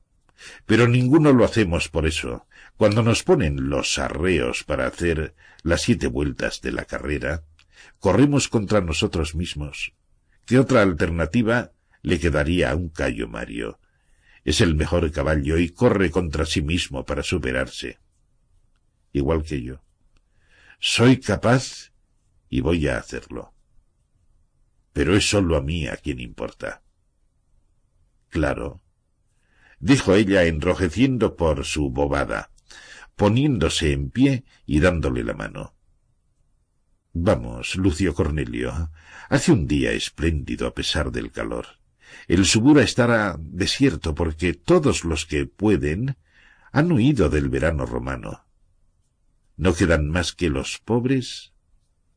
Pero 0.66 0.88
ninguno 0.88 1.34
lo 1.34 1.46
hacemos 1.46 1.90
por 1.90 2.06
eso. 2.06 2.48
Cuando 2.78 3.02
nos 3.02 3.24
ponen 3.24 3.70
los 3.70 3.98
arreos 3.98 4.64
para 4.64 4.88
hacer 4.88 5.36
las 5.64 5.82
siete 5.82 6.08
vueltas 6.08 6.62
de 6.62 6.72
la 6.72 6.86
carrera, 6.86 7.44
corremos 8.00 8.50
contra 8.50 8.82
nosotros 8.82 9.36
mismos. 9.36 9.94
¿Qué 10.46 10.60
otra 10.60 10.82
alternativa 10.82 11.72
le 12.04 12.20
quedaría 12.20 12.72
a 12.72 12.76
un 12.76 12.90
Cayo 12.90 13.28
Mario? 13.28 13.80
Es 14.44 14.62
el 14.62 14.76
mejor 14.76 15.12
caballo 15.12 15.58
y 15.58 15.70
corre 15.70 16.12
contra 16.12 16.46
sí 16.46 16.62
mismo 16.62 17.04
para 17.06 17.24
superarse. 17.24 18.00
Igual 19.12 19.44
que 19.44 19.62
yo. 19.62 19.82
Soy 20.80 21.20
capaz 21.20 21.92
y 22.50 22.62
voy 22.62 22.88
a 22.88 22.98
hacerlo. 22.98 23.54
Pero 24.92 25.16
es 25.16 25.28
sólo 25.28 25.58
a 25.58 25.62
mí 25.62 25.88
a 25.88 25.98
quien 25.98 26.20
importa. 26.20 26.83
Claro, 28.34 28.82
dijo 29.80 30.16
ella 30.16 30.46
enrojeciendo 30.46 31.36
por 31.36 31.66
su 31.66 31.92
bobada, 31.92 32.50
poniéndose 33.16 33.92
en 33.92 34.10
pie 34.10 34.44
y 34.66 34.80
dándole 34.80 35.24
la 35.24 35.36
mano. 35.36 35.76
Vamos, 37.14 37.76
Lucio 37.76 38.16
Cornelio, 38.16 38.90
hace 39.30 39.52
un 39.52 39.68
día 39.68 39.92
espléndido 39.92 40.66
a 40.66 40.74
pesar 40.74 41.12
del 41.12 41.32
calor. 41.32 41.68
El 42.28 42.48
Subura 42.48 42.82
estará 42.82 43.36
desierto 43.38 44.16
porque 44.16 44.56
todos 44.56 45.04
los 45.04 45.28
que 45.28 45.46
pueden 45.46 46.18
han 46.72 46.92
huido 46.92 47.30
del 47.30 47.50
verano 47.50 47.86
romano. 47.86 48.48
No 49.58 49.76
quedan 49.76 50.10
más 50.10 50.34
que 50.34 50.50
los 50.50 50.80
pobres 50.80 51.54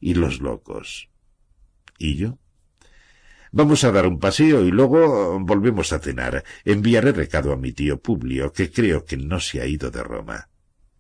y 0.01 0.15
los 0.15 0.41
locos. 0.41 1.11
¿Y 1.99 2.17
yo? 2.17 2.39
Vamos 3.53 3.85
a 3.85 3.93
dar 3.93 4.07
un 4.07 4.19
paseo 4.19 4.65
y 4.65 4.71
luego 4.71 5.39
volvemos 5.41 5.93
a 5.93 5.99
cenar. 5.99 6.45
Enviaré 6.65 7.13
recado 7.13 7.53
a 7.53 7.57
mi 7.57 7.73
tío 7.73 8.01
Publio, 8.01 8.53
que 8.53 8.71
creo 8.71 9.05
que 9.05 9.17
no 9.17 9.41
se 9.41 9.61
ha 9.61 9.67
ido 9.67 9.91
de 9.91 10.03
Roma. 10.03 10.49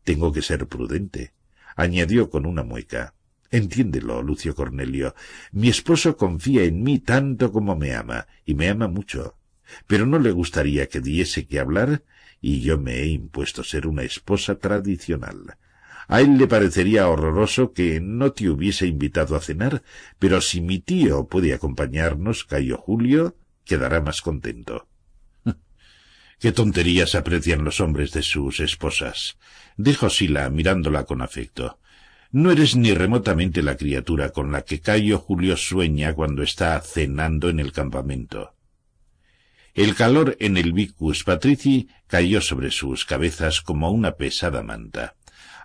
Tengo 0.04 0.32
que 0.32 0.42
ser 0.42 0.66
prudente, 0.66 1.32
añadió 1.74 2.30
con 2.30 2.46
una 2.46 2.62
mueca. 2.62 3.14
Entiéndelo, 3.50 4.22
Lucio 4.22 4.54
Cornelio. 4.54 5.14
Mi 5.52 5.68
esposo 5.68 6.16
confía 6.16 6.64
en 6.64 6.82
mí 6.82 6.98
tanto 6.98 7.52
como 7.52 7.76
me 7.76 7.94
ama, 7.94 8.26
y 8.44 8.54
me 8.54 8.68
ama 8.68 8.88
mucho. 8.88 9.36
Pero 9.86 10.06
no 10.06 10.18
le 10.18 10.30
gustaría 10.30 10.88
que 10.88 11.00
diese 11.00 11.46
que 11.46 11.58
hablar, 11.58 12.04
y 12.40 12.60
yo 12.60 12.78
me 12.78 13.00
he 13.00 13.06
impuesto 13.06 13.64
ser 13.64 13.86
una 13.86 14.02
esposa 14.02 14.56
tradicional. 14.58 15.56
A 16.08 16.20
él 16.20 16.38
le 16.38 16.46
parecería 16.46 17.08
horroroso 17.08 17.72
que 17.72 18.00
no 18.00 18.32
te 18.32 18.48
hubiese 18.48 18.86
invitado 18.86 19.34
a 19.34 19.40
cenar, 19.40 19.82
pero 20.18 20.40
si 20.40 20.60
mi 20.60 20.78
tío 20.78 21.26
puede 21.26 21.52
acompañarnos, 21.52 22.44
Cayo 22.44 22.78
Julio, 22.78 23.36
quedará 23.64 24.00
más 24.00 24.22
contento. 24.22 24.86
Qué 26.38 26.52
tonterías 26.52 27.14
aprecian 27.16 27.64
los 27.64 27.80
hombres 27.80 28.12
de 28.12 28.22
sus 28.22 28.60
esposas, 28.60 29.36
dijo 29.76 30.08
Sila 30.08 30.48
mirándola 30.48 31.04
con 31.04 31.22
afecto. 31.22 31.80
No 32.30 32.50
eres 32.50 32.76
ni 32.76 32.92
remotamente 32.92 33.62
la 33.62 33.76
criatura 33.76 34.30
con 34.30 34.52
la 34.52 34.62
que 34.62 34.80
Cayo 34.80 35.18
Julio 35.18 35.56
sueña 35.56 36.14
cuando 36.14 36.42
está 36.42 36.80
cenando 36.80 37.48
en 37.48 37.58
el 37.58 37.72
campamento. 37.72 38.52
El 39.74 39.94
calor 39.94 40.36
en 40.40 40.56
el 40.56 40.72
Vicus 40.72 41.24
Patrici 41.24 41.88
cayó 42.06 42.40
sobre 42.40 42.70
sus 42.70 43.04
cabezas 43.04 43.60
como 43.60 43.90
una 43.90 44.12
pesada 44.12 44.62
manta. 44.62 45.15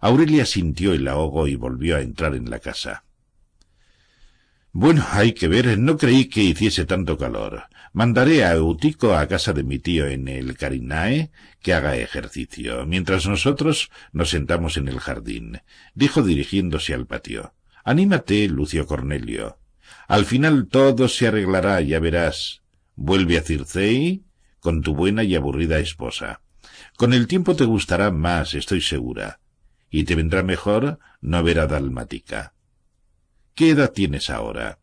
Aurelia 0.01 0.45
sintió 0.45 0.93
el 0.93 1.07
ahogo 1.07 1.47
y 1.47 1.55
volvió 1.55 1.95
a 1.95 2.01
entrar 2.01 2.35
en 2.35 2.49
la 2.49 2.59
casa. 2.59 3.05
Bueno, 4.73 5.05
hay 5.11 5.33
que 5.33 5.47
ver, 5.47 5.77
no 5.77 5.97
creí 5.97 6.25
que 6.25 6.41
hiciese 6.41 6.85
tanto 6.85 7.17
calor. 7.17 7.63
Mandaré 7.93 8.45
a 8.45 8.53
Eutico 8.53 9.15
a 9.15 9.27
casa 9.27 9.51
de 9.53 9.63
mi 9.63 9.79
tío 9.79 10.07
en 10.07 10.27
el 10.27 10.57
Carinae 10.57 11.29
que 11.61 11.73
haga 11.73 11.97
ejercicio, 11.97 12.85
mientras 12.85 13.27
nosotros 13.27 13.91
nos 14.13 14.29
sentamos 14.29 14.77
en 14.77 14.87
el 14.87 14.99
jardín, 14.99 15.61
dijo 15.93 16.23
dirigiéndose 16.23 16.93
al 16.93 17.05
patio. 17.05 17.53
Anímate, 17.83 18.47
Lucio 18.47 18.87
Cornelio. 18.87 19.59
Al 20.07 20.25
final 20.25 20.67
todo 20.67 21.09
se 21.09 21.27
arreglará, 21.27 21.81
ya 21.81 21.99
verás. 21.99 22.61
Vuelve 22.95 23.37
a 23.37 23.41
Circei 23.41 24.23
con 24.61 24.81
tu 24.81 24.95
buena 24.95 25.23
y 25.23 25.35
aburrida 25.35 25.79
esposa. 25.79 26.41
Con 26.95 27.13
el 27.13 27.27
tiempo 27.27 27.55
te 27.55 27.65
gustará 27.65 28.09
más, 28.09 28.53
estoy 28.53 28.79
segura. 28.79 29.40
Y 29.91 30.05
te 30.05 30.15
vendrá 30.15 30.41
mejor 30.41 30.97
no 31.19 31.43
ver 31.43 31.59
a 31.59 31.67
Dalmática. 31.67 32.53
¿Qué 33.53 33.71
edad 33.71 33.91
tienes 33.91 34.31
ahora? 34.31 34.79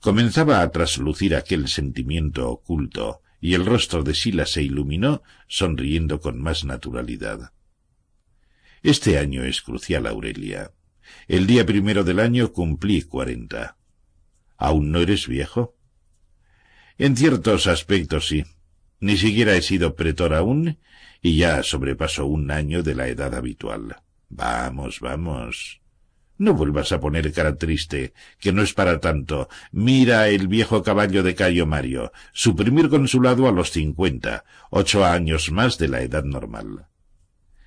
Comenzaba 0.00 0.62
a 0.62 0.70
traslucir 0.70 1.34
aquel 1.34 1.68
sentimiento 1.68 2.48
oculto, 2.48 3.20
y 3.40 3.54
el 3.54 3.66
rostro 3.66 4.04
de 4.04 4.14
Sila 4.14 4.46
se 4.46 4.62
iluminó, 4.62 5.22
sonriendo 5.48 6.20
con 6.20 6.40
más 6.40 6.64
naturalidad. 6.64 7.52
Este 8.82 9.18
año 9.18 9.42
es 9.42 9.60
crucial, 9.60 10.06
Aurelia. 10.06 10.70
El 11.26 11.48
día 11.48 11.66
primero 11.66 12.04
del 12.04 12.20
año 12.20 12.52
cumplí 12.52 13.02
cuarenta. 13.02 13.76
¿Aún 14.56 14.92
no 14.92 15.00
eres 15.00 15.26
viejo? 15.26 15.74
En 16.96 17.16
ciertos 17.16 17.66
aspectos 17.66 18.28
sí. 18.28 18.44
Ni 19.00 19.16
siquiera 19.16 19.54
he 19.54 19.62
sido 19.62 19.94
pretor 19.94 20.34
aún, 20.34 20.78
y 21.22 21.36
ya 21.36 21.62
sobrepaso 21.62 22.26
un 22.26 22.50
año 22.50 22.82
de 22.82 22.94
la 22.94 23.08
edad 23.08 23.34
habitual. 23.34 23.96
Vamos, 24.28 25.00
vamos. 25.00 25.80
No 26.36 26.54
vuelvas 26.54 26.92
a 26.92 27.00
poner 27.00 27.32
cara 27.32 27.56
triste, 27.56 28.12
que 28.38 28.52
no 28.52 28.62
es 28.62 28.72
para 28.72 29.00
tanto. 29.00 29.48
Mira 29.72 30.28
el 30.28 30.46
viejo 30.46 30.84
caballo 30.84 31.24
de 31.24 31.34
Cayo 31.34 31.66
Mario, 31.66 32.12
su 32.32 32.54
primer 32.54 32.88
consulado 32.88 33.48
a 33.48 33.52
los 33.52 33.72
cincuenta, 33.72 34.44
ocho 34.70 35.04
años 35.04 35.50
más 35.50 35.78
de 35.78 35.88
la 35.88 36.02
edad 36.02 36.22
normal. 36.22 36.86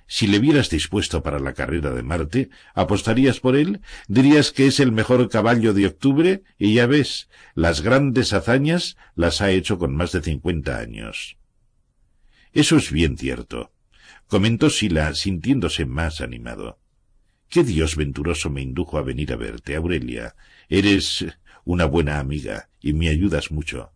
Si 0.06 0.26
le 0.26 0.38
vieras 0.38 0.68
dispuesto 0.70 1.22
para 1.22 1.38
la 1.38 1.52
carrera 1.52 1.90
de 1.90 2.02
Marte, 2.02 2.50
¿apostarías 2.74 3.40
por 3.40 3.56
él? 3.56 3.80
¿Dirías 4.08 4.52
que 4.52 4.66
es 4.66 4.80
el 4.80 4.92
mejor 4.92 5.28
caballo 5.28 5.74
de 5.74 5.86
octubre? 5.86 6.42
Y 6.58 6.74
ya 6.74 6.86
ves, 6.86 7.28
las 7.54 7.82
grandes 7.82 8.32
hazañas 8.32 8.96
las 9.14 9.40
ha 9.40 9.50
hecho 9.50 9.78
con 9.78 9.94
más 9.94 10.12
de 10.12 10.22
cincuenta 10.22 10.78
años. 10.78 11.36
Eso 12.52 12.76
es 12.76 12.92
bien 12.92 13.16
cierto, 13.16 13.72
comentó 14.26 14.68
Sila 14.68 15.14
sintiéndose 15.14 15.86
más 15.86 16.20
animado. 16.20 16.78
¿Qué 17.48 17.64
Dios 17.64 17.96
venturoso 17.96 18.50
me 18.50 18.62
indujo 18.62 18.98
a 18.98 19.02
venir 19.02 19.32
a 19.32 19.36
verte, 19.36 19.76
Aurelia? 19.76 20.36
Eres 20.68 21.26
una 21.64 21.84
buena 21.84 22.18
amiga 22.18 22.68
y 22.80 22.92
me 22.92 23.08
ayudas 23.08 23.50
mucho. 23.50 23.92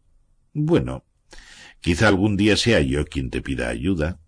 Bueno, 0.52 1.04
quizá 1.80 2.08
algún 2.08 2.36
día 2.36 2.56
sea 2.56 2.80
yo 2.80 3.04
quien 3.04 3.30
te 3.30 3.42
pida 3.42 3.68
ayuda. 3.68 4.20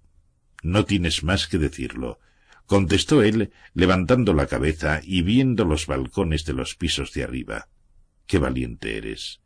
No 0.62 0.84
tienes 0.84 1.24
más 1.24 1.46
que 1.46 1.58
decirlo, 1.58 2.18
contestó 2.66 3.22
él, 3.22 3.52
levantando 3.74 4.34
la 4.34 4.46
cabeza 4.46 5.00
y 5.02 5.22
viendo 5.22 5.64
los 5.64 5.86
balcones 5.86 6.44
de 6.44 6.52
los 6.52 6.74
pisos 6.74 7.12
de 7.12 7.24
arriba. 7.24 7.68
Qué 8.26 8.38
valiente 8.38 8.98
eres. 8.98 9.40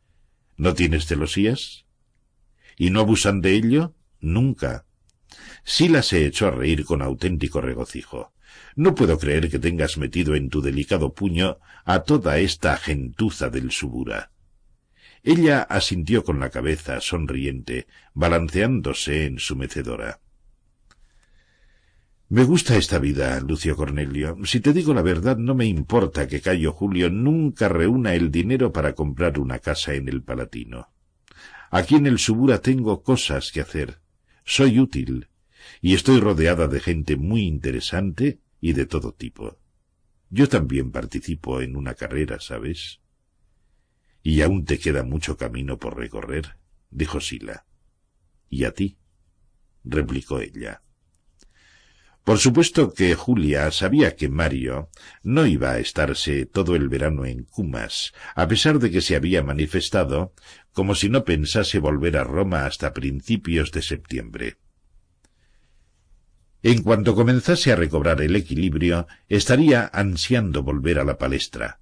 ¿No 0.57 0.73
tienes 0.73 1.05
celosías? 1.05 1.85
¿Y 2.77 2.89
no 2.89 2.99
abusan 2.99 3.41
de 3.41 3.53
ello? 3.53 3.95
Nunca. 4.23 4.85
Sila 5.65 6.01
se 6.01 6.25
echó 6.25 6.47
a 6.47 6.51
reír 6.51 6.85
con 6.85 7.01
auténtico 7.01 7.59
regocijo. 7.59 8.31
No 8.75 8.95
puedo 8.95 9.19
creer 9.19 9.49
que 9.49 9.59
tengas 9.59 9.97
metido 9.97 10.33
en 10.35 10.49
tu 10.49 10.61
delicado 10.61 11.13
puño 11.13 11.57
a 11.83 12.03
toda 12.03 12.37
esta 12.37 12.77
gentuza 12.77 13.49
del 13.49 13.71
Subura. 13.71 14.31
Ella 15.23 15.61
asintió 15.61 16.23
con 16.23 16.39
la 16.39 16.49
cabeza, 16.49 17.01
sonriente, 17.01 17.87
balanceándose 18.13 19.25
en 19.25 19.39
su 19.39 19.57
mecedora. 19.57 20.21
Me 22.29 22.45
gusta 22.45 22.77
esta 22.77 22.99
vida, 22.99 23.37
Lucio 23.41 23.75
Cornelio. 23.75 24.37
Si 24.45 24.61
te 24.61 24.71
digo 24.71 24.93
la 24.93 25.01
verdad, 25.01 25.35
no 25.35 25.53
me 25.53 25.65
importa 25.65 26.29
que 26.29 26.39
Cayo 26.39 26.71
Julio 26.71 27.09
nunca 27.09 27.67
reúna 27.67 28.13
el 28.15 28.31
dinero 28.31 28.71
para 28.71 28.95
comprar 28.95 29.37
una 29.37 29.59
casa 29.59 29.93
en 29.95 30.07
el 30.07 30.23
Palatino. 30.23 30.87
Aquí 31.71 31.95
en 31.95 32.07
el 32.07 32.19
Subura 32.19 32.59
tengo 32.59 33.03
cosas 33.03 33.51
que 33.51 33.59
hacer. 33.59 34.02
Soy 34.43 34.79
útil. 34.79 35.29
Y 35.81 35.93
estoy 35.93 36.19
rodeada 36.19 36.67
de 36.67 36.79
gente 36.79 37.15
muy 37.15 37.43
interesante 37.43 38.39
y 38.59 38.73
de 38.73 38.85
todo 38.85 39.13
tipo. 39.13 39.57
Yo 40.29 40.49
también 40.49 40.91
participo 40.91 41.61
en 41.61 41.75
una 41.75 41.93
carrera, 41.93 42.39
¿sabes? 42.39 42.99
Y 44.21 44.41
aún 44.41 44.65
te 44.65 44.79
queda 44.79 45.03
mucho 45.03 45.37
camino 45.37 45.77
por 45.77 45.97
recorrer, 45.97 46.57
dijo 46.89 47.19
Sila. 47.21 47.65
¿Y 48.49 48.65
a 48.65 48.73
ti? 48.73 48.97
replicó 49.83 50.39
ella. 50.39 50.81
Por 52.23 52.39
supuesto 52.39 52.93
que 52.93 53.15
Julia 53.15 53.69
sabía 53.71 54.15
que 54.15 54.29
Mario 54.29 54.89
no 55.23 55.45
iba 55.45 55.71
a 55.71 55.79
estarse 55.79 56.45
todo 56.45 56.75
el 56.75 56.87
verano 56.87 57.25
en 57.25 57.43
Cumas, 57.43 58.13
a 58.33 58.47
pesar 58.47 58.79
de 58.79 58.91
que 58.91 59.01
se 59.01 59.17
había 59.17 59.43
manifestado 59.43 60.33
como 60.71 60.95
si 60.95 61.09
no 61.09 61.25
pensase 61.25 61.79
volver 61.79 62.15
a 62.15 62.23
Roma 62.23 62.65
hasta 62.65 62.93
principios 62.93 63.71
de 63.73 63.81
septiembre. 63.81 64.55
En 66.61 66.81
cuanto 66.81 67.13
comenzase 67.13 67.73
a 67.73 67.75
recobrar 67.75 68.21
el 68.21 68.37
equilibrio, 68.37 69.05
estaría 69.27 69.89
ansiando 69.93 70.63
volver 70.63 70.99
a 70.99 71.03
la 71.03 71.17
palestra. 71.17 71.81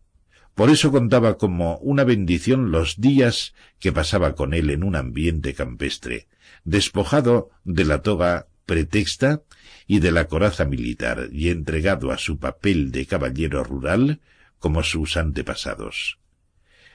Por 0.56 0.72
eso 0.72 0.92
contaba 0.92 1.38
como 1.38 1.78
una 1.78 2.04
bendición 2.04 2.72
los 2.72 3.00
días 3.00 3.54
que 3.80 3.92
pasaba 3.92 4.34
con 4.34 4.56
él 4.56 4.72
en 4.72 4.84
un 4.84 4.96
ambiente 4.96 5.54
campestre, 5.54 6.28
despojado 6.64 7.52
de 7.64 7.86
la 7.86 8.02
toga 8.02 8.48
pretexta 8.66 9.44
y 9.92 10.00
de 10.00 10.14
la 10.14 10.30
coraza 10.30 10.64
militar 10.64 11.28
y 11.34 11.50
entregado 11.50 12.14
a 12.14 12.18
su 12.18 12.40
papel 12.40 12.94
de 12.94 13.06
caballero 13.06 13.62
rural 13.66 14.22
como 14.58 14.84
sus 14.84 15.18
antepasados. 15.18 16.18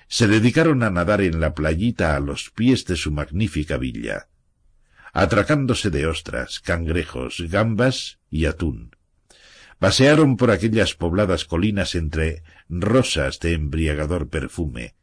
Se 0.09 0.27
dedicaron 0.27 0.83
a 0.83 0.89
nadar 0.89 1.21
en 1.21 1.39
la 1.39 1.53
playita 1.53 2.17
a 2.17 2.21
los 2.21 2.49
pies 2.49 2.87
de 2.87 2.97
su 2.97 3.13
magnífica 3.13 3.77
villa, 3.77 4.29
atracándose 5.13 5.91
de 5.91 6.07
ostras, 6.07 6.61
cangrejos, 6.61 7.43
gambas 7.51 8.19
y 8.31 8.47
atún. 8.47 8.97
Pasearon 9.79 10.39
por 10.39 10.51
aquellas 10.51 10.95
pobladas 10.95 11.45
colinas 11.45 11.97
entre 11.97 12.45
rosas 12.71 13.41
de 13.41 13.53
embriagador 13.53 14.31
perfume. 14.31 14.95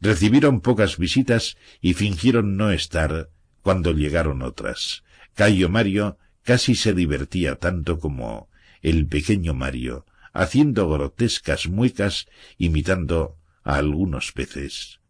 Recibieron 0.00 0.62
pocas 0.62 0.96
visitas 0.96 1.58
y 1.82 1.92
fingieron 1.92 2.56
no 2.56 2.70
estar 2.70 3.28
cuando 3.60 3.92
llegaron 3.92 4.40
otras. 4.40 5.04
Cayo 5.34 5.68
Mario 5.68 6.16
casi 6.44 6.74
se 6.74 6.92
divertía 6.92 7.56
tanto 7.56 7.98
como 7.98 8.48
el 8.82 9.06
pequeño 9.06 9.54
Mario, 9.54 10.06
haciendo 10.32 10.88
grotescas 10.88 11.68
muecas 11.68 12.26
imitando 12.58 13.38
a 13.62 13.76
algunos 13.76 14.32
peces. 14.32 15.00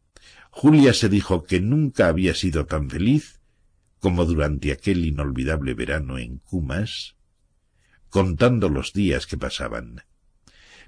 Julia 0.50 0.94
se 0.94 1.08
dijo 1.08 1.42
que 1.44 1.60
nunca 1.60 2.06
había 2.06 2.34
sido 2.34 2.66
tan 2.66 2.88
feliz 2.88 3.40
como 3.98 4.24
durante 4.24 4.70
aquel 4.70 5.04
inolvidable 5.04 5.74
verano 5.74 6.18
en 6.18 6.38
Cumas, 6.38 7.16
contando 8.08 8.68
los 8.68 8.92
días 8.92 9.26
que 9.26 9.36
pasaban. 9.36 10.04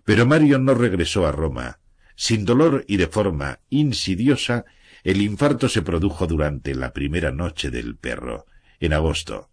Pero 0.04 0.26
Mario 0.26 0.60
no 0.60 0.74
regresó 0.74 1.26
a 1.26 1.32
Roma. 1.32 1.80
Sin 2.14 2.44
dolor 2.44 2.84
y 2.86 2.98
de 2.98 3.08
forma 3.08 3.58
insidiosa, 3.68 4.64
el 5.02 5.20
infarto 5.20 5.68
se 5.68 5.82
produjo 5.82 6.26
durante 6.26 6.74
la 6.74 6.92
primera 6.92 7.32
noche 7.32 7.70
del 7.70 7.96
perro, 7.96 8.46
en 8.78 8.92
agosto. 8.92 9.50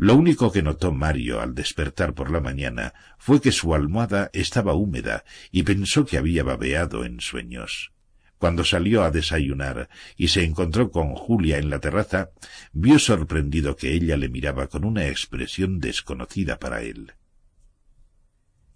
Lo 0.00 0.16
único 0.16 0.50
que 0.50 0.62
notó 0.62 0.92
Mario 0.92 1.42
al 1.42 1.54
despertar 1.54 2.14
por 2.14 2.30
la 2.30 2.40
mañana 2.40 2.94
fue 3.18 3.42
que 3.42 3.52
su 3.52 3.74
almohada 3.74 4.30
estaba 4.32 4.72
húmeda 4.72 5.24
y 5.52 5.62
pensó 5.62 6.06
que 6.06 6.16
había 6.16 6.42
babeado 6.42 7.04
en 7.04 7.20
sueños. 7.20 7.92
Cuando 8.38 8.64
salió 8.64 9.02
a 9.04 9.10
desayunar 9.10 9.90
y 10.16 10.28
se 10.28 10.44
encontró 10.44 10.90
con 10.90 11.14
Julia 11.14 11.58
en 11.58 11.68
la 11.68 11.80
terraza, 11.80 12.30
vio 12.72 12.98
sorprendido 12.98 13.76
que 13.76 13.92
ella 13.92 14.16
le 14.16 14.30
miraba 14.30 14.68
con 14.68 14.86
una 14.86 15.06
expresión 15.06 15.80
desconocida 15.80 16.58
para 16.58 16.80
él. 16.80 17.12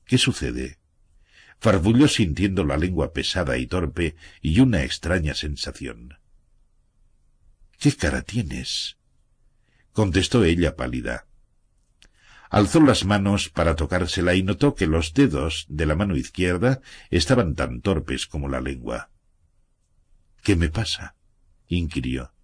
¿Qué 0.05 0.19
sucede? 0.19 0.77
farfulló 1.59 2.07
sintiendo 2.07 2.65
la 2.65 2.77
lengua 2.77 3.15
pesada 3.15 3.57
y 3.57 3.67
torpe 3.67 4.15
y 4.43 4.61
una 4.61 4.83
extraña 4.83 5.33
sensación. 5.33 6.19
¿Qué 7.79 7.97
cara 7.97 8.21
tienes? 8.21 8.99
Contestó 9.95 10.45
ella 10.45 10.77
pálida. 10.77 11.27
Alzó 12.51 12.81
las 12.81 13.05
manos 13.05 13.49
para 13.49 13.77
tocársela 13.77 14.35
y 14.35 14.43
notó 14.43 14.75
que 14.75 14.87
los 14.87 15.15
dedos 15.15 15.67
de 15.69 15.87
la 15.87 15.95
mano 15.95 16.17
izquierda 16.17 16.83
estaban 17.11 17.55
tan 17.55 17.81
torpes 17.81 18.27
como 18.27 18.49
la 18.49 18.61
lengua. 18.61 19.11
¿Qué 20.43 20.57
me 20.57 20.69
pasa? 20.69 21.17
inquirió. 21.69 22.35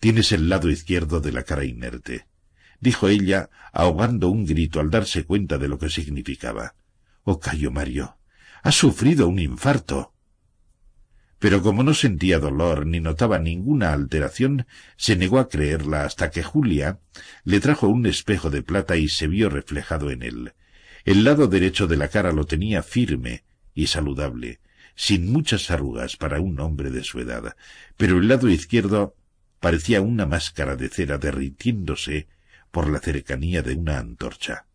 Tienes 0.00 0.32
el 0.32 0.48
lado 0.48 0.68
izquierdo 0.70 1.20
de 1.20 1.32
la 1.32 1.44
cara 1.44 1.64
inerte, 1.64 2.26
dijo 2.80 3.08
ella, 3.08 3.50
ahogando 3.72 4.28
un 4.28 4.46
grito 4.46 4.80
al 4.80 4.90
darse 4.90 5.24
cuenta 5.24 5.56
de 5.58 5.68
lo 5.68 5.78
que 5.78 5.88
significaba. 5.88 6.74
Oh, 7.22 7.38
Cayo 7.38 7.70
Mario, 7.70 8.18
has 8.62 8.74
sufrido 8.74 9.28
un 9.28 9.38
infarto 9.38 10.09
pero 11.40 11.62
como 11.62 11.82
no 11.82 11.94
sentía 11.94 12.38
dolor 12.38 12.86
ni 12.86 13.00
notaba 13.00 13.38
ninguna 13.38 13.94
alteración, 13.94 14.66
se 14.96 15.16
negó 15.16 15.38
a 15.38 15.48
creerla 15.48 16.04
hasta 16.04 16.30
que 16.30 16.42
Julia 16.42 17.00
le 17.44 17.60
trajo 17.60 17.88
un 17.88 18.04
espejo 18.04 18.50
de 18.50 18.62
plata 18.62 18.98
y 18.98 19.08
se 19.08 19.26
vio 19.26 19.48
reflejado 19.48 20.10
en 20.10 20.22
él. 20.22 20.52
El 21.06 21.24
lado 21.24 21.48
derecho 21.48 21.86
de 21.86 21.96
la 21.96 22.08
cara 22.08 22.32
lo 22.32 22.44
tenía 22.44 22.82
firme 22.82 23.44
y 23.74 23.86
saludable, 23.86 24.60
sin 24.94 25.32
muchas 25.32 25.70
arrugas 25.70 26.18
para 26.18 26.40
un 26.40 26.60
hombre 26.60 26.90
de 26.90 27.02
su 27.02 27.20
edad, 27.20 27.56
pero 27.96 28.18
el 28.18 28.28
lado 28.28 28.50
izquierdo 28.50 29.16
parecía 29.60 30.02
una 30.02 30.26
máscara 30.26 30.76
de 30.76 30.90
cera 30.90 31.16
derritiéndose 31.16 32.28
por 32.70 32.90
la 32.90 33.00
cercanía 33.00 33.62
de 33.62 33.76
una 33.76 33.98
antorcha. 33.98 34.66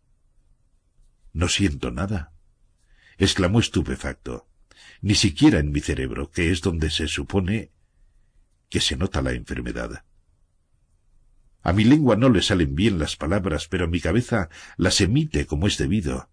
No 1.32 1.46
siento 1.48 1.92
nada, 1.92 2.32
exclamó 3.18 3.60
estupefacto 3.60 4.48
ni 5.00 5.14
siquiera 5.14 5.58
en 5.58 5.70
mi 5.70 5.80
cerebro, 5.80 6.30
que 6.30 6.50
es 6.50 6.60
donde 6.60 6.90
se 6.90 7.08
supone 7.08 7.70
que 8.68 8.80
se 8.80 8.96
nota 8.96 9.22
la 9.22 9.32
enfermedad. 9.32 10.04
A 11.62 11.72
mi 11.72 11.84
lengua 11.84 12.16
no 12.16 12.28
le 12.28 12.42
salen 12.42 12.74
bien 12.74 12.98
las 12.98 13.16
palabras, 13.16 13.66
pero 13.68 13.88
mi 13.88 14.00
cabeza 14.00 14.48
las 14.76 15.00
emite 15.00 15.46
como 15.46 15.66
es 15.66 15.78
debido. 15.78 16.28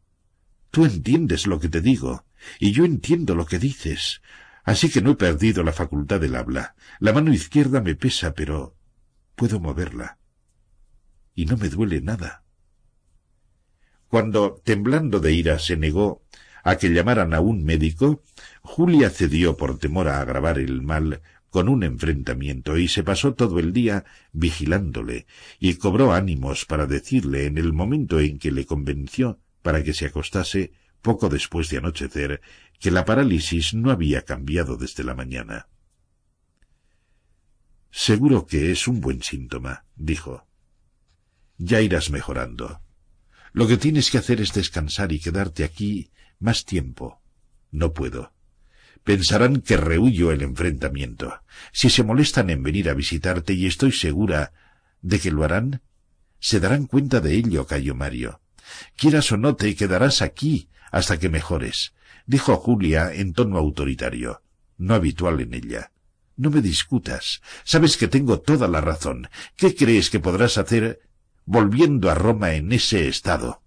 Tú 0.70 0.86
entiendes 0.86 1.48
lo 1.48 1.60
que 1.60 1.70
te 1.70 1.82
digo, 1.82 2.26
y 2.60 2.72
yo 2.72 2.86
entiendo 2.86 3.36
lo 3.36 3.46
que 3.46 3.60
dices, 3.60 4.22
así 4.64 4.90
que 4.90 5.02
no 5.02 5.12
he 5.12 5.16
perdido 5.16 5.64
la 5.64 5.74
facultad 5.74 6.20
del 6.20 6.36
habla. 6.36 6.76
La 7.00 7.14
mano 7.14 7.34
izquierda 7.34 7.82
me 7.82 7.96
pesa, 7.96 8.34
pero 8.34 8.76
puedo 9.36 9.60
moverla. 9.60 10.18
Y 11.36 11.46
no 11.46 11.58
me 11.58 11.70
duele 11.70 12.02
nada. 12.02 12.44
Cuando, 14.08 14.62
temblando 14.64 15.20
de 15.20 15.34
ira, 15.34 15.58
se 15.58 15.78
negó 15.78 16.24
a 16.64 16.76
que 16.76 16.90
llamaran 16.90 17.34
a 17.34 17.40
un 17.40 17.64
médico, 17.64 18.22
Julia 18.64 19.10
cedió 19.10 19.58
por 19.58 19.78
temor 19.78 20.08
a 20.08 20.22
agravar 20.22 20.58
el 20.58 20.82
mal 20.82 21.22
con 21.50 21.70
un 21.70 21.84
enfrentamiento 21.84 22.78
y 22.78 22.88
se 22.88 23.04
pasó 23.04 23.36
todo 23.36 23.60
el 23.60 23.74
día 23.74 24.06
vigilándole 24.32 25.28
y 25.60 25.76
cobró 25.76 26.14
ánimos 26.14 26.66
para 26.66 26.88
decirle 26.88 27.46
en 27.46 27.60
el 27.60 27.74
momento 27.74 28.20
en 28.20 28.40
que 28.40 28.52
le 28.52 28.66
convenció 28.66 29.40
para 29.62 29.84
que 29.84 29.94
se 29.94 30.08
acostase 30.08 30.72
poco 31.02 31.30
después 31.30 31.70
de 31.70 31.78
anochecer 31.78 32.42
que 32.80 32.90
la 32.90 33.06
parálisis 33.06 33.74
no 33.74 33.92
había 33.92 34.24
cambiado 34.24 34.78
desde 34.78 35.04
la 35.04 35.14
mañana. 35.14 35.68
Seguro 37.92 38.48
que 38.48 38.72
es 38.72 38.88
un 38.88 39.02
buen 39.02 39.22
síntoma, 39.22 39.86
dijo. 39.96 40.48
Ya 41.58 41.82
irás 41.82 42.10
mejorando. 42.10 42.82
Lo 43.52 43.68
que 43.68 43.78
tienes 43.78 44.10
que 44.10 44.18
hacer 44.18 44.42
es 44.42 44.54
descansar 44.54 45.12
y 45.12 45.20
quedarte 45.20 45.64
aquí 45.64 46.12
más 46.40 46.66
tiempo. 46.66 47.22
No 47.70 47.94
puedo. 47.94 48.34
Pensarán 49.04 49.62
que 49.62 49.78
rehuyo 49.78 50.32
el 50.32 50.42
enfrentamiento. 50.42 51.42
Si 51.72 51.90
se 51.90 52.04
molestan 52.04 52.50
en 52.50 52.64
venir 52.64 52.90
a 52.90 52.94
visitarte 52.94 53.54
y 53.54 53.66
estoy 53.66 53.92
segura 53.92 54.54
de 55.02 55.20
que 55.20 55.32
lo 55.32 55.44
harán, 55.44 55.82
se 56.40 56.60
darán 56.60 56.88
cuenta 56.88 57.20
de 57.20 57.36
ello, 57.36 57.68
Cayo 57.68 57.96
Mario. 57.96 58.42
Quieras 58.96 59.32
o 59.32 59.38
no 59.38 59.56
te 59.56 59.76
quedarás 59.76 60.22
aquí 60.22 60.70
hasta 60.92 61.18
que 61.18 61.30
mejores, 61.30 61.94
dijo 62.26 62.56
Julia 62.56 63.14
en 63.14 63.34
tono 63.34 63.58
autoritario, 63.58 64.42
no 64.78 64.94
habitual 64.94 65.42
en 65.42 65.54
ella. 65.54 65.92
No 66.36 66.50
me 66.50 66.62
discutas. 66.62 67.42
Sabes 67.64 67.98
que 67.98 68.08
tengo 68.08 68.40
toda 68.40 68.68
la 68.68 68.82
razón. 68.82 69.30
¿Qué 69.56 69.76
crees 69.76 70.10
que 70.10 70.20
podrás 70.20 70.58
hacer 70.58 71.02
volviendo 71.46 72.10
a 72.10 72.16
Roma 72.16 72.54
en 72.54 72.72
ese 72.72 73.08
estado? 73.08 73.64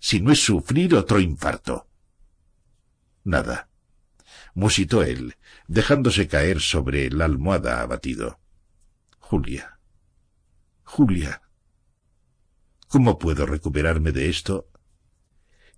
si 0.00 0.20
no 0.20 0.32
es 0.32 0.42
sufrir 0.42 0.94
otro 0.94 1.20
infarto. 1.20 1.86
Nada, 3.22 3.68
musitó 4.60 5.02
él, 5.02 5.36
dejándose 5.68 6.28
caer 6.28 6.60
sobre 6.60 7.08
la 7.10 7.24
almohada 7.24 7.80
abatido. 7.80 8.38
Julia. 9.18 9.78
Julia. 10.84 11.40
¿Cómo 12.86 13.18
puedo 13.18 13.46
recuperarme 13.46 14.12
de 14.12 14.28
esto? 14.28 14.68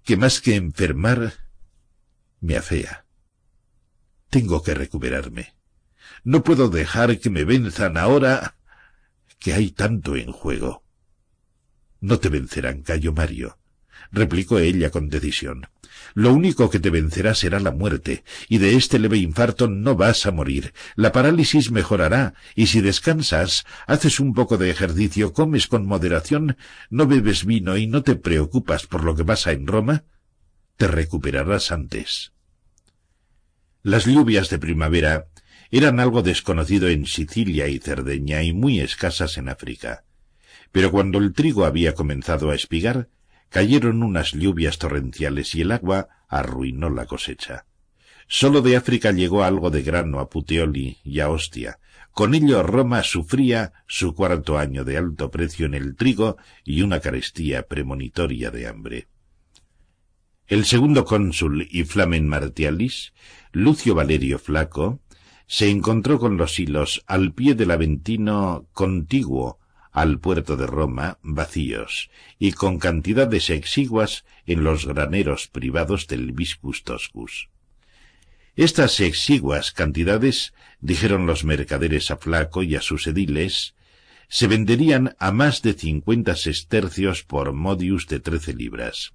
Que 0.03 0.17
más 0.17 0.41
que 0.41 0.57
enfermar, 0.57 1.33
me 2.41 2.57
afea. 2.57 3.07
Tengo 4.31 4.65
que 4.65 4.75
recuperarme. 4.75 5.55
No 6.25 6.43
puedo 6.43 6.69
dejar 6.69 7.21
que 7.21 7.31
me 7.31 7.45
venzan 7.45 7.97
ahora 7.97 8.57
que 9.39 9.53
hay 9.53 9.71
tanto 9.71 10.17
en 10.17 10.33
juego. 10.33 10.83
No 12.01 12.19
te 12.19 12.29
vencerán, 12.29 12.83
Cayo 12.83 13.13
Mario 13.13 13.59
replicó 14.13 14.59
ella 14.59 14.91
con 14.91 15.09
decisión. 15.09 15.67
Lo 16.15 16.33
único 16.33 16.70
que 16.70 16.81
te 16.81 16.91
vencerá 16.91 17.35
será 17.35 17.61
la 17.61 17.70
muerte, 17.70 18.24
y 18.49 18.59
de 18.59 18.77
este 18.77 18.99
leve 18.99 19.19
infarto 19.19 19.69
no 19.69 19.97
vas 19.97 20.27
a 20.27 20.31
morir. 20.31 20.74
La 20.97 21.12
parálisis 21.12 21.70
mejorará, 21.70 22.35
y 22.55 22.66
si 22.66 22.81
descansas, 22.81 23.65
haces 23.87 24.20
un 24.20 24.35
poco 24.35 24.59
de 24.59 24.70
ejercicio, 24.70 25.33
comes 25.33 25.66
con 25.66 25.87
moderación, 25.87 26.57
no 26.91 27.07
bebes 27.07 27.45
vino 27.45 27.77
y 27.77 27.87
no 27.87 28.03
te 28.03 28.16
preocupas 28.16 28.87
por 28.87 29.05
lo 29.05 29.15
que 29.15 29.24
pasa 29.24 29.53
en 29.53 29.66
Roma, 29.66 30.05
te 30.77 30.87
recuperarás 30.89 31.73
antes. 31.73 32.33
Las 33.83 34.07
lluvias 34.07 34.49
de 34.49 34.59
primavera 34.59 35.27
eran 35.70 36.01
algo 36.01 36.23
desconocido 36.23 36.89
en 36.89 37.07
Sicilia 37.07 37.66
y 37.66 37.79
Cerdeña 37.79 38.43
y 38.43 38.53
muy 38.53 38.79
escasas 38.81 39.39
en 39.39 39.49
África. 39.49 40.05
Pero 40.70 40.91
cuando 40.91 41.19
el 41.19 41.33
trigo 41.33 41.65
había 41.65 41.95
comenzado 41.95 42.51
a 42.51 42.55
espigar, 42.55 43.09
Cayeron 43.53 44.03
unas 44.03 44.33
lluvias 44.33 44.79
torrenciales 44.79 45.55
y 45.55 45.61
el 45.61 45.73
agua 45.73 46.09
arruinó 46.27 46.89
la 46.89 47.05
cosecha. 47.05 47.66
Solo 48.27 48.62
de 48.62 48.77
África 48.77 49.12
llegó 49.12 49.45
algo 49.45 49.70
de 49.70 49.83
grano 49.83 50.20
a 50.20 50.31
Puteoli 50.31 50.97
y 51.05 51.20
a 51.20 51.29
Ostia. 51.29 51.79
Con 52.12 52.35
ello 52.35 52.62
Roma 52.62 53.03
sufría 53.03 53.74
su 53.87 54.15
cuarto 54.15 54.59
año 54.59 54.85
de 54.85 54.97
alto 54.97 55.31
precio 55.31 55.66
en 55.66 55.74
el 55.74 55.97
trigo 55.97 56.39
y 56.65 56.81
una 56.81 57.01
carestía 57.01 57.66
premonitoria 57.69 58.51
de 58.51 58.66
hambre. 58.66 59.09
El 60.47 60.65
segundo 60.65 61.05
cónsul 61.05 61.69
y 61.70 61.85
flamen 61.85 62.27
martialis, 62.27 63.12
Lucio 63.53 63.95
Valerio 63.95 64.39
Flaco, 64.39 65.03
se 65.47 65.69
encontró 65.69 66.19
con 66.19 66.39
los 66.39 66.59
hilos 66.59 67.05
al 67.07 67.35
pie 67.35 67.55
del 67.55 67.70
Aventino 67.70 68.66
contiguo 68.73 69.59
al 69.93 70.19
puerto 70.19 70.56
de 70.56 70.66
Roma 70.66 71.19
vacíos 71.23 72.10
y 72.39 72.52
con 72.52 72.78
cantidades 72.78 73.51
exiguas 73.51 74.24
en 74.47 74.64
los 74.64 74.86
graneros 74.86 75.48
privados 75.48 76.06
del 76.06 76.32
Viscus 76.32 76.82
Toscus. 76.82 77.51
Estas 78.56 79.01
exiguas 79.01 79.73
cantidades, 79.73 80.52
dijeron 80.81 81.27
los 81.27 81.44
mercaderes 81.44 82.10
a 82.10 82.16
Flaco 82.16 82.62
y 82.62 82.74
a 82.74 82.81
sus 82.81 83.06
ediles, 83.06 83.74
se 84.28 84.47
venderían 84.47 85.14
a 85.19 85.31
más 85.31 85.62
de 85.62 85.74
cincuenta 85.74 86.36
sestercios 86.36 87.23
por 87.23 87.52
modius 87.52 88.06
de 88.09 88.19
trece 88.19 88.55
libras, 88.55 89.12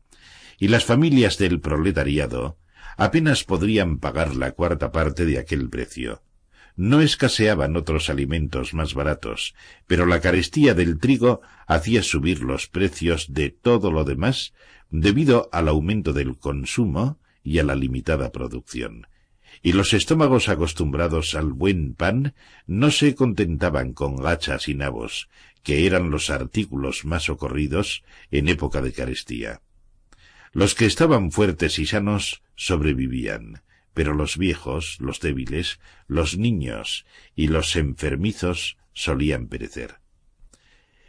y 0.60 0.68
las 0.68 0.86
familias 0.86 1.38
del 1.38 1.60
proletariado 1.60 2.58
apenas 2.98 3.44
podrían 3.44 3.98
pagar 4.00 4.36
la 4.36 4.52
cuarta 4.52 4.92
parte 4.92 5.26
de 5.26 5.40
aquel 5.40 5.70
precio, 5.70 6.24
no 6.78 7.02
escaseaban 7.02 7.76
otros 7.76 8.10
alimentos 8.10 8.74
más 8.74 8.94
baratos, 8.94 9.56
pero 9.88 10.06
la 10.06 10.22
carestía 10.22 10.76
del 10.76 11.00
trigo 11.00 11.42
hacía 11.66 12.04
subir 12.04 12.44
los 12.44 12.68
precios 12.68 13.34
de 13.34 13.50
todo 13.50 13.92
lo 13.92 14.06
demás 14.06 14.54
debido 14.90 15.50
al 15.52 15.68
aumento 15.68 16.14
del 16.14 16.38
consumo 16.38 17.20
y 17.44 17.60
a 17.60 17.64
la 17.64 17.76
limitada 17.76 18.32
producción. 18.32 19.08
Y 19.64 19.74
los 19.74 19.94
estómagos 19.94 20.50
acostumbrados 20.50 21.34
al 21.34 21.52
buen 21.52 21.96
pan 21.96 22.36
no 22.68 22.92
se 22.92 23.16
contentaban 23.16 23.94
con 23.94 24.16
gachas 24.16 24.70
y 24.70 24.76
nabos, 24.76 25.30
que 25.64 25.88
eran 25.88 26.12
los 26.12 26.30
artículos 26.30 27.06
más 27.06 27.24
socorridos 27.24 28.04
en 28.30 28.50
época 28.50 28.82
de 28.82 28.94
carestía. 28.94 29.62
Los 30.54 30.76
que 30.76 30.86
estaban 30.86 31.32
fuertes 31.32 31.80
y 31.80 31.88
sanos 31.88 32.44
sobrevivían, 32.56 33.64
pero 33.98 34.14
los 34.14 34.38
viejos, 34.38 34.98
los 35.00 35.20
débiles, 35.22 35.80
los 36.06 36.38
niños 36.38 37.08
y 37.36 37.48
los 37.48 37.76
enfermizos 37.76 38.78
solían 38.94 39.48
perecer. 39.48 39.96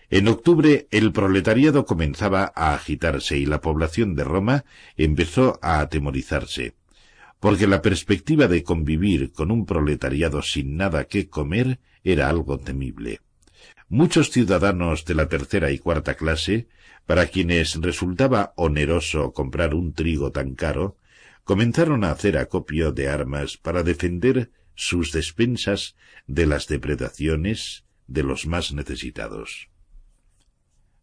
En 0.09 0.27
octubre 0.27 0.89
el 0.91 1.13
proletariado 1.13 1.85
comenzaba 1.85 2.51
a 2.57 2.73
agitarse 2.73 3.37
y 3.37 3.45
la 3.45 3.61
población 3.61 4.15
de 4.15 4.25
Roma 4.25 4.65
empezó 4.97 5.59
a 5.61 5.81
atemorizarse, 5.81 6.77
porque 7.41 7.67
la 7.67 7.83
perspectiva 7.83 8.49
de 8.49 8.63
convivir 8.63 9.33
con 9.33 9.51
un 9.51 9.67
proletariado 9.67 10.41
sin 10.41 10.79
nada 10.79 11.05
que 11.05 11.29
comer 11.29 11.81
era 12.05 12.31
algo 12.31 12.57
temible. 12.57 13.21
Muchos 13.91 14.31
ciudadanos 14.31 15.05
de 15.05 15.15
la 15.15 15.29
tercera 15.29 15.71
y 15.73 15.79
cuarta 15.79 16.15
clase, 16.15 16.69
para 17.05 17.27
quienes 17.27 17.75
resultaba 17.83 18.55
oneroso 18.57 19.35
comprar 19.35 19.75
un 19.75 19.93
trigo 19.93 20.33
tan 20.33 20.55
caro, 20.55 20.97
comenzaron 21.49 22.05
a 22.05 22.11
hacer 22.11 22.37
acopio 22.37 22.93
de 22.93 23.09
armas 23.09 23.57
para 23.57 23.83
defender 23.83 24.51
sus 24.75 25.13
despensas 25.13 25.97
de 26.27 26.45
las 26.45 26.69
depredaciones 26.69 27.87
de 28.07 28.23
los 28.23 28.45
más 28.45 28.75
necesitados. 28.75 29.71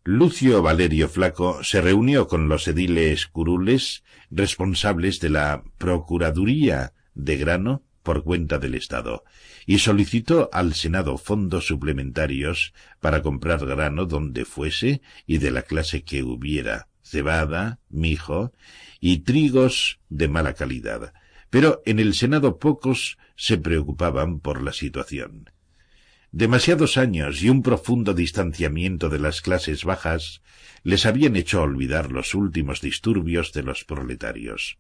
Lucio 0.04 0.62
Valerio 0.62 1.10
Flaco 1.10 1.64
se 1.64 1.82
reunió 1.82 2.28
con 2.28 2.48
los 2.48 2.68
ediles 2.68 3.26
curules 3.26 4.04
responsables 4.30 5.20
de 5.20 5.32
la 5.32 5.64
Procuraduría 5.80 6.94
de 7.16 7.38
Grano 7.38 7.82
por 8.04 8.24
cuenta 8.24 8.60
del 8.60 8.76
Estado 8.76 9.24
y 9.66 9.80
solicitó 9.80 10.52
al 10.54 10.76
Senado 10.76 11.18
fondos 11.18 11.66
suplementarios 11.66 12.76
para 13.00 13.24
comprar 13.24 13.66
grano 13.66 14.06
donde 14.06 14.46
fuese 14.46 15.02
y 15.26 15.40
de 15.40 15.50
la 15.50 15.64
clase 15.64 16.04
que 16.04 16.22
hubiera, 16.22 16.88
cebada, 17.02 17.80
mijo 17.90 18.52
y 19.08 19.20
trigos 19.20 20.00
de 20.10 20.28
mala 20.28 20.56
calidad. 20.56 21.14
Pero 21.52 21.84
en 21.86 22.00
el 22.00 22.16
Senado 22.16 22.58
pocos 22.58 23.20
se 23.36 23.60
preocupaban 23.60 24.40
por 24.40 24.64
la 24.64 24.74
situación. 24.74 25.52
Demasiados 26.32 26.98
años 26.98 27.44
y 27.44 27.50
un 27.50 27.62
profundo 27.62 28.16
distanciamiento 28.16 29.10
de 29.10 29.20
las 29.20 29.44
clases 29.44 29.84
bajas 29.84 30.42
les 30.82 31.06
habían 31.06 31.36
hecho 31.36 31.62
olvidar 31.62 32.12
los 32.12 32.34
últimos 32.34 32.82
disturbios 32.82 33.54
de 33.54 33.62
los 33.62 33.84
proletarios. 33.84 34.80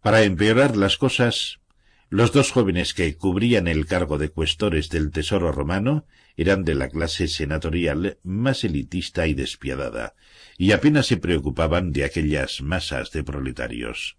Para 0.00 0.24
empeorar 0.24 0.76
las 0.76 0.96
cosas, 0.96 1.60
los 2.08 2.32
dos 2.32 2.50
jóvenes 2.50 2.94
que 2.94 3.16
cubrían 3.16 3.68
el 3.68 3.86
cargo 3.86 4.18
de 4.18 4.30
cuestores 4.30 4.88
del 4.88 5.12
Tesoro 5.12 5.52
romano 5.52 6.04
eran 6.36 6.64
de 6.64 6.74
la 6.74 6.88
clase 6.88 7.28
senatorial 7.28 8.18
más 8.24 8.64
elitista 8.64 9.28
y 9.28 9.34
despiadada, 9.34 10.16
y 10.58 10.72
apenas 10.72 11.06
se 11.06 11.16
preocupaban 11.16 11.92
de 11.92 12.04
aquellas 12.04 12.62
masas 12.62 13.10
de 13.12 13.24
proletarios. 13.24 14.16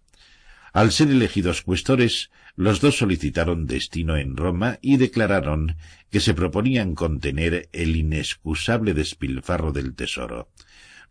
Al 0.72 0.90
ser 0.90 1.08
elegidos 1.08 1.62
cuestores, 1.62 2.30
los 2.56 2.80
dos 2.80 2.98
solicitaron 2.98 3.66
destino 3.66 4.16
en 4.16 4.36
Roma 4.36 4.78
y 4.82 4.96
declararon 4.96 5.76
que 6.10 6.18
se 6.20 6.34
proponían 6.34 6.94
contener 6.94 7.68
el 7.72 7.94
inexcusable 7.94 8.92
despilfarro 8.92 9.72
del 9.72 9.94
tesoro, 9.94 10.50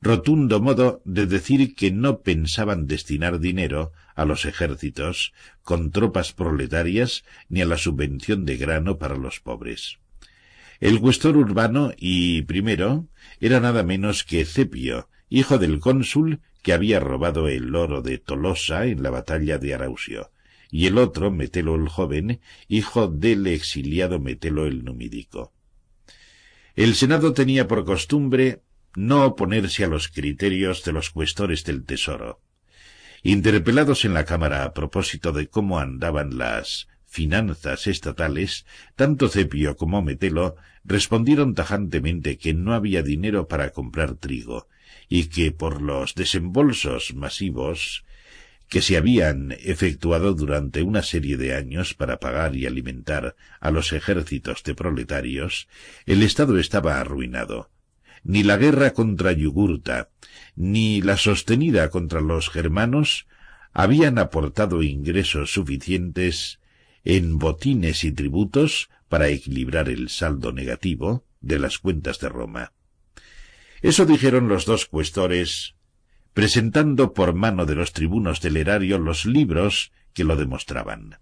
rotundo 0.02 0.60
modo 0.60 1.02
de 1.06 1.28
decir 1.28 1.76
que 1.76 1.92
no 1.92 2.24
pensaban 2.24 2.88
destinar 2.88 3.40
dinero 3.40 3.94
a 4.16 4.26
los 4.26 4.44
ejércitos 4.44 5.34
con 5.64 5.92
tropas 5.92 6.34
proletarias 6.34 7.24
ni 7.48 7.62
a 7.62 7.66
la 7.66 7.78
subvención 7.78 8.46
de 8.46 8.58
grano 8.58 8.98
para 8.98 9.16
los 9.16 9.40
pobres. 9.40 10.00
El 10.82 11.00
cuestor 11.00 11.38
urbano 11.38 11.94
y 11.98 12.42
primero 12.42 13.08
era 13.40 13.62
nada 13.62 13.84
menos 13.84 14.26
que 14.26 14.44
Cepio, 14.44 15.08
hijo 15.34 15.58
del 15.58 15.80
cónsul 15.80 16.42
que 16.62 16.74
había 16.74 17.00
robado 17.00 17.48
el 17.48 17.76
oro 17.76 18.04
de 18.04 18.20
Tolosa 18.20 18.86
en 18.86 19.02
la 19.02 19.10
batalla 19.10 19.58
de 19.58 19.74
Arausio, 19.74 20.30
y 20.70 20.86
el 20.86 21.00
otro, 21.00 21.32
Metelo 21.32 21.74
el 21.74 21.90
joven, 21.90 22.40
hijo 22.68 23.08
del 23.08 23.48
exiliado 23.48 24.20
Metelo 24.20 24.68
el 24.68 24.86
numídico. 24.86 25.52
El 26.76 26.94
Senado 26.94 27.34
tenía 27.34 27.68
por 27.68 27.84
costumbre 27.84 28.62
no 28.96 29.26
oponerse 29.26 29.84
a 29.84 29.88
los 29.88 30.08
criterios 30.08 30.84
de 30.84 30.94
los 30.94 31.10
cuestores 31.10 31.64
del 31.64 31.84
Tesoro. 31.84 32.40
Interpelados 33.24 34.06
en 34.06 34.14
la 34.14 34.26
Cámara 34.26 34.64
a 34.64 34.74
propósito 34.74 35.32
de 35.32 35.48
cómo 35.48 35.80
andaban 35.80 36.38
las 36.38 36.88
finanzas 37.08 37.88
estatales, 37.88 38.68
tanto 38.96 39.30
Cepio 39.30 39.78
como 39.78 40.04
Metelo 40.04 40.58
respondieron 40.84 41.56
tajantemente 41.56 42.38
que 42.38 42.54
no 42.54 42.76
había 42.76 43.02
dinero 43.02 43.48
para 43.48 43.72
comprar 43.72 44.14
trigo, 44.14 44.68
y 45.16 45.26
que 45.26 45.52
por 45.52 45.80
los 45.80 46.16
desembolsos 46.16 47.14
masivos 47.14 48.04
que 48.68 48.82
se 48.82 48.98
habían 48.98 49.52
efectuado 49.60 50.34
durante 50.34 50.82
una 50.82 51.04
serie 51.04 51.38
de 51.38 51.54
años 51.54 51.94
para 51.94 52.20
pagar 52.20 52.56
y 52.56 52.66
alimentar 52.66 53.36
a 53.60 53.70
los 53.70 53.94
ejércitos 53.94 54.64
de 54.64 54.74
proletarios, 54.74 55.68
el 56.08 56.24
Estado 56.24 56.58
estaba 56.58 57.00
arruinado. 57.00 57.70
Ni 58.24 58.42
la 58.42 58.58
guerra 58.58 58.94
contra 58.94 59.34
Yugurta, 59.34 60.10
ni 60.56 61.04
la 61.04 61.18
sostenida 61.18 61.92
contra 61.92 62.20
los 62.20 62.50
germanos 62.50 63.28
habían 63.72 64.18
aportado 64.18 64.82
ingresos 64.82 65.54
suficientes 65.54 66.60
en 67.04 67.38
botines 67.38 68.04
y 68.04 68.12
tributos 68.12 68.90
para 69.10 69.28
equilibrar 69.28 69.90
el 69.90 70.10
saldo 70.10 70.54
negativo 70.54 71.24
de 71.40 71.60
las 71.60 71.78
cuentas 71.78 72.18
de 72.18 72.30
Roma. 72.30 72.74
Eso 73.84 74.06
dijeron 74.06 74.48
los 74.48 74.66
dos 74.66 74.86
cuestores, 74.86 75.76
presentando 76.34 77.14
por 77.14 77.34
mano 77.34 77.66
de 77.66 77.76
los 77.76 77.92
tribunos 77.92 78.40
del 78.40 78.56
erario 78.56 78.98
los 78.98 79.26
libros 79.26 79.92
que 80.14 80.24
lo 80.24 80.38
demostraban. 80.38 81.18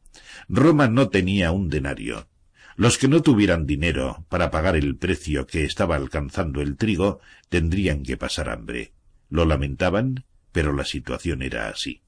Roma 0.48 0.88
no 0.88 1.10
tenía 1.10 1.52
un 1.52 1.70
denario. 1.70 2.28
Los 2.76 3.00
que 3.00 3.08
no 3.08 3.24
tuvieran 3.24 3.66
dinero 3.66 4.26
para 4.30 4.52
pagar 4.52 4.76
el 4.76 4.96
precio 4.96 5.48
que 5.48 5.64
estaba 5.64 5.96
alcanzando 5.96 6.62
el 6.62 6.78
trigo 6.78 7.20
tendrían 7.50 8.04
que 8.04 8.16
pasar 8.16 8.48
hambre. 8.48 8.94
Lo 9.32 9.46
lamentaban, 9.46 10.26
pero 10.52 10.72
la 10.72 10.86
situación 10.86 11.42
era 11.42 11.68
así. 11.68 12.04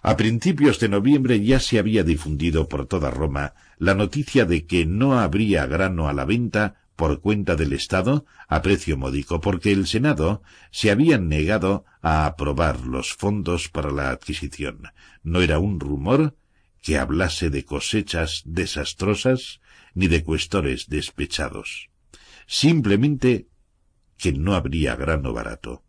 A 0.00 0.16
principios 0.16 0.80
de 0.80 0.88
noviembre 0.88 1.44
ya 1.44 1.60
se 1.60 1.78
había 1.78 2.04
difundido 2.04 2.68
por 2.68 2.86
toda 2.86 3.10
Roma 3.10 3.52
la 3.76 3.94
noticia 3.94 4.46
de 4.46 4.64
que 4.64 4.86
no 4.86 5.20
habría 5.20 5.66
grano 5.66 6.08
a 6.08 6.14
la 6.14 6.24
venta 6.24 6.81
por 6.96 7.20
cuenta 7.20 7.56
del 7.56 7.72
Estado 7.72 8.26
a 8.48 8.62
precio 8.62 8.96
módico 8.96 9.40
porque 9.40 9.72
el 9.72 9.86
Senado 9.86 10.42
se 10.70 10.90
había 10.90 11.18
negado 11.18 11.84
a 12.00 12.26
aprobar 12.26 12.80
los 12.80 13.14
fondos 13.14 13.68
para 13.68 13.90
la 13.90 14.10
adquisición. 14.10 14.88
No 15.22 15.40
era 15.40 15.58
un 15.58 15.80
rumor 15.80 16.36
que 16.82 16.98
hablase 16.98 17.50
de 17.50 17.64
cosechas 17.64 18.42
desastrosas 18.44 19.60
ni 19.94 20.08
de 20.08 20.24
cuestores 20.24 20.88
despechados. 20.88 21.90
Simplemente 22.46 23.48
que 24.16 24.32
no 24.32 24.54
habría 24.54 24.96
grano 24.96 25.32
barato. 25.32 25.84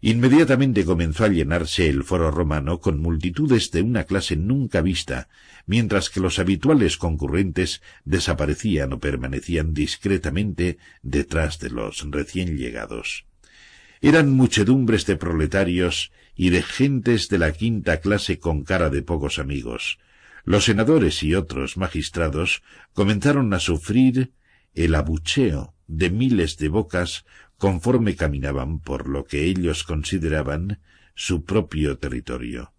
Inmediatamente 0.00 0.84
comenzó 0.84 1.24
a 1.24 1.28
llenarse 1.28 1.88
el 1.88 2.04
foro 2.04 2.30
romano 2.30 2.80
con 2.80 3.00
multitudes 3.00 3.70
de 3.70 3.82
una 3.82 4.04
clase 4.04 4.36
nunca 4.36 4.82
vista, 4.82 5.28
mientras 5.66 6.10
que 6.10 6.20
los 6.20 6.38
habituales 6.38 6.98
concurrentes 6.98 7.82
desaparecían 8.04 8.92
o 8.92 9.00
permanecían 9.00 9.72
discretamente 9.72 10.78
detrás 11.02 11.58
de 11.58 11.70
los 11.70 12.04
recién 12.10 12.56
llegados. 12.58 13.24
Eran 14.02 14.30
muchedumbres 14.30 15.06
de 15.06 15.16
proletarios 15.16 16.12
y 16.34 16.50
de 16.50 16.62
gentes 16.62 17.28
de 17.28 17.38
la 17.38 17.52
quinta 17.52 18.00
clase 18.00 18.38
con 18.38 18.62
cara 18.62 18.90
de 18.90 19.02
pocos 19.02 19.38
amigos. 19.38 19.98
Los 20.44 20.66
senadores 20.66 21.22
y 21.22 21.34
otros 21.34 21.78
magistrados 21.78 22.62
comenzaron 22.92 23.52
a 23.54 23.58
sufrir 23.58 24.32
el 24.74 24.94
abucheo 24.94 25.74
de 25.88 26.10
miles 26.10 26.58
de 26.58 26.68
bocas 26.68 27.24
conforme 27.58 28.16
caminaban 28.16 28.80
por 28.80 29.08
lo 29.08 29.24
que 29.24 29.44
ellos 29.44 29.84
consideraban 29.84 30.80
su 31.14 31.44
propio 31.44 31.98
territorio. 31.98 32.72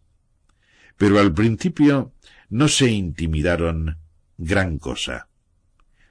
Pero 0.97 1.19
al 1.19 1.33
principio 1.33 2.13
no 2.49 2.67
se 2.67 2.89
intimidaron 2.89 3.97
gran 4.37 4.77
cosa. 4.77 5.27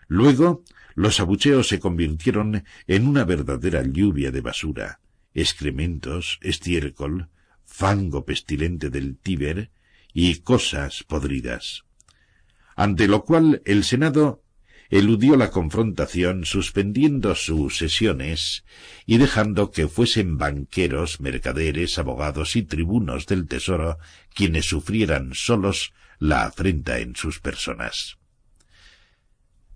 Luego 0.08 0.64
los 0.94 1.20
abucheos 1.20 1.68
se 1.68 1.78
convirtieron 1.78 2.64
en 2.86 3.06
una 3.06 3.24
verdadera 3.24 3.82
lluvia 3.82 4.30
de 4.30 4.40
basura, 4.40 5.00
excrementos, 5.34 6.38
estiércol, 6.42 7.28
fango 7.64 8.24
pestilente 8.24 8.90
del 8.90 9.16
Tíber 9.18 9.70
y 10.12 10.36
cosas 10.36 11.04
podridas. 11.04 11.84
Ante 12.74 13.08
lo 13.08 13.24
cual 13.24 13.62
el 13.64 13.84
Senado 13.84 14.42
eludió 14.90 15.36
la 15.36 15.50
confrontación 15.50 16.44
suspendiendo 16.44 17.34
sus 17.34 17.76
sesiones 17.76 18.64
y 19.06 19.18
dejando 19.18 19.70
que 19.70 19.88
fuesen 19.88 20.38
banqueros, 20.38 21.20
mercaderes, 21.20 21.98
abogados 21.98 22.56
y 22.56 22.62
tribunos 22.62 23.26
del 23.26 23.46
tesoro 23.46 23.98
quienes 24.34 24.66
sufrieran 24.66 25.30
solos 25.34 25.92
la 26.18 26.44
afrenta 26.44 26.98
en 26.98 27.16
sus 27.16 27.40
personas. 27.40 28.18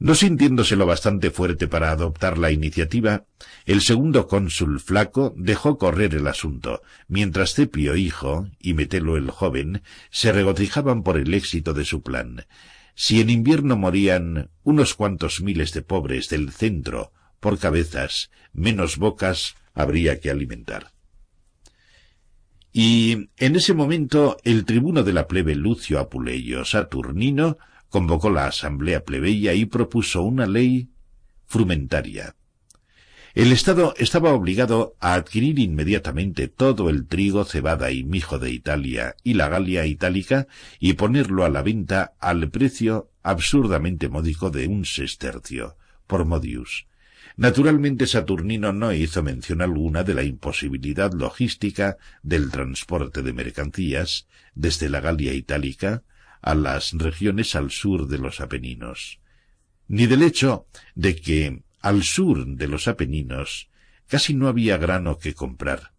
No 0.01 0.15
sintiéndose 0.15 0.77
lo 0.77 0.87
bastante 0.87 1.31
fuerte 1.31 1.69
para 1.69 1.91
adoptar 1.91 2.39
la 2.39 2.51
iniciativa, 2.51 3.27
el 3.67 3.83
segundo 3.83 4.29
cónsul 4.29 4.81
flaco 4.81 5.35
dejó 5.37 5.77
correr 5.77 6.15
el 6.15 6.27
asunto, 6.27 6.81
mientras 7.07 7.53
Cepio 7.53 7.97
hijo 7.97 8.49
y 8.59 8.73
Metelo 8.73 9.19
el 9.19 9.31
joven 9.31 9.83
se 10.11 10.33
regocijaban 10.33 11.03
por 11.03 11.19
el 11.19 11.35
éxito 11.35 11.75
de 11.75 11.85
su 11.85 12.03
plan. 12.03 12.47
Si 12.95 13.21
en 13.21 13.31
invierno 13.31 13.77
morían 13.77 14.51
unos 14.63 14.95
cuantos 14.95 15.41
miles 15.41 15.73
de 15.73 15.83
pobres 15.83 16.29
del 16.29 16.51
centro 16.51 17.13
por 17.41 17.59
cabezas, 17.59 18.31
menos 18.53 18.99
bocas 18.99 19.55
habría 19.75 20.21
que 20.21 20.31
alimentar. 20.31 20.93
Y 22.73 23.31
en 23.37 23.57
ese 23.57 23.75
momento 23.75 24.37
el 24.45 24.65
tribuno 24.65 25.03
de 25.03 25.13
la 25.13 25.27
plebe 25.27 25.55
Lucio 25.57 25.99
Apuleyo 25.99 26.65
Saturnino 26.65 27.59
convocó 27.89 28.31
la 28.31 28.47
asamblea 28.47 29.05
plebeya 29.05 29.55
y 29.55 29.65
propuso 29.65 30.23
una 30.23 30.47
ley 30.47 30.91
frumentaria. 31.47 32.37
El 33.33 33.53
Estado 33.53 33.95
estaba 33.97 34.33
obligado 34.33 34.97
a 34.99 35.15
adquirir 35.15 35.61
inmediatamente 35.61 36.49
todo 36.49 36.91
el 36.91 37.07
trigo, 37.07 37.45
cebada 37.45 37.93
y 37.93 38.03
mijo 38.03 38.41
de 38.41 38.51
Italia 38.51 39.15
y 39.23 39.35
la 39.35 39.49
Galia 39.49 39.87
itálica 39.87 40.49
y 40.81 40.95
ponerlo 40.95 41.45
a 41.45 41.49
la 41.49 41.63
venta 41.63 42.15
al 42.19 42.51
precio 42.51 43.13
absurdamente 43.23 44.09
módico 44.09 44.51
de 44.51 44.67
un 44.67 44.85
sestercio 44.85 45.77
por 46.09 46.25
modius. 46.25 46.87
Naturalmente 47.37 48.09
Saturnino 48.09 48.73
no 48.73 48.93
hizo 48.93 49.23
mención 49.23 49.63
alguna 49.63 50.03
de 50.03 50.15
la 50.15 50.25
imposibilidad 50.25 51.13
logística 51.13 51.99
del 52.25 52.51
transporte 52.51 53.23
de 53.23 53.33
mercancías 53.33 54.27
desde 54.57 54.89
la 54.89 55.01
Galia 55.01 55.35
itálica 55.35 56.03
a 56.43 56.57
las 56.57 56.93
regiones 56.95 57.55
al 57.55 57.71
sur 57.71 58.09
de 58.09 58.19
los 58.19 58.41
Apeninos, 58.41 59.21
ni 59.87 60.07
del 60.07 60.23
hecho 60.23 60.67
de 60.97 61.15
que 61.15 61.63
al 61.81 62.03
sur 62.03 62.47
de 62.47 62.69
los 62.69 62.89
Apeninos 62.89 63.71
casi 64.07 64.35
no 64.35 64.49
había 64.49 64.77
grano 64.77 65.19
que 65.19 65.35
comprar. 65.35 65.93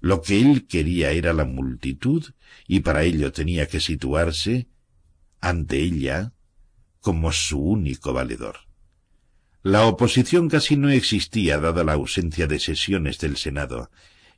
Lo 0.00 0.22
que 0.22 0.40
él 0.40 0.66
quería 0.66 1.10
era 1.10 1.32
la 1.32 1.44
multitud 1.44 2.32
y 2.66 2.80
para 2.80 3.02
ello 3.04 3.32
tenía 3.32 3.66
que 3.66 3.80
situarse 3.80 4.68
ante 5.40 5.78
ella 5.78 6.32
como 7.00 7.32
su 7.32 7.60
único 7.60 8.12
valedor. 8.12 8.56
La 9.62 9.86
oposición 9.86 10.48
casi 10.48 10.76
no 10.76 10.90
existía 10.90 11.58
dada 11.58 11.84
la 11.84 11.92
ausencia 11.92 12.46
de 12.46 12.58
sesiones 12.58 13.18
del 13.18 13.36
Senado, 13.36 13.90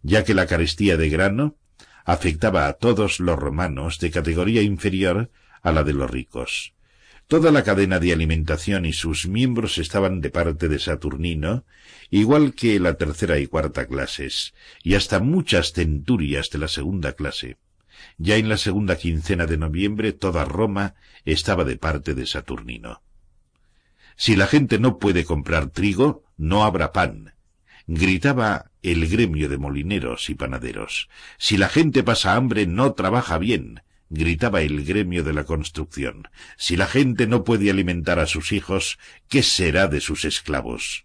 ya 0.03 0.25
que 0.25 0.35
la 0.35 0.47
carestía 0.47 0.97
de 0.97 1.09
grano 1.09 1.57
afectaba 2.05 2.67
a 2.67 2.75
todos 2.75 3.21
los 3.21 3.39
romanos 3.39 3.99
de 4.01 4.11
categoría 4.11 4.61
inferior 4.61 5.31
a 5.63 5.73
la 5.73 5.83
de 5.83 5.95
los 5.95 6.11
ricos. 6.11 6.75
Toda 7.27 7.51
la 7.51 7.65
cadena 7.65 8.01
de 8.01 8.13
alimentación 8.13 8.85
y 8.85 8.93
sus 8.93 9.27
miembros 9.27 9.79
estaban 9.79 10.21
de 10.21 10.31
parte 10.31 10.69
de 10.69 10.79
Saturnino, 10.79 11.65
igual 12.11 12.55
que 12.55 12.79
la 12.79 12.95
tercera 12.95 13.39
y 13.39 13.47
cuarta 13.47 13.87
clases, 13.87 14.53
y 14.83 14.95
hasta 14.95 15.21
muchas 15.21 15.73
centurias 15.73 16.51
de 16.51 16.59
la 16.59 16.69
segunda 16.69 17.15
clase. 17.15 17.57
Ya 18.19 18.37
en 18.37 18.51
la 18.51 18.59
segunda 18.59 18.97
quincena 18.97 19.47
de 19.47 19.57
noviembre 19.57 20.13
toda 20.13 20.45
Roma 20.45 20.95
estaba 21.25 21.65
de 21.65 21.77
parte 21.77 22.15
de 22.15 22.27
Saturnino. 22.27 23.03
Si 24.17 24.37
la 24.37 24.47
gente 24.47 24.79
no 24.79 24.99
puede 24.99 25.25
comprar 25.25 25.71
trigo, 25.71 26.25
no 26.37 26.65
habrá 26.65 26.93
pan, 26.93 27.35
gritaba 27.87 28.71
el 28.83 29.09
gremio 29.09 29.49
de 29.49 29.57
molineros 29.57 30.29
y 30.29 30.35
panaderos. 30.35 31.09
Si 31.39 31.57
la 31.57 31.69
gente 31.69 32.03
pasa 32.03 32.35
hambre, 32.35 32.67
no 32.67 32.93
trabaja 32.93 33.39
bien, 33.39 33.83
gritaba 34.15 34.63
el 34.63 34.85
gremio 34.85 35.23
de 35.25 35.33
la 35.33 35.45
construcción. 35.45 36.29
Si 36.57 36.77
la 36.77 36.87
gente 36.87 37.27
no 37.27 37.45
puede 37.45 37.71
alimentar 37.71 38.19
a 38.19 38.27
sus 38.27 38.53
hijos, 38.53 38.99
¿qué 39.29 39.43
será 39.43 39.89
de 39.89 40.01
sus 40.01 40.25
esclavos? 40.25 41.05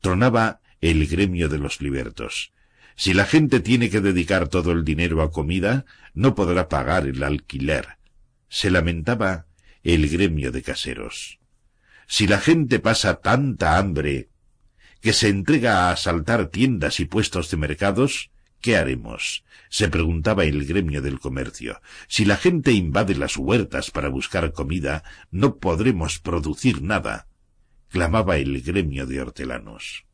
Tronaba 0.00 0.60
el 0.80 1.06
gremio 1.06 1.48
de 1.48 1.58
los 1.58 1.80
libertos. 1.80 2.52
Si 2.96 3.14
la 3.14 3.26
gente 3.26 3.60
tiene 3.60 3.90
que 3.90 4.00
dedicar 4.00 4.48
todo 4.48 4.72
el 4.72 4.84
dinero 4.84 5.22
a 5.22 5.30
comida, 5.30 5.84
no 6.14 6.34
podrá 6.34 6.68
pagar 6.68 7.06
el 7.06 7.22
alquiler. 7.22 7.98
Se 8.48 8.70
lamentaba 8.70 9.46
el 9.84 10.08
gremio 10.08 10.50
de 10.50 10.62
caseros. 10.62 11.38
Si 12.08 12.26
la 12.26 12.40
gente 12.40 12.80
pasa 12.80 13.20
tanta 13.20 13.78
hambre 13.78 14.30
que 15.00 15.12
se 15.12 15.28
entrega 15.28 15.88
a 15.88 15.92
asaltar 15.92 16.48
tiendas 16.48 16.98
y 17.00 17.04
puestos 17.04 17.50
de 17.50 17.56
mercados, 17.56 18.30
¿qué 18.60 18.76
haremos? 18.76 19.44
se 19.68 19.88
preguntaba 19.88 20.44
el 20.44 20.64
gremio 20.64 21.02
del 21.02 21.20
comercio. 21.20 21.80
Si 22.08 22.24
la 22.24 22.36
gente 22.36 22.72
invade 22.72 23.14
las 23.14 23.36
huertas 23.36 23.90
para 23.90 24.08
buscar 24.08 24.52
comida, 24.52 25.04
no 25.30 25.56
podremos 25.56 26.18
producir 26.18 26.82
nada, 26.82 27.28
clamaba 27.88 28.36
el 28.36 28.62
gremio 28.62 29.06
de 29.06 29.20
hortelanos. 29.20 30.04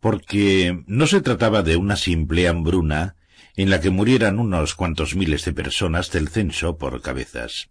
Porque 0.00 0.82
no 0.86 1.06
se 1.06 1.20
trataba 1.20 1.62
de 1.62 1.76
una 1.76 1.96
simple 1.96 2.48
hambruna 2.48 3.16
en 3.56 3.70
la 3.70 3.80
que 3.80 3.90
murieran 3.90 4.38
unos 4.38 4.74
cuantos 4.74 5.14
miles 5.14 5.44
de 5.44 5.52
personas 5.52 6.10
del 6.10 6.28
censo 6.28 6.78
por 6.78 7.02
cabezas. 7.02 7.68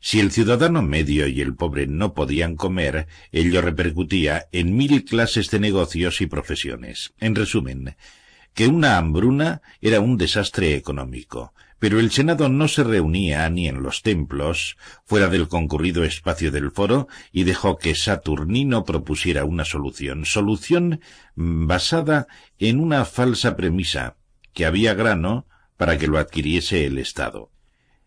Si 0.00 0.18
el 0.18 0.32
ciudadano 0.32 0.82
medio 0.82 1.28
y 1.28 1.40
el 1.40 1.54
pobre 1.54 1.86
no 1.86 2.12
podían 2.12 2.56
comer, 2.56 3.06
ello 3.30 3.62
repercutía 3.62 4.48
en 4.50 4.76
mil 4.76 5.04
clases 5.04 5.48
de 5.50 5.60
negocios 5.60 6.20
y 6.20 6.26
profesiones. 6.26 7.14
En 7.20 7.36
resumen, 7.36 7.96
que 8.54 8.66
una 8.66 8.98
hambruna 8.98 9.62
era 9.80 10.00
un 10.00 10.16
desastre 10.18 10.74
económico, 10.74 11.54
pero 11.78 11.98
el 11.98 12.12
Senado 12.12 12.48
no 12.48 12.68
se 12.68 12.84
reunía 12.84 13.48
ni 13.50 13.66
en 13.66 13.82
los 13.82 14.02
templos, 14.02 14.76
fuera 15.04 15.26
del 15.26 15.48
concurrido 15.48 16.04
espacio 16.04 16.52
del 16.52 16.70
foro, 16.70 17.08
y 17.32 17.42
dejó 17.42 17.76
que 17.76 17.96
Saturnino 17.96 18.84
propusiera 18.84 19.44
una 19.44 19.64
solución, 19.64 20.24
solución 20.24 21.00
basada 21.34 22.28
en 22.58 22.78
una 22.78 23.04
falsa 23.04 23.56
premisa, 23.56 24.16
que 24.52 24.64
había 24.64 24.94
grano 24.94 25.46
para 25.76 25.98
que 25.98 26.06
lo 26.06 26.18
adquiriese 26.18 26.84
el 26.86 26.98
Estado. 26.98 27.50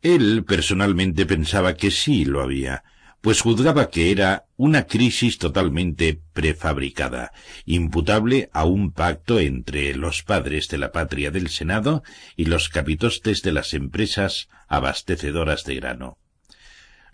Él 0.02 0.46
personalmente 0.48 1.26
pensaba 1.26 1.74
que 1.74 1.92
sí 1.92 2.24
lo 2.24 2.42
había, 2.42 2.84
pues 3.26 3.42
juzgaba 3.42 3.90
que 3.90 4.12
era 4.12 4.46
una 4.56 4.86
crisis 4.86 5.40
totalmente 5.40 6.22
prefabricada, 6.34 7.32
imputable 7.66 8.52
a 8.54 8.66
un 8.66 8.92
pacto 8.92 9.40
entre 9.40 9.96
los 9.96 10.22
padres 10.22 10.68
de 10.68 10.78
la 10.78 10.92
patria 10.92 11.32
del 11.32 11.50
Senado 11.50 12.04
y 12.36 12.46
los 12.46 12.70
capitostes 12.70 13.42
de 13.42 13.52
las 13.52 13.74
empresas 13.74 14.48
abastecedoras 14.68 15.64
de 15.64 15.74
grano. 15.74 16.20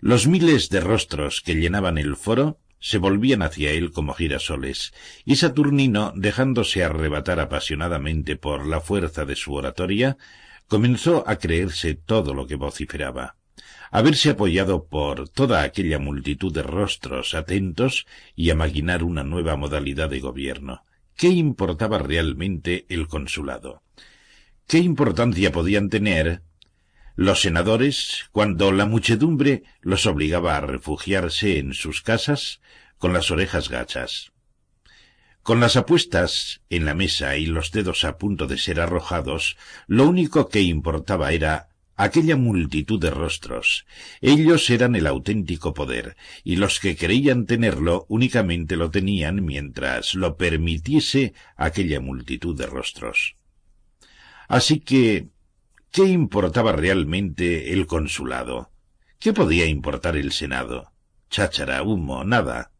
Los 0.00 0.26
miles 0.26 0.68
de 0.68 0.80
rostros 0.80 1.40
que 1.40 1.54
llenaban 1.54 1.96
el 1.96 2.16
foro 2.16 2.58
se 2.78 2.98
volvían 2.98 3.40
hacia 3.40 3.70
él 3.70 3.90
como 3.90 4.12
girasoles, 4.12 4.92
y 5.24 5.36
Saturnino, 5.36 6.12
dejándose 6.14 6.84
arrebatar 6.84 7.40
apasionadamente 7.40 8.36
por 8.36 8.66
la 8.66 8.82
fuerza 8.82 9.24
de 9.24 9.34
su 9.34 9.54
oratoria, 9.54 10.18
comenzó 10.68 11.24
a 11.26 11.36
creerse 11.36 11.94
todo 11.94 12.34
lo 12.34 12.46
que 12.46 12.56
vociferaba. 12.56 13.36
A 13.94 14.00
verse 14.00 14.30
apoyado 14.30 14.86
por 14.86 15.28
toda 15.28 15.62
aquella 15.62 15.98
multitud 15.98 16.50
de 16.50 16.62
rostros 16.62 17.34
atentos 17.34 18.06
y 18.34 18.48
a 18.48 18.54
maquinar 18.54 19.04
una 19.04 19.22
nueva 19.22 19.54
modalidad 19.56 20.08
de 20.08 20.18
gobierno. 20.18 20.86
¿Qué 21.14 21.28
importaba 21.28 21.98
realmente 21.98 22.86
el 22.88 23.06
consulado? 23.06 23.82
¿Qué 24.66 24.78
importancia 24.78 25.52
podían 25.52 25.90
tener 25.90 26.40
los 27.16 27.42
senadores 27.42 28.30
cuando 28.32 28.72
la 28.72 28.86
muchedumbre 28.86 29.64
los 29.82 30.06
obligaba 30.06 30.56
a 30.56 30.62
refugiarse 30.62 31.58
en 31.58 31.74
sus 31.74 32.00
casas 32.00 32.62
con 32.96 33.12
las 33.12 33.30
orejas 33.30 33.68
gachas? 33.68 34.32
Con 35.42 35.60
las 35.60 35.76
apuestas 35.76 36.62
en 36.70 36.86
la 36.86 36.94
mesa 36.94 37.36
y 37.36 37.44
los 37.44 37.72
dedos 37.72 38.04
a 38.04 38.16
punto 38.16 38.46
de 38.46 38.56
ser 38.56 38.80
arrojados, 38.80 39.58
lo 39.86 40.08
único 40.08 40.48
que 40.48 40.62
importaba 40.62 41.32
era 41.32 41.68
aquella 41.96 42.36
multitud 42.36 43.00
de 43.00 43.10
rostros. 43.10 43.86
Ellos 44.20 44.68
eran 44.70 44.96
el 44.96 45.06
auténtico 45.06 45.74
poder, 45.74 46.16
y 46.44 46.56
los 46.56 46.80
que 46.80 46.96
creían 46.96 47.46
tenerlo 47.46 48.06
únicamente 48.08 48.76
lo 48.76 48.90
tenían 48.90 49.44
mientras 49.44 50.14
lo 50.14 50.36
permitiese 50.36 51.34
aquella 51.56 52.00
multitud 52.00 52.56
de 52.56 52.66
rostros. 52.66 53.36
Así 54.48 54.80
que, 54.80 55.28
¿qué 55.90 56.04
importaba 56.04 56.72
realmente 56.72 57.72
el 57.72 57.86
consulado? 57.86 58.70
¿Qué 59.18 59.32
podía 59.32 59.66
importar 59.66 60.16
el 60.16 60.32
Senado? 60.32 60.92
Cháchara, 61.30 61.82
humo, 61.82 62.24
nada. 62.24 62.72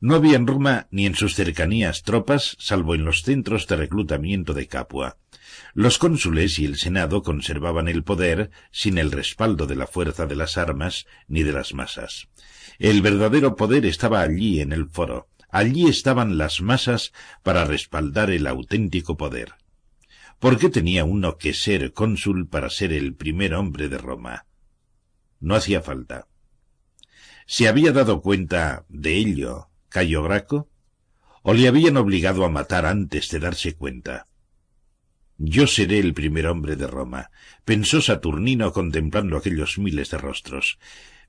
No 0.00 0.14
había 0.14 0.36
en 0.36 0.46
Roma 0.46 0.86
ni 0.90 1.06
en 1.06 1.16
sus 1.16 1.34
cercanías 1.34 2.04
tropas, 2.04 2.56
salvo 2.60 2.94
en 2.94 3.04
los 3.04 3.22
centros 3.22 3.66
de 3.66 3.76
reclutamiento 3.76 4.54
de 4.54 4.68
Capua. 4.68 5.18
Los 5.74 5.98
cónsules 5.98 6.58
y 6.58 6.64
el 6.64 6.76
Senado 6.76 7.22
conservaban 7.22 7.88
el 7.88 8.04
poder 8.04 8.50
sin 8.70 8.98
el 8.98 9.12
respaldo 9.12 9.66
de 9.66 9.76
la 9.76 9.86
fuerza 9.86 10.26
de 10.26 10.36
las 10.36 10.58
armas 10.58 11.06
ni 11.26 11.42
de 11.42 11.52
las 11.52 11.74
masas. 11.74 12.28
El 12.78 13.02
verdadero 13.02 13.56
poder 13.56 13.86
estaba 13.86 14.20
allí 14.20 14.60
en 14.60 14.72
el 14.72 14.88
foro. 14.88 15.28
Allí 15.50 15.88
estaban 15.88 16.38
las 16.38 16.60
masas 16.60 17.12
para 17.42 17.64
respaldar 17.64 18.30
el 18.30 18.46
auténtico 18.46 19.16
poder. 19.16 19.54
¿Por 20.38 20.58
qué 20.58 20.68
tenía 20.68 21.04
uno 21.04 21.36
que 21.36 21.52
ser 21.54 21.92
cónsul 21.92 22.46
para 22.46 22.70
ser 22.70 22.92
el 22.92 23.14
primer 23.14 23.54
hombre 23.54 23.88
de 23.88 23.98
Roma? 23.98 24.46
No 25.40 25.56
hacía 25.56 25.82
falta. 25.82 26.28
¿Se 27.46 27.66
había 27.66 27.92
dado 27.92 28.20
cuenta 28.20 28.84
de 28.88 29.16
ello 29.16 29.70
Cayo 29.88 30.22
Graco? 30.22 30.68
¿O 31.42 31.54
le 31.54 31.66
habían 31.66 31.96
obligado 31.96 32.44
a 32.44 32.50
matar 32.50 32.86
antes 32.86 33.30
de 33.30 33.40
darse 33.40 33.74
cuenta? 33.74 34.27
Yo 35.40 35.68
seré 35.68 36.00
el 36.00 36.14
primer 36.14 36.48
hombre 36.48 36.74
de 36.74 36.88
Roma, 36.88 37.30
pensó 37.64 38.02
Saturnino 38.02 38.72
contemplando 38.72 39.36
aquellos 39.36 39.78
miles 39.78 40.10
de 40.10 40.18
rostros, 40.18 40.80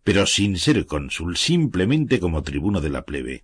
pero 0.03 0.25
sin 0.25 0.57
ser 0.57 0.87
cónsul, 0.87 1.37
simplemente 1.37 2.19
como 2.19 2.41
tribuno 2.41 2.81
de 2.81 2.89
la 2.89 3.05
plebe, 3.05 3.43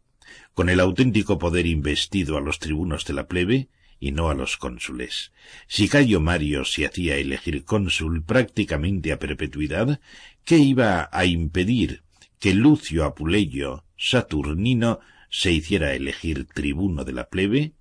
con 0.55 0.69
el 0.69 0.79
auténtico 0.79 1.37
poder 1.37 1.67
investido 1.67 2.35
a 2.35 2.41
los 2.41 2.57
tribunos 2.57 3.05
de 3.05 3.13
la 3.13 3.27
plebe 3.27 3.69
y 3.99 4.11
no 4.11 4.31
a 4.31 4.33
los 4.33 4.57
cónsules. 4.57 5.33
Si 5.67 5.87
Cayo 5.87 6.19
Mario 6.19 6.65
se 6.65 6.87
hacía 6.87 7.17
elegir 7.17 7.63
cónsul 7.63 8.23
prácticamente 8.23 9.11
a 9.11 9.19
perpetuidad, 9.19 9.99
¿qué 10.45 10.57
iba 10.57 11.09
a 11.11 11.25
impedir 11.25 12.01
que 12.39 12.55
Lucio 12.55 13.05
Apuleyo 13.05 13.85
Saturnino 13.97 14.99
se 15.29 15.51
hiciera 15.51 15.93
elegir 15.93 16.47
tribuno 16.47 17.05
de 17.05 17.13
la 17.13 17.29
plebe 17.29 17.73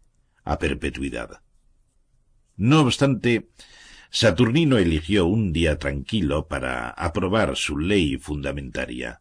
a 0.45 0.59
perpetuidad? 0.59 1.44
No 2.57 2.83
obstante, 2.83 3.49
Saturnino 4.11 4.79
eligió 4.79 5.27
un 5.27 5.53
día 5.53 5.79
tranquilo 5.79 6.47
para 6.47 6.91
aprobar 6.91 7.57
su 7.57 7.79
ley 7.79 8.17
fundamentaria, 8.17 9.21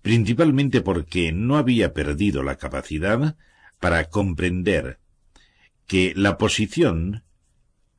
principalmente 0.00 0.80
porque 0.80 1.30
no 1.30 1.58
había 1.58 1.92
perdido 1.92 2.42
la 2.42 2.56
capacidad 2.56 3.36
para 3.78 4.04
comprender 4.04 4.98
que 5.86 6.14
la 6.16 6.38
posición 6.38 7.22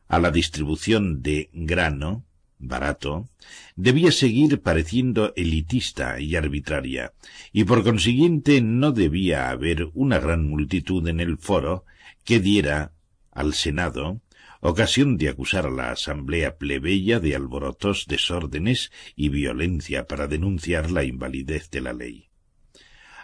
a 0.07 0.19
la 0.19 0.31
distribución 0.31 1.21
de 1.21 1.49
grano 1.53 2.25
barato 2.57 3.29
debía 3.75 4.11
seguir 4.11 4.61
pareciendo 4.61 5.33
elitista 5.35 6.19
y 6.19 6.35
arbitraria, 6.35 7.13
y 7.51 7.65
por 7.65 7.83
consiguiente 7.83 8.61
no 8.61 8.91
debía 8.91 9.49
haber 9.49 9.89
una 9.93 10.19
gran 10.19 10.47
multitud 10.47 11.07
en 11.07 11.19
el 11.19 11.37
foro 11.37 11.85
que 12.23 12.39
diera 12.39 12.93
al 13.31 13.53
Senado 13.53 14.21
ocasión 14.61 15.17
de 15.17 15.29
acusar 15.29 15.65
a 15.65 15.71
la 15.71 15.91
asamblea 15.91 16.57
plebeya 16.57 17.19
de 17.19 17.35
alborotos, 17.35 18.05
desórdenes 18.07 18.91
y 19.15 19.29
violencia 19.29 20.07
para 20.07 20.27
denunciar 20.27 20.91
la 20.91 21.03
invalidez 21.03 21.69
de 21.71 21.81
la 21.81 21.93
ley. 21.93 22.29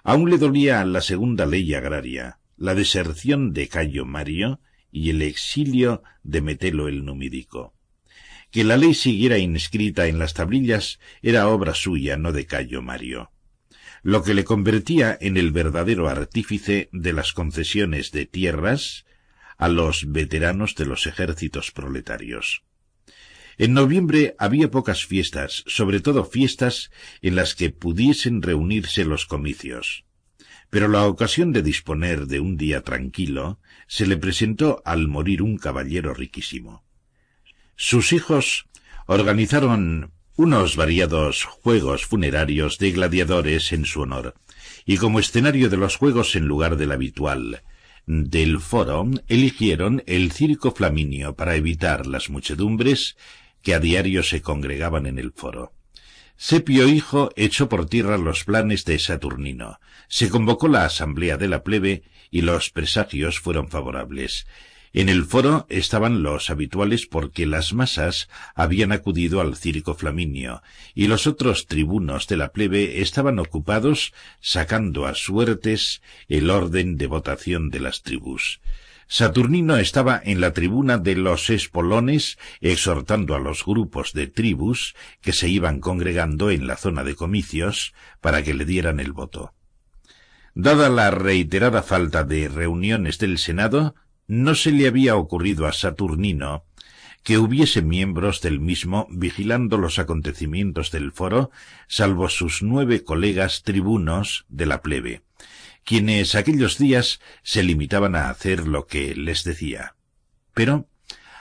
Aún 0.03 0.29
le 0.29 0.37
dolía 0.37 0.83
la 0.85 1.01
segunda 1.01 1.45
ley 1.45 1.73
agraria, 1.73 2.39
la 2.57 2.73
deserción 2.73 3.53
de 3.53 3.67
Cayo 3.67 4.05
Mario 4.05 4.59
y 4.91 5.11
el 5.11 5.21
exilio 5.21 6.01
de 6.23 6.41
Metelo 6.41 6.87
el 6.87 7.05
Numídico. 7.05 7.75
Que 8.49 8.63
la 8.63 8.77
ley 8.77 8.95
siguiera 8.95 9.37
inscrita 9.37 10.07
en 10.07 10.17
las 10.17 10.33
tablillas 10.33 10.99
era 11.21 11.49
obra 11.49 11.75
suya, 11.75 12.17
no 12.17 12.31
de 12.31 12.45
Cayo 12.45 12.81
Mario, 12.81 13.31
lo 14.01 14.23
que 14.23 14.33
le 14.33 14.43
convertía 14.43 15.15
en 15.19 15.37
el 15.37 15.51
verdadero 15.51 16.07
artífice 16.07 16.89
de 16.91 17.13
las 17.13 17.33
concesiones 17.33 18.11
de 18.11 18.25
tierras 18.25 19.05
a 19.57 19.67
los 19.67 20.11
veteranos 20.11 20.75
de 20.75 20.85
los 20.85 21.07
ejércitos 21.07 21.71
proletarios. 21.71 22.63
En 23.57 23.73
noviembre 23.73 24.35
había 24.37 24.69
pocas 24.69 25.05
fiestas, 25.05 25.63
sobre 25.65 25.99
todo 25.99 26.25
fiestas 26.25 26.91
en 27.21 27.35
las 27.35 27.55
que 27.55 27.71
pudiesen 27.71 28.41
reunirse 28.41 29.03
los 29.03 29.25
comicios 29.25 30.05
pero 30.69 30.87
la 30.87 31.05
ocasión 31.05 31.53
de 31.53 31.61
disponer 31.61 32.27
de 32.27 32.39
un 32.39 32.57
día 32.57 32.81
tranquilo 32.81 33.59
se 33.87 34.05
le 34.05 34.17
presentó 34.17 34.81
al 34.85 35.07
morir 35.07 35.41
un 35.41 35.57
caballero 35.57 36.13
riquísimo. 36.13 36.83
Sus 37.75 38.11
hijos 38.11 38.65
organizaron 39.05 40.11
unos 40.35 40.75
variados 40.75 41.45
juegos 41.45 42.05
funerarios 42.05 42.77
de 42.77 42.91
gladiadores 42.91 43.71
en 43.71 43.85
su 43.85 44.01
honor, 44.01 44.35
y 44.85 44.97
como 44.97 45.19
escenario 45.19 45.69
de 45.69 45.77
los 45.77 45.95
juegos 45.95 46.35
en 46.35 46.47
lugar 46.47 46.75
del 46.75 46.91
habitual 46.91 47.63
del 48.07 48.61
foro, 48.61 49.05
eligieron 49.27 50.01
el 50.07 50.31
circo 50.31 50.71
flaminio 50.71 51.35
para 51.35 51.55
evitar 51.55 52.07
las 52.07 52.29
muchedumbres 52.29 53.17
que 53.61 53.73
a 53.73 53.79
diario 53.79 54.23
se 54.23 54.41
congregaban 54.41 55.05
en 55.05 55.19
el 55.19 55.33
foro. 55.33 55.73
Sepio 56.37 56.87
hijo 56.87 57.31
echó 57.35 57.67
por 57.67 57.87
tierra 57.87 58.17
los 58.17 58.45
planes 58.45 58.85
de 58.85 58.97
Saturnino. 58.97 59.79
Se 60.07 60.29
convocó 60.29 60.69
la 60.69 60.85
asamblea 60.85 61.35
de 61.35 61.49
la 61.49 61.63
plebe 61.63 62.03
y 62.31 62.41
los 62.41 62.69
presagios 62.69 63.39
fueron 63.39 63.69
favorables. 63.69 64.47
En 64.93 65.09
el 65.09 65.25
foro 65.25 65.65
estaban 65.69 66.23
los 66.23 66.49
habituales 66.49 67.05
porque 67.05 67.45
las 67.45 67.73
masas 67.73 68.29
habían 68.55 68.91
acudido 68.91 69.41
al 69.41 69.55
circo 69.55 69.93
flaminio 69.95 70.61
y 70.95 71.07
los 71.07 71.27
otros 71.27 71.67
tribunos 71.67 72.27
de 72.27 72.37
la 72.37 72.51
plebe 72.51 73.01
estaban 73.01 73.39
ocupados 73.39 74.13
sacando 74.39 75.05
a 75.05 75.13
suertes 75.13 76.01
el 76.27 76.49
orden 76.49 76.97
de 76.97 77.07
votación 77.07 77.69
de 77.69 77.79
las 77.81 78.01
tribus. 78.01 78.61
Saturnino 79.09 79.77
estaba 79.77 80.21
en 80.23 80.41
la 80.41 80.51
tribuna 80.51 80.97
de 80.97 81.15
los 81.15 81.49
espolones 81.49 82.37
exhortando 82.59 83.35
a 83.35 83.39
los 83.39 83.63
grupos 83.63 84.11
de 84.11 84.27
tribus 84.27 84.95
que 85.21 85.31
se 85.31 85.47
iban 85.47 85.79
congregando 85.79 86.51
en 86.51 86.67
la 86.67 86.75
zona 86.75 87.05
de 87.05 87.15
comicios 87.15 87.93
para 88.19 88.43
que 88.43 88.53
le 88.53 88.65
dieran 88.65 88.99
el 88.99 89.13
voto. 89.13 89.53
Dada 90.55 90.89
la 90.89 91.11
reiterada 91.11 91.83
falta 91.83 92.25
de 92.25 92.49
reuniones 92.49 93.17
del 93.17 93.37
Senado, 93.37 93.95
no 94.27 94.55
se 94.55 94.71
le 94.71 94.87
había 94.87 95.15
ocurrido 95.15 95.65
a 95.65 95.73
Saturnino 95.73 96.65
que 97.23 97.37
hubiese 97.37 97.81
miembros 97.81 98.41
del 98.41 98.59
mismo 98.59 99.07
vigilando 99.09 99.77
los 99.77 99.99
acontecimientos 99.99 100.91
del 100.91 101.11
foro, 101.11 101.51
salvo 101.87 102.29
sus 102.29 102.61
nueve 102.63 103.03
colegas 103.03 103.63
tribunos 103.63 104.45
de 104.47 104.65
la 104.65 104.81
plebe 104.81 105.23
quienes 105.87 106.35
aquellos 106.35 106.77
días 106.77 107.21
se 107.43 107.63
limitaban 107.63 108.13
a 108.17 108.29
hacer 108.29 108.67
lo 108.67 108.87
que 108.87 109.15
les 109.15 109.45
decía. 109.45 109.95
Pero 110.53 110.89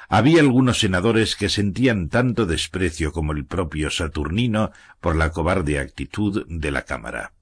había 0.09 0.41
algunos 0.41 0.79
senadores 0.79 1.35
que 1.35 1.49
sentían 1.49 2.09
tanto 2.09 2.47
desprecio 2.47 3.11
como 3.11 3.33
el 3.33 3.45
propio 3.45 3.91
Saturnino 3.91 4.71
por 5.01 5.17
la 5.17 5.33
cobarde 5.33 5.81
actitud 5.81 6.47
de 6.49 6.71
la 6.71 6.83
Cámara. 6.83 7.33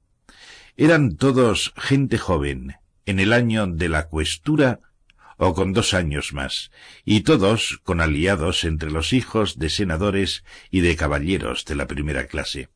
Eran 0.78 1.16
todos 1.16 1.74
gente 1.76 2.16
joven, 2.16 2.76
en 3.04 3.20
el 3.20 3.34
año 3.34 3.66
de 3.66 3.90
la 3.90 4.08
cuestura 4.08 4.80
o 5.36 5.54
con 5.54 5.72
dos 5.72 5.94
años 5.94 6.32
más, 6.32 6.70
y 7.04 7.20
todos 7.20 7.80
con 7.82 8.00
aliados 8.00 8.64
entre 8.64 8.90
los 8.90 9.12
hijos 9.12 9.58
de 9.58 9.70
senadores 9.70 10.44
y 10.70 10.80
de 10.80 10.96
caballeros 10.96 11.64
de 11.64 11.74
la 11.74 11.86
primera 11.86 12.26
clase 12.26 12.68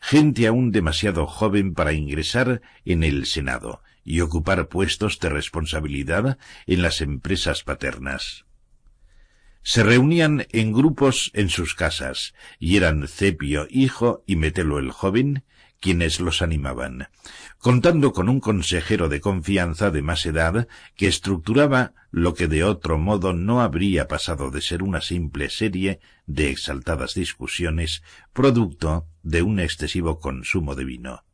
gente 0.00 0.46
aún 0.46 0.72
demasiado 0.72 1.26
joven 1.26 1.74
para 1.74 1.92
ingresar 1.92 2.62
en 2.84 3.04
el 3.04 3.26
Senado 3.26 3.82
y 4.04 4.20
ocupar 4.20 4.68
puestos 4.68 5.18
de 5.20 5.28
responsabilidad 5.28 6.38
en 6.66 6.82
las 6.82 7.00
empresas 7.00 7.62
paternas. 7.62 8.44
Se 9.62 9.84
reunían 9.84 10.46
en 10.50 10.72
grupos 10.72 11.30
en 11.34 11.48
sus 11.48 11.76
casas, 11.76 12.34
y 12.58 12.76
eran 12.76 13.06
Cepio 13.06 13.68
hijo 13.70 14.24
y 14.26 14.34
Metelo 14.34 14.78
el 14.78 14.90
joven 14.90 15.44
quienes 15.78 16.20
los 16.20 16.42
animaban, 16.42 17.08
contando 17.62 18.12
con 18.12 18.28
un 18.28 18.40
consejero 18.40 19.08
de 19.08 19.20
confianza 19.20 19.92
de 19.92 20.02
más 20.02 20.26
edad 20.26 20.66
que 20.96 21.06
estructuraba 21.06 21.94
lo 22.10 22.34
que 22.34 22.48
de 22.48 22.64
otro 22.64 22.98
modo 22.98 23.34
no 23.34 23.60
habría 23.60 24.08
pasado 24.08 24.50
de 24.50 24.60
ser 24.60 24.82
una 24.82 25.00
simple 25.00 25.48
serie 25.48 26.00
de 26.26 26.50
exaltadas 26.50 27.14
discusiones 27.14 28.02
producto 28.32 29.06
de 29.22 29.42
un 29.42 29.60
excesivo 29.60 30.18
consumo 30.18 30.74
de 30.74 30.84
vino. 30.84 31.24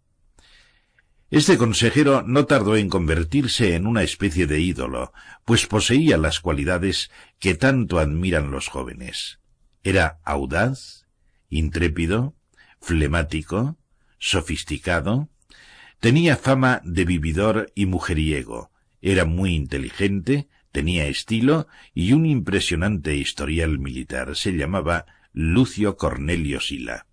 Este 1.31 1.57
consejero 1.57 2.21
no 2.21 2.45
tardó 2.45 2.77
en 2.77 2.91
convertirse 2.91 3.75
en 3.75 3.87
una 3.87 4.03
especie 4.03 4.47
de 4.47 4.61
ídolo, 4.61 5.15
pues 5.47 5.67
poseía 5.67 6.19
las 6.19 6.41
cualidades 6.41 7.11
que 7.39 7.55
tanto 7.55 7.99
admiran 7.99 8.51
los 8.51 8.69
jóvenes. 8.69 9.41
Era 9.83 10.21
audaz, 10.25 11.07
intrépido, 11.49 12.35
flemático, 12.83 13.79
sofisticado, 14.19 15.31
tenía 16.01 16.37
fama 16.37 16.81
de 16.85 17.05
vividor 17.05 17.73
y 17.75 17.87
mujeriego, 17.87 18.71
era 19.01 19.25
muy 19.25 19.55
inteligente, 19.55 20.49
tenía 20.73 21.07
estilo 21.07 21.69
y 21.95 22.13
un 22.13 22.27
impresionante 22.27 23.17
historial 23.17 23.79
militar. 23.79 24.37
Se 24.37 24.53
llamaba 24.53 25.07
Lucio 25.33 25.97
Cornelio 25.97 26.61
Sila. 26.61 27.07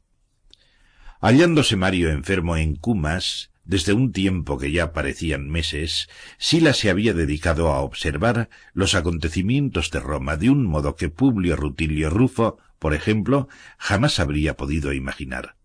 Hallándose 1.22 1.76
Mario 1.76 2.10
enfermo 2.10 2.58
en 2.58 2.76
Cumas, 2.76 3.52
desde 3.64 3.94
un 3.94 4.12
tiempo 4.12 4.60
que 4.60 4.72
ya 4.72 4.94
parecían 4.94 5.50
meses, 5.50 6.08
Sila 6.38 6.74
se 6.74 6.90
había 6.90 7.14
dedicado 7.14 7.72
a 7.72 7.82
observar 7.82 8.50
los 8.74 8.94
acontecimientos 8.94 9.90
de 9.90 10.00
Roma 10.00 10.38
de 10.38 10.50
un 10.50 10.66
modo 10.66 10.96
que 10.96 11.10
Publio 11.10 11.56
Rutilio 11.56 12.10
Rufo, 12.10 12.60
por 12.78 12.94
ejemplo, 12.94 13.48
jamás 13.78 14.20
habría 14.20 14.56
podido 14.56 14.94
imaginar. 14.94 15.56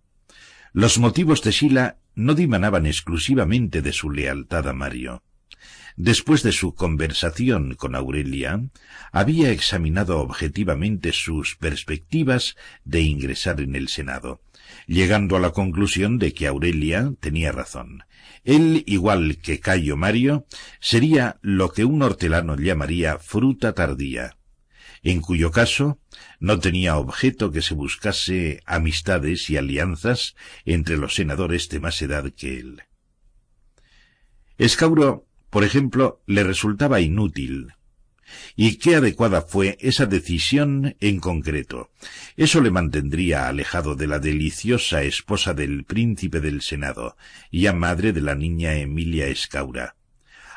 Los 0.72 0.98
motivos 0.98 1.42
de 1.42 1.52
Sila 1.52 1.98
no 2.14 2.34
dimanaban 2.34 2.86
exclusivamente 2.86 3.82
de 3.82 3.92
su 3.92 4.10
lealtad 4.10 4.68
a 4.68 4.72
Mario. 4.72 5.22
después 5.96 6.42
de 6.42 6.52
su 6.52 6.74
conversación 6.74 7.74
con 7.74 7.94
Aurelia, 7.94 8.62
había 9.12 9.50
examinado 9.50 10.20
objetivamente 10.20 11.12
sus 11.12 11.56
perspectivas 11.56 12.56
de 12.84 13.02
ingresar 13.02 13.60
en 13.60 13.76
el 13.76 13.88
Senado, 13.88 14.40
llegando 14.86 15.36
a 15.36 15.40
la 15.40 15.50
conclusión 15.50 16.18
de 16.18 16.32
que 16.32 16.46
Aurelia 16.46 17.12
tenía 17.20 17.52
razón. 17.52 18.04
Él, 18.44 18.82
igual 18.86 19.38
que 19.42 19.60
Cayo 19.60 19.96
Mario, 19.96 20.46
sería 20.80 21.38
lo 21.42 21.70
que 21.70 21.84
un 21.84 22.02
hortelano 22.02 22.56
llamaría 22.56 23.18
fruta 23.18 23.74
tardía, 23.74 24.38
en 25.02 25.20
cuyo 25.20 25.50
caso 25.50 25.98
no 26.40 26.58
tenía 26.58 26.96
objeto 26.96 27.52
que 27.52 27.62
se 27.62 27.74
buscase 27.74 28.62
amistades 28.66 29.48
y 29.50 29.58
alianzas 29.58 30.34
entre 30.64 30.96
los 30.96 31.14
senadores 31.14 31.68
de 31.68 31.80
más 31.80 32.00
edad 32.02 32.32
que 32.32 32.58
él. 32.58 32.82
Escauro, 34.58 35.26
por 35.50 35.64
ejemplo, 35.64 36.22
le 36.26 36.42
resultaba 36.42 37.00
inútil. 37.00 37.74
¿Y 38.56 38.76
qué 38.76 38.96
adecuada 38.96 39.42
fue 39.42 39.76
esa 39.80 40.06
decisión 40.06 40.96
en 41.00 41.18
concreto? 41.18 41.90
Eso 42.36 42.60
le 42.60 42.70
mantendría 42.70 43.48
alejado 43.48 43.94
de 43.94 44.06
la 44.06 44.18
deliciosa 44.18 45.02
esposa 45.02 45.52
del 45.52 45.84
príncipe 45.84 46.40
del 46.40 46.62
Senado, 46.62 47.16
ya 47.50 47.72
madre 47.72 48.12
de 48.12 48.20
la 48.20 48.34
niña 48.34 48.74
Emilia 48.74 49.26
Escaura. 49.26 49.96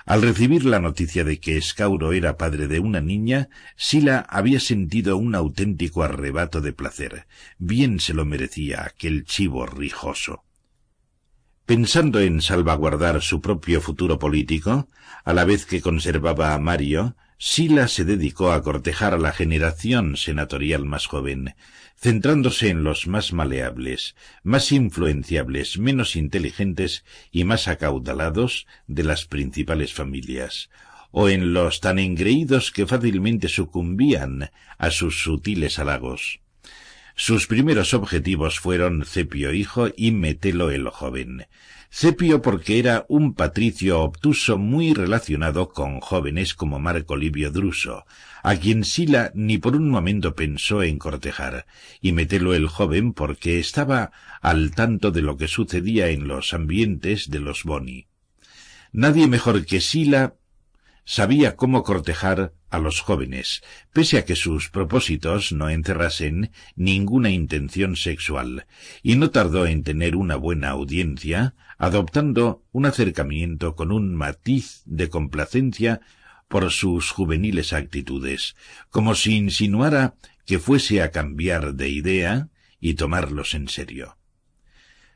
Al 0.06 0.22
recibir 0.22 0.66
la 0.66 0.80
noticia 0.80 1.24
de 1.24 1.40
que 1.40 1.56
Escauro 1.56 2.12
era 2.12 2.38
padre 2.38 2.68
de 2.68 2.80
una 2.80 3.00
niña, 3.00 3.50
Sila 3.78 4.26
había 4.30 4.60
sentido 4.60 5.16
un 5.16 5.34
auténtico 5.34 6.04
arrebato 6.04 6.60
de 6.60 6.74
placer. 6.74 7.26
Bien 7.58 8.00
se 8.00 8.14
lo 8.14 8.26
merecía 8.26 8.84
aquel 8.84 9.24
chivo 9.24 9.66
rijoso. 9.66 10.44
Pensando 11.66 12.20
en 12.20 12.42
salvaguardar 12.42 13.22
su 13.22 13.40
propio 13.40 13.80
futuro 13.80 14.20
político, 14.20 14.90
a 15.24 15.32
la 15.32 15.46
vez 15.46 15.66
que 15.66 15.80
conservaba 15.80 16.54
a 16.54 16.60
Mario, 16.60 17.16
Sila 17.38 17.88
se 17.88 18.04
dedicó 18.04 18.52
a 18.52 18.62
cortejar 18.62 19.14
a 19.14 19.18
la 19.18 19.32
generación 19.32 20.18
senatorial 20.18 20.86
más 20.86 21.08
joven, 21.08 21.56
centrándose 22.04 22.68
en 22.68 22.84
los 22.84 23.08
más 23.08 23.32
maleables, 23.32 24.14
más 24.44 24.74
influenciables, 24.74 25.78
menos 25.80 26.18
inteligentes 26.18 27.06
y 27.32 27.46
más 27.46 27.70
acaudalados 27.70 28.68
de 28.88 29.06
las 29.06 29.24
principales 29.24 29.94
familias, 29.94 30.70
o 31.12 31.30
en 31.30 31.54
los 31.54 31.80
tan 31.80 32.00
engreídos 32.00 32.72
que 32.72 32.86
fácilmente 32.86 33.48
sucumbían 33.48 34.52
a 34.78 34.92
sus 34.92 35.24
sutiles 35.24 35.80
halagos. 35.80 36.43
Sus 37.16 37.46
primeros 37.46 37.94
objetivos 37.94 38.60
fueron 38.60 39.06
Cepio 39.06 39.54
hijo 39.54 39.90
y 39.96 40.12
Metelo 40.12 40.72
el 40.72 40.90
joven. 40.90 41.46
Cepio 41.92 42.42
porque 42.42 42.80
era 42.80 43.06
un 43.08 43.36
patricio 43.36 44.02
obtuso 44.02 44.58
muy 44.58 44.96
relacionado 44.96 45.70
con 45.70 46.00
jóvenes 46.00 46.56
como 46.56 46.80
Marco 46.80 47.16
Livio 47.16 47.52
Druso, 47.52 48.06
a 48.42 48.56
quien 48.56 48.84
Sila 48.84 49.32
ni 49.36 49.60
por 49.60 49.76
un 49.76 49.92
momento 49.92 50.34
pensó 50.34 50.82
en 50.82 50.98
cortejar, 50.98 51.68
y 52.02 52.14
Metelo 52.14 52.56
el 52.56 52.68
joven 52.68 53.14
porque 53.14 53.60
estaba 53.60 54.12
al 54.42 54.72
tanto 54.72 55.12
de 55.12 55.22
lo 55.22 55.38
que 55.38 55.48
sucedía 55.48 56.10
en 56.10 56.28
los 56.28 56.56
ambientes 56.56 57.30
de 57.30 57.40
los 57.40 57.64
Boni. 57.64 58.08
Nadie 58.92 59.28
mejor 59.28 59.68
que 59.68 59.82
Sila 59.82 60.34
sabía 61.06 61.56
cómo 61.56 61.84
cortejar 61.84 62.54
a 62.74 62.80
los 62.80 63.02
jóvenes, 63.02 63.62
pese 63.94 64.18
a 64.18 64.26
que 64.26 64.36
sus 64.36 64.72
propósitos 64.72 65.52
no 65.52 65.70
encerrasen 65.70 66.50
ninguna 66.76 67.30
intención 67.30 67.96
sexual, 67.96 68.66
y 69.04 69.16
no 69.16 69.30
tardó 69.30 69.68
en 69.68 69.84
tener 69.84 70.16
una 70.16 70.38
buena 70.38 70.70
audiencia, 70.72 71.54
adoptando 71.78 72.64
un 72.72 72.88
acercamiento 72.88 73.76
con 73.76 73.92
un 73.92 74.16
matiz 74.16 74.82
de 74.86 75.08
complacencia 75.10 76.02
por 76.48 76.72
sus 76.72 77.12
juveniles 77.12 77.74
actitudes, 77.74 78.56
como 78.90 79.14
si 79.14 79.36
insinuara 79.36 80.16
que 80.48 80.58
fuese 80.58 81.04
a 81.04 81.12
cambiar 81.12 81.76
de 81.76 81.90
idea 81.90 82.50
y 82.80 82.96
tomarlos 82.96 83.54
en 83.54 83.68
serio. 83.68 84.18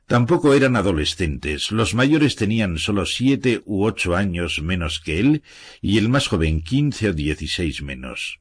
Tampoco 0.07 0.53
eran 0.53 0.77
adolescentes, 0.77 1.69
los 1.69 1.93
mayores 1.93 2.37
tenían 2.37 2.77
solo 2.77 3.05
siete 3.05 3.61
u 3.65 3.83
ocho 3.83 4.15
años 4.15 4.61
menos 4.61 5.01
que 5.01 5.19
él 5.19 5.43
y 5.81 5.97
el 5.97 6.07
más 6.07 6.29
joven 6.29 6.61
quince 6.61 7.09
o 7.09 7.13
dieciséis 7.13 7.81
menos. 7.81 8.39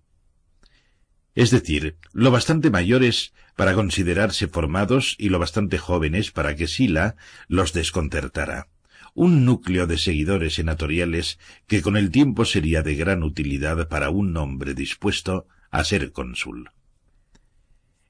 Es 1.35 1.51
decir, 1.51 1.97
lo 2.13 2.31
bastante 2.31 2.71
mayores 2.71 3.35
para 3.57 3.75
considerarse 3.75 4.47
formados 4.47 5.17
y 5.19 5.29
lo 5.29 5.41
bastante 5.41 5.77
jóvenes 5.77 6.31
para 6.31 6.55
que 6.55 6.69
Sila 6.69 7.17
los 7.49 7.73
desconcertara. 7.73 8.69
Un 9.15 9.45
núcleo 9.45 9.89
de 9.89 9.99
seguidores 9.99 10.55
senatoriales 10.55 11.41
que 11.67 11.83
con 11.83 11.97
el 11.97 12.13
tiempo 12.13 12.45
sería 12.45 12.83
de 12.83 12.95
gran 12.95 13.25
utilidad 13.25 13.89
para 13.89 14.11
un 14.11 14.37
hombre 14.37 14.73
dispuesto 14.75 15.49
a 15.73 15.83
ser 15.83 16.13
cónsul. 16.13 16.71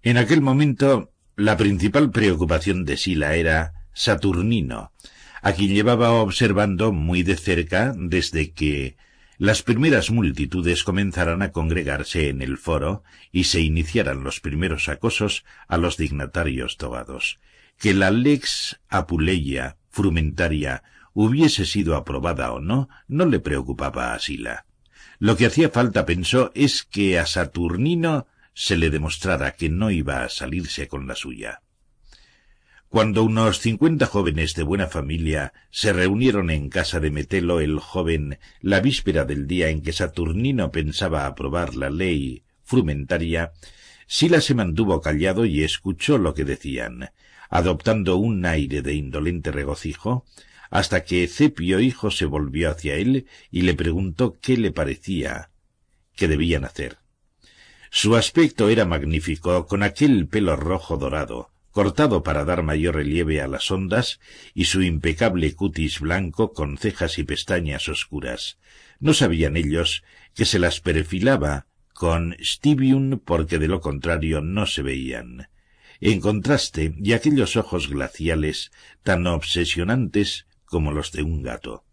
En 0.03 0.19
aquel 0.19 0.43
momento 0.43 1.11
la 1.37 1.59
principal 1.59 2.11
preocupación 2.11 2.87
de 2.87 2.97
Sila 2.97 3.35
era 3.35 3.75
Saturnino, 3.93 4.93
a 5.43 5.53
quien 5.53 5.75
llevaba 5.75 6.13
observando 6.13 6.93
muy 6.93 7.23
de 7.23 7.37
cerca 7.37 7.93
desde 7.95 8.53
que 8.53 8.97
las 9.37 9.63
primeras 9.63 10.11
multitudes 10.11 10.83
comenzaran 10.83 11.43
a 11.43 11.53
congregarse 11.53 12.31
en 12.31 12.41
el 12.41 12.57
foro 12.57 13.05
y 13.33 13.45
se 13.45 13.61
iniciaran 13.61 14.25
los 14.25 14.41
primeros 14.41 14.89
acosos 14.89 15.45
a 15.69 15.77
los 15.77 15.99
dignatarios 15.99 16.79
togados. 16.79 17.39
Que 17.79 17.93
la 17.93 18.11
lex 18.11 18.81
apuleia 18.89 19.77
frumentaria 19.91 20.85
hubiese 21.13 21.67
sido 21.67 21.97
aprobada 21.97 22.51
o 22.53 22.61
no, 22.61 22.89
no 23.09 23.27
le 23.27 23.41
preocupaba 23.41 24.15
a 24.15 24.19
Sila. 24.21 24.65
Lo 25.19 25.37
que 25.37 25.45
hacía 25.45 25.69
falta, 25.69 26.07
pensó, 26.07 26.51
es 26.55 26.83
que 26.83 27.19
a 27.19 27.27
Saturnino 27.27 28.27
se 28.59 28.79
le 28.79 28.89
demostrara 28.89 29.55
que 29.55 29.69
no 29.69 29.91
iba 29.91 30.25
a 30.25 30.31
salirse 30.31 30.89
con 30.89 31.07
la 31.07 31.15
suya. 31.15 31.61
Cuando 32.89 33.23
unos 33.23 33.61
cincuenta 33.61 34.07
jóvenes 34.07 34.55
de 34.55 34.63
buena 34.63 34.87
familia 34.87 35.53
se 35.71 35.93
reunieron 35.93 36.49
en 36.49 36.71
casa 36.71 36.99
de 36.99 37.11
Metelo 37.11 37.61
el 37.61 37.79
joven 37.79 38.39
la 38.63 38.81
víspera 38.81 39.27
del 39.27 39.47
día 39.47 39.69
en 39.69 39.83
que 39.83 39.93
Saturnino 39.93 40.73
pensaba 40.73 41.27
aprobar 41.27 41.75
la 41.75 41.91
ley 41.91 42.45
frumentaria, 42.63 43.53
Sila 44.07 44.41
se 44.41 44.55
mantuvo 44.55 45.03
callado 45.03 45.45
y 45.45 45.63
escuchó 45.63 46.17
lo 46.17 46.33
que 46.33 46.47
decían, 46.47 47.11
adoptando 47.51 48.17
un 48.17 48.47
aire 48.47 48.81
de 48.81 48.95
indolente 48.95 49.53
regocijo, 49.53 50.25
hasta 50.71 51.05
que 51.05 51.29
Cepio 51.29 51.79
hijo 51.81 52.11
se 52.11 52.25
volvió 52.25 52.71
hacia 52.71 52.95
él 52.95 53.27
y 53.51 53.63
le 53.63 53.75
preguntó 53.75 54.39
qué 54.41 54.57
le 54.57 54.73
parecía 54.73 55.51
que 56.15 56.27
debían 56.27 56.65
hacer. 56.65 56.97
Su 57.99 58.15
aspecto 58.15 58.69
era 58.69 58.85
magnífico, 58.85 59.67
con 59.67 59.83
aquel 59.83 60.29
pelo 60.29 60.55
rojo 60.55 60.99
dorado, 60.99 61.51
cortado 61.71 62.23
para 62.23 62.45
dar 62.45 62.63
mayor 62.63 62.97
relieve 62.97 63.41
a 63.41 63.49
las 63.49 63.71
ondas, 63.71 64.21
y 64.53 64.67
su 64.67 64.83
impecable 64.83 65.55
cutis 65.55 66.01
blanco 66.01 66.53
con 66.53 66.77
cejas 66.77 67.17
y 67.17 67.25
pestañas 67.25 67.89
oscuras. 67.89 68.59
No 69.01 69.15
sabían 69.15 69.57
ellos 69.57 70.05
que 70.35 70.45
se 70.45 70.59
las 70.59 70.83
perfilaba 70.83 71.69
con 71.95 72.37
stibium 72.39 73.19
porque 73.19 73.59
de 73.59 73.69
lo 73.69 73.81
contrario 73.81 74.43
no 74.43 74.67
se 74.67 74.83
veían. 74.83 75.49
En 75.99 76.21
contraste, 76.21 76.95
y 77.03 77.15
aquellos 77.15 77.57
ojos 77.57 77.89
glaciales 77.89 78.73
tan 79.05 79.27
obsesionantes 79.27 80.47
como 80.67 80.93
los 80.93 81.13
de 81.13 81.23
un 81.23 81.43
gato. 81.43 81.87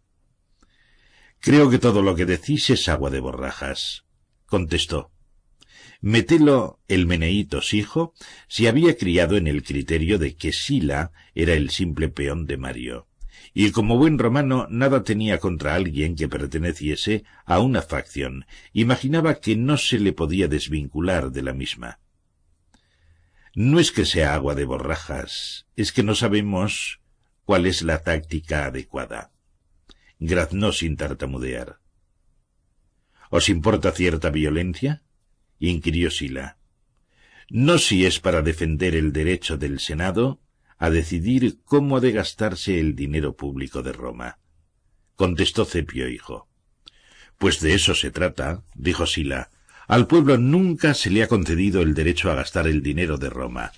Creo 1.39 1.69
que 1.69 1.79
todo 1.79 2.01
lo 2.01 2.13
que 2.13 2.25
decís 2.25 2.69
es 2.71 2.89
agua 2.89 3.09
de 3.09 3.21
borrajas, 3.21 4.03
contestó. 4.47 5.12
Metelo, 6.05 6.81
el 6.89 7.07
Meneitos 7.07 7.73
hijo, 7.73 8.13
se 8.49 8.67
había 8.67 8.97
criado 8.97 9.37
en 9.37 9.47
el 9.47 9.63
criterio 9.63 10.19
de 10.19 10.35
que 10.35 10.51
Sila 10.51 11.13
era 11.33 11.53
el 11.53 11.69
simple 11.69 12.09
peón 12.09 12.45
de 12.45 12.57
Mario, 12.57 13.07
y 13.53 13.71
como 13.71 13.97
buen 13.97 14.19
romano 14.19 14.67
nada 14.69 15.05
tenía 15.05 15.39
contra 15.39 15.75
alguien 15.75 16.17
que 16.17 16.27
perteneciese 16.27 17.23
a 17.45 17.61
una 17.61 17.81
facción, 17.81 18.45
imaginaba 18.73 19.35
que 19.35 19.55
no 19.55 19.77
se 19.77 19.97
le 19.97 20.11
podía 20.11 20.49
desvincular 20.49 21.31
de 21.31 21.41
la 21.41 21.53
misma. 21.53 22.01
No 23.55 23.79
es 23.79 23.93
que 23.93 24.03
sea 24.03 24.33
agua 24.33 24.55
de 24.55 24.65
borrajas, 24.65 25.67
es 25.77 25.93
que 25.93 26.03
no 26.03 26.15
sabemos 26.15 26.99
cuál 27.45 27.65
es 27.65 27.81
la 27.81 28.03
táctica 28.03 28.65
adecuada. 28.65 29.31
Graznó 30.19 30.73
sin 30.73 30.97
tartamudear. 30.97 31.79
¿Os 33.29 33.47
importa 33.47 33.93
cierta 33.93 34.31
violencia? 34.31 35.01
Inquirió 35.69 36.11
Sila. 36.11 36.57
No 37.49 37.77
si 37.77 38.05
es 38.05 38.19
para 38.19 38.41
defender 38.41 38.95
el 38.95 39.13
derecho 39.13 39.57
del 39.57 39.79
Senado 39.79 40.39
a 40.77 40.89
decidir 40.89 41.59
cómo 41.63 41.97
ha 41.97 41.99
de 41.99 42.11
gastarse 42.11 42.79
el 42.79 42.95
dinero 42.95 43.35
público 43.35 43.83
de 43.83 43.93
Roma. 43.93 44.39
Contestó 45.15 45.65
Cepio 45.65 46.09
hijo. 46.09 46.49
Pues 47.37 47.61
de 47.61 47.73
eso 47.73 47.95
se 47.95 48.11
trata, 48.11 48.63
dijo 48.75 49.05
Sila. 49.05 49.49
Al 49.87 50.07
pueblo 50.07 50.37
nunca 50.37 50.93
se 50.93 51.09
le 51.09 51.23
ha 51.23 51.27
concedido 51.27 51.81
el 51.81 51.93
derecho 51.93 52.31
a 52.31 52.35
gastar 52.35 52.67
el 52.67 52.81
dinero 52.81 53.17
de 53.17 53.29
Roma. 53.29 53.71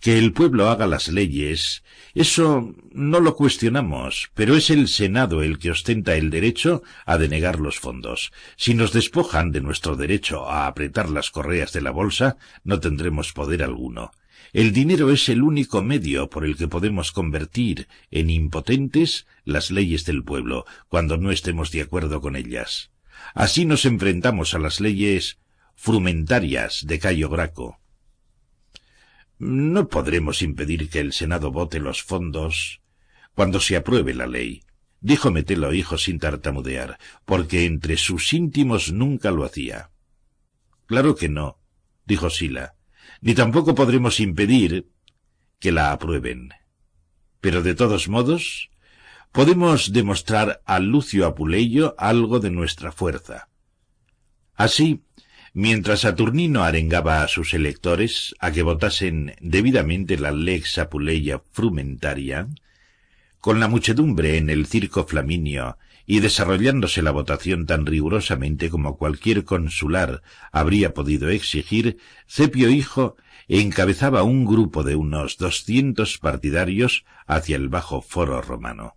Que 0.00 0.18
el 0.18 0.32
pueblo 0.32 0.68
haga 0.68 0.86
las 0.86 1.08
leyes, 1.08 1.82
eso 2.16 2.74
no 2.92 3.20
lo 3.20 3.36
cuestionamos, 3.36 4.30
pero 4.32 4.56
es 4.56 4.70
el 4.70 4.88
Senado 4.88 5.42
el 5.42 5.58
que 5.58 5.70
ostenta 5.70 6.16
el 6.16 6.30
derecho 6.30 6.82
a 7.04 7.18
denegar 7.18 7.60
los 7.60 7.78
fondos. 7.78 8.32
Si 8.56 8.72
nos 8.72 8.94
despojan 8.94 9.52
de 9.52 9.60
nuestro 9.60 9.96
derecho 9.96 10.48
a 10.48 10.66
apretar 10.66 11.10
las 11.10 11.30
correas 11.30 11.74
de 11.74 11.82
la 11.82 11.90
bolsa, 11.90 12.38
no 12.64 12.80
tendremos 12.80 13.34
poder 13.34 13.62
alguno. 13.62 14.12
El 14.54 14.72
dinero 14.72 15.10
es 15.10 15.28
el 15.28 15.42
único 15.42 15.82
medio 15.82 16.30
por 16.30 16.46
el 16.46 16.56
que 16.56 16.68
podemos 16.68 17.12
convertir 17.12 17.86
en 18.10 18.30
impotentes 18.30 19.26
las 19.44 19.70
leyes 19.70 20.06
del 20.06 20.24
pueblo, 20.24 20.64
cuando 20.88 21.18
no 21.18 21.30
estemos 21.30 21.70
de 21.70 21.82
acuerdo 21.82 22.22
con 22.22 22.34
ellas. 22.34 22.92
Así 23.34 23.66
nos 23.66 23.84
enfrentamos 23.84 24.54
a 24.54 24.58
las 24.58 24.80
leyes 24.80 25.36
frumentarias 25.74 26.86
de 26.86 26.98
Cayo 26.98 27.28
Graco. 27.28 27.78
No 29.38 29.88
podremos 29.88 30.40
impedir 30.40 30.88
que 30.88 31.00
el 31.00 31.12
Senado 31.12 31.50
vote 31.50 31.78
los 31.78 32.02
fondos 32.02 32.80
cuando 33.34 33.60
se 33.60 33.76
apruebe 33.76 34.14
la 34.14 34.26
ley, 34.26 34.62
dijo 35.00 35.30
Metelo 35.30 35.74
hijo 35.74 35.98
sin 35.98 36.18
tartamudear, 36.18 36.98
porque 37.26 37.66
entre 37.66 37.98
sus 37.98 38.32
íntimos 38.32 38.92
nunca 38.92 39.30
lo 39.30 39.44
hacía. 39.44 39.90
Claro 40.86 41.16
que 41.16 41.28
no, 41.28 41.58
dijo 42.06 42.30
Sila, 42.30 42.76
ni 43.20 43.34
tampoco 43.34 43.74
podremos 43.74 44.20
impedir 44.20 44.88
que 45.58 45.72
la 45.72 45.92
aprueben. 45.92 46.50
Pero 47.40 47.62
de 47.62 47.74
todos 47.74 48.08
modos, 48.08 48.70
podemos 49.32 49.92
demostrar 49.92 50.62
a 50.64 50.78
Lucio 50.78 51.26
Apuleyo 51.26 51.94
algo 51.98 52.40
de 52.40 52.50
nuestra 52.50 52.90
fuerza. 52.90 53.48
Así, 54.54 55.02
mientras 55.56 56.00
Saturnino 56.00 56.64
arengaba 56.64 57.22
a 57.22 57.28
sus 57.28 57.54
electores 57.54 58.34
a 58.40 58.52
que 58.52 58.62
votasen 58.62 59.36
debidamente 59.40 60.18
la 60.18 60.30
lex 60.30 60.76
Apuleia 60.76 61.40
frumentaria, 61.50 62.48
con 63.40 63.58
la 63.58 63.66
muchedumbre 63.66 64.36
en 64.36 64.50
el 64.50 64.66
circo 64.66 65.06
flaminio 65.06 65.78
y 66.04 66.20
desarrollándose 66.20 67.00
la 67.00 67.10
votación 67.10 67.64
tan 67.64 67.86
rigurosamente 67.86 68.68
como 68.68 68.98
cualquier 68.98 69.44
consular 69.44 70.20
habría 70.52 70.92
podido 70.92 71.30
exigir, 71.30 71.96
Cepio 72.28 72.68
Hijo 72.68 73.16
encabezaba 73.48 74.24
un 74.24 74.44
grupo 74.44 74.82
de 74.82 74.94
unos 74.94 75.38
doscientos 75.38 76.18
partidarios 76.18 77.06
hacia 77.26 77.56
el 77.56 77.70
bajo 77.70 78.02
foro 78.02 78.42
romano. 78.42 78.96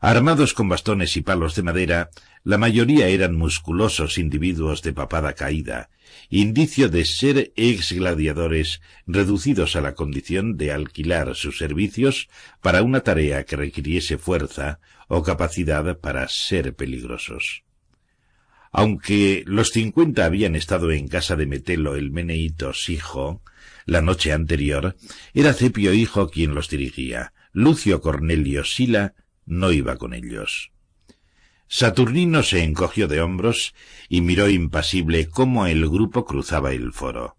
Armados 0.00 0.52
con 0.52 0.68
bastones 0.68 1.16
y 1.16 1.20
palos 1.20 1.54
de 1.54 1.62
madera, 1.62 2.10
la 2.42 2.58
mayoría 2.58 3.08
eran 3.08 3.36
musculosos 3.36 4.18
individuos 4.18 4.82
de 4.82 4.92
papada 4.92 5.34
caída, 5.34 5.90
indicio 6.30 6.88
de 6.88 7.04
ser 7.04 7.52
ex 7.56 7.92
gladiadores 7.92 8.80
reducidos 9.06 9.76
a 9.76 9.80
la 9.80 9.94
condición 9.94 10.56
de 10.56 10.72
alquilar 10.72 11.34
sus 11.34 11.58
servicios 11.58 12.28
para 12.62 12.82
una 12.82 13.00
tarea 13.00 13.44
que 13.44 13.56
requiriese 13.56 14.16
fuerza 14.16 14.80
o 15.08 15.22
capacidad 15.22 15.98
para 15.98 16.26
ser 16.28 16.74
peligrosos. 16.74 17.64
Aunque 18.72 19.42
los 19.46 19.70
cincuenta 19.70 20.24
habían 20.24 20.54
estado 20.54 20.92
en 20.92 21.08
casa 21.08 21.36
de 21.36 21.46
Metelo 21.46 21.96
el 21.96 22.10
Meneíto 22.10 22.72
hijo, 22.88 23.42
la 23.84 24.00
noche 24.00 24.32
anterior, 24.32 24.96
era 25.34 25.52
Cepio 25.52 25.92
hijo 25.92 26.28
quien 26.30 26.54
los 26.54 26.68
dirigía. 26.68 27.32
Lucio 27.52 28.00
Cornelio 28.00 28.64
Sila 28.64 29.14
no 29.44 29.72
iba 29.72 29.96
con 29.96 30.14
ellos. 30.14 30.69
Saturnino 31.72 32.42
se 32.42 32.64
encogió 32.64 33.06
de 33.06 33.20
hombros 33.20 33.76
y 34.08 34.22
miró 34.22 34.48
impasible 34.48 35.28
cómo 35.28 35.66
el 35.66 35.88
grupo 35.88 36.24
cruzaba 36.24 36.72
el 36.72 36.92
foro. 36.92 37.36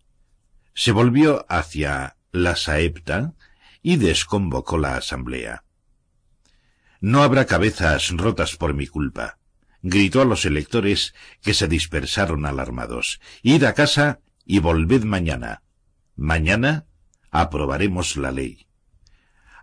Se 0.74 0.94
volvió 0.94 1.46
hacia 1.50 2.16
la 2.32 2.56
saepta 2.56 3.34
y 3.84 3.98
desconvocó 3.98 4.78
la 4.78 4.96
asamblea. 4.96 5.66
No 7.02 7.24
habrá 7.24 7.46
cabezas 7.46 8.10
rotas 8.12 8.56
por 8.56 8.74
mi 8.74 8.88
culpa. 8.88 9.38
Gritó 9.82 10.22
a 10.22 10.26
los 10.26 10.46
electores 10.46 11.14
que 11.42 11.54
se 11.54 11.68
dispersaron 11.68 12.46
alarmados. 12.46 13.20
Id 13.44 13.66
a 13.66 13.74
casa 13.74 14.22
y 14.46 14.60
volved 14.60 15.04
mañana. 15.04 15.62
Mañana 16.16 16.86
aprobaremos 17.32 18.16
la 18.16 18.32
ley. 18.32 18.66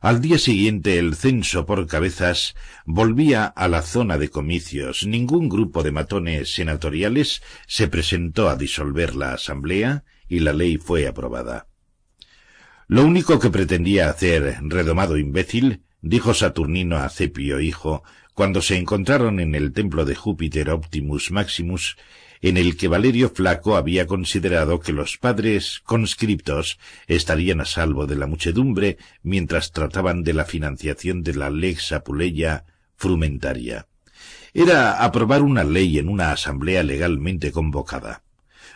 Al 0.00 0.20
día 0.20 0.38
siguiente 0.38 0.98
el 0.98 1.16
censo 1.16 1.66
por 1.66 1.86
cabezas 1.88 2.54
volvía 2.84 3.46
a 3.46 3.66
la 3.66 3.82
zona 3.82 4.16
de 4.16 4.28
comicios. 4.28 5.04
Ningún 5.04 5.48
grupo 5.48 5.82
de 5.82 5.90
matones 5.90 6.54
senatoriales 6.54 7.42
se 7.66 7.88
presentó 7.88 8.48
a 8.48 8.56
disolver 8.56 9.16
la 9.16 9.32
asamblea 9.32 10.04
y 10.28 10.40
la 10.40 10.52
ley 10.52 10.76
fue 10.76 11.08
aprobada. 11.08 11.66
Lo 12.86 13.04
único 13.04 13.40
que 13.40 13.50
pretendía 13.50 14.08
hacer, 14.08 14.58
redomado 14.62 15.18
imbécil, 15.18 15.82
dijo 16.00 16.32
Saturnino 16.32 16.96
a 16.96 17.08
Cepio 17.08 17.60
hijo, 17.60 18.04
cuando 18.34 18.62
se 18.62 18.76
encontraron 18.76 19.40
en 19.40 19.56
el 19.56 19.72
templo 19.72 20.04
de 20.04 20.14
Júpiter 20.14 20.70
Optimus 20.70 21.32
Maximus, 21.32 21.96
en 22.40 22.56
el 22.56 22.76
que 22.76 22.88
Valerio 22.88 23.30
Flaco 23.30 23.76
había 23.76 24.06
considerado 24.06 24.80
que 24.80 24.92
los 24.92 25.18
padres 25.18 25.80
conscriptos 25.84 26.78
estarían 27.06 27.60
a 27.60 27.64
salvo 27.64 28.06
de 28.06 28.16
la 28.16 28.26
muchedumbre 28.26 28.98
mientras 29.22 29.72
trataban 29.72 30.22
de 30.22 30.34
la 30.34 30.44
financiación 30.44 31.22
de 31.22 31.34
la 31.34 31.50
lex 31.50 31.92
apuleya 31.92 32.64
frumentaria. 32.96 33.86
Era 34.54 35.04
aprobar 35.04 35.42
una 35.42 35.64
ley 35.64 35.98
en 35.98 36.08
una 36.08 36.32
asamblea 36.32 36.82
legalmente 36.82 37.52
convocada. 37.52 38.22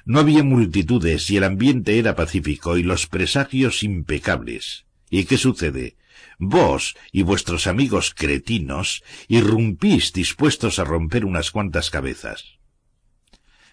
No 0.04 0.18
había 0.18 0.42
multitudes 0.42 1.30
y 1.30 1.36
el 1.36 1.44
ambiente 1.44 1.98
era 1.98 2.16
pacífico 2.16 2.76
y 2.76 2.82
los 2.82 3.06
presagios 3.06 3.82
impecables. 3.82 4.84
¿Y 5.10 5.24
qué 5.24 5.38
sucede? 5.38 5.96
Vos 6.38 6.96
y 7.12 7.22
vuestros 7.22 7.66
amigos 7.66 8.12
cretinos 8.14 9.02
irrumpís 9.28 10.12
dispuestos 10.12 10.78
a 10.78 10.84
romper 10.84 11.24
unas 11.24 11.50
cuantas 11.52 11.90
cabezas 11.90 12.61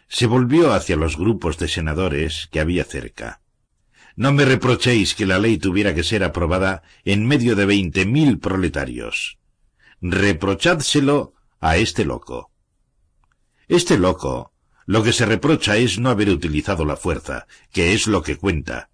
se 0.10 0.26
volvió 0.26 0.74
hacia 0.74 0.96
los 0.96 1.18
grupos 1.18 1.60
de 1.60 1.68
senadores 1.68 2.50
que 2.52 2.60
había 2.60 2.84
cerca. 2.84 3.42
No 4.16 4.34
me 4.34 4.44
reprochéis 4.44 5.14
que 5.14 5.28
la 5.28 5.38
ley 5.38 5.60
tuviera 5.60 5.94
que 5.94 6.04
ser 6.04 6.24
aprobada 6.24 6.82
en 7.06 7.26
medio 7.26 7.56
de 7.56 7.66
veinte 7.66 8.06
mil 8.06 8.40
proletarios. 8.40 9.38
Reprochádselo 10.02 11.34
a 11.60 11.78
este 11.78 12.06
loco. 12.06 12.52
Este 13.68 14.00
loco, 14.00 14.52
lo 14.88 15.04
que 15.04 15.14
se 15.14 15.28
reprocha 15.28 15.78
es 15.78 16.00
no 16.00 16.10
haber 16.10 16.30
utilizado 16.32 16.86
la 16.86 16.98
fuerza, 16.98 17.46
que 17.72 17.94
es 17.94 18.08
lo 18.08 18.24
que 18.24 18.36
cuenta. 18.36 18.90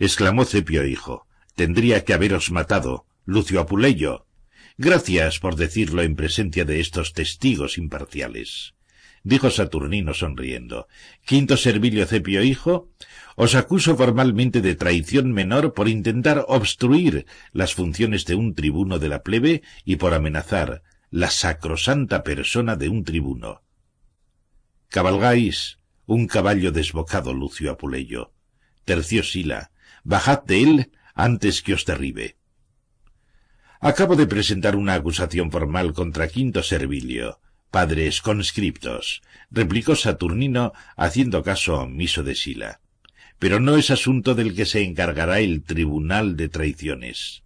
exclamó 0.00 0.44
Cepio 0.44 0.84
hijo. 0.84 1.26
Tendría 1.54 2.04
que 2.04 2.14
haberos 2.14 2.50
matado, 2.50 3.06
Lucio 3.24 3.60
Apuleyo. 3.60 4.26
Gracias 4.76 5.38
por 5.38 5.54
decirlo 5.54 6.02
en 6.02 6.16
presencia 6.16 6.64
de 6.64 6.80
estos 6.80 7.12
testigos 7.12 7.78
imparciales 7.78 8.74
dijo 9.22 9.50
Saturnino 9.50 10.14
sonriendo. 10.14 10.88
Quinto 11.24 11.56
Servilio 11.56 12.06
Cepio 12.06 12.42
hijo, 12.42 12.90
os 13.36 13.54
acuso 13.54 13.96
formalmente 13.96 14.60
de 14.60 14.74
traición 14.74 15.32
menor 15.32 15.74
por 15.74 15.88
intentar 15.88 16.44
obstruir 16.48 17.26
las 17.52 17.74
funciones 17.74 18.24
de 18.24 18.34
un 18.34 18.54
tribuno 18.54 18.98
de 18.98 19.08
la 19.08 19.22
plebe 19.22 19.62
y 19.84 19.96
por 19.96 20.14
amenazar 20.14 20.82
la 21.10 21.30
sacrosanta 21.30 22.22
persona 22.22 22.76
de 22.76 22.88
un 22.88 23.04
tribuno. 23.04 23.62
Cabalgáis 24.88 25.78
un 26.06 26.26
caballo 26.26 26.72
desbocado, 26.72 27.34
Lucio 27.34 27.70
Apuleyo. 27.70 28.32
Tercio 28.84 29.22
Sila, 29.22 29.70
bajad 30.02 30.42
de 30.44 30.62
él 30.62 30.92
antes 31.14 31.60
que 31.60 31.74
os 31.74 31.84
derribe. 31.84 32.38
Acabo 33.80 34.16
de 34.16 34.26
presentar 34.26 34.74
una 34.74 34.94
acusación 34.94 35.50
formal 35.52 35.92
contra 35.92 36.26
Quinto 36.28 36.62
Servilio, 36.62 37.38
padres 37.70 38.22
conscriptos, 38.22 39.22
replicó 39.50 39.94
Saturnino 39.94 40.72
haciendo 40.96 41.42
caso 41.42 41.80
omiso 41.80 42.22
de 42.22 42.34
Sila. 42.34 42.80
Pero 43.38 43.60
no 43.60 43.76
es 43.76 43.90
asunto 43.90 44.34
del 44.34 44.54
que 44.54 44.66
se 44.66 44.82
encargará 44.82 45.40
el 45.40 45.62
Tribunal 45.62 46.36
de 46.36 46.48
Traiciones. 46.48 47.44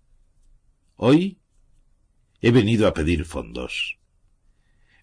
Hoy 0.97 1.39
he 2.41 2.51
venido 2.51 2.89
a 2.89 2.95
pedir 2.95 3.25
fondos. 3.25 3.99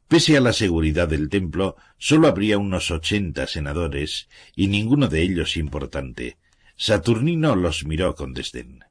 Pese 0.07 0.35
a 0.35 0.41
la 0.41 0.53
seguridad 0.53 1.07
del 1.07 1.29
templo, 1.29 1.75
sólo 1.99 2.27
habría 2.27 2.57
unos 2.57 2.89
ochenta 2.89 3.45
senadores, 3.45 4.27
y 4.55 4.67
ninguno 4.67 5.07
de 5.07 5.21
ellos 5.21 5.55
importante. 5.55 6.37
Saturnino 6.75 7.55
los 7.55 7.85
miró 7.85 8.15
con 8.15 8.33
desdén. 8.33 8.83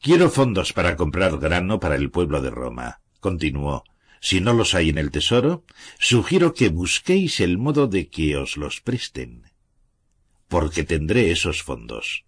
Quiero 0.00 0.30
fondos 0.30 0.72
para 0.72 0.96
comprar 0.96 1.38
grano 1.38 1.78
para 1.78 1.96
el 1.96 2.10
pueblo 2.10 2.40
de 2.40 2.50
Roma, 2.50 3.02
continuó, 3.20 3.84
si 4.22 4.40
no 4.40 4.52
los 4.54 4.76
hay 4.76 4.88
en 4.88 4.98
el 4.98 5.10
tesoro, 5.10 5.64
sugiero 5.98 6.54
que 6.54 6.68
busquéis 6.68 7.40
el 7.40 7.58
modo 7.58 7.88
de 7.88 8.08
que 8.08 8.36
os 8.36 8.56
los 8.56 8.80
presten, 8.80 9.50
porque 10.46 10.84
tendré 10.84 11.32
esos 11.32 11.64
fondos. 11.64 12.24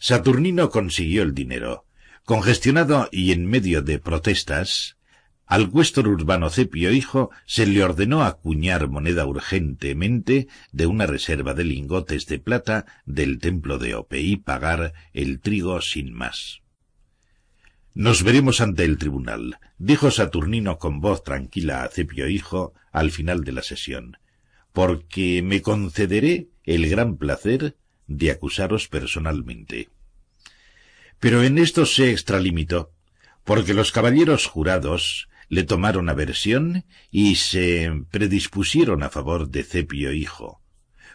Saturnino 0.00 0.70
consiguió 0.70 1.22
el 1.22 1.34
dinero. 1.34 1.86
Congestionado 2.24 3.08
y 3.12 3.30
en 3.30 3.46
medio 3.46 3.80
de 3.80 4.00
protestas, 4.00 4.96
al 5.46 5.70
cuestor 5.70 6.08
urbano 6.08 6.50
Cepio 6.50 6.92
Hijo 6.92 7.30
se 7.46 7.64
le 7.64 7.84
ordenó 7.84 8.24
acuñar 8.24 8.88
moneda 8.88 9.24
urgentemente 9.24 10.48
de 10.72 10.86
una 10.86 11.06
reserva 11.06 11.54
de 11.54 11.62
lingotes 11.62 12.26
de 12.26 12.40
plata 12.40 12.86
del 13.06 13.38
templo 13.38 13.78
de 13.78 13.94
Ope 13.94 14.20
y 14.20 14.36
pagar 14.36 14.94
el 15.12 15.38
trigo 15.38 15.80
sin 15.80 16.12
más. 16.12 16.60
Nos 17.94 18.22
veremos 18.22 18.60
ante 18.60 18.84
el 18.84 18.98
tribunal, 18.98 19.58
dijo 19.78 20.10
Saturnino 20.10 20.78
con 20.78 21.00
voz 21.00 21.24
tranquila 21.24 21.82
a 21.82 21.88
Cepio 21.88 22.28
Hijo 22.28 22.74
al 22.92 23.10
final 23.10 23.44
de 23.44 23.52
la 23.52 23.62
sesión, 23.62 24.18
porque 24.72 25.42
me 25.42 25.62
concederé 25.62 26.48
el 26.64 26.88
gran 26.88 27.16
placer 27.16 27.76
de 28.06 28.30
acusaros 28.30 28.88
personalmente. 28.88 29.88
Pero 31.18 31.42
en 31.42 31.58
esto 31.58 31.86
se 31.86 32.10
extralimitó, 32.10 32.92
porque 33.44 33.74
los 33.74 33.90
caballeros 33.90 34.46
jurados 34.46 35.28
le 35.48 35.64
tomaron 35.64 36.08
aversión 36.08 36.84
y 37.10 37.36
se 37.36 37.90
predispusieron 38.10 39.02
a 39.02 39.08
favor 39.08 39.48
de 39.48 39.64
Cepio 39.64 40.12
hijo, 40.12 40.60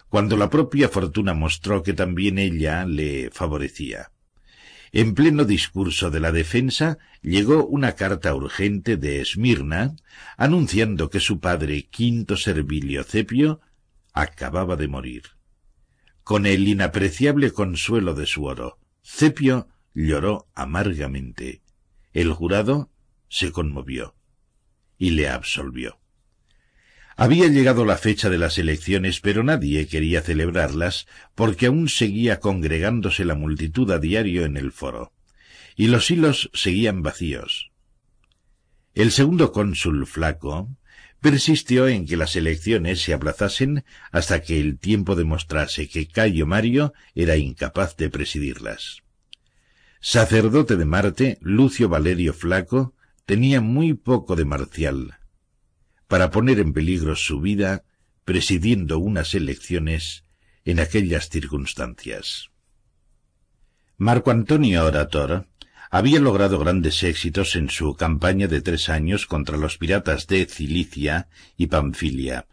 cuando 0.09 0.37
la 0.37 0.49
propia 0.49 0.89
fortuna 0.89 1.33
mostró 1.33 1.83
que 1.83 1.93
también 1.93 2.37
ella 2.39 2.85
le 2.85 3.29
favorecía. 3.31 4.12
En 4.95 5.15
pleno 5.15 5.43
discurso 5.43 6.11
de 6.11 6.19
la 6.19 6.31
defensa 6.31 6.99
llegó 7.23 7.65
una 7.65 7.93
carta 7.93 8.35
urgente 8.35 8.95
de 8.95 9.21
Esmirna 9.21 9.95
anunciando 10.37 11.09
que 11.09 11.19
su 11.19 11.39
padre 11.39 11.87
Quinto 11.89 12.37
Servilio 12.37 13.03
Cepio 13.03 13.59
acababa 14.13 14.75
de 14.75 14.87
morir. 14.87 15.23
Con 16.23 16.45
el 16.45 16.67
inapreciable 16.67 17.49
consuelo 17.49 18.13
de 18.13 18.27
su 18.27 18.45
oro, 18.45 18.77
Cepio 19.01 19.67
lloró 19.95 20.47
amargamente. 20.53 21.63
El 22.13 22.31
jurado 22.31 22.91
se 23.29 23.51
conmovió 23.51 24.13
y 24.99 25.09
le 25.09 25.27
absolvió. 25.27 26.02
Había 27.15 27.47
llegado 27.47 27.85
la 27.85 27.97
fecha 27.97 28.29
de 28.29 28.37
las 28.37 28.57
elecciones, 28.57 29.19
pero 29.19 29.43
nadie 29.43 29.87
quería 29.87 30.21
celebrarlas 30.21 31.07
porque 31.35 31.67
aún 31.67 31.89
seguía 31.89 32.39
congregándose 32.39 33.23
la 33.25 33.35
multitud 33.35 33.91
a 33.91 33.99
diario 33.99 34.45
en 34.45 34.57
el 34.57 34.71
foro, 34.71 35.13
y 35.75 35.87
los 35.87 36.09
hilos 36.09 36.49
seguían 36.53 37.03
vacíos. 37.03 37.71
El 38.95 39.11
segundo 39.11 39.51
cónsul 39.51 40.05
flaco 40.07 40.69
persistió 41.19 41.87
en 41.87 42.05
que 42.05 42.17
las 42.17 42.35
elecciones 42.35 43.01
se 43.01 43.13
aplazasen 43.13 43.85
hasta 44.11 44.41
que 44.41 44.59
el 44.59 44.77
tiempo 44.77 45.15
demostrase 45.15 45.87
que 45.87 46.07
Cayo 46.07 46.45
Mario 46.45 46.93
era 47.15 47.37
incapaz 47.37 47.95
de 47.95 48.09
presidirlas. 48.09 49.03
Sacerdote 50.01 50.75
de 50.75 50.83
Marte, 50.83 51.37
Lucio 51.39 51.87
Valerio 51.87 52.33
Flaco 52.33 52.93
tenía 53.25 53.61
muy 53.61 53.93
poco 53.93 54.35
de 54.35 54.43
marcial. 54.43 55.17
Para 56.13 56.29
poner 56.29 56.59
en 56.59 56.73
peligro 56.73 57.15
su 57.15 57.41
vida 57.41 57.85
presidiendo 58.23 58.99
unas 58.99 59.33
elecciones 59.33 60.25
en 60.63 60.79
aquellas 60.79 61.27
circunstancias. 61.27 62.51
Marco 63.97 64.29
Antonio 64.29 64.85
Orator 64.85 65.47
había 65.89 66.19
logrado 66.19 66.59
grandes 66.59 67.01
éxitos 67.01 67.55
en 67.55 67.71
su 67.71 67.95
campaña 67.95 68.47
de 68.47 68.61
tres 68.61 68.89
años 68.89 69.25
contra 69.25 69.57
los 69.57 69.79
piratas 69.79 70.27
de 70.27 70.45
Cilicia 70.45 71.29
y 71.57 71.65
Pamfilia, 71.65 72.45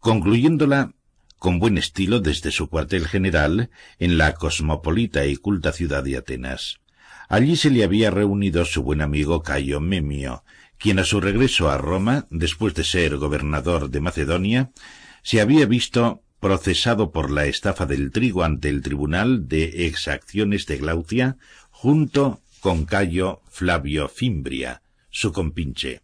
concluyéndola 0.00 0.94
con 1.38 1.60
buen 1.60 1.78
estilo 1.78 2.18
desde 2.18 2.50
su 2.50 2.68
cuartel 2.68 3.06
general 3.06 3.70
en 4.00 4.18
la 4.18 4.34
cosmopolita 4.34 5.24
y 5.24 5.36
culta 5.36 5.70
ciudad 5.70 6.02
de 6.02 6.16
Atenas. 6.16 6.80
Allí 7.28 7.54
se 7.54 7.70
le 7.70 7.84
había 7.84 8.10
reunido 8.10 8.64
su 8.64 8.82
buen 8.82 9.00
amigo 9.00 9.42
Cayo 9.44 9.80
Memio, 9.80 10.42
quien 10.84 10.98
a 10.98 11.04
su 11.04 11.18
regreso 11.18 11.70
a 11.70 11.78
Roma, 11.78 12.26
después 12.28 12.74
de 12.74 12.84
ser 12.84 13.16
gobernador 13.16 13.88
de 13.88 14.02
Macedonia, 14.02 14.70
se 15.22 15.40
había 15.40 15.64
visto 15.64 16.22
procesado 16.40 17.10
por 17.10 17.30
la 17.30 17.46
estafa 17.46 17.86
del 17.86 18.10
trigo 18.10 18.44
ante 18.44 18.68
el 18.68 18.82
tribunal 18.82 19.48
de 19.48 19.86
exacciones 19.86 20.66
de 20.66 20.76
Glaucia, 20.76 21.38
junto 21.70 22.42
con 22.60 22.84
Cayo 22.84 23.40
Flavio 23.48 24.10
Fimbria, 24.10 24.82
su 25.08 25.32
compinche. 25.32 26.02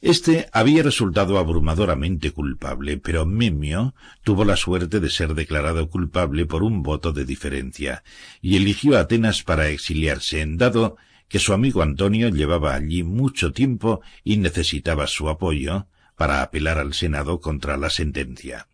Este 0.00 0.48
había 0.52 0.84
resultado 0.84 1.36
abrumadoramente 1.36 2.30
culpable, 2.30 2.98
pero 2.98 3.26
Memio 3.26 3.96
tuvo 4.22 4.44
la 4.44 4.54
suerte 4.54 5.00
de 5.00 5.10
ser 5.10 5.34
declarado 5.34 5.90
culpable 5.90 6.46
por 6.46 6.62
un 6.62 6.84
voto 6.84 7.12
de 7.12 7.24
diferencia, 7.24 8.04
y 8.40 8.58
eligió 8.58 8.96
Atenas 8.96 9.42
para 9.42 9.70
exiliarse, 9.70 10.40
en 10.40 10.56
dado 10.56 10.98
que 11.28 11.38
su 11.38 11.52
amigo 11.52 11.82
Antonio 11.82 12.28
llevaba 12.30 12.74
allí 12.74 13.02
mucho 13.02 13.52
tiempo 13.52 14.00
y 14.24 14.38
necesitaba 14.38 15.06
su 15.06 15.28
apoyo 15.28 15.86
para 16.16 16.42
apelar 16.42 16.78
al 16.78 16.94
Senado 16.94 17.40
contra 17.40 17.76
la 17.76 17.90
sentencia. 17.90 18.66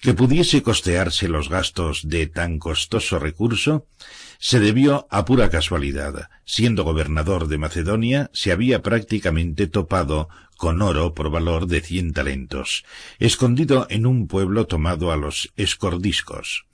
Que 0.00 0.14
pudiese 0.14 0.62
costearse 0.62 1.26
los 1.26 1.48
gastos 1.48 2.08
de 2.08 2.28
tan 2.28 2.60
costoso 2.60 3.18
recurso 3.18 3.86
se 4.38 4.60
debió 4.60 5.08
a 5.10 5.24
pura 5.24 5.50
casualidad. 5.50 6.30
Siendo 6.44 6.84
gobernador 6.84 7.48
de 7.48 7.58
Macedonia, 7.58 8.30
se 8.32 8.52
había 8.52 8.80
prácticamente 8.82 9.66
topado 9.66 10.28
con 10.56 10.82
oro 10.82 11.14
por 11.14 11.30
valor 11.30 11.66
de 11.66 11.80
cien 11.80 12.12
talentos, 12.12 12.84
escondido 13.18 13.88
en 13.90 14.06
un 14.06 14.28
pueblo 14.28 14.66
tomado 14.66 15.10
a 15.10 15.16
los 15.16 15.52
escordiscos. 15.56 16.66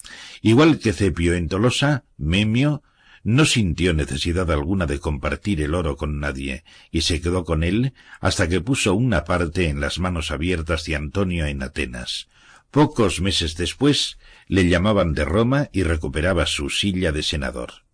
Igual 0.42 0.78
que 0.78 0.92
Cepio 0.92 1.34
en 1.34 1.48
Tolosa, 1.48 2.04
Memio 2.18 2.82
no 3.24 3.46
sintió 3.46 3.94
necesidad 3.94 4.50
alguna 4.52 4.86
de 4.86 5.00
compartir 5.00 5.62
el 5.62 5.74
oro 5.74 5.96
con 5.96 6.20
nadie, 6.20 6.62
y 6.90 7.00
se 7.00 7.20
quedó 7.20 7.44
con 7.44 7.64
él 7.64 7.94
hasta 8.20 8.48
que 8.48 8.60
puso 8.60 8.94
una 8.94 9.24
parte 9.24 9.68
en 9.68 9.80
las 9.80 9.98
manos 9.98 10.30
abiertas 10.30 10.84
de 10.84 10.94
Antonio 10.94 11.46
en 11.46 11.62
Atenas. 11.62 12.28
Pocos 12.70 13.20
meses 13.20 13.56
después 13.56 14.18
le 14.46 14.68
llamaban 14.68 15.14
de 15.14 15.24
Roma 15.24 15.70
y 15.72 15.84
recuperaba 15.84 16.44
su 16.44 16.68
silla 16.68 17.12
de 17.12 17.22
senador. 17.22 17.84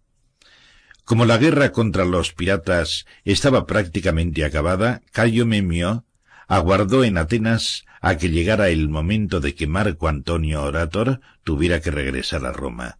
Como 1.04 1.24
la 1.24 1.38
guerra 1.38 1.72
contra 1.72 2.04
los 2.04 2.32
piratas 2.32 3.06
estaba 3.24 3.66
prácticamente 3.66 4.44
acabada, 4.44 5.02
Cayo 5.12 5.46
Memio 5.46 6.04
aguardó 6.48 7.04
en 7.04 7.18
Atenas 7.18 7.84
a 8.00 8.16
que 8.16 8.30
llegara 8.30 8.68
el 8.70 8.88
momento 8.88 9.40
de 9.40 9.54
que 9.54 9.66
Marco 9.66 10.08
Antonio 10.08 10.62
Orator 10.62 11.20
tuviera 11.44 11.80
que 11.80 11.90
regresar 11.90 12.46
a 12.46 12.52
Roma. 12.52 12.99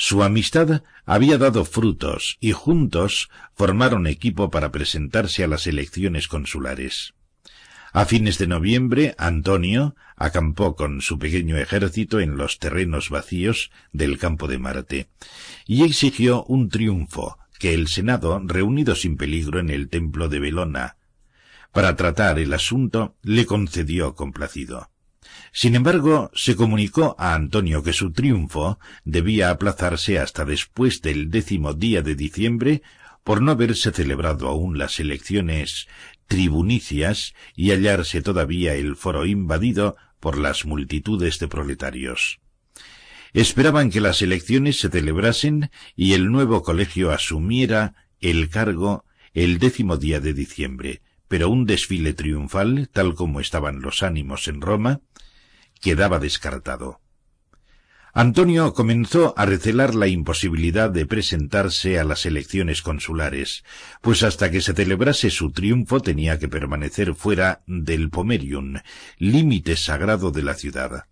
Su 0.00 0.22
amistad 0.22 0.84
había 1.06 1.38
dado 1.38 1.64
frutos 1.64 2.36
y 2.38 2.52
juntos 2.52 3.30
formaron 3.56 4.06
equipo 4.06 4.48
para 4.48 4.70
presentarse 4.70 5.42
a 5.42 5.48
las 5.48 5.66
elecciones 5.66 6.28
consulares. 6.28 7.14
A 7.92 8.04
fines 8.04 8.38
de 8.38 8.46
noviembre, 8.46 9.16
Antonio 9.18 9.96
acampó 10.14 10.76
con 10.76 11.00
su 11.00 11.18
pequeño 11.18 11.58
ejército 11.58 12.20
en 12.20 12.36
los 12.36 12.60
terrenos 12.60 13.10
vacíos 13.10 13.72
del 13.92 14.18
campo 14.18 14.46
de 14.46 14.58
Marte 14.60 15.08
y 15.66 15.82
exigió 15.82 16.44
un 16.44 16.68
triunfo 16.68 17.36
que 17.58 17.74
el 17.74 17.88
Senado, 17.88 18.40
reunido 18.44 18.94
sin 18.94 19.16
peligro 19.16 19.58
en 19.58 19.68
el 19.68 19.88
templo 19.88 20.28
de 20.28 20.38
Belona, 20.38 20.96
para 21.72 21.96
tratar 21.96 22.38
el 22.38 22.54
asunto, 22.54 23.16
le 23.22 23.46
concedió 23.46 24.14
complacido. 24.14 24.90
Sin 25.52 25.74
embargo, 25.74 26.30
se 26.34 26.56
comunicó 26.56 27.16
a 27.18 27.34
Antonio 27.34 27.82
que 27.82 27.92
su 27.92 28.12
triunfo 28.12 28.78
debía 29.04 29.50
aplazarse 29.50 30.18
hasta 30.18 30.44
después 30.44 31.00
del 31.02 31.30
décimo 31.30 31.74
día 31.74 32.02
de 32.02 32.14
diciembre 32.14 32.82
por 33.24 33.42
no 33.42 33.52
haberse 33.52 33.92
celebrado 33.92 34.48
aún 34.48 34.78
las 34.78 35.00
elecciones 35.00 35.88
tribunicias 36.26 37.34
y 37.56 37.70
hallarse 37.70 38.22
todavía 38.22 38.74
el 38.74 38.96
foro 38.96 39.26
invadido 39.26 39.96
por 40.20 40.38
las 40.38 40.64
multitudes 40.64 41.38
de 41.38 41.48
proletarios. 41.48 42.40
Esperaban 43.32 43.90
que 43.90 44.00
las 44.00 44.22
elecciones 44.22 44.78
se 44.78 44.88
celebrasen 44.88 45.70
y 45.96 46.14
el 46.14 46.30
nuevo 46.30 46.62
colegio 46.62 47.10
asumiera 47.10 47.94
el 48.20 48.48
cargo 48.48 49.04
el 49.34 49.58
décimo 49.58 49.96
día 49.96 50.20
de 50.20 50.32
diciembre, 50.32 51.02
pero 51.28 51.50
un 51.50 51.66
desfile 51.66 52.14
triunfal, 52.14 52.88
tal 52.90 53.14
como 53.14 53.40
estaban 53.40 53.80
los 53.82 54.02
ánimos 54.02 54.48
en 54.48 54.60
Roma, 54.60 55.00
quedaba 55.80 56.18
descartado. 56.18 57.00
Antonio 58.14 58.74
comenzó 58.74 59.34
a 59.36 59.46
recelar 59.46 59.94
la 59.94 60.08
imposibilidad 60.08 60.90
de 60.90 61.06
presentarse 61.06 62.00
a 62.00 62.04
las 62.04 62.26
elecciones 62.26 62.82
consulares, 62.82 63.64
pues 64.00 64.22
hasta 64.22 64.50
que 64.50 64.60
se 64.60 64.74
celebrase 64.74 65.30
su 65.30 65.52
triunfo 65.52 66.00
tenía 66.00 66.38
que 66.38 66.48
permanecer 66.48 67.14
fuera 67.14 67.62
del 67.66 68.10
Pomerium, 68.10 68.78
límite 69.18 69.76
sagrado 69.76 70.32
de 70.32 70.42
la 70.42 70.54
ciudad. 70.54 71.04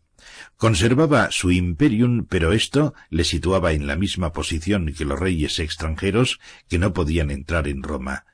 Conservaba 0.57 1.31
su 1.31 1.53
imperium, 1.53 2.27
pero 2.29 2.53
esto 2.53 2.95
le 3.11 3.25
situaba 3.25 3.73
en 3.73 3.87
la 3.87 3.97
misma 3.97 4.33
posición 4.33 4.93
que 4.93 5.05
los 5.05 5.21
reyes 5.21 5.59
extranjeros 5.59 6.41
que 6.69 6.79
no 6.79 6.93
podían 6.93 7.31
entrar 7.31 7.69
en 7.69 7.83
Roma. 7.83 8.25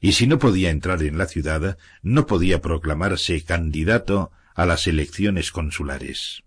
Y 0.00 0.12
si 0.12 0.26
no 0.26 0.38
podía 0.38 0.70
entrar 0.70 1.02
en 1.02 1.18
la 1.18 1.26
ciudad, 1.26 1.78
no 2.02 2.26
podía 2.26 2.60
proclamarse 2.60 3.42
candidato 3.42 4.32
a 4.58 4.66
las 4.66 4.88
elecciones 4.88 5.52
consulares. 5.52 6.42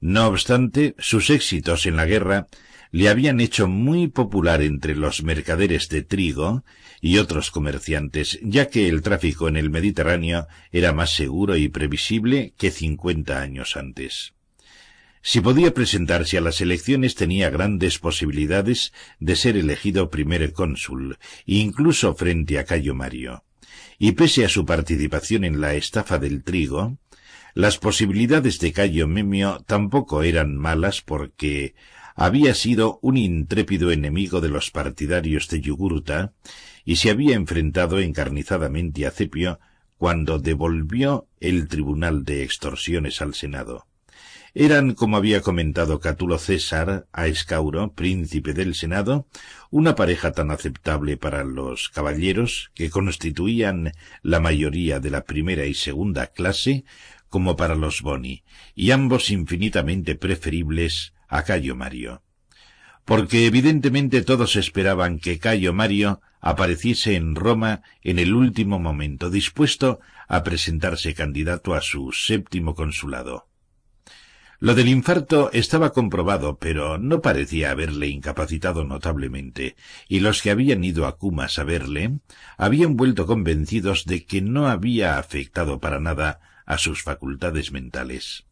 No 0.00 0.28
obstante, 0.28 0.94
sus 0.98 1.28
éxitos 1.28 1.84
en 1.84 1.96
la 1.96 2.06
guerra 2.06 2.46
le 2.90 3.10
habían 3.10 3.40
hecho 3.40 3.68
muy 3.68 4.08
popular 4.08 4.62
entre 4.62 4.96
los 4.96 5.22
mercaderes 5.22 5.90
de 5.90 6.00
trigo 6.00 6.64
y 7.02 7.18
otros 7.18 7.50
comerciantes, 7.50 8.38
ya 8.42 8.70
que 8.70 8.88
el 8.88 9.02
tráfico 9.02 9.46
en 9.46 9.58
el 9.58 9.68
Mediterráneo 9.68 10.48
era 10.72 10.94
más 10.94 11.14
seguro 11.14 11.54
y 11.56 11.68
previsible 11.68 12.54
que 12.56 12.70
cincuenta 12.70 13.42
años 13.42 13.76
antes. 13.76 14.32
Si 15.20 15.42
podía 15.42 15.74
presentarse 15.74 16.38
a 16.38 16.40
las 16.40 16.62
elecciones 16.62 17.14
tenía 17.14 17.50
grandes 17.50 17.98
posibilidades 17.98 18.94
de 19.20 19.36
ser 19.36 19.58
elegido 19.58 20.08
primer 20.08 20.54
cónsul, 20.54 21.18
incluso 21.44 22.14
frente 22.14 22.58
a 22.58 22.64
Cayo 22.64 22.94
Mario. 22.94 23.44
Y 23.98 24.12
pese 24.12 24.46
a 24.46 24.48
su 24.48 24.64
participación 24.64 25.44
en 25.44 25.60
la 25.60 25.74
estafa 25.74 26.18
del 26.18 26.42
trigo, 26.42 26.96
las 27.58 27.76
posibilidades 27.76 28.60
de 28.60 28.72
Cayo 28.72 29.08
Memio 29.08 29.64
tampoco 29.66 30.22
eran 30.22 30.56
malas 30.56 31.02
porque 31.02 31.74
había 32.14 32.54
sido 32.54 33.00
un 33.02 33.16
intrépido 33.16 33.90
enemigo 33.90 34.40
de 34.40 34.48
los 34.48 34.70
partidarios 34.70 35.48
de 35.48 35.60
Yugurta 35.60 36.34
y 36.84 36.96
se 36.96 37.10
había 37.10 37.34
enfrentado 37.34 37.98
encarnizadamente 37.98 39.08
a 39.08 39.10
Cepio 39.10 39.58
cuando 39.96 40.38
devolvió 40.38 41.26
el 41.40 41.66
tribunal 41.66 42.24
de 42.24 42.44
extorsiones 42.44 43.20
al 43.22 43.34
Senado. 43.34 43.88
Eran, 44.54 44.94
como 44.94 45.16
había 45.16 45.40
comentado 45.40 46.00
Catulo 46.00 46.38
César 46.38 47.06
a 47.12 47.26
Escauro, 47.26 47.92
príncipe 47.92 48.54
del 48.54 48.74
Senado, 48.74 49.26
una 49.70 49.94
pareja 49.94 50.32
tan 50.32 50.50
aceptable 50.50 51.16
para 51.16 51.44
los 51.44 51.90
caballeros, 51.90 52.70
que 52.74 52.88
constituían 52.88 53.92
la 54.22 54.40
mayoría 54.40 55.00
de 55.00 55.10
la 55.10 55.24
primera 55.24 55.66
y 55.66 55.74
segunda 55.74 56.28
clase, 56.28 56.84
como 57.28 57.56
para 57.56 57.74
los 57.74 58.02
Boni, 58.02 58.42
y 58.74 58.90
ambos 58.90 59.30
infinitamente 59.30 60.14
preferibles 60.14 61.12
a 61.28 61.42
Cayo 61.42 61.76
Mario. 61.76 62.22
Porque 63.04 63.46
evidentemente 63.46 64.22
todos 64.22 64.56
esperaban 64.56 65.18
que 65.18 65.38
Cayo 65.38 65.72
Mario 65.72 66.20
apareciese 66.40 67.16
en 67.16 67.34
Roma 67.34 67.82
en 68.02 68.18
el 68.18 68.34
último 68.34 68.78
momento, 68.78 69.30
dispuesto 69.30 70.00
a 70.28 70.42
presentarse 70.44 71.14
candidato 71.14 71.74
a 71.74 71.80
su 71.80 72.12
séptimo 72.12 72.74
consulado. 72.74 73.48
Lo 74.60 74.74
del 74.74 74.88
infarto 74.88 75.50
estaba 75.52 75.92
comprobado, 75.92 76.58
pero 76.58 76.98
no 76.98 77.22
parecía 77.22 77.70
haberle 77.70 78.08
incapacitado 78.08 78.84
notablemente, 78.84 79.76
y 80.08 80.18
los 80.18 80.42
que 80.42 80.50
habían 80.50 80.82
ido 80.82 81.06
a 81.06 81.16
Cumas 81.16 81.60
a 81.60 81.64
verle 81.64 82.18
habían 82.56 82.96
vuelto 82.96 83.24
convencidos 83.24 84.04
de 84.04 84.24
que 84.24 84.42
no 84.42 84.66
había 84.66 85.18
afectado 85.18 85.78
para 85.78 86.00
nada 86.00 86.40
a 86.68 86.76
sus 86.76 87.02
facultades 87.02 87.72
mentales. 87.72 88.44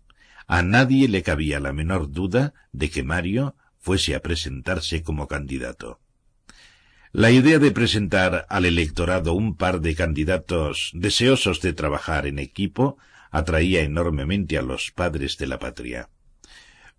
A 0.47 0.63
nadie 0.63 1.07
le 1.07 1.23
cabía 1.23 1.61
la 1.61 1.75
menor 1.75 2.11
duda 2.11 2.55
de 2.73 2.89
que 2.89 3.03
Mario 3.03 3.57
fuese 3.79 4.15
a 4.15 4.23
presentarse 4.23 5.03
como 5.03 5.29
candidato. 5.29 6.01
La 7.13 7.31
idea 7.31 7.59
de 7.59 7.71
presentar 7.73 8.47
al 8.49 8.65
electorado 8.65 9.35
un 9.35 9.55
par 9.55 9.83
de 9.83 9.95
candidatos 9.95 10.93
deseosos 10.95 11.61
de 11.61 11.75
trabajar 11.75 12.27
en 12.27 12.39
equipo 12.39 12.97
atraía 13.31 13.83
enormemente 13.83 14.57
a 14.57 14.63
los 14.63 14.93
padres 14.93 15.37
de 15.37 15.47
la 15.49 15.59
patria. 15.59 16.09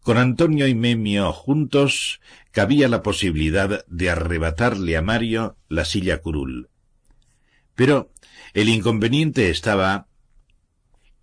Con 0.04 0.20
Antonio 0.20 0.68
y 0.68 0.76
Memio 0.76 1.34
juntos 1.34 2.22
cabía 2.52 2.88
la 2.90 3.02
posibilidad 3.02 3.84
de 3.88 4.10
arrebatarle 4.12 4.98
a 4.98 5.02
Mario 5.02 5.58
la 5.68 5.84
silla 5.84 6.20
curul. 6.20 6.70
Pero 7.74 8.12
el 8.54 8.70
inconveniente 8.70 9.50
estaba 9.50 10.08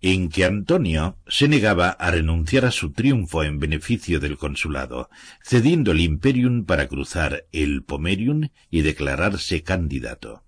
en 0.01 0.29
que 0.29 0.45
Antonio 0.45 1.17
se 1.27 1.47
negaba 1.47 1.89
a 1.89 2.11
renunciar 2.11 2.65
a 2.65 2.71
su 2.71 2.91
triunfo 2.91 3.43
en 3.43 3.59
beneficio 3.59 4.19
del 4.19 4.37
consulado, 4.37 5.09
cediendo 5.43 5.91
el 5.91 6.01
imperium 6.01 6.65
para 6.65 6.87
cruzar 6.87 7.45
el 7.51 7.83
pomerium 7.83 8.49
y 8.69 8.81
declararse 8.81 9.63
candidato. 9.63 10.43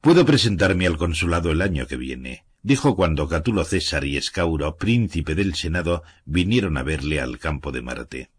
Puedo 0.00 0.24
presentarme 0.24 0.86
al 0.86 0.98
consulado 0.98 1.50
el 1.50 1.62
año 1.62 1.86
que 1.86 1.96
viene, 1.96 2.44
dijo 2.62 2.96
cuando 2.96 3.28
Catulo 3.28 3.64
César 3.64 4.04
y 4.04 4.16
Escauro, 4.16 4.76
príncipe 4.76 5.34
del 5.34 5.54
Senado, 5.54 6.02
vinieron 6.24 6.76
a 6.76 6.82
verle 6.82 7.20
al 7.20 7.38
campo 7.38 7.72
de 7.72 7.82
Marte. 7.82 8.30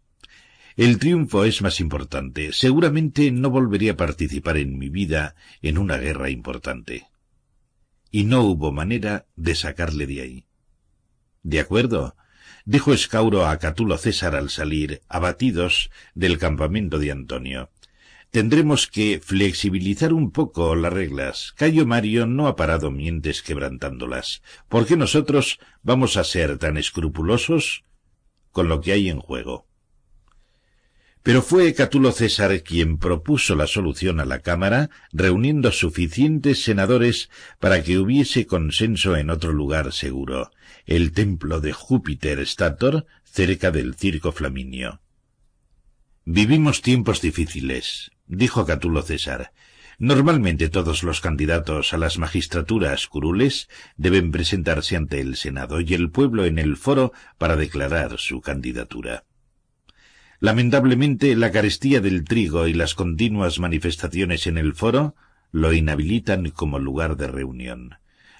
El 0.76 0.98
triunfo 0.98 1.44
es 1.44 1.62
más 1.62 1.80
importante. 1.80 2.52
Seguramente 2.52 3.30
no 3.30 3.48
volvería 3.48 3.92
a 3.92 3.96
participar 3.96 4.58
en 4.58 4.78
mi 4.78 4.90
vida 4.90 5.34
en 5.62 5.78
una 5.78 5.96
guerra 5.96 6.28
importante. 6.28 7.06
Y 8.10 8.24
no 8.24 8.42
hubo 8.42 8.72
manera 8.72 9.26
de 9.36 9.54
sacarle 9.54 10.06
de 10.06 10.20
ahí. 10.20 10.46
De 11.42 11.60
acuerdo, 11.60 12.16
dijo 12.64 12.92
Escauro 12.92 13.46
a 13.46 13.58
Catulo 13.58 13.98
César 13.98 14.34
al 14.34 14.50
salir, 14.50 15.02
abatidos, 15.08 15.90
del 16.14 16.38
campamento 16.38 16.98
de 16.98 17.12
Antonio. 17.12 17.70
Tendremos 18.30 18.86
que 18.86 19.20
flexibilizar 19.22 20.12
un 20.12 20.30
poco 20.30 20.74
las 20.74 20.92
reglas. 20.92 21.54
Cayo 21.56 21.86
Mario 21.86 22.26
no 22.26 22.48
ha 22.48 22.56
parado 22.56 22.90
mientes 22.90 23.42
quebrantándolas. 23.42 24.42
¿Por 24.68 24.86
qué 24.86 24.96
nosotros 24.96 25.58
vamos 25.82 26.16
a 26.16 26.24
ser 26.24 26.58
tan 26.58 26.76
escrupulosos 26.76 27.84
con 28.50 28.68
lo 28.68 28.80
que 28.80 28.92
hay 28.92 29.08
en 29.08 29.20
juego? 29.20 29.65
Pero 31.26 31.42
fue 31.42 31.74
Catulo 31.74 32.12
César 32.12 32.62
quien 32.62 32.98
propuso 32.98 33.56
la 33.56 33.66
solución 33.66 34.20
a 34.20 34.24
la 34.24 34.42
Cámara, 34.42 34.90
reuniendo 35.12 35.72
suficientes 35.72 36.62
senadores 36.62 37.30
para 37.58 37.82
que 37.82 37.98
hubiese 37.98 38.46
consenso 38.46 39.16
en 39.16 39.30
otro 39.30 39.52
lugar 39.52 39.92
seguro, 39.92 40.52
el 40.84 41.10
templo 41.10 41.60
de 41.60 41.72
Júpiter 41.72 42.38
Stator, 42.46 43.06
cerca 43.24 43.72
del 43.72 43.96
circo 43.96 44.30
Flaminio. 44.30 45.00
Vivimos 46.24 46.80
tiempos 46.80 47.20
difíciles, 47.20 48.12
dijo 48.28 48.64
Catulo 48.64 49.02
César. 49.02 49.50
Normalmente 49.98 50.68
todos 50.68 51.02
los 51.02 51.20
candidatos 51.20 51.92
a 51.92 51.98
las 51.98 52.18
magistraturas 52.18 53.08
curules 53.08 53.68
deben 53.96 54.30
presentarse 54.30 54.94
ante 54.94 55.20
el 55.20 55.34
Senado 55.34 55.80
y 55.80 55.92
el 55.92 56.08
pueblo 56.12 56.44
en 56.44 56.60
el 56.60 56.76
foro 56.76 57.12
para 57.36 57.56
declarar 57.56 58.16
su 58.18 58.40
candidatura. 58.40 59.24
Lamentablemente, 60.40 61.34
la 61.36 61.50
carestía 61.50 62.00
del 62.00 62.24
trigo 62.24 62.66
y 62.66 62.74
las 62.74 62.94
continuas 62.94 63.58
manifestaciones 63.58 64.46
en 64.46 64.58
el 64.58 64.74
foro 64.74 65.14
lo 65.50 65.72
inhabilitan 65.72 66.50
como 66.50 66.78
lugar 66.78 67.16
de 67.16 67.28
reunión. 67.28 67.96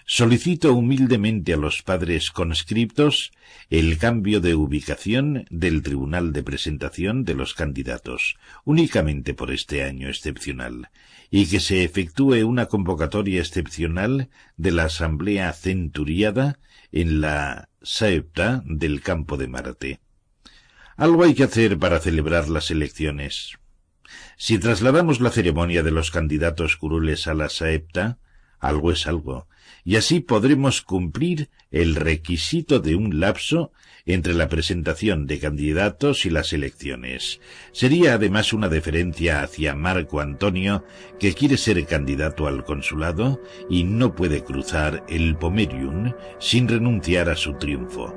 Solicito 0.08 0.72
humildemente 0.72 1.52
a 1.54 1.56
los 1.56 1.82
padres 1.82 2.30
conscriptos 2.30 3.32
el 3.70 3.98
cambio 3.98 4.40
de 4.40 4.54
ubicación 4.54 5.46
del 5.50 5.82
tribunal 5.82 6.32
de 6.32 6.44
presentación 6.44 7.24
de 7.24 7.34
los 7.34 7.54
candidatos, 7.54 8.36
únicamente 8.64 9.34
por 9.34 9.50
este 9.50 9.82
año 9.82 10.08
excepcional, 10.08 10.90
y 11.28 11.46
que 11.46 11.58
se 11.58 11.82
efectúe 11.82 12.46
una 12.46 12.66
convocatoria 12.66 13.40
excepcional 13.40 14.28
de 14.56 14.70
la 14.70 14.84
Asamblea 14.84 15.52
Centuriada 15.52 16.60
en 16.92 17.20
la 17.20 17.68
Saepta 17.82 18.62
del 18.64 19.00
Campo 19.00 19.36
de 19.36 19.48
Marte. 19.48 20.00
Algo 20.96 21.24
hay 21.24 21.34
que 21.34 21.44
hacer 21.44 21.78
para 21.78 22.00
celebrar 22.00 22.48
las 22.48 22.70
elecciones. 22.70 23.58
Si 24.38 24.58
trasladamos 24.58 25.20
la 25.20 25.30
ceremonia 25.30 25.82
de 25.82 25.90
los 25.90 26.10
candidatos 26.10 26.76
curules 26.76 27.26
a 27.26 27.34
la 27.34 27.50
Saepta, 27.50 28.18
algo 28.58 28.92
es 28.92 29.06
algo, 29.06 29.46
y 29.84 29.96
así 29.96 30.20
podremos 30.20 30.80
cumplir 30.80 31.50
el 31.70 31.96
requisito 31.96 32.80
de 32.80 32.96
un 32.96 33.20
lapso 33.20 33.72
entre 34.06 34.34
la 34.34 34.48
presentación 34.48 35.26
de 35.26 35.40
candidatos 35.40 36.24
y 36.24 36.30
las 36.30 36.52
elecciones. 36.52 37.40
Sería 37.72 38.14
además 38.14 38.52
una 38.52 38.68
deferencia 38.68 39.42
hacia 39.42 39.74
Marco 39.74 40.20
Antonio, 40.20 40.84
que 41.18 41.34
quiere 41.34 41.56
ser 41.56 41.84
candidato 41.86 42.46
al 42.46 42.64
consulado 42.64 43.42
y 43.68 43.84
no 43.84 44.14
puede 44.14 44.44
cruzar 44.44 45.04
el 45.08 45.36
Pomerium 45.36 46.12
sin 46.38 46.68
renunciar 46.68 47.28
a 47.28 47.36
su 47.36 47.54
triunfo, 47.54 48.14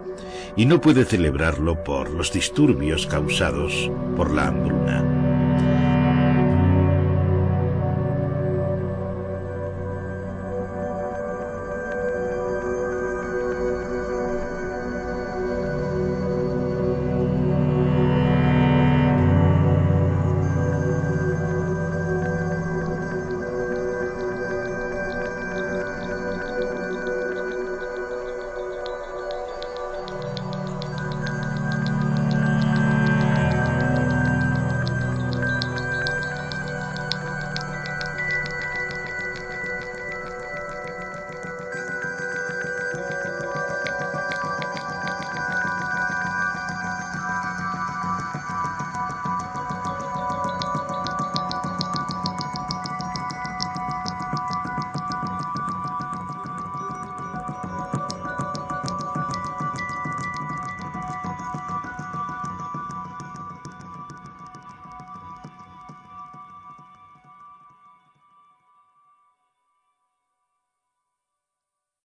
y 0.56 0.66
no 0.66 0.80
puede 0.80 1.06
celebrarlo 1.06 1.84
por 1.84 2.12
los 2.12 2.32
disturbios 2.32 3.08
causados 3.08 3.92
por 4.16 4.34
la 4.34 4.48
hambruna. 4.48 5.29